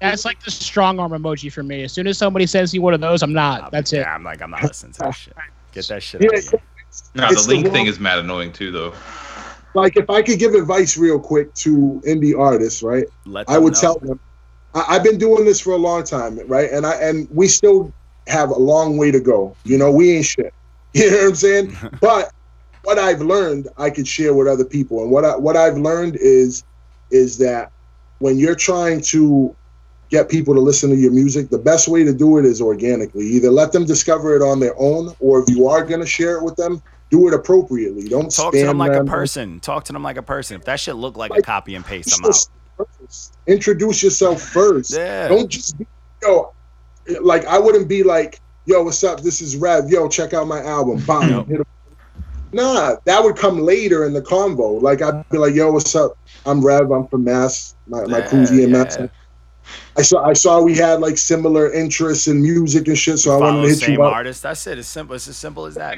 That's 0.00 0.24
like 0.24 0.42
the 0.44 0.50
strong 0.50 1.00
arm 1.00 1.10
emoji 1.12 1.52
for 1.52 1.62
me. 1.64 1.82
As 1.82 1.92
soon 1.92 2.06
as 2.06 2.18
somebody 2.18 2.46
sends 2.46 2.72
me 2.72 2.78
one 2.78 2.94
of 2.94 3.00
those, 3.00 3.22
I'm 3.22 3.32
not. 3.32 3.72
That's 3.72 3.92
it. 3.92 3.98
Yeah, 3.98 4.14
I'm 4.14 4.22
like, 4.22 4.40
I'm 4.40 4.50
not 4.50 4.62
listening 4.62 4.92
to 4.92 4.98
that 5.00 5.10
shit. 5.12 5.34
Get 5.72 5.88
that 5.88 6.02
shit 6.04 6.22
Yeah, 6.22 6.28
out. 6.38 6.60
No, 7.16 7.28
It's 7.28 7.46
the 7.46 7.54
the 7.54 7.60
link 7.62 7.72
thing 7.72 7.86
is 7.86 7.98
mad 7.98 8.20
annoying 8.20 8.52
too, 8.52 8.70
though. 8.70 8.94
like 9.74 9.96
if 9.96 10.08
I 10.08 10.22
could 10.22 10.38
give 10.38 10.54
advice 10.54 10.96
real 10.96 11.18
quick 11.18 11.52
to 11.54 12.00
indie 12.06 12.38
artists, 12.38 12.80
right? 12.82 13.06
Let 13.26 13.50
I 13.50 13.58
would 13.58 13.72
know. 13.72 13.80
tell 13.80 13.98
them. 13.98 14.20
I, 14.74 14.84
I've 14.88 15.04
been 15.04 15.18
doing 15.18 15.44
this 15.44 15.60
for 15.60 15.72
a 15.72 15.78
long 15.78 16.04
time, 16.04 16.38
right? 16.46 16.70
And 16.70 16.86
I 16.86 16.94
and 16.96 17.28
we 17.30 17.48
still 17.48 17.92
have 18.26 18.50
a 18.50 18.58
long 18.58 18.96
way 18.96 19.10
to 19.10 19.20
go. 19.20 19.56
You 19.64 19.78
know, 19.78 19.90
we 19.90 20.16
ain't 20.16 20.26
shit. 20.26 20.52
You 20.96 21.10
know 21.10 21.16
what 21.16 21.26
I'm 21.26 21.34
saying? 21.34 21.76
but 22.00 22.30
what 22.84 23.00
I've 23.00 23.20
learned, 23.20 23.66
I 23.78 23.90
could 23.90 24.06
share 24.06 24.32
with 24.32 24.46
other 24.46 24.64
people. 24.64 25.02
And 25.02 25.10
what 25.10 25.24
I 25.24 25.36
what 25.36 25.56
I've 25.56 25.76
learned 25.76 26.16
is 26.20 26.62
is 27.10 27.36
that 27.38 27.72
when 28.18 28.38
you're 28.38 28.54
trying 28.54 29.00
to 29.00 29.56
get 30.08 30.28
people 30.28 30.54
to 30.54 30.60
listen 30.60 30.90
to 30.90 30.96
your 30.96 31.10
music, 31.10 31.50
the 31.50 31.58
best 31.58 31.88
way 31.88 32.04
to 32.04 32.14
do 32.14 32.38
it 32.38 32.44
is 32.44 32.60
organically. 32.60 33.26
Either 33.26 33.50
let 33.50 33.72
them 33.72 33.84
discover 33.84 34.36
it 34.36 34.42
on 34.42 34.60
their 34.60 34.74
own, 34.78 35.12
or 35.18 35.42
if 35.42 35.48
you 35.48 35.66
are 35.66 35.84
gonna 35.84 36.06
share 36.06 36.36
it 36.36 36.44
with 36.44 36.54
them, 36.54 36.80
do 37.10 37.26
it 37.26 37.34
appropriately. 37.34 38.08
Don't 38.08 38.32
Talk 38.32 38.54
spam 38.54 38.60
to 38.60 38.66
them 38.66 38.78
like 38.78 38.92
a 38.92 39.04
person. 39.04 39.58
Talk 39.58 39.84
to 39.84 39.92
them 39.92 40.04
like 40.04 40.16
a 40.16 40.22
person. 40.22 40.60
If 40.60 40.64
that 40.66 40.78
shit 40.78 40.94
look 40.94 41.16
like 41.16 41.32
a 41.36 41.42
copy 41.42 41.74
and 41.74 41.84
paste, 41.84 42.16
I'm 42.16 42.24
out. 42.30 42.38
Introduce 43.46 44.02
yourself 44.02 44.40
first. 44.42 44.92
Yeah. 44.94 45.28
Don't 45.28 45.50
just 45.50 45.78
be, 45.78 45.86
yo, 46.22 46.52
like 47.20 47.44
I 47.46 47.58
wouldn't 47.58 47.88
be 47.88 48.02
like, 48.02 48.40
yo, 48.66 48.82
what's 48.82 49.04
up? 49.04 49.20
This 49.20 49.40
is 49.40 49.56
Rev. 49.56 49.88
Yo, 49.88 50.08
check 50.08 50.32
out 50.34 50.46
my 50.46 50.62
album. 50.62 50.98
Bam. 51.06 51.46
Yep. 51.50 51.66
Nah, 52.52 52.96
that 53.04 53.22
would 53.22 53.36
come 53.36 53.60
later 53.60 54.04
in 54.04 54.12
the 54.12 54.22
convo. 54.22 54.80
Like 54.80 55.02
I'd 55.02 55.28
be 55.28 55.38
like, 55.38 55.54
yo, 55.54 55.72
what's 55.72 55.94
up? 55.94 56.16
I'm 56.46 56.64
Rev. 56.64 56.90
I'm 56.90 57.06
from 57.08 57.24
Mass. 57.24 57.74
My 57.88 58.06
my 58.06 58.18
Yeah, 58.18 58.28
crew's 58.28 58.50
EMS. 58.50 58.96
yeah. 58.98 59.06
I 59.96 60.02
saw 60.02 60.24
I 60.24 60.32
saw 60.34 60.60
we 60.60 60.74
had 60.76 61.00
like 61.00 61.16
similar 61.18 61.72
interests 61.72 62.28
in 62.28 62.42
music 62.42 62.86
and 62.86 62.98
shit, 62.98 63.18
so 63.18 63.32
I 63.32 63.38
wanted 63.40 63.62
to 63.62 63.68
hit 63.68 63.78
same 63.78 63.94
you 63.94 64.02
up. 64.02 64.12
artist. 64.12 64.42
That's 64.42 64.66
it. 64.66 64.78
It's 64.78 64.88
simple. 64.88 65.16
It's 65.16 65.26
as 65.26 65.36
simple 65.36 65.66
as 65.66 65.74
that. 65.74 65.96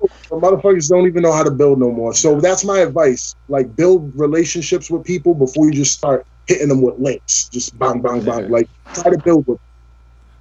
And 0.00 0.40
motherfuckers 0.42 0.88
don't 0.88 1.06
even 1.06 1.22
know 1.22 1.32
how 1.32 1.42
to 1.42 1.50
build 1.50 1.78
no 1.78 1.90
more. 1.90 2.14
So 2.14 2.40
that's 2.40 2.64
my 2.64 2.80
advice. 2.80 3.34
Like 3.48 3.74
build 3.76 4.14
relationships 4.18 4.90
with 4.90 5.04
people 5.04 5.34
before 5.34 5.66
you 5.66 5.72
just 5.72 5.92
start 5.96 6.26
hitting 6.46 6.68
them 6.68 6.82
with 6.82 6.98
links. 6.98 7.48
Just 7.48 7.78
bang, 7.78 8.00
bang, 8.00 8.24
bang. 8.24 8.50
Like 8.50 8.68
try 8.94 9.10
to 9.10 9.18
build 9.18 9.46
with. 9.46 9.58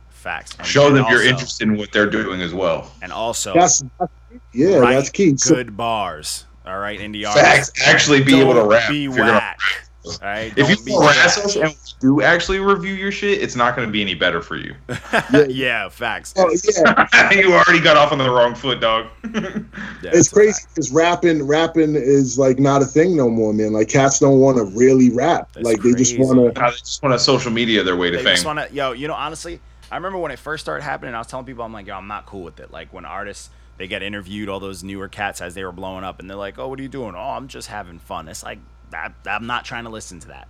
Facts. 0.10 0.56
And- 0.58 0.68
Show 0.68 0.88
and 0.88 0.98
them 0.98 1.06
you're 1.10 1.24
interested 1.24 1.68
in 1.68 1.78
what 1.78 1.92
they're 1.92 2.10
doing 2.10 2.42
as 2.42 2.54
well. 2.54 2.92
And 3.02 3.12
also, 3.12 3.54
That's, 3.54 3.84
that's 4.00 4.12
yeah, 4.54 4.80
that's 4.80 5.10
key. 5.10 5.38
So, 5.38 5.56
good 5.56 5.76
bars. 5.78 6.46
All 6.66 6.78
right, 6.78 7.00
indie 7.00 7.24
Facts. 7.24 7.48
artists. 7.70 7.82
Actually, 7.88 8.24
be 8.24 8.40
able 8.40 8.54
to 8.54 8.60
Don't 8.60 8.70
rap. 8.70 8.90
Be 8.90 9.06
if 9.06 9.16
whack. 9.18 9.60
All 10.06 10.14
right. 10.22 10.54
If 10.56 10.70
you 10.70 10.76
don't 10.78 11.04
harass 11.04 11.38
us 11.38 11.56
and 11.58 11.76
do 12.00 12.22
actually 12.22 12.60
review 12.60 12.94
your 12.94 13.12
shit, 13.12 13.42
it's 13.42 13.56
not 13.56 13.76
going 13.76 13.88
to 13.88 13.92
be 13.92 14.02
any 14.02 14.16
better 14.16 14.42
for 14.42 14.56
you. 14.56 14.74
yeah, 15.50 15.90
facts. 15.90 16.34
oh 16.38 16.50
yeah, 16.50 17.32
you 17.32 17.54
already 17.54 17.82
got 17.82 17.98
off 17.98 18.12
on 18.14 18.18
the 18.18 18.30
wrong 18.30 18.56
foot, 18.56 18.80
dog. 18.80 19.08
Yeah, 20.02 20.12
it's 20.14 20.32
crazy 20.32 20.54
fact. 20.54 20.76
because 20.76 20.94
rapping, 20.94 21.46
rapping 21.46 21.96
is 21.96 22.40
like 22.40 22.58
not 22.58 22.82
a 22.82 22.86
thing 22.86 23.18
no 23.18 23.30
more, 23.30 23.54
man. 23.54 23.74
Like 23.74 23.90
cats 23.90 24.20
don't 24.20 24.40
want 24.40 24.58
to 24.58 24.64
really 24.64 25.10
rap. 25.10 25.52
That's 25.52 25.66
like 25.66 25.82
they 25.82 25.94
just 25.94 26.18
want 26.18 26.38
to. 26.38 26.60
Nah, 26.60 26.70
they 26.70 26.78
just 26.78 27.04
want 27.04 27.14
to 27.14 27.20
social 27.20 27.52
media 27.52 27.84
their 27.84 27.98
way 27.98 28.10
to 28.10 28.18
They 28.18 28.24
fame. 28.24 28.36
just 28.36 28.46
want 28.46 28.60
to, 28.60 28.74
yo, 28.74 28.94
you 28.94 29.10
know, 29.10 29.14
honestly, 29.14 29.60
I 29.92 29.96
remember 29.98 30.18
when 30.20 30.32
it 30.32 30.40
first 30.40 30.64
started 30.64 30.84
happening, 30.84 31.16
I 31.16 31.18
was 31.18 31.28
telling 31.28 31.46
people, 31.46 31.66
I'm 31.66 31.74
like, 31.74 31.88
yo, 31.88 31.96
I'm 31.96 32.08
not 32.08 32.26
cool 32.26 32.44
with 32.44 32.62
it. 32.62 32.72
Like 32.72 32.94
when 32.94 33.04
artists, 33.04 33.50
they 33.78 33.88
get 33.88 34.02
interviewed, 34.02 34.48
all 34.48 34.62
those 34.62 34.84
newer 34.84 35.10
cats 35.10 35.42
as 35.42 35.54
they 35.54 35.66
were 35.66 35.72
blowing 35.74 36.06
up, 36.06 36.20
and 36.20 36.30
they're 36.30 36.38
like, 36.38 36.58
oh, 36.58 36.70
what 36.70 36.80
are 36.80 36.84
you 36.84 36.90
doing? 36.90 37.16
Oh, 37.16 37.20
I'm 37.32 37.50
just 37.50 37.68
having 37.68 38.00
fun. 38.00 38.30
It's 38.30 38.44
like, 38.44 38.60
I, 38.94 39.12
I'm 39.26 39.48
not 39.48 39.66
trying 39.66 39.84
to 39.86 39.90
listen 39.90 40.20
to 40.22 40.28
that. 40.30 40.48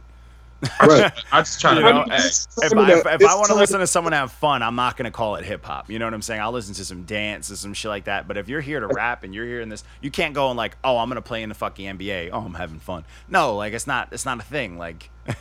Right. 0.82 1.12
I'm 1.32 1.44
just 1.46 1.62
trying 1.62 1.78
You 1.78 1.84
to 1.84 1.94
know, 1.94 2.04
know. 2.04 2.16
if, 2.16 2.48
if 2.64 2.78
I, 2.78 2.92
if, 2.92 3.22
if 3.22 3.30
I 3.30 3.36
want 3.36 3.48
to 3.48 3.56
listen 3.56 3.80
to 3.80 3.88
someone 3.88 4.12
have 4.12 4.32
fun, 4.34 4.62
I'm 4.62 4.76
not 4.76 4.98
gonna 4.98 5.10
call 5.12 5.36
it 5.38 5.46
hip 5.46 5.64
hop. 5.64 5.90
You 5.90 6.00
know 6.00 6.06
what 6.06 6.14
I'm 6.14 6.22
saying? 6.22 6.42
I'll 6.42 6.52
listen 6.52 6.74
to 6.76 6.84
some 6.86 7.04
dance 7.04 7.48
and 7.50 7.58
some 7.58 7.74
shit 7.74 7.88
like 7.90 8.04
that. 8.06 8.28
But 8.28 8.36
if 8.38 8.50
you're 8.50 8.60
here 8.60 8.82
to 8.82 8.88
rap 8.88 9.24
and 9.24 9.34
you're 9.34 9.46
hearing 9.46 9.70
this, 9.70 9.86
you 10.02 10.12
can't 10.12 10.34
go 10.34 10.50
and 10.50 10.58
like, 10.58 10.76
oh, 10.84 10.98
I'm 10.98 11.08
gonna 11.10 11.22
play 11.22 11.44
in 11.44 11.50
the 11.50 11.56
fucking 11.56 11.98
NBA. 11.98 12.32
Oh, 12.34 12.40
I'm 12.42 12.54
having 12.56 12.80
fun. 12.80 13.06
No, 13.30 13.56
like 13.56 13.72
it's 13.74 13.88
not. 13.88 14.10
It's 14.12 14.26
not 14.26 14.40
a 14.40 14.44
thing. 14.44 14.78
Like 14.78 15.10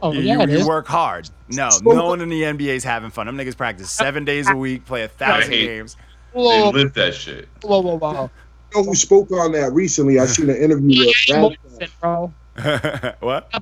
Oh 0.00 0.12
you, 0.12 0.20
yeah, 0.20 0.42
it 0.42 0.50
you 0.50 0.66
work 0.66 0.86
hard. 0.86 1.28
No, 1.48 1.70
So- 1.70 1.80
no 1.90 2.06
one 2.06 2.20
in 2.20 2.28
the 2.28 2.42
NBA 2.42 2.76
is 2.76 2.84
having 2.84 3.10
fun. 3.10 3.26
Them 3.26 3.38
niggas 3.38 3.56
practice 3.56 3.90
seven 3.90 4.24
days 4.26 4.48
a 4.50 4.54
week, 4.54 4.84
play 4.84 5.02
a 5.02 5.08
thousand 5.08 5.50
hate- 5.50 5.66
games. 5.66 5.96
They 6.34 6.70
live 6.72 6.92
that 6.94 7.14
shit. 7.14 7.48
whoa, 7.62 7.80
whoa, 7.80 7.96
whoa. 7.98 8.30
You 8.74 8.80
know 8.82 8.84
who 8.84 8.94
spoke 8.94 9.30
on 9.32 9.52
that 9.52 9.72
recently? 9.72 10.18
I 10.18 10.26
seen 10.26 10.50
an 10.50 10.56
interview 10.56 11.06
with 11.06 11.16
Rap. 11.30 11.40
Morrison, 11.40 11.88
bro. 12.00 12.32
what? 13.20 13.48
Uh, 13.52 13.60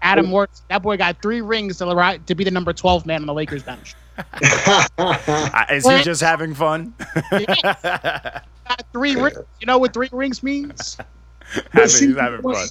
Adam 0.00 0.26
Morrison. 0.26 0.64
That 0.70 0.82
boy 0.82 0.96
got 0.96 1.20
three 1.20 1.40
rings 1.40 1.78
to, 1.78 1.94
ri- 1.94 2.20
to 2.26 2.34
be 2.34 2.44
the 2.44 2.50
number 2.50 2.72
12 2.72 3.04
man 3.04 3.20
on 3.20 3.26
the 3.26 3.34
Lakers 3.34 3.62
bench. 3.62 3.94
Is 5.70 5.86
he 5.86 6.02
just 6.02 6.20
having 6.22 6.54
fun? 6.54 6.94
Got 7.30 8.44
three 8.92 9.16
rings. 9.16 9.38
You 9.60 9.66
know 9.66 9.78
what 9.78 9.92
three 9.92 10.08
rings 10.12 10.42
means? 10.42 10.96
Having, 11.72 11.88
see, 11.88 12.06
he's 12.08 12.16
having 12.16 12.42
fun. 12.42 12.68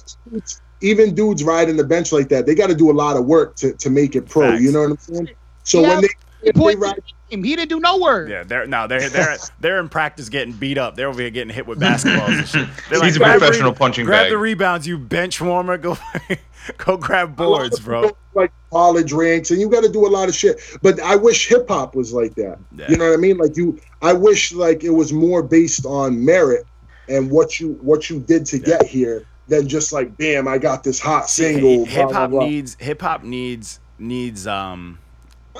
Even 0.80 1.14
dudes 1.14 1.42
riding 1.44 1.76
the 1.76 1.84
bench 1.84 2.12
like 2.12 2.28
that, 2.28 2.46
they 2.46 2.54
got 2.54 2.68
to 2.68 2.74
do 2.74 2.90
a 2.90 2.92
lot 2.92 3.16
of 3.16 3.24
work 3.26 3.56
to, 3.56 3.72
to 3.74 3.90
make 3.90 4.14
it 4.16 4.28
pro. 4.28 4.50
Facts. 4.50 4.62
You 4.62 4.72
know 4.72 4.82
what 4.82 4.90
I'm 4.90 4.98
saying? 4.98 5.28
So 5.64 5.80
Yeah. 5.80 5.88
when 5.88 6.02
they, 6.02 6.08
if 6.42 6.54
they 6.54 6.76
ride, 6.76 7.02
him. 7.30 7.44
He 7.44 7.56
didn't 7.56 7.68
do 7.68 7.80
no 7.80 7.98
work. 7.98 8.28
Yeah, 8.28 8.42
they're 8.44 8.66
no, 8.66 8.86
they're 8.86 9.08
they're 9.08 9.36
they're 9.60 9.80
in 9.80 9.88
practice 9.88 10.28
getting 10.28 10.52
beat 10.52 10.78
up. 10.78 10.96
They're 10.96 11.08
over 11.08 11.20
here 11.20 11.30
getting 11.30 11.54
hit 11.54 11.66
with 11.66 11.80
basketballs 11.80 12.38
and 12.38 12.48
shit. 12.48 12.68
They're 12.90 13.04
He's 13.04 13.16
a 13.16 13.18
"Grab 13.18 13.34
the 13.34 13.46
professional 13.46 13.72
punching 13.72 14.06
Grab 14.06 14.24
bag." 14.24 14.32
the 14.32 14.38
rebounds, 14.38 14.86
you 14.86 14.98
bench 14.98 15.40
warmer. 15.40 15.78
Go 15.78 15.98
go 16.78 16.96
grab 16.96 17.36
boards, 17.36 17.80
bro. 17.80 18.16
like 18.34 18.52
college 18.70 19.12
ranks, 19.12 19.50
and 19.50 19.60
you 19.60 19.68
got 19.68 19.82
to 19.82 19.88
do 19.88 20.06
a 20.06 20.10
lot 20.10 20.28
of 20.28 20.34
shit. 20.34 20.60
But 20.82 21.00
I 21.00 21.16
wish 21.16 21.48
hip 21.48 21.68
hop 21.68 21.94
was 21.94 22.12
like 22.12 22.34
that. 22.36 22.58
Yeah. 22.76 22.90
You 22.90 22.96
know 22.96 23.08
what 23.08 23.14
I 23.14 23.18
mean? 23.18 23.38
Like 23.38 23.56
you, 23.56 23.80
I 24.02 24.12
wish 24.12 24.52
like 24.52 24.84
it 24.84 24.90
was 24.90 25.12
more 25.12 25.42
based 25.42 25.86
on 25.86 26.24
merit 26.24 26.66
and 27.08 27.30
what 27.30 27.58
you 27.60 27.78
what 27.82 28.10
you 28.10 28.20
did 28.20 28.46
to 28.46 28.58
get 28.58 28.86
here 28.86 29.26
than 29.48 29.66
just 29.68 29.92
like, 29.92 30.16
bam, 30.16 30.46
I 30.46 30.58
got 30.58 30.84
this 30.84 31.00
hot 31.00 31.28
single. 31.28 31.84
Hip 31.86 32.10
hop 32.10 32.30
needs 32.30 32.76
hip 32.78 33.00
hop 33.00 33.22
needs 33.22 33.80
needs 33.98 34.46
um 34.46 34.98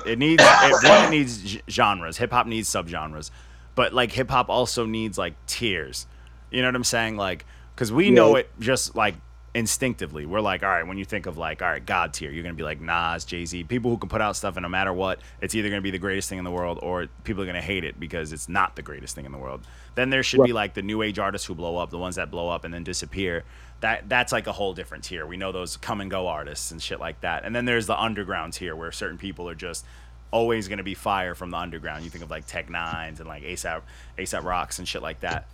it 0.06 0.18
needs 0.18 0.42
it, 0.44 0.88
one 0.88 1.04
it 1.04 1.10
needs 1.10 1.58
genres. 1.68 2.16
Hip 2.18 2.32
hop 2.32 2.46
needs 2.46 2.68
subgenres, 2.68 3.30
but 3.74 3.92
like 3.92 4.12
hip 4.12 4.30
hop 4.30 4.48
also 4.48 4.86
needs 4.86 5.18
like 5.18 5.34
tiers. 5.46 6.06
You 6.50 6.62
know 6.62 6.68
what 6.68 6.76
I'm 6.76 6.84
saying? 6.84 7.16
Like 7.16 7.44
because 7.74 7.92
we 7.92 8.10
know 8.10 8.36
it 8.36 8.50
just 8.58 8.96
like 8.96 9.14
instinctively. 9.54 10.26
We're 10.26 10.40
like, 10.40 10.62
all 10.62 10.68
right, 10.68 10.86
when 10.86 10.98
you 10.98 11.04
think 11.04 11.26
of 11.26 11.38
like, 11.38 11.62
all 11.62 11.68
right, 11.68 11.84
God 11.84 12.12
tier, 12.12 12.30
you're 12.30 12.42
gonna 12.42 12.54
be 12.54 12.62
like 12.62 12.80
Nas, 12.80 13.24
Jay 13.24 13.44
Z, 13.44 13.64
people 13.64 13.90
who 13.90 13.98
can 13.98 14.08
put 14.08 14.20
out 14.20 14.36
stuff 14.36 14.56
and 14.56 14.62
no 14.62 14.68
matter 14.68 14.92
what, 14.92 15.20
it's 15.40 15.54
either 15.54 15.68
gonna 15.68 15.80
be 15.80 15.90
the 15.90 15.98
greatest 15.98 16.28
thing 16.28 16.38
in 16.38 16.44
the 16.44 16.50
world 16.50 16.78
or 16.82 17.06
people 17.24 17.42
are 17.42 17.46
gonna 17.46 17.60
hate 17.60 17.84
it 17.84 17.98
because 17.98 18.32
it's 18.32 18.48
not 18.48 18.76
the 18.76 18.82
greatest 18.82 19.14
thing 19.14 19.24
in 19.24 19.32
the 19.32 19.38
world. 19.38 19.66
Then 19.94 20.10
there 20.10 20.22
should 20.22 20.42
be 20.44 20.52
like 20.52 20.74
the 20.74 20.82
new 20.82 21.02
age 21.02 21.18
artists 21.18 21.46
who 21.46 21.54
blow 21.54 21.76
up, 21.76 21.90
the 21.90 21.98
ones 21.98 22.16
that 22.16 22.30
blow 22.30 22.48
up 22.48 22.64
and 22.64 22.72
then 22.72 22.84
disappear. 22.84 23.44
That 23.80 24.08
that's 24.08 24.32
like 24.32 24.46
a 24.48 24.52
whole 24.52 24.74
different 24.74 25.04
tier. 25.04 25.24
We 25.26 25.36
know 25.36 25.52
those 25.52 25.76
come 25.76 26.00
and 26.00 26.10
go 26.10 26.26
artists 26.26 26.72
and 26.72 26.82
shit 26.82 26.98
like 26.98 27.20
that. 27.20 27.44
And 27.44 27.54
then 27.54 27.64
there's 27.64 27.86
the 27.86 28.00
underground 28.00 28.54
tier 28.54 28.74
where 28.74 28.90
certain 28.90 29.18
people 29.18 29.48
are 29.48 29.54
just 29.54 29.84
always 30.30 30.66
gonna 30.68 30.82
be 30.82 30.94
fire 30.94 31.34
from 31.34 31.50
the 31.50 31.56
underground. 31.58 32.04
You 32.04 32.10
think 32.10 32.24
of 32.24 32.30
like 32.30 32.46
Tech 32.46 32.68
Nines 32.68 33.20
and 33.20 33.28
like 33.28 33.42
ASAP 33.44 33.82
ASAP 34.18 34.42
Rocks 34.44 34.78
and 34.78 34.88
shit 34.88 35.00
like 35.02 35.20
that. 35.20 35.46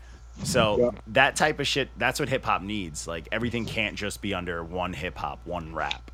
So 0.42 0.78
Yeah. 0.80 0.90
that 1.08 1.36
type 1.36 1.60
of 1.60 1.66
shit, 1.66 1.90
that's 1.98 2.18
what 2.18 2.28
hip 2.28 2.44
hop 2.44 2.62
needs. 2.62 3.06
Like 3.06 3.28
everything 3.30 3.66
can't 3.66 3.94
just 3.94 4.20
be 4.22 4.34
under 4.34 4.64
one 4.64 4.92
hip 4.94 5.16
hop, 5.18 5.40
one 5.44 5.74
rap. 5.74 6.10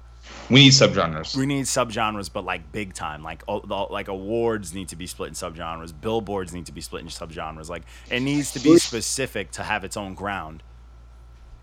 We 0.50 0.60
need 0.64 0.72
subgenres. 0.72 1.34
We 1.36 1.46
need 1.46 1.64
subgenres, 1.64 2.30
but 2.32 2.44
like 2.44 2.70
big 2.72 2.92
time. 2.92 3.22
Like 3.22 3.42
all, 3.46 3.60
the, 3.60 3.74
like 3.74 4.08
awards 4.08 4.74
need 4.74 4.88
to 4.88 4.96
be 4.96 5.06
split 5.06 5.28
in 5.28 5.34
subgenres. 5.34 5.98
Billboards 5.98 6.52
need 6.52 6.66
to 6.66 6.72
be 6.72 6.80
split 6.80 7.02
in 7.02 7.08
subgenres. 7.08 7.68
Like 7.70 7.82
it 8.10 8.20
needs 8.20 8.52
to 8.52 8.60
be 8.60 8.78
specific 8.78 9.52
to 9.52 9.62
have 9.62 9.84
its 9.84 9.96
own 9.96 10.14
ground. 10.14 10.62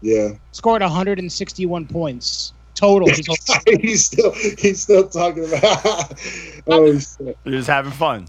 Yeah, 0.01 0.29
Scored 0.51 0.81
161 0.81 1.87
points 1.87 2.53
total. 2.77 3.09
he's 3.81 4.05
still 4.05 4.31
he's 4.33 4.81
still 4.81 5.07
talking 5.09 5.45
about. 5.45 6.13
oh 6.67 6.97
shit! 6.99 7.37
You're 7.43 7.57
just 7.57 7.67
having 7.67 7.91
fun. 7.91 8.27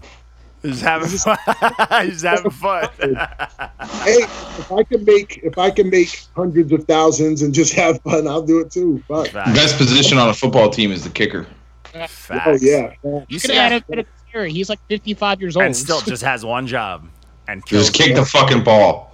You're 0.63 0.73
just 0.73 0.83
having 0.83 1.07
fun. 1.07 1.37
You're 1.47 2.11
just 2.11 2.25
having 2.25 2.51
fun. 2.51 2.89
Hey, 2.99 4.17
if 4.17 4.71
I 4.71 4.83
can 4.83 5.05
make 5.05 5.39
if 5.43 5.57
I 5.57 5.69
can 5.69 5.89
make 5.89 6.25
hundreds 6.35 6.71
of 6.71 6.83
thousands 6.85 7.41
and 7.43 7.53
just 7.53 7.73
have 7.73 8.01
fun, 8.01 8.27
I'll 8.27 8.41
do 8.41 8.59
it 8.59 8.71
too. 8.71 9.01
Fuck. 9.07 9.31
Best 9.31 9.77
position 9.77 10.17
on 10.17 10.29
a 10.29 10.33
football 10.33 10.69
team 10.69 10.91
is 10.91 11.03
the 11.03 11.09
kicker. 11.09 11.47
Oh, 11.95 12.07
Facts. 12.07 12.47
Oh 12.47 12.57
yeah. 12.61 12.93
You 13.03 13.25
You 13.29 13.39
could 13.39 13.51
add 13.51 13.71
it 13.71 13.87
to 13.87 13.95
the 13.97 14.05
tier. 14.31 14.45
He's 14.45 14.69
like 14.69 14.79
55 14.89 15.41
years 15.41 15.55
old. 15.55 15.65
and 15.65 15.75
still 15.75 16.01
just 16.01 16.23
has 16.23 16.43
one 16.43 16.67
job 16.67 17.07
and. 17.47 17.65
Just 17.65 17.93
kick 17.93 18.15
the 18.15 18.25
fucking 18.25 18.63
ball. 18.63 19.08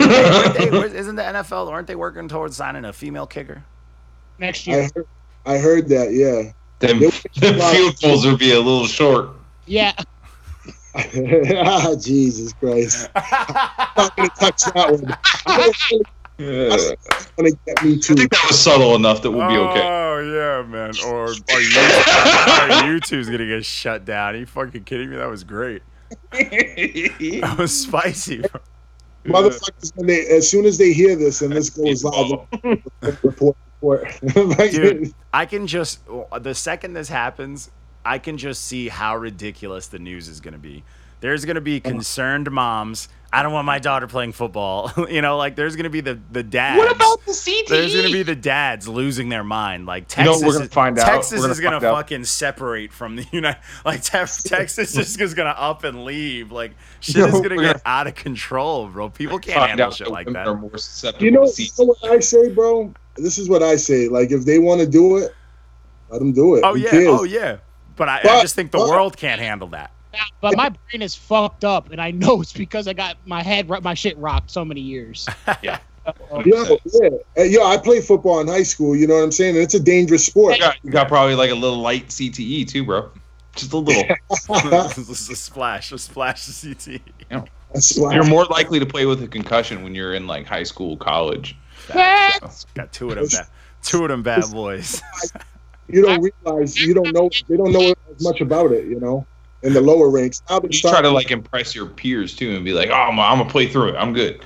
Aren't 0.00 0.54
they- 0.54 0.68
isn't 0.98 1.16
the 1.16 1.22
NFL? 1.22 1.70
Aren't 1.70 1.86
they 1.86 1.96
working 1.96 2.28
towards 2.28 2.56
signing 2.56 2.84
a 2.84 2.92
female 2.92 3.26
kicker? 3.26 3.64
next 4.38 4.66
I 4.66 4.72
year. 4.72 4.88
heard, 4.94 5.06
I 5.46 5.58
heard 5.58 5.88
that. 5.90 6.12
Yeah. 6.12 6.52
Them, 6.80 6.98
them 7.00 7.60
field 7.72 8.00
goals 8.02 8.26
would 8.26 8.38
be 8.38 8.52
a 8.52 8.56
little 8.60 8.86
short. 8.86 9.30
Yeah. 9.66 9.92
Ah, 10.96 11.92
Jesus 12.00 12.52
Christ. 12.52 13.10
I'm 13.16 13.24
not 13.96 14.16
gonna 14.16 14.28
touch 14.38 14.62
that 14.62 14.92
one. 14.92 15.16
I 15.44 15.56
don't 15.56 15.76
really 16.38 16.96
want 17.36 17.48
to 17.48 17.58
get 17.66 17.84
me 17.84 17.94
I 17.94 18.00
think 18.14 18.30
that 18.30 18.44
was 18.46 18.60
subtle 18.60 18.94
enough 18.94 19.20
that 19.22 19.30
we'll 19.32 19.48
be 19.48 19.56
okay. 19.56 19.82
Oh 19.82 20.18
yeah, 20.20 20.62
man. 20.70 20.92
Or 21.04 21.24
are 21.24 21.34
YouTube, 21.34 22.04
or 22.60 22.98
YouTube's 23.00 23.26
gonna 23.28 23.46
get 23.46 23.64
shut 23.64 24.04
down. 24.04 24.36
Are 24.36 24.38
you 24.38 24.46
fucking 24.46 24.84
kidding 24.84 25.10
me? 25.10 25.16
That 25.16 25.28
was 25.28 25.42
great. 25.42 25.82
That 26.30 27.56
was 27.58 27.76
spicy. 27.76 28.38
Bro. 28.42 28.60
Motherfuckers, 29.24 29.92
when 29.96 30.06
they, 30.06 30.26
as 30.26 30.48
soon 30.48 30.66
as 30.66 30.78
they 30.78 30.92
hear 30.92 31.16
this 31.16 31.40
and 31.42 31.52
this 31.52 31.70
goes 31.70 32.04
live, 32.04 32.46
report, 33.22 33.56
report. 33.80 34.22
Dude, 34.70 35.14
I 35.32 35.46
can 35.46 35.66
just 35.66 36.00
the 36.40 36.54
second 36.54 36.94
this 36.94 37.08
happens, 37.08 37.70
I 38.04 38.18
can 38.18 38.36
just 38.36 38.64
see 38.64 38.88
how 38.88 39.16
ridiculous 39.16 39.86
the 39.86 39.98
news 39.98 40.28
is 40.28 40.40
gonna 40.40 40.58
be. 40.58 40.84
There's 41.20 41.44
gonna 41.44 41.60
be 41.60 41.80
concerned 41.80 42.50
moms. 42.50 43.08
I 43.32 43.42
don't 43.42 43.52
want 43.52 43.66
my 43.66 43.80
daughter 43.80 44.06
playing 44.06 44.30
football. 44.30 44.92
you 45.10 45.20
know, 45.20 45.36
like 45.36 45.56
there's 45.56 45.74
gonna 45.74 45.90
be 45.90 46.00
the 46.00 46.20
the 46.30 46.42
dads. 46.44 46.78
What 46.78 46.94
about 46.94 47.24
the 47.26 47.32
CTE? 47.32 47.66
There's 47.68 47.94
gonna 47.96 48.12
be 48.12 48.22
the 48.22 48.36
dads 48.36 48.86
losing 48.86 49.28
their 49.28 49.42
mind. 49.42 49.86
Like 49.86 50.04
You 50.16 50.24
know 50.24 50.30
Texas, 50.32 50.42
what 50.42 50.46
we're 50.46 50.52
gonna 50.52 50.64
is- 50.66 50.72
find 50.72 50.98
out? 51.00 51.06
Texas 51.06 51.32
We're 51.32 51.42
gonna 51.42 51.52
is 51.52 51.60
gonna 51.60 51.80
find 51.80 51.84
out. 51.86 51.96
fucking 51.96 52.24
separate 52.26 52.92
from 52.92 53.16
the 53.16 53.26
United. 53.32 53.58
Like 53.84 54.02
te- 54.04 54.18
Texas 54.48 54.92
just 54.92 55.20
is 55.20 55.34
gonna 55.34 55.50
up 55.50 55.82
and 55.82 56.04
leave. 56.04 56.52
Like 56.52 56.72
shit 57.00 57.16
Yo, 57.16 57.26
is 57.26 57.32
gonna 57.32 57.48
get 57.56 57.56
gonna- 57.56 57.80
out 57.86 58.06
of 58.06 58.14
control, 58.14 58.86
bro. 58.88 59.08
People 59.08 59.38
can't 59.40 59.56
Find 59.58 59.68
handle 59.70 59.90
shit 59.90 60.08
like 60.08 60.26
women 60.26 60.44
that. 60.44 60.48
Are 60.50 60.56
more 60.56 60.76
susceptible 60.78 61.24
you 61.24 61.30
know, 61.32 61.46
to 61.50 61.62
you 61.62 61.68
know 61.78 61.84
what 62.00 62.10
I 62.12 62.20
say, 62.20 62.52
bro? 62.52 62.94
This 63.16 63.38
is 63.38 63.48
what 63.48 63.62
I 63.64 63.76
say. 63.76 64.08
Like, 64.08 64.30
if 64.30 64.44
they 64.44 64.58
want 64.60 64.80
to 64.80 64.86
do 64.86 65.16
it, 65.16 65.34
let 66.10 66.18
them 66.20 66.32
do 66.32 66.54
it. 66.56 66.60
Oh 66.64 66.74
Who 66.74 66.80
yeah, 66.80 66.90
cares? 66.90 67.06
oh 67.08 67.24
yeah. 67.24 67.56
But 67.96 68.08
I, 68.08 68.18
I 68.20 68.42
just 68.42 68.54
think 68.54 68.70
the 68.70 68.78
but- 68.78 68.88
world 68.90 69.16
can't 69.16 69.40
handle 69.40 69.68
that. 69.68 69.90
But 70.40 70.56
my 70.56 70.68
brain 70.68 71.02
is 71.02 71.14
fucked 71.14 71.64
up, 71.64 71.90
and 71.90 72.00
I 72.00 72.10
know 72.10 72.40
it's 72.40 72.52
because 72.52 72.88
I 72.88 72.92
got 72.92 73.16
my 73.26 73.42
head, 73.42 73.68
my 73.68 73.94
shit 73.94 74.16
rocked 74.18 74.50
so 74.50 74.64
many 74.64 74.80
years. 74.80 75.26
Yeah. 75.62 75.78
Yo, 76.44 76.78
yeah. 76.84 77.08
Hey, 77.34 77.48
yo, 77.48 77.64
I 77.64 77.78
played 77.78 78.04
football 78.04 78.40
in 78.40 78.46
high 78.46 78.62
school. 78.62 78.94
You 78.94 79.06
know 79.06 79.14
what 79.14 79.22
I'm 79.22 79.32
saying? 79.32 79.54
And 79.54 79.64
it's 79.64 79.72
a 79.72 79.80
dangerous 79.80 80.26
sport. 80.26 80.56
You 80.56 80.60
got, 80.60 80.76
you 80.84 80.90
got 80.90 81.08
probably 81.08 81.34
like 81.34 81.50
a 81.50 81.54
little 81.54 81.78
light 81.78 82.08
CTE 82.08 82.68
too, 82.68 82.84
bro. 82.84 83.10
Just 83.56 83.72
a 83.72 83.78
little. 83.78 84.14
Just 84.30 84.50
a 85.30 85.36
splash, 85.36 85.92
a 85.92 85.98
splash 85.98 86.46
of 86.48 86.60
CT. 86.60 87.00
A 87.74 87.80
splash. 87.80 88.14
You're 88.14 88.26
more 88.26 88.44
likely 88.46 88.78
to 88.80 88.86
play 88.86 89.06
with 89.06 89.22
a 89.22 89.28
concussion 89.28 89.82
when 89.82 89.94
you're 89.94 90.14
in 90.14 90.26
like 90.26 90.46
high 90.46 90.62
school, 90.62 90.96
college. 90.96 91.56
Got 91.88 92.92
two 92.92 93.10
of 93.10 93.16
them 93.16 93.26
bad, 93.26 93.46
two 93.82 94.02
of 94.02 94.08
them 94.08 94.22
bad 94.22 94.44
boys. 94.52 95.00
you 95.88 96.02
don't 96.02 96.22
realize 96.22 96.80
you 96.80 96.94
don't 96.94 97.12
know 97.12 97.30
they 97.48 97.56
don't 97.56 97.72
know 97.72 97.94
as 98.14 98.22
much 98.22 98.40
about 98.40 98.72
it, 98.72 98.86
you 98.86 99.00
know, 99.00 99.26
in 99.64 99.72
the 99.72 99.80
lower 99.80 100.10
ranks. 100.10 100.42
Now 100.48 100.60
they're 100.60 100.70
You 100.70 100.78
try 100.78 101.02
to 101.02 101.10
like 101.10 101.30
impress 101.30 101.74
your 101.74 101.86
peers 101.86 102.36
too, 102.36 102.54
and 102.54 102.64
be 102.64 102.72
like, 102.72 102.90
"Oh, 102.90 102.94
I'm, 102.94 103.18
I'm 103.18 103.38
gonna 103.38 103.50
play 103.50 103.66
through 103.66 103.90
it. 103.90 103.96
I'm 103.96 104.12
good." 104.12 104.44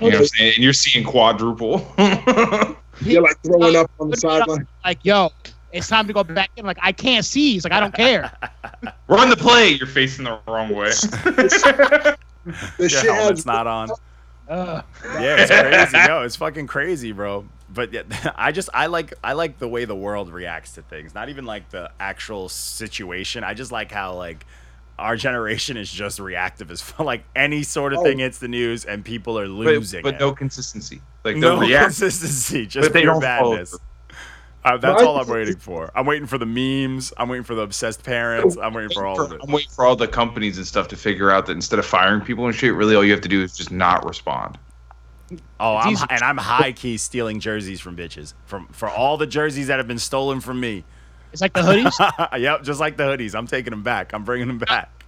You 0.00 0.10
know 0.10 0.18
what 0.18 0.20
I'm 0.20 0.26
saying? 0.26 0.54
And 0.56 0.64
you're 0.64 0.72
seeing 0.72 1.04
quadruple. 1.04 1.90
you're 3.00 3.22
like 3.22 3.40
throwing 3.42 3.76
up 3.76 3.90
on 4.00 4.10
the 4.10 4.16
sideline. 4.16 4.66
like, 4.84 5.04
yo, 5.04 5.30
it's 5.72 5.88
time 5.88 6.06
to 6.08 6.12
go 6.12 6.24
back 6.24 6.50
in. 6.56 6.66
Like, 6.66 6.78
I 6.82 6.92
can't 6.92 7.24
see. 7.24 7.52
He's 7.52 7.64
like, 7.64 7.72
I 7.72 7.80
don't 7.80 7.94
care. 7.94 8.30
Run 9.08 9.30
the 9.30 9.36
play. 9.36 9.70
You're 9.70 9.86
facing 9.86 10.24
the 10.24 10.38
wrong 10.46 10.74
way. 10.74 10.90
The 10.90 12.16
Your 12.78 12.88
shit 12.88 13.10
helmet's 13.10 13.40
has 13.40 13.46
not 13.46 13.66
on. 13.66 13.90
Uh, 14.48 14.82
Yeah, 15.20 15.36
it's 15.38 15.90
crazy. 15.90 16.08
Yo, 16.08 16.22
it's 16.22 16.36
fucking 16.36 16.66
crazy, 16.66 17.12
bro. 17.12 17.46
But 17.70 17.92
yeah, 17.92 18.02
I 18.36 18.52
just 18.52 18.68
I 18.72 18.86
like 18.86 19.14
I 19.22 19.34
like 19.34 19.58
the 19.58 19.68
way 19.68 19.84
the 19.84 19.94
world 19.96 20.30
reacts 20.32 20.72
to 20.74 20.82
things. 20.82 21.14
Not 21.14 21.28
even 21.28 21.44
like 21.44 21.70
the 21.70 21.90
actual 22.00 22.48
situation. 22.48 23.44
I 23.44 23.54
just 23.54 23.70
like 23.72 23.92
how 23.92 24.14
like 24.14 24.46
our 24.98 25.14
generation 25.16 25.76
is 25.76 25.90
just 25.92 26.18
reactive 26.18 26.70
as 26.70 26.80
fuck. 26.82 27.00
Like 27.00 27.24
any 27.36 27.62
sort 27.62 27.92
of 27.92 28.00
Oh. 28.00 28.04
thing 28.04 28.18
hits 28.18 28.38
the 28.38 28.48
news 28.48 28.84
and 28.84 29.04
people 29.04 29.38
are 29.38 29.46
losing. 29.48 30.02
but 30.02 30.14
it. 30.14 30.20
no 30.20 30.32
consistency. 30.32 31.00
Like 31.24 31.36
no 31.36 31.56
react. 31.60 31.84
consistency, 31.86 32.66
just 32.66 32.86
but 32.88 32.92
they 32.94 33.02
pure 33.02 33.12
don't 33.14 33.22
follow 33.22 33.50
badness. 33.52 33.76
Uh, 34.64 34.76
that's 34.76 35.00
all 35.02 35.18
I'm 35.20 35.28
waiting 35.28 35.56
for. 35.56 35.90
I'm 35.94 36.04
waiting 36.04 36.26
for 36.26 36.36
the 36.36 36.44
memes. 36.44 37.12
I'm 37.16 37.28
waiting 37.28 37.44
for 37.44 37.54
the 37.54 37.62
obsessed 37.62 38.02
parents. 38.02 38.56
I'm 38.60 38.74
waiting 38.74 38.90
for 38.92 39.06
all 39.06 39.20
of 39.20 39.32
it. 39.32 39.40
I'm 39.42 39.52
waiting 39.52 39.70
for 39.70 39.86
all 39.86 39.94
the 39.94 40.08
companies 40.08 40.58
and 40.58 40.66
stuff 40.66 40.88
to 40.88 40.96
figure 40.96 41.30
out 41.30 41.46
that 41.46 41.52
instead 41.52 41.78
of 41.78 41.86
firing 41.86 42.20
people 42.20 42.44
and 42.46 42.54
shit, 42.54 42.74
really 42.74 42.96
all 42.96 43.04
you 43.04 43.12
have 43.12 43.20
to 43.20 43.28
do 43.28 43.40
is 43.42 43.56
just 43.56 43.70
not 43.70 44.04
respond. 44.06 44.58
Oh, 45.60 45.76
I'm, 45.76 45.92
easy. 45.92 46.04
and 46.10 46.22
I'm 46.22 46.38
high 46.38 46.72
key 46.72 46.96
stealing 46.96 47.40
jerseys 47.40 47.80
from 47.80 47.96
bitches. 47.96 48.34
From 48.46 48.66
for 48.68 48.88
all 48.88 49.16
the 49.16 49.26
jerseys 49.26 49.66
that 49.66 49.78
have 49.78 49.88
been 49.88 49.98
stolen 49.98 50.40
from 50.40 50.60
me. 50.60 50.84
it's 51.32 51.42
like 51.42 51.52
the 51.52 51.60
hoodies. 51.60 52.38
yep, 52.40 52.62
just 52.62 52.80
like 52.80 52.96
the 52.96 53.04
hoodies. 53.04 53.34
I'm 53.34 53.46
taking 53.46 53.70
them 53.70 53.82
back. 53.82 54.12
I'm 54.12 54.24
bringing 54.24 54.48
them 54.48 54.58
back. 54.58 55.04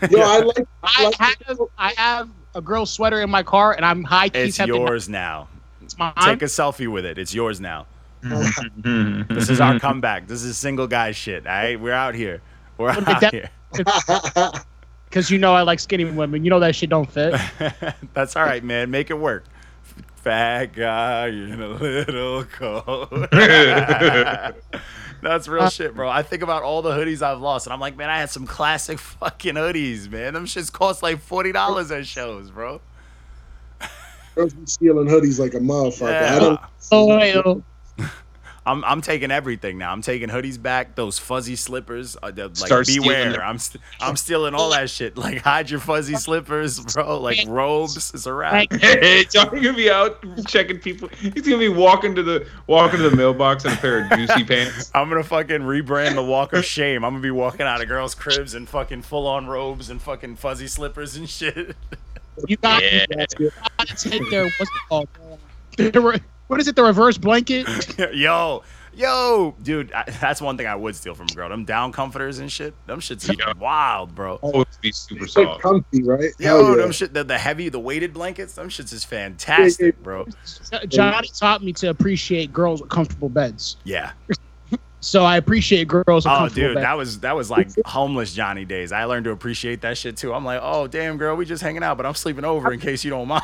Yo, 0.10 0.20
I 0.20 0.38
like. 0.40 0.58
I 0.58 0.64
I 0.82 1.04
like 1.04 1.42
have 1.42 1.60
I 1.78 1.92
have 1.96 2.30
a 2.54 2.62
girl 2.62 2.86
sweater 2.86 3.20
in 3.20 3.30
my 3.30 3.42
car, 3.42 3.74
and 3.74 3.84
I'm 3.84 4.04
high 4.04 4.28
key 4.28 4.40
It's 4.40 4.56
tempted. 4.56 4.74
yours 4.74 5.08
now. 5.08 5.48
It's 5.82 5.98
mine. 5.98 6.14
Take 6.22 6.42
a 6.42 6.46
selfie 6.46 6.90
with 6.90 7.04
it. 7.04 7.18
It's 7.18 7.34
yours 7.34 7.60
now. 7.60 7.86
Mm-hmm. 8.22 9.34
This 9.34 9.50
is 9.50 9.60
our 9.60 9.78
comeback. 9.78 10.26
This 10.26 10.42
is 10.44 10.56
single 10.56 10.86
guy 10.86 11.12
shit. 11.12 11.46
All 11.46 11.52
right, 11.52 11.78
we're 11.78 11.92
out 11.92 12.14
here. 12.14 12.40
We're 12.78 12.90
out 12.90 13.32
here. 13.32 13.50
Because 15.14 15.30
you 15.30 15.38
know 15.38 15.54
I 15.54 15.62
like 15.62 15.78
skinny 15.78 16.04
women. 16.04 16.42
You 16.42 16.50
know 16.50 16.58
that 16.58 16.74
shit 16.74 16.90
don't 16.90 17.08
fit. 17.08 17.40
That's 18.14 18.34
all 18.34 18.42
right, 18.42 18.64
man. 18.64 18.90
Make 18.90 19.10
it 19.10 19.14
work. 19.14 19.44
Fat 20.16 20.72
guy 20.72 21.28
in 21.28 21.62
a 21.62 21.68
little 21.68 22.42
coat. 22.42 23.10
That's 25.22 25.46
real 25.46 25.62
uh, 25.62 25.70
shit, 25.70 25.94
bro. 25.94 26.08
I 26.08 26.24
think 26.24 26.42
about 26.42 26.64
all 26.64 26.82
the 26.82 26.90
hoodies 26.90 27.22
I've 27.22 27.40
lost, 27.40 27.68
and 27.68 27.72
I'm 27.72 27.78
like, 27.78 27.96
man, 27.96 28.10
I 28.10 28.18
had 28.18 28.28
some 28.28 28.44
classic 28.44 28.98
fucking 29.20 29.54
hoodies, 29.54 30.10
man. 30.10 30.34
Them 30.34 30.46
shits 30.46 30.72
cost 30.72 31.00
like 31.00 31.20
forty 31.20 31.52
dollars 31.52 31.92
at 31.92 32.08
shows, 32.08 32.50
bro. 32.50 32.80
girls 34.34 34.52
be 34.52 34.66
stealing 34.66 35.06
hoodies 35.06 35.38
like 35.38 35.54
a 35.54 35.60
motherfucker. 35.60 36.10
Yeah. 36.10 36.34
I 36.34 36.38
don't. 36.40 36.60
Oh, 36.90 37.16
wait, 37.16 37.36
oh. 37.36 37.62
I'm 38.66 38.82
I'm 38.84 39.02
taking 39.02 39.30
everything 39.30 39.76
now. 39.76 39.92
I'm 39.92 40.00
taking 40.00 40.28
hoodies 40.30 40.60
back, 40.60 40.94
those 40.94 41.18
fuzzy 41.18 41.54
slippers. 41.54 42.16
Uh, 42.22 42.30
the- 42.30 42.48
like 42.48 42.56
Start 42.56 42.86
beware. 42.86 43.32
them. 43.32 43.40
I'm 43.44 43.58
st- 43.58 43.82
I'm 44.00 44.16
stealing 44.16 44.54
all 44.54 44.70
that 44.70 44.88
shit. 44.88 45.18
Like 45.18 45.42
hide 45.42 45.68
your 45.70 45.80
fuzzy 45.80 46.14
slippers, 46.14 46.80
bro. 46.80 47.20
Like 47.20 47.40
robes. 47.46 47.96
It's 48.14 48.24
a 48.26 48.32
wrap. 48.32 48.52
Like, 48.54 48.80
Hey, 48.80 49.24
John's 49.30 49.50
gonna 49.50 49.74
be 49.74 49.90
out 49.90 50.24
checking 50.46 50.78
people. 50.78 51.08
He's 51.08 51.32
gonna 51.42 51.58
be 51.58 51.68
walking 51.68 52.14
to 52.14 52.22
the 52.22 52.46
walking 52.66 53.00
to 53.00 53.10
the 53.10 53.16
mailbox 53.16 53.64
in 53.66 53.72
a 53.72 53.76
pair 53.76 54.04
of 54.06 54.10
juicy 54.18 54.44
pants. 54.46 54.90
I'm 54.94 55.08
gonna 55.10 55.22
fucking 55.24 55.60
rebrand 55.60 56.14
the 56.14 56.22
walk 56.24 56.54
of 56.54 56.64
shame. 56.64 57.04
I'm 57.04 57.12
gonna 57.12 57.22
be 57.22 57.30
walking 57.30 57.66
out 57.66 57.82
of 57.82 57.88
girls' 57.88 58.14
cribs 58.14 58.54
in 58.54 58.64
fucking 58.66 59.02
full 59.02 59.26
on 59.26 59.46
robes 59.46 59.90
and 59.90 60.00
fucking 60.00 60.36
fuzzy 60.36 60.68
slippers 60.68 61.16
and 61.16 61.28
shit. 61.28 61.76
you 62.48 62.56
got 62.56 62.82
Yeah. 62.82 63.04
to 63.26 63.50
take 63.96 64.30
their 64.30 64.44
what's 64.44 64.60
it 64.62 64.68
called? 64.88 65.08
The 65.76 66.00
re- 66.00 66.20
what 66.48 66.60
is 66.60 66.68
it? 66.68 66.76
The 66.76 66.82
reverse 66.84 67.18
blanket. 67.18 67.66
yo, 68.14 68.62
yo, 68.94 69.54
dude, 69.62 69.92
I, 69.92 70.04
that's 70.20 70.40
one 70.40 70.56
thing 70.56 70.66
I 70.66 70.74
would 70.76 70.94
steal 70.96 71.14
from 71.14 71.26
a 71.30 71.34
girl. 71.34 71.48
Them 71.48 71.64
down 71.64 71.92
comforters 71.92 72.38
and 72.38 72.50
shit. 72.52 72.74
Them 72.86 73.00
shits 73.00 73.28
Yeah. 73.38 73.52
wild, 73.58 74.14
bro. 74.14 74.38
Oh, 74.42 74.64
to 74.64 74.80
be 74.80 74.92
super 74.92 75.24
It's 75.24 75.36
like 75.36 75.46
soft. 75.46 75.62
comfy, 75.62 76.02
right? 76.02 76.30
Yo, 76.38 76.70
yeah. 76.70 76.76
them 76.76 76.92
shit, 76.92 77.14
the, 77.14 77.24
the 77.24 77.38
heavy, 77.38 77.68
the 77.68 77.80
weighted 77.80 78.12
blankets, 78.12 78.54
them 78.54 78.68
shits 78.68 78.92
is 78.92 79.04
fantastic, 79.04 80.00
bro. 80.02 80.26
Uh, 80.72 80.86
Johnny 80.86 81.28
taught 81.28 81.62
me 81.62 81.72
to 81.74 81.88
appreciate 81.90 82.52
girls 82.52 82.80
with 82.82 82.90
comfortable 82.90 83.28
beds. 83.28 83.76
Yeah. 83.84 84.12
So 85.00 85.22
I 85.22 85.36
appreciate 85.36 85.86
girls 85.86 86.24
Oh, 86.26 86.48
dude, 86.48 86.76
beds. 86.76 86.82
that 86.82 86.96
was 86.96 87.20
that 87.20 87.36
was 87.36 87.50
like 87.50 87.68
homeless 87.84 88.32
Johnny 88.32 88.64
days. 88.64 88.90
I 88.90 89.04
learned 89.04 89.24
to 89.24 89.32
appreciate 89.32 89.82
that 89.82 89.98
shit 89.98 90.16
too. 90.16 90.32
I'm 90.32 90.46
like, 90.46 90.60
oh 90.62 90.86
damn, 90.86 91.18
girl, 91.18 91.36
we 91.36 91.44
just 91.44 91.62
hanging 91.62 91.82
out, 91.82 91.98
but 91.98 92.06
I'm 92.06 92.14
sleeping 92.14 92.46
over 92.46 92.72
in 92.72 92.80
case 92.80 93.04
you 93.04 93.10
don't 93.10 93.28
mind. 93.28 93.42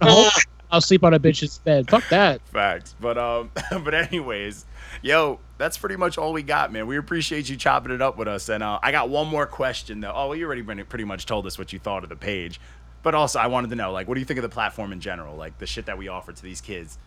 Oh, 0.00 0.28
I'll 0.74 0.80
sleep 0.80 1.04
on 1.04 1.14
a 1.14 1.20
bitch's 1.20 1.58
bed. 1.58 1.88
Fuck 1.88 2.08
that. 2.08 2.40
Facts. 2.48 2.96
But 3.00 3.16
um, 3.16 3.52
but 3.70 3.94
anyways, 3.94 4.66
yo, 5.02 5.38
that's 5.56 5.78
pretty 5.78 5.94
much 5.94 6.18
all 6.18 6.32
we 6.32 6.42
got, 6.42 6.72
man. 6.72 6.88
We 6.88 6.96
appreciate 6.96 7.48
you 7.48 7.56
chopping 7.56 7.92
it 7.92 8.02
up 8.02 8.18
with 8.18 8.26
us. 8.26 8.48
And 8.48 8.60
uh, 8.60 8.80
I 8.82 8.90
got 8.90 9.08
one 9.08 9.28
more 9.28 9.46
question 9.46 10.00
though. 10.00 10.12
Oh, 10.12 10.28
well, 10.28 10.36
you 10.36 10.46
already 10.46 10.64
pretty- 10.64 10.82
pretty 10.82 11.04
much 11.04 11.26
told 11.26 11.46
us 11.46 11.56
what 11.58 11.72
you 11.72 11.78
thought 11.78 12.02
of 12.02 12.08
the 12.08 12.16
page, 12.16 12.60
but 13.04 13.14
also 13.14 13.38
I 13.38 13.46
wanted 13.46 13.70
to 13.70 13.76
know, 13.76 13.92
like, 13.92 14.08
what 14.08 14.14
do 14.14 14.20
you 14.20 14.26
think 14.26 14.38
of 14.38 14.42
the 14.42 14.48
platform 14.48 14.92
in 14.92 14.98
general, 14.98 15.36
like 15.36 15.56
the 15.58 15.66
shit 15.66 15.86
that 15.86 15.96
we 15.96 16.08
offer 16.08 16.32
to 16.32 16.42
these 16.42 16.60
kids? 16.60 16.98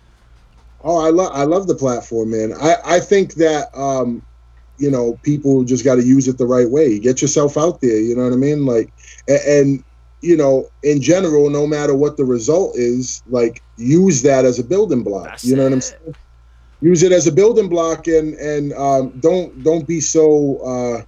Oh, 0.82 1.06
I 1.06 1.10
love 1.10 1.32
I 1.34 1.44
love 1.44 1.68
the 1.68 1.76
platform, 1.76 2.32
man. 2.32 2.54
I 2.54 2.76
I 2.86 3.00
think 3.02 3.34
that 3.34 3.68
um, 3.78 4.22
you 4.78 4.90
know, 4.90 5.20
people 5.24 5.64
just 5.66 5.84
got 5.84 5.96
to 5.96 6.04
use 6.04 6.30
it 6.30 6.38
the 6.38 6.46
right 6.46 6.70
way. 6.70 7.00
Get 7.00 7.22
yourself 7.22 7.58
out 7.58 7.82
there. 7.82 8.00
You 8.00 8.16
know 8.16 8.24
what 8.24 8.34
I 8.34 8.38
mean? 8.38 8.66
Like, 8.66 8.94
and, 9.28 9.40
and 9.48 9.84
you 10.22 10.36
know, 10.36 10.68
in 10.84 11.02
general, 11.02 11.50
no 11.50 11.68
matter 11.68 11.96
what 11.96 12.18
the 12.18 12.26
result 12.26 12.76
is, 12.76 13.22
like 13.28 13.62
use 13.78 14.22
that 14.24 14.46
as 14.46 14.60
a 14.60 14.64
building 14.64 15.04
block. 15.04 15.26
That's 15.26 15.46
you 15.46 15.56
know 15.56 15.64
what 15.64 15.74
I'm 15.74 15.82
saying? 15.82 16.16
Use 16.82 17.04
it 17.04 17.12
as 17.12 17.28
a 17.28 17.32
building 17.32 17.70
block, 17.70 18.08
and 18.08 18.34
and 18.36 18.74
um, 18.74 19.10
don't 19.20 19.64
don't 19.64 19.88
be 19.88 20.00
so 20.00 20.58
uh, 20.58 21.04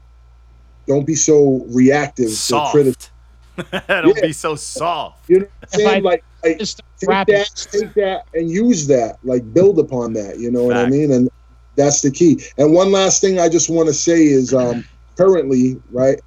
don't 0.88 1.06
be 1.06 1.16
so 1.16 1.66
reactive 1.70 2.30
to 2.48 2.68
criticism. 2.72 3.12
Soft. 3.58 3.88
don't 3.88 4.16
Yeah. 4.18 4.22
be 4.28 4.32
so 4.34 4.56
soft. 4.56 5.30
You 5.30 5.40
know 5.40 5.46
what 5.46 5.52
I'm 5.74 5.80
If 5.80 5.86
I- 5.88 5.92
saying? 5.92 6.04
Like, 6.04 6.24
like 6.44 6.58
take 6.58 7.28
that, 7.28 7.68
take 7.72 7.94
that, 7.96 8.26
and 8.34 8.50
use 8.50 8.88
that. 8.88 9.18
Like 9.24 9.54
build 9.54 9.78
upon 9.80 10.14
that. 10.14 10.40
You 10.40 10.50
know 10.52 10.64
what 10.64 10.78
I 10.78 10.88
mean? 10.88 11.12
And 11.12 11.30
that's 11.76 12.02
the 12.02 12.10
key. 12.12 12.42
And 12.58 12.74
one 12.74 12.92
last 12.92 13.22
thing 13.22 13.40
I 13.40 13.50
just 13.50 13.70
want 13.70 13.88
to 13.90 13.94
say 13.94 14.24
is, 14.24 14.54
um, 14.54 14.84
currently, 15.18 15.82
right, 15.92 16.20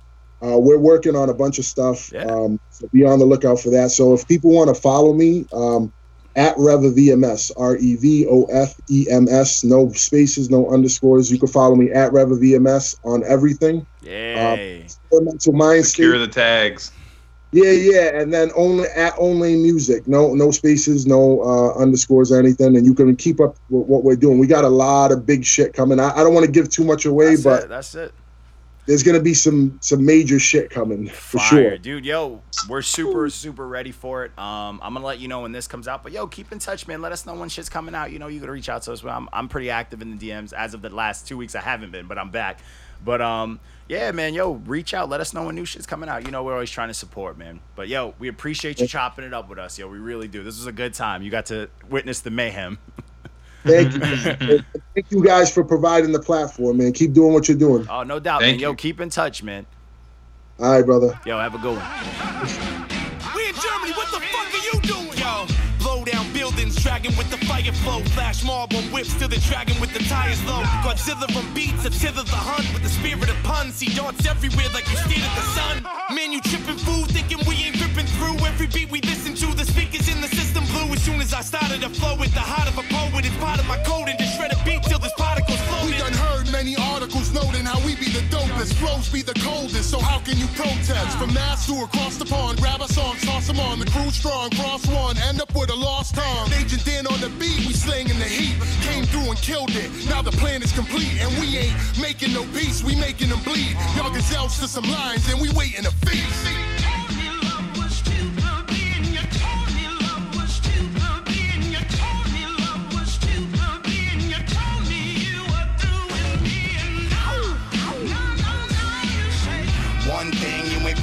uh, 0.43 0.59
we're 0.59 0.79
working 0.79 1.15
on 1.15 1.29
a 1.29 1.35
bunch 1.35 1.59
of 1.59 1.65
stuff. 1.65 2.13
Yeah. 2.13 2.25
Um, 2.25 2.59
so 2.71 2.89
be 2.93 3.05
on 3.05 3.19
the 3.19 3.25
lookout 3.25 3.61
for 3.61 3.71
that. 3.71 3.91
So 3.91 4.13
if 4.13 4.27
people 4.27 4.51
want 4.51 4.75
to 4.75 4.81
follow 4.81 5.13
me, 5.13 5.47
um, 5.53 5.93
at 6.37 6.55
Reva 6.57 6.91
VMS, 6.91 7.53
R 7.57 7.77
E 7.77 7.97
V 7.97 8.27
O 8.27 8.45
F 8.45 8.75
E 8.91 9.07
M 9.11 9.29
S, 9.29 9.65
no 9.65 9.91
spaces, 9.93 10.51
no 10.51 10.71
underscores. 10.71 11.31
You 11.31 11.39
can 11.39 11.49
follow 11.49 11.75
me 11.75 11.91
at 11.91 12.13
Reva 12.13 12.35
VMS 12.35 12.97
on 13.05 13.23
everything. 13.25 13.87
Yay. 14.03 14.87
Mental 15.13 15.53
mind 15.53 15.85
state. 15.85 16.05
Secure 16.05 16.19
the 16.19 16.29
tags. 16.29 16.93
Yeah, 17.55 17.73
yeah, 17.73 18.19
and 18.19 18.33
then 18.33 18.51
only 18.57 18.89
at 18.97 19.13
only 19.19 19.57
music, 19.57 20.09
no 20.09 20.33
no 20.33 20.51
spaces, 20.51 21.07
no 21.07 21.43
uh, 21.43 21.75
underscores 21.79 22.33
or 22.33 22.39
anything, 22.39 22.79
and 22.79 22.87
you 22.87 22.95
can 22.95 23.15
keep 23.15 23.41
up 23.41 23.59
with 23.69 23.87
what 23.87 24.05
we're 24.05 24.17
doing. 24.17 24.39
We 24.39 24.47
got 24.47 24.65
a 24.65 24.71
lot 24.71 25.13
of 25.13 25.27
big 25.27 25.45
shit 25.45 25.75
coming. 25.75 26.01
I, 26.01 26.13
I 26.13 26.23
don't 26.23 26.33
want 26.33 26.47
to 26.47 26.51
give 26.51 26.71
too 26.71 26.83
much 26.83 27.05
away, 27.05 27.37
that's 27.37 27.43
but 27.43 27.65
it. 27.65 27.69
That's 27.69 27.95
it. 27.95 28.15
There's 28.87 29.03
gonna 29.03 29.21
be 29.21 29.35
some 29.35 29.79
some 29.81 30.05
major 30.05 30.39
shit 30.39 30.71
coming 30.71 31.09
for 31.09 31.39
Fire, 31.39 31.49
sure. 31.49 31.79
dude. 31.79 32.05
Yo, 32.05 32.43
we're 32.69 32.83
super, 32.83 33.31
super 33.31 33.67
ready 33.67 33.93
for 33.93 34.25
it. 34.25 34.37
Um, 34.37 34.81
I'm 34.83 34.95
gonna 34.95 35.07
let 35.07 35.21
you 35.21 35.29
know 35.29 35.43
when 35.43 35.53
this 35.53 35.69
comes 35.69 35.87
out. 35.87 36.03
But 36.03 36.13
yo, 36.13 36.27
keep 36.27 36.51
in 36.51 36.59
touch, 36.59 36.89
man. 36.89 37.01
Let 37.01 37.13
us 37.13 37.25
know 37.25 37.35
when 37.35 37.49
shit's 37.49 37.69
coming 37.69 37.95
out. 37.95 38.11
You 38.11 38.19
know, 38.19 38.27
you 38.27 38.41
gotta 38.41 38.53
reach 38.53 38.69
out 38.69 38.83
to 38.83 38.93
us. 38.93 39.05
I'm, 39.05 39.29
I'm 39.33 39.49
pretty 39.49 39.71
active 39.71 40.03
in 40.03 40.17
the 40.17 40.29
DMs. 40.31 40.53
As 40.53 40.75
of 40.75 40.83
the 40.83 40.91
last 40.91 41.29
two 41.29 41.37
weeks, 41.37 41.55
I 41.55 41.61
haven't 41.61 41.93
been, 41.93 42.07
but 42.07 42.19
I'm 42.19 42.31
back. 42.31 42.59
But 43.05 43.21
um, 43.21 43.61
yeah, 43.89 44.11
man. 44.11 44.35
Yo, 44.35 44.53
reach 44.53 44.95
out. 44.95 45.09
Let 45.09 45.21
us 45.21 45.33
know 45.33 45.47
when 45.47 45.55
new 45.55 45.65
shit's 45.65 45.87
coming 45.87 46.09
out. 46.09 46.25
You 46.25 46.33
know, 46.33 46.43
we're 46.43 46.55
always 46.55 46.71
trying 46.71 46.89
to 46.89 46.95
support, 46.95 47.39
man. 47.39 47.61
But 47.77 47.89
yo, 47.89 48.15
we 48.19 48.29
appreciate 48.29 48.81
you 48.81 48.89
chopping 48.89 49.25
it 49.25 49.33
up 49.33 49.49
with 49.49 49.59
us. 49.59 49.79
Yo, 49.79 49.89
we 49.89 49.99
really 49.99 50.29
do. 50.29 50.43
This 50.43 50.57
was 50.57 50.67
a 50.67 50.73
good 50.73 50.95
time. 50.95 51.23
You 51.23 51.31
got 51.31 51.47
to 51.47 51.69
witness 51.89 52.21
the 52.21 52.31
mayhem. 52.31 52.79
Thank 53.65 53.95
you, 53.95 54.01
mm-hmm. 54.01 54.79
thank 54.95 55.11
you 55.11 55.25
guys 55.25 55.53
for 55.53 55.63
providing 55.63 56.13
the 56.13 56.21
platform, 56.21 56.79
man. 56.79 56.93
Keep 56.93 57.13
doing 57.13 57.33
what 57.33 57.49
you're 57.49 57.57
doing. 57.57 57.87
Oh, 57.89 58.03
no 58.03 58.19
doubt, 58.19 58.41
Thank 58.41 58.57
man. 58.57 58.61
Yo, 58.61 58.71
you. 58.71 58.77
keep 58.77 59.01
in 59.01 59.09
touch, 59.09 59.43
man. 59.43 59.67
All 60.59 60.73
right, 60.73 60.85
brother. 60.85 61.19
Yo, 61.25 61.39
have 61.39 61.55
a 61.55 61.59
good 61.59 61.79
one. 61.79 62.72
Wagon 67.03 67.19
with 67.19 67.31
the 67.31 67.47
fire 67.47 67.73
flow. 67.83 68.01
Flash 68.15 68.45
marble 68.45 68.83
whips 68.95 69.15
to 69.15 69.27
the 69.27 69.39
dragon 69.49 69.79
with 69.81 69.93
the 69.93 70.03
tires 70.09 70.43
low. 70.47 70.63
Godzilla 70.85 71.31
from 71.33 71.53
beats 71.55 71.83
to 71.83 71.91
tither 71.91 72.23
the 72.23 72.37
hunt 72.37 72.67
with 72.73 72.83
the 72.83 72.89
spirit 72.89 73.29
of 73.29 73.37
puns. 73.43 73.81
He 73.81 73.93
darts 73.95 74.25
everywhere 74.27 74.69
like 74.75 74.87
you 74.91 74.97
stared 74.97 75.23
at 75.23 75.35
the 75.35 75.47
sun. 75.57 75.75
Man, 76.15 76.33
you 76.33 76.41
tripping 76.41 76.79
fool, 76.79 77.05
thinking 77.07 77.39
we 77.47 77.55
ain't 77.67 77.81
ripping 77.81 78.07
through 78.07 78.39
every 78.47 78.67
beat 78.67 78.91
we 78.91 79.01
listen 79.03 79.35
to. 79.35 79.55
The 79.57 79.65
speakers 79.65 80.09
in 80.09 80.21
the 80.21 80.29
system 80.29 80.65
blew 80.67 80.95
as 80.95 81.03
soon 81.03 81.21
as 81.21 81.35
I 81.35 81.43
started 81.43 81.81
to 81.83 81.91
flow 81.91 82.17
with 82.17 82.33
the 82.35 82.45
heart 82.45 82.69
of 82.69 82.79
a 82.79 82.87
poet. 82.87 83.25
It's 83.25 83.37
part 83.37 83.59
of 83.59 83.67
my 83.67 83.79
code 83.83 84.09
and 84.09 84.19
to 84.19 84.27
shred 84.37 84.53
a 84.53 84.59
beat 84.65 84.83
till 84.85 84.99
there's 84.99 85.13
particles 85.15 85.32
the 88.65 88.75
dopest, 88.75 88.75
flows 88.75 89.09
be 89.09 89.23
the 89.23 89.35
coldest. 89.41 89.91
So 89.91 89.99
how 89.99 90.19
can 90.19 90.39
you 90.39 90.47
protest? 90.49 91.19
From 91.19 91.33
Mass 91.35 91.67
to 91.67 91.75
across 91.83 92.17
the 92.17 92.25
pond, 92.25 92.61
grab 92.61 92.81
a 92.81 92.89
song, 92.89 93.17
toss 93.23 93.49
'em 93.49 93.61
on. 93.61 93.79
The 93.79 93.87
crew 93.87 94.11
strong, 94.11 94.51
cross 94.51 94.87
one, 94.87 95.17
end 95.19 95.41
up 95.41 95.55
with 95.55 95.71
a 95.71 95.75
lost 95.75 96.15
tongue. 96.15 96.53
Agent 96.53 96.85
Dan 96.85 97.07
on 97.07 97.21
the 97.21 97.29
beat, 97.41 97.67
we 97.67 97.73
slinging 97.73 98.19
the 98.19 98.25
heat. 98.25 98.57
Came 98.83 99.05
through 99.07 99.31
and 99.31 99.41
killed 99.41 99.71
it. 99.71 99.91
Now 100.09 100.23
the 100.23 100.33
plan 100.33 100.63
is 100.63 100.73
complete, 100.73 101.21
and 101.21 101.31
we 101.41 101.59
ain't 101.59 101.77
making 102.01 102.33
no 102.33 102.45
peace. 102.55 102.83
We 102.83 102.95
making 102.97 103.31
them 103.31 103.41
bleed. 103.43 103.77
Y'all 103.97 104.11
gazelles 104.11 104.59
to 104.61 104.69
some 104.69 104.85
lines, 104.85 105.29
and 105.31 105.41
we 105.41 105.51
waiting 105.51 105.85
to 105.85 105.93
feast. 106.07 107.22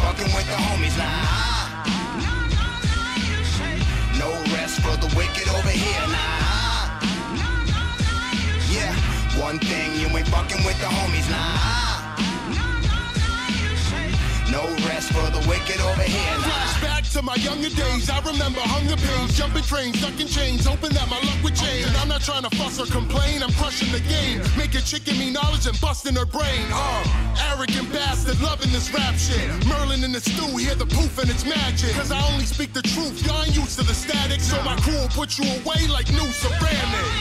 Fucking 0.09 0.33
with 0.33 0.47
the 0.47 0.53
homies, 0.53 0.97
nah. 0.97 1.83
No 4.17 4.31
rest 4.55 4.81
for 4.81 4.97
the 4.97 5.07
wicked 5.15 5.47
over 5.49 5.69
here, 5.69 6.07
nah. 6.07 6.99
Yeah, 8.71 8.93
one 9.39 9.59
thing, 9.59 9.99
you 9.99 10.07
ain't 10.17 10.27
fucking 10.29 10.65
with 10.65 10.79
the 10.79 10.87
homies, 10.87 11.29
nah. 11.29 11.88
No 14.59 14.67
rest 14.91 15.13
for 15.15 15.23
the 15.31 15.39
wicked 15.47 15.79
over 15.79 16.03
here. 16.03 16.35
Flashback 16.43 17.07
to 17.13 17.21
my 17.21 17.35
younger 17.35 17.69
days. 17.69 18.09
I 18.09 18.19
remember 18.19 18.59
hunger 18.59 18.97
pains, 18.97 19.37
jumping 19.37 19.63
trains, 19.63 20.01
ducking 20.01 20.27
chains, 20.27 20.65
hoping 20.65 20.91
that 20.99 21.07
my 21.07 21.15
luck 21.15 21.39
would 21.43 21.55
change. 21.55 21.87
I'm 21.95 22.09
not 22.09 22.19
trying 22.19 22.43
to 22.43 22.51
fuss 22.57 22.75
or 22.75 22.85
complain. 22.91 23.41
I'm 23.41 23.53
crushing 23.53 23.89
the 23.95 24.03
game, 24.03 24.43
making 24.57 24.83
chicken 24.83 25.17
me 25.17 25.31
knowledge 25.31 25.65
and 25.65 25.79
busting 25.79 26.15
her 26.15 26.25
brain. 26.25 26.67
Uh, 26.75 27.55
arrogant 27.55 27.87
bastard, 27.93 28.41
loving 28.41 28.71
this 28.75 28.91
rap 28.91 29.15
shit. 29.15 29.47
Merlin 29.65 30.03
in 30.03 30.11
the 30.11 30.19
stew, 30.19 30.51
hear 30.57 30.75
the 30.75 30.87
poof 30.87 31.17
and 31.19 31.29
it's 31.29 31.45
magic. 31.45 31.95
Cause 31.95 32.11
I 32.11 32.19
only 32.27 32.43
speak 32.43 32.73
the 32.73 32.83
truth. 32.83 33.23
Y'all 33.25 33.39
ain't 33.39 33.55
used 33.55 33.79
to 33.79 33.85
the 33.87 33.95
static, 33.95 34.41
so 34.41 34.61
my 34.63 34.75
crew 34.83 34.99
will 34.99 35.15
put 35.15 35.39
you 35.39 35.47
away 35.63 35.87
like 35.87 36.11
new 36.11 36.27
ceramic. 36.35 37.19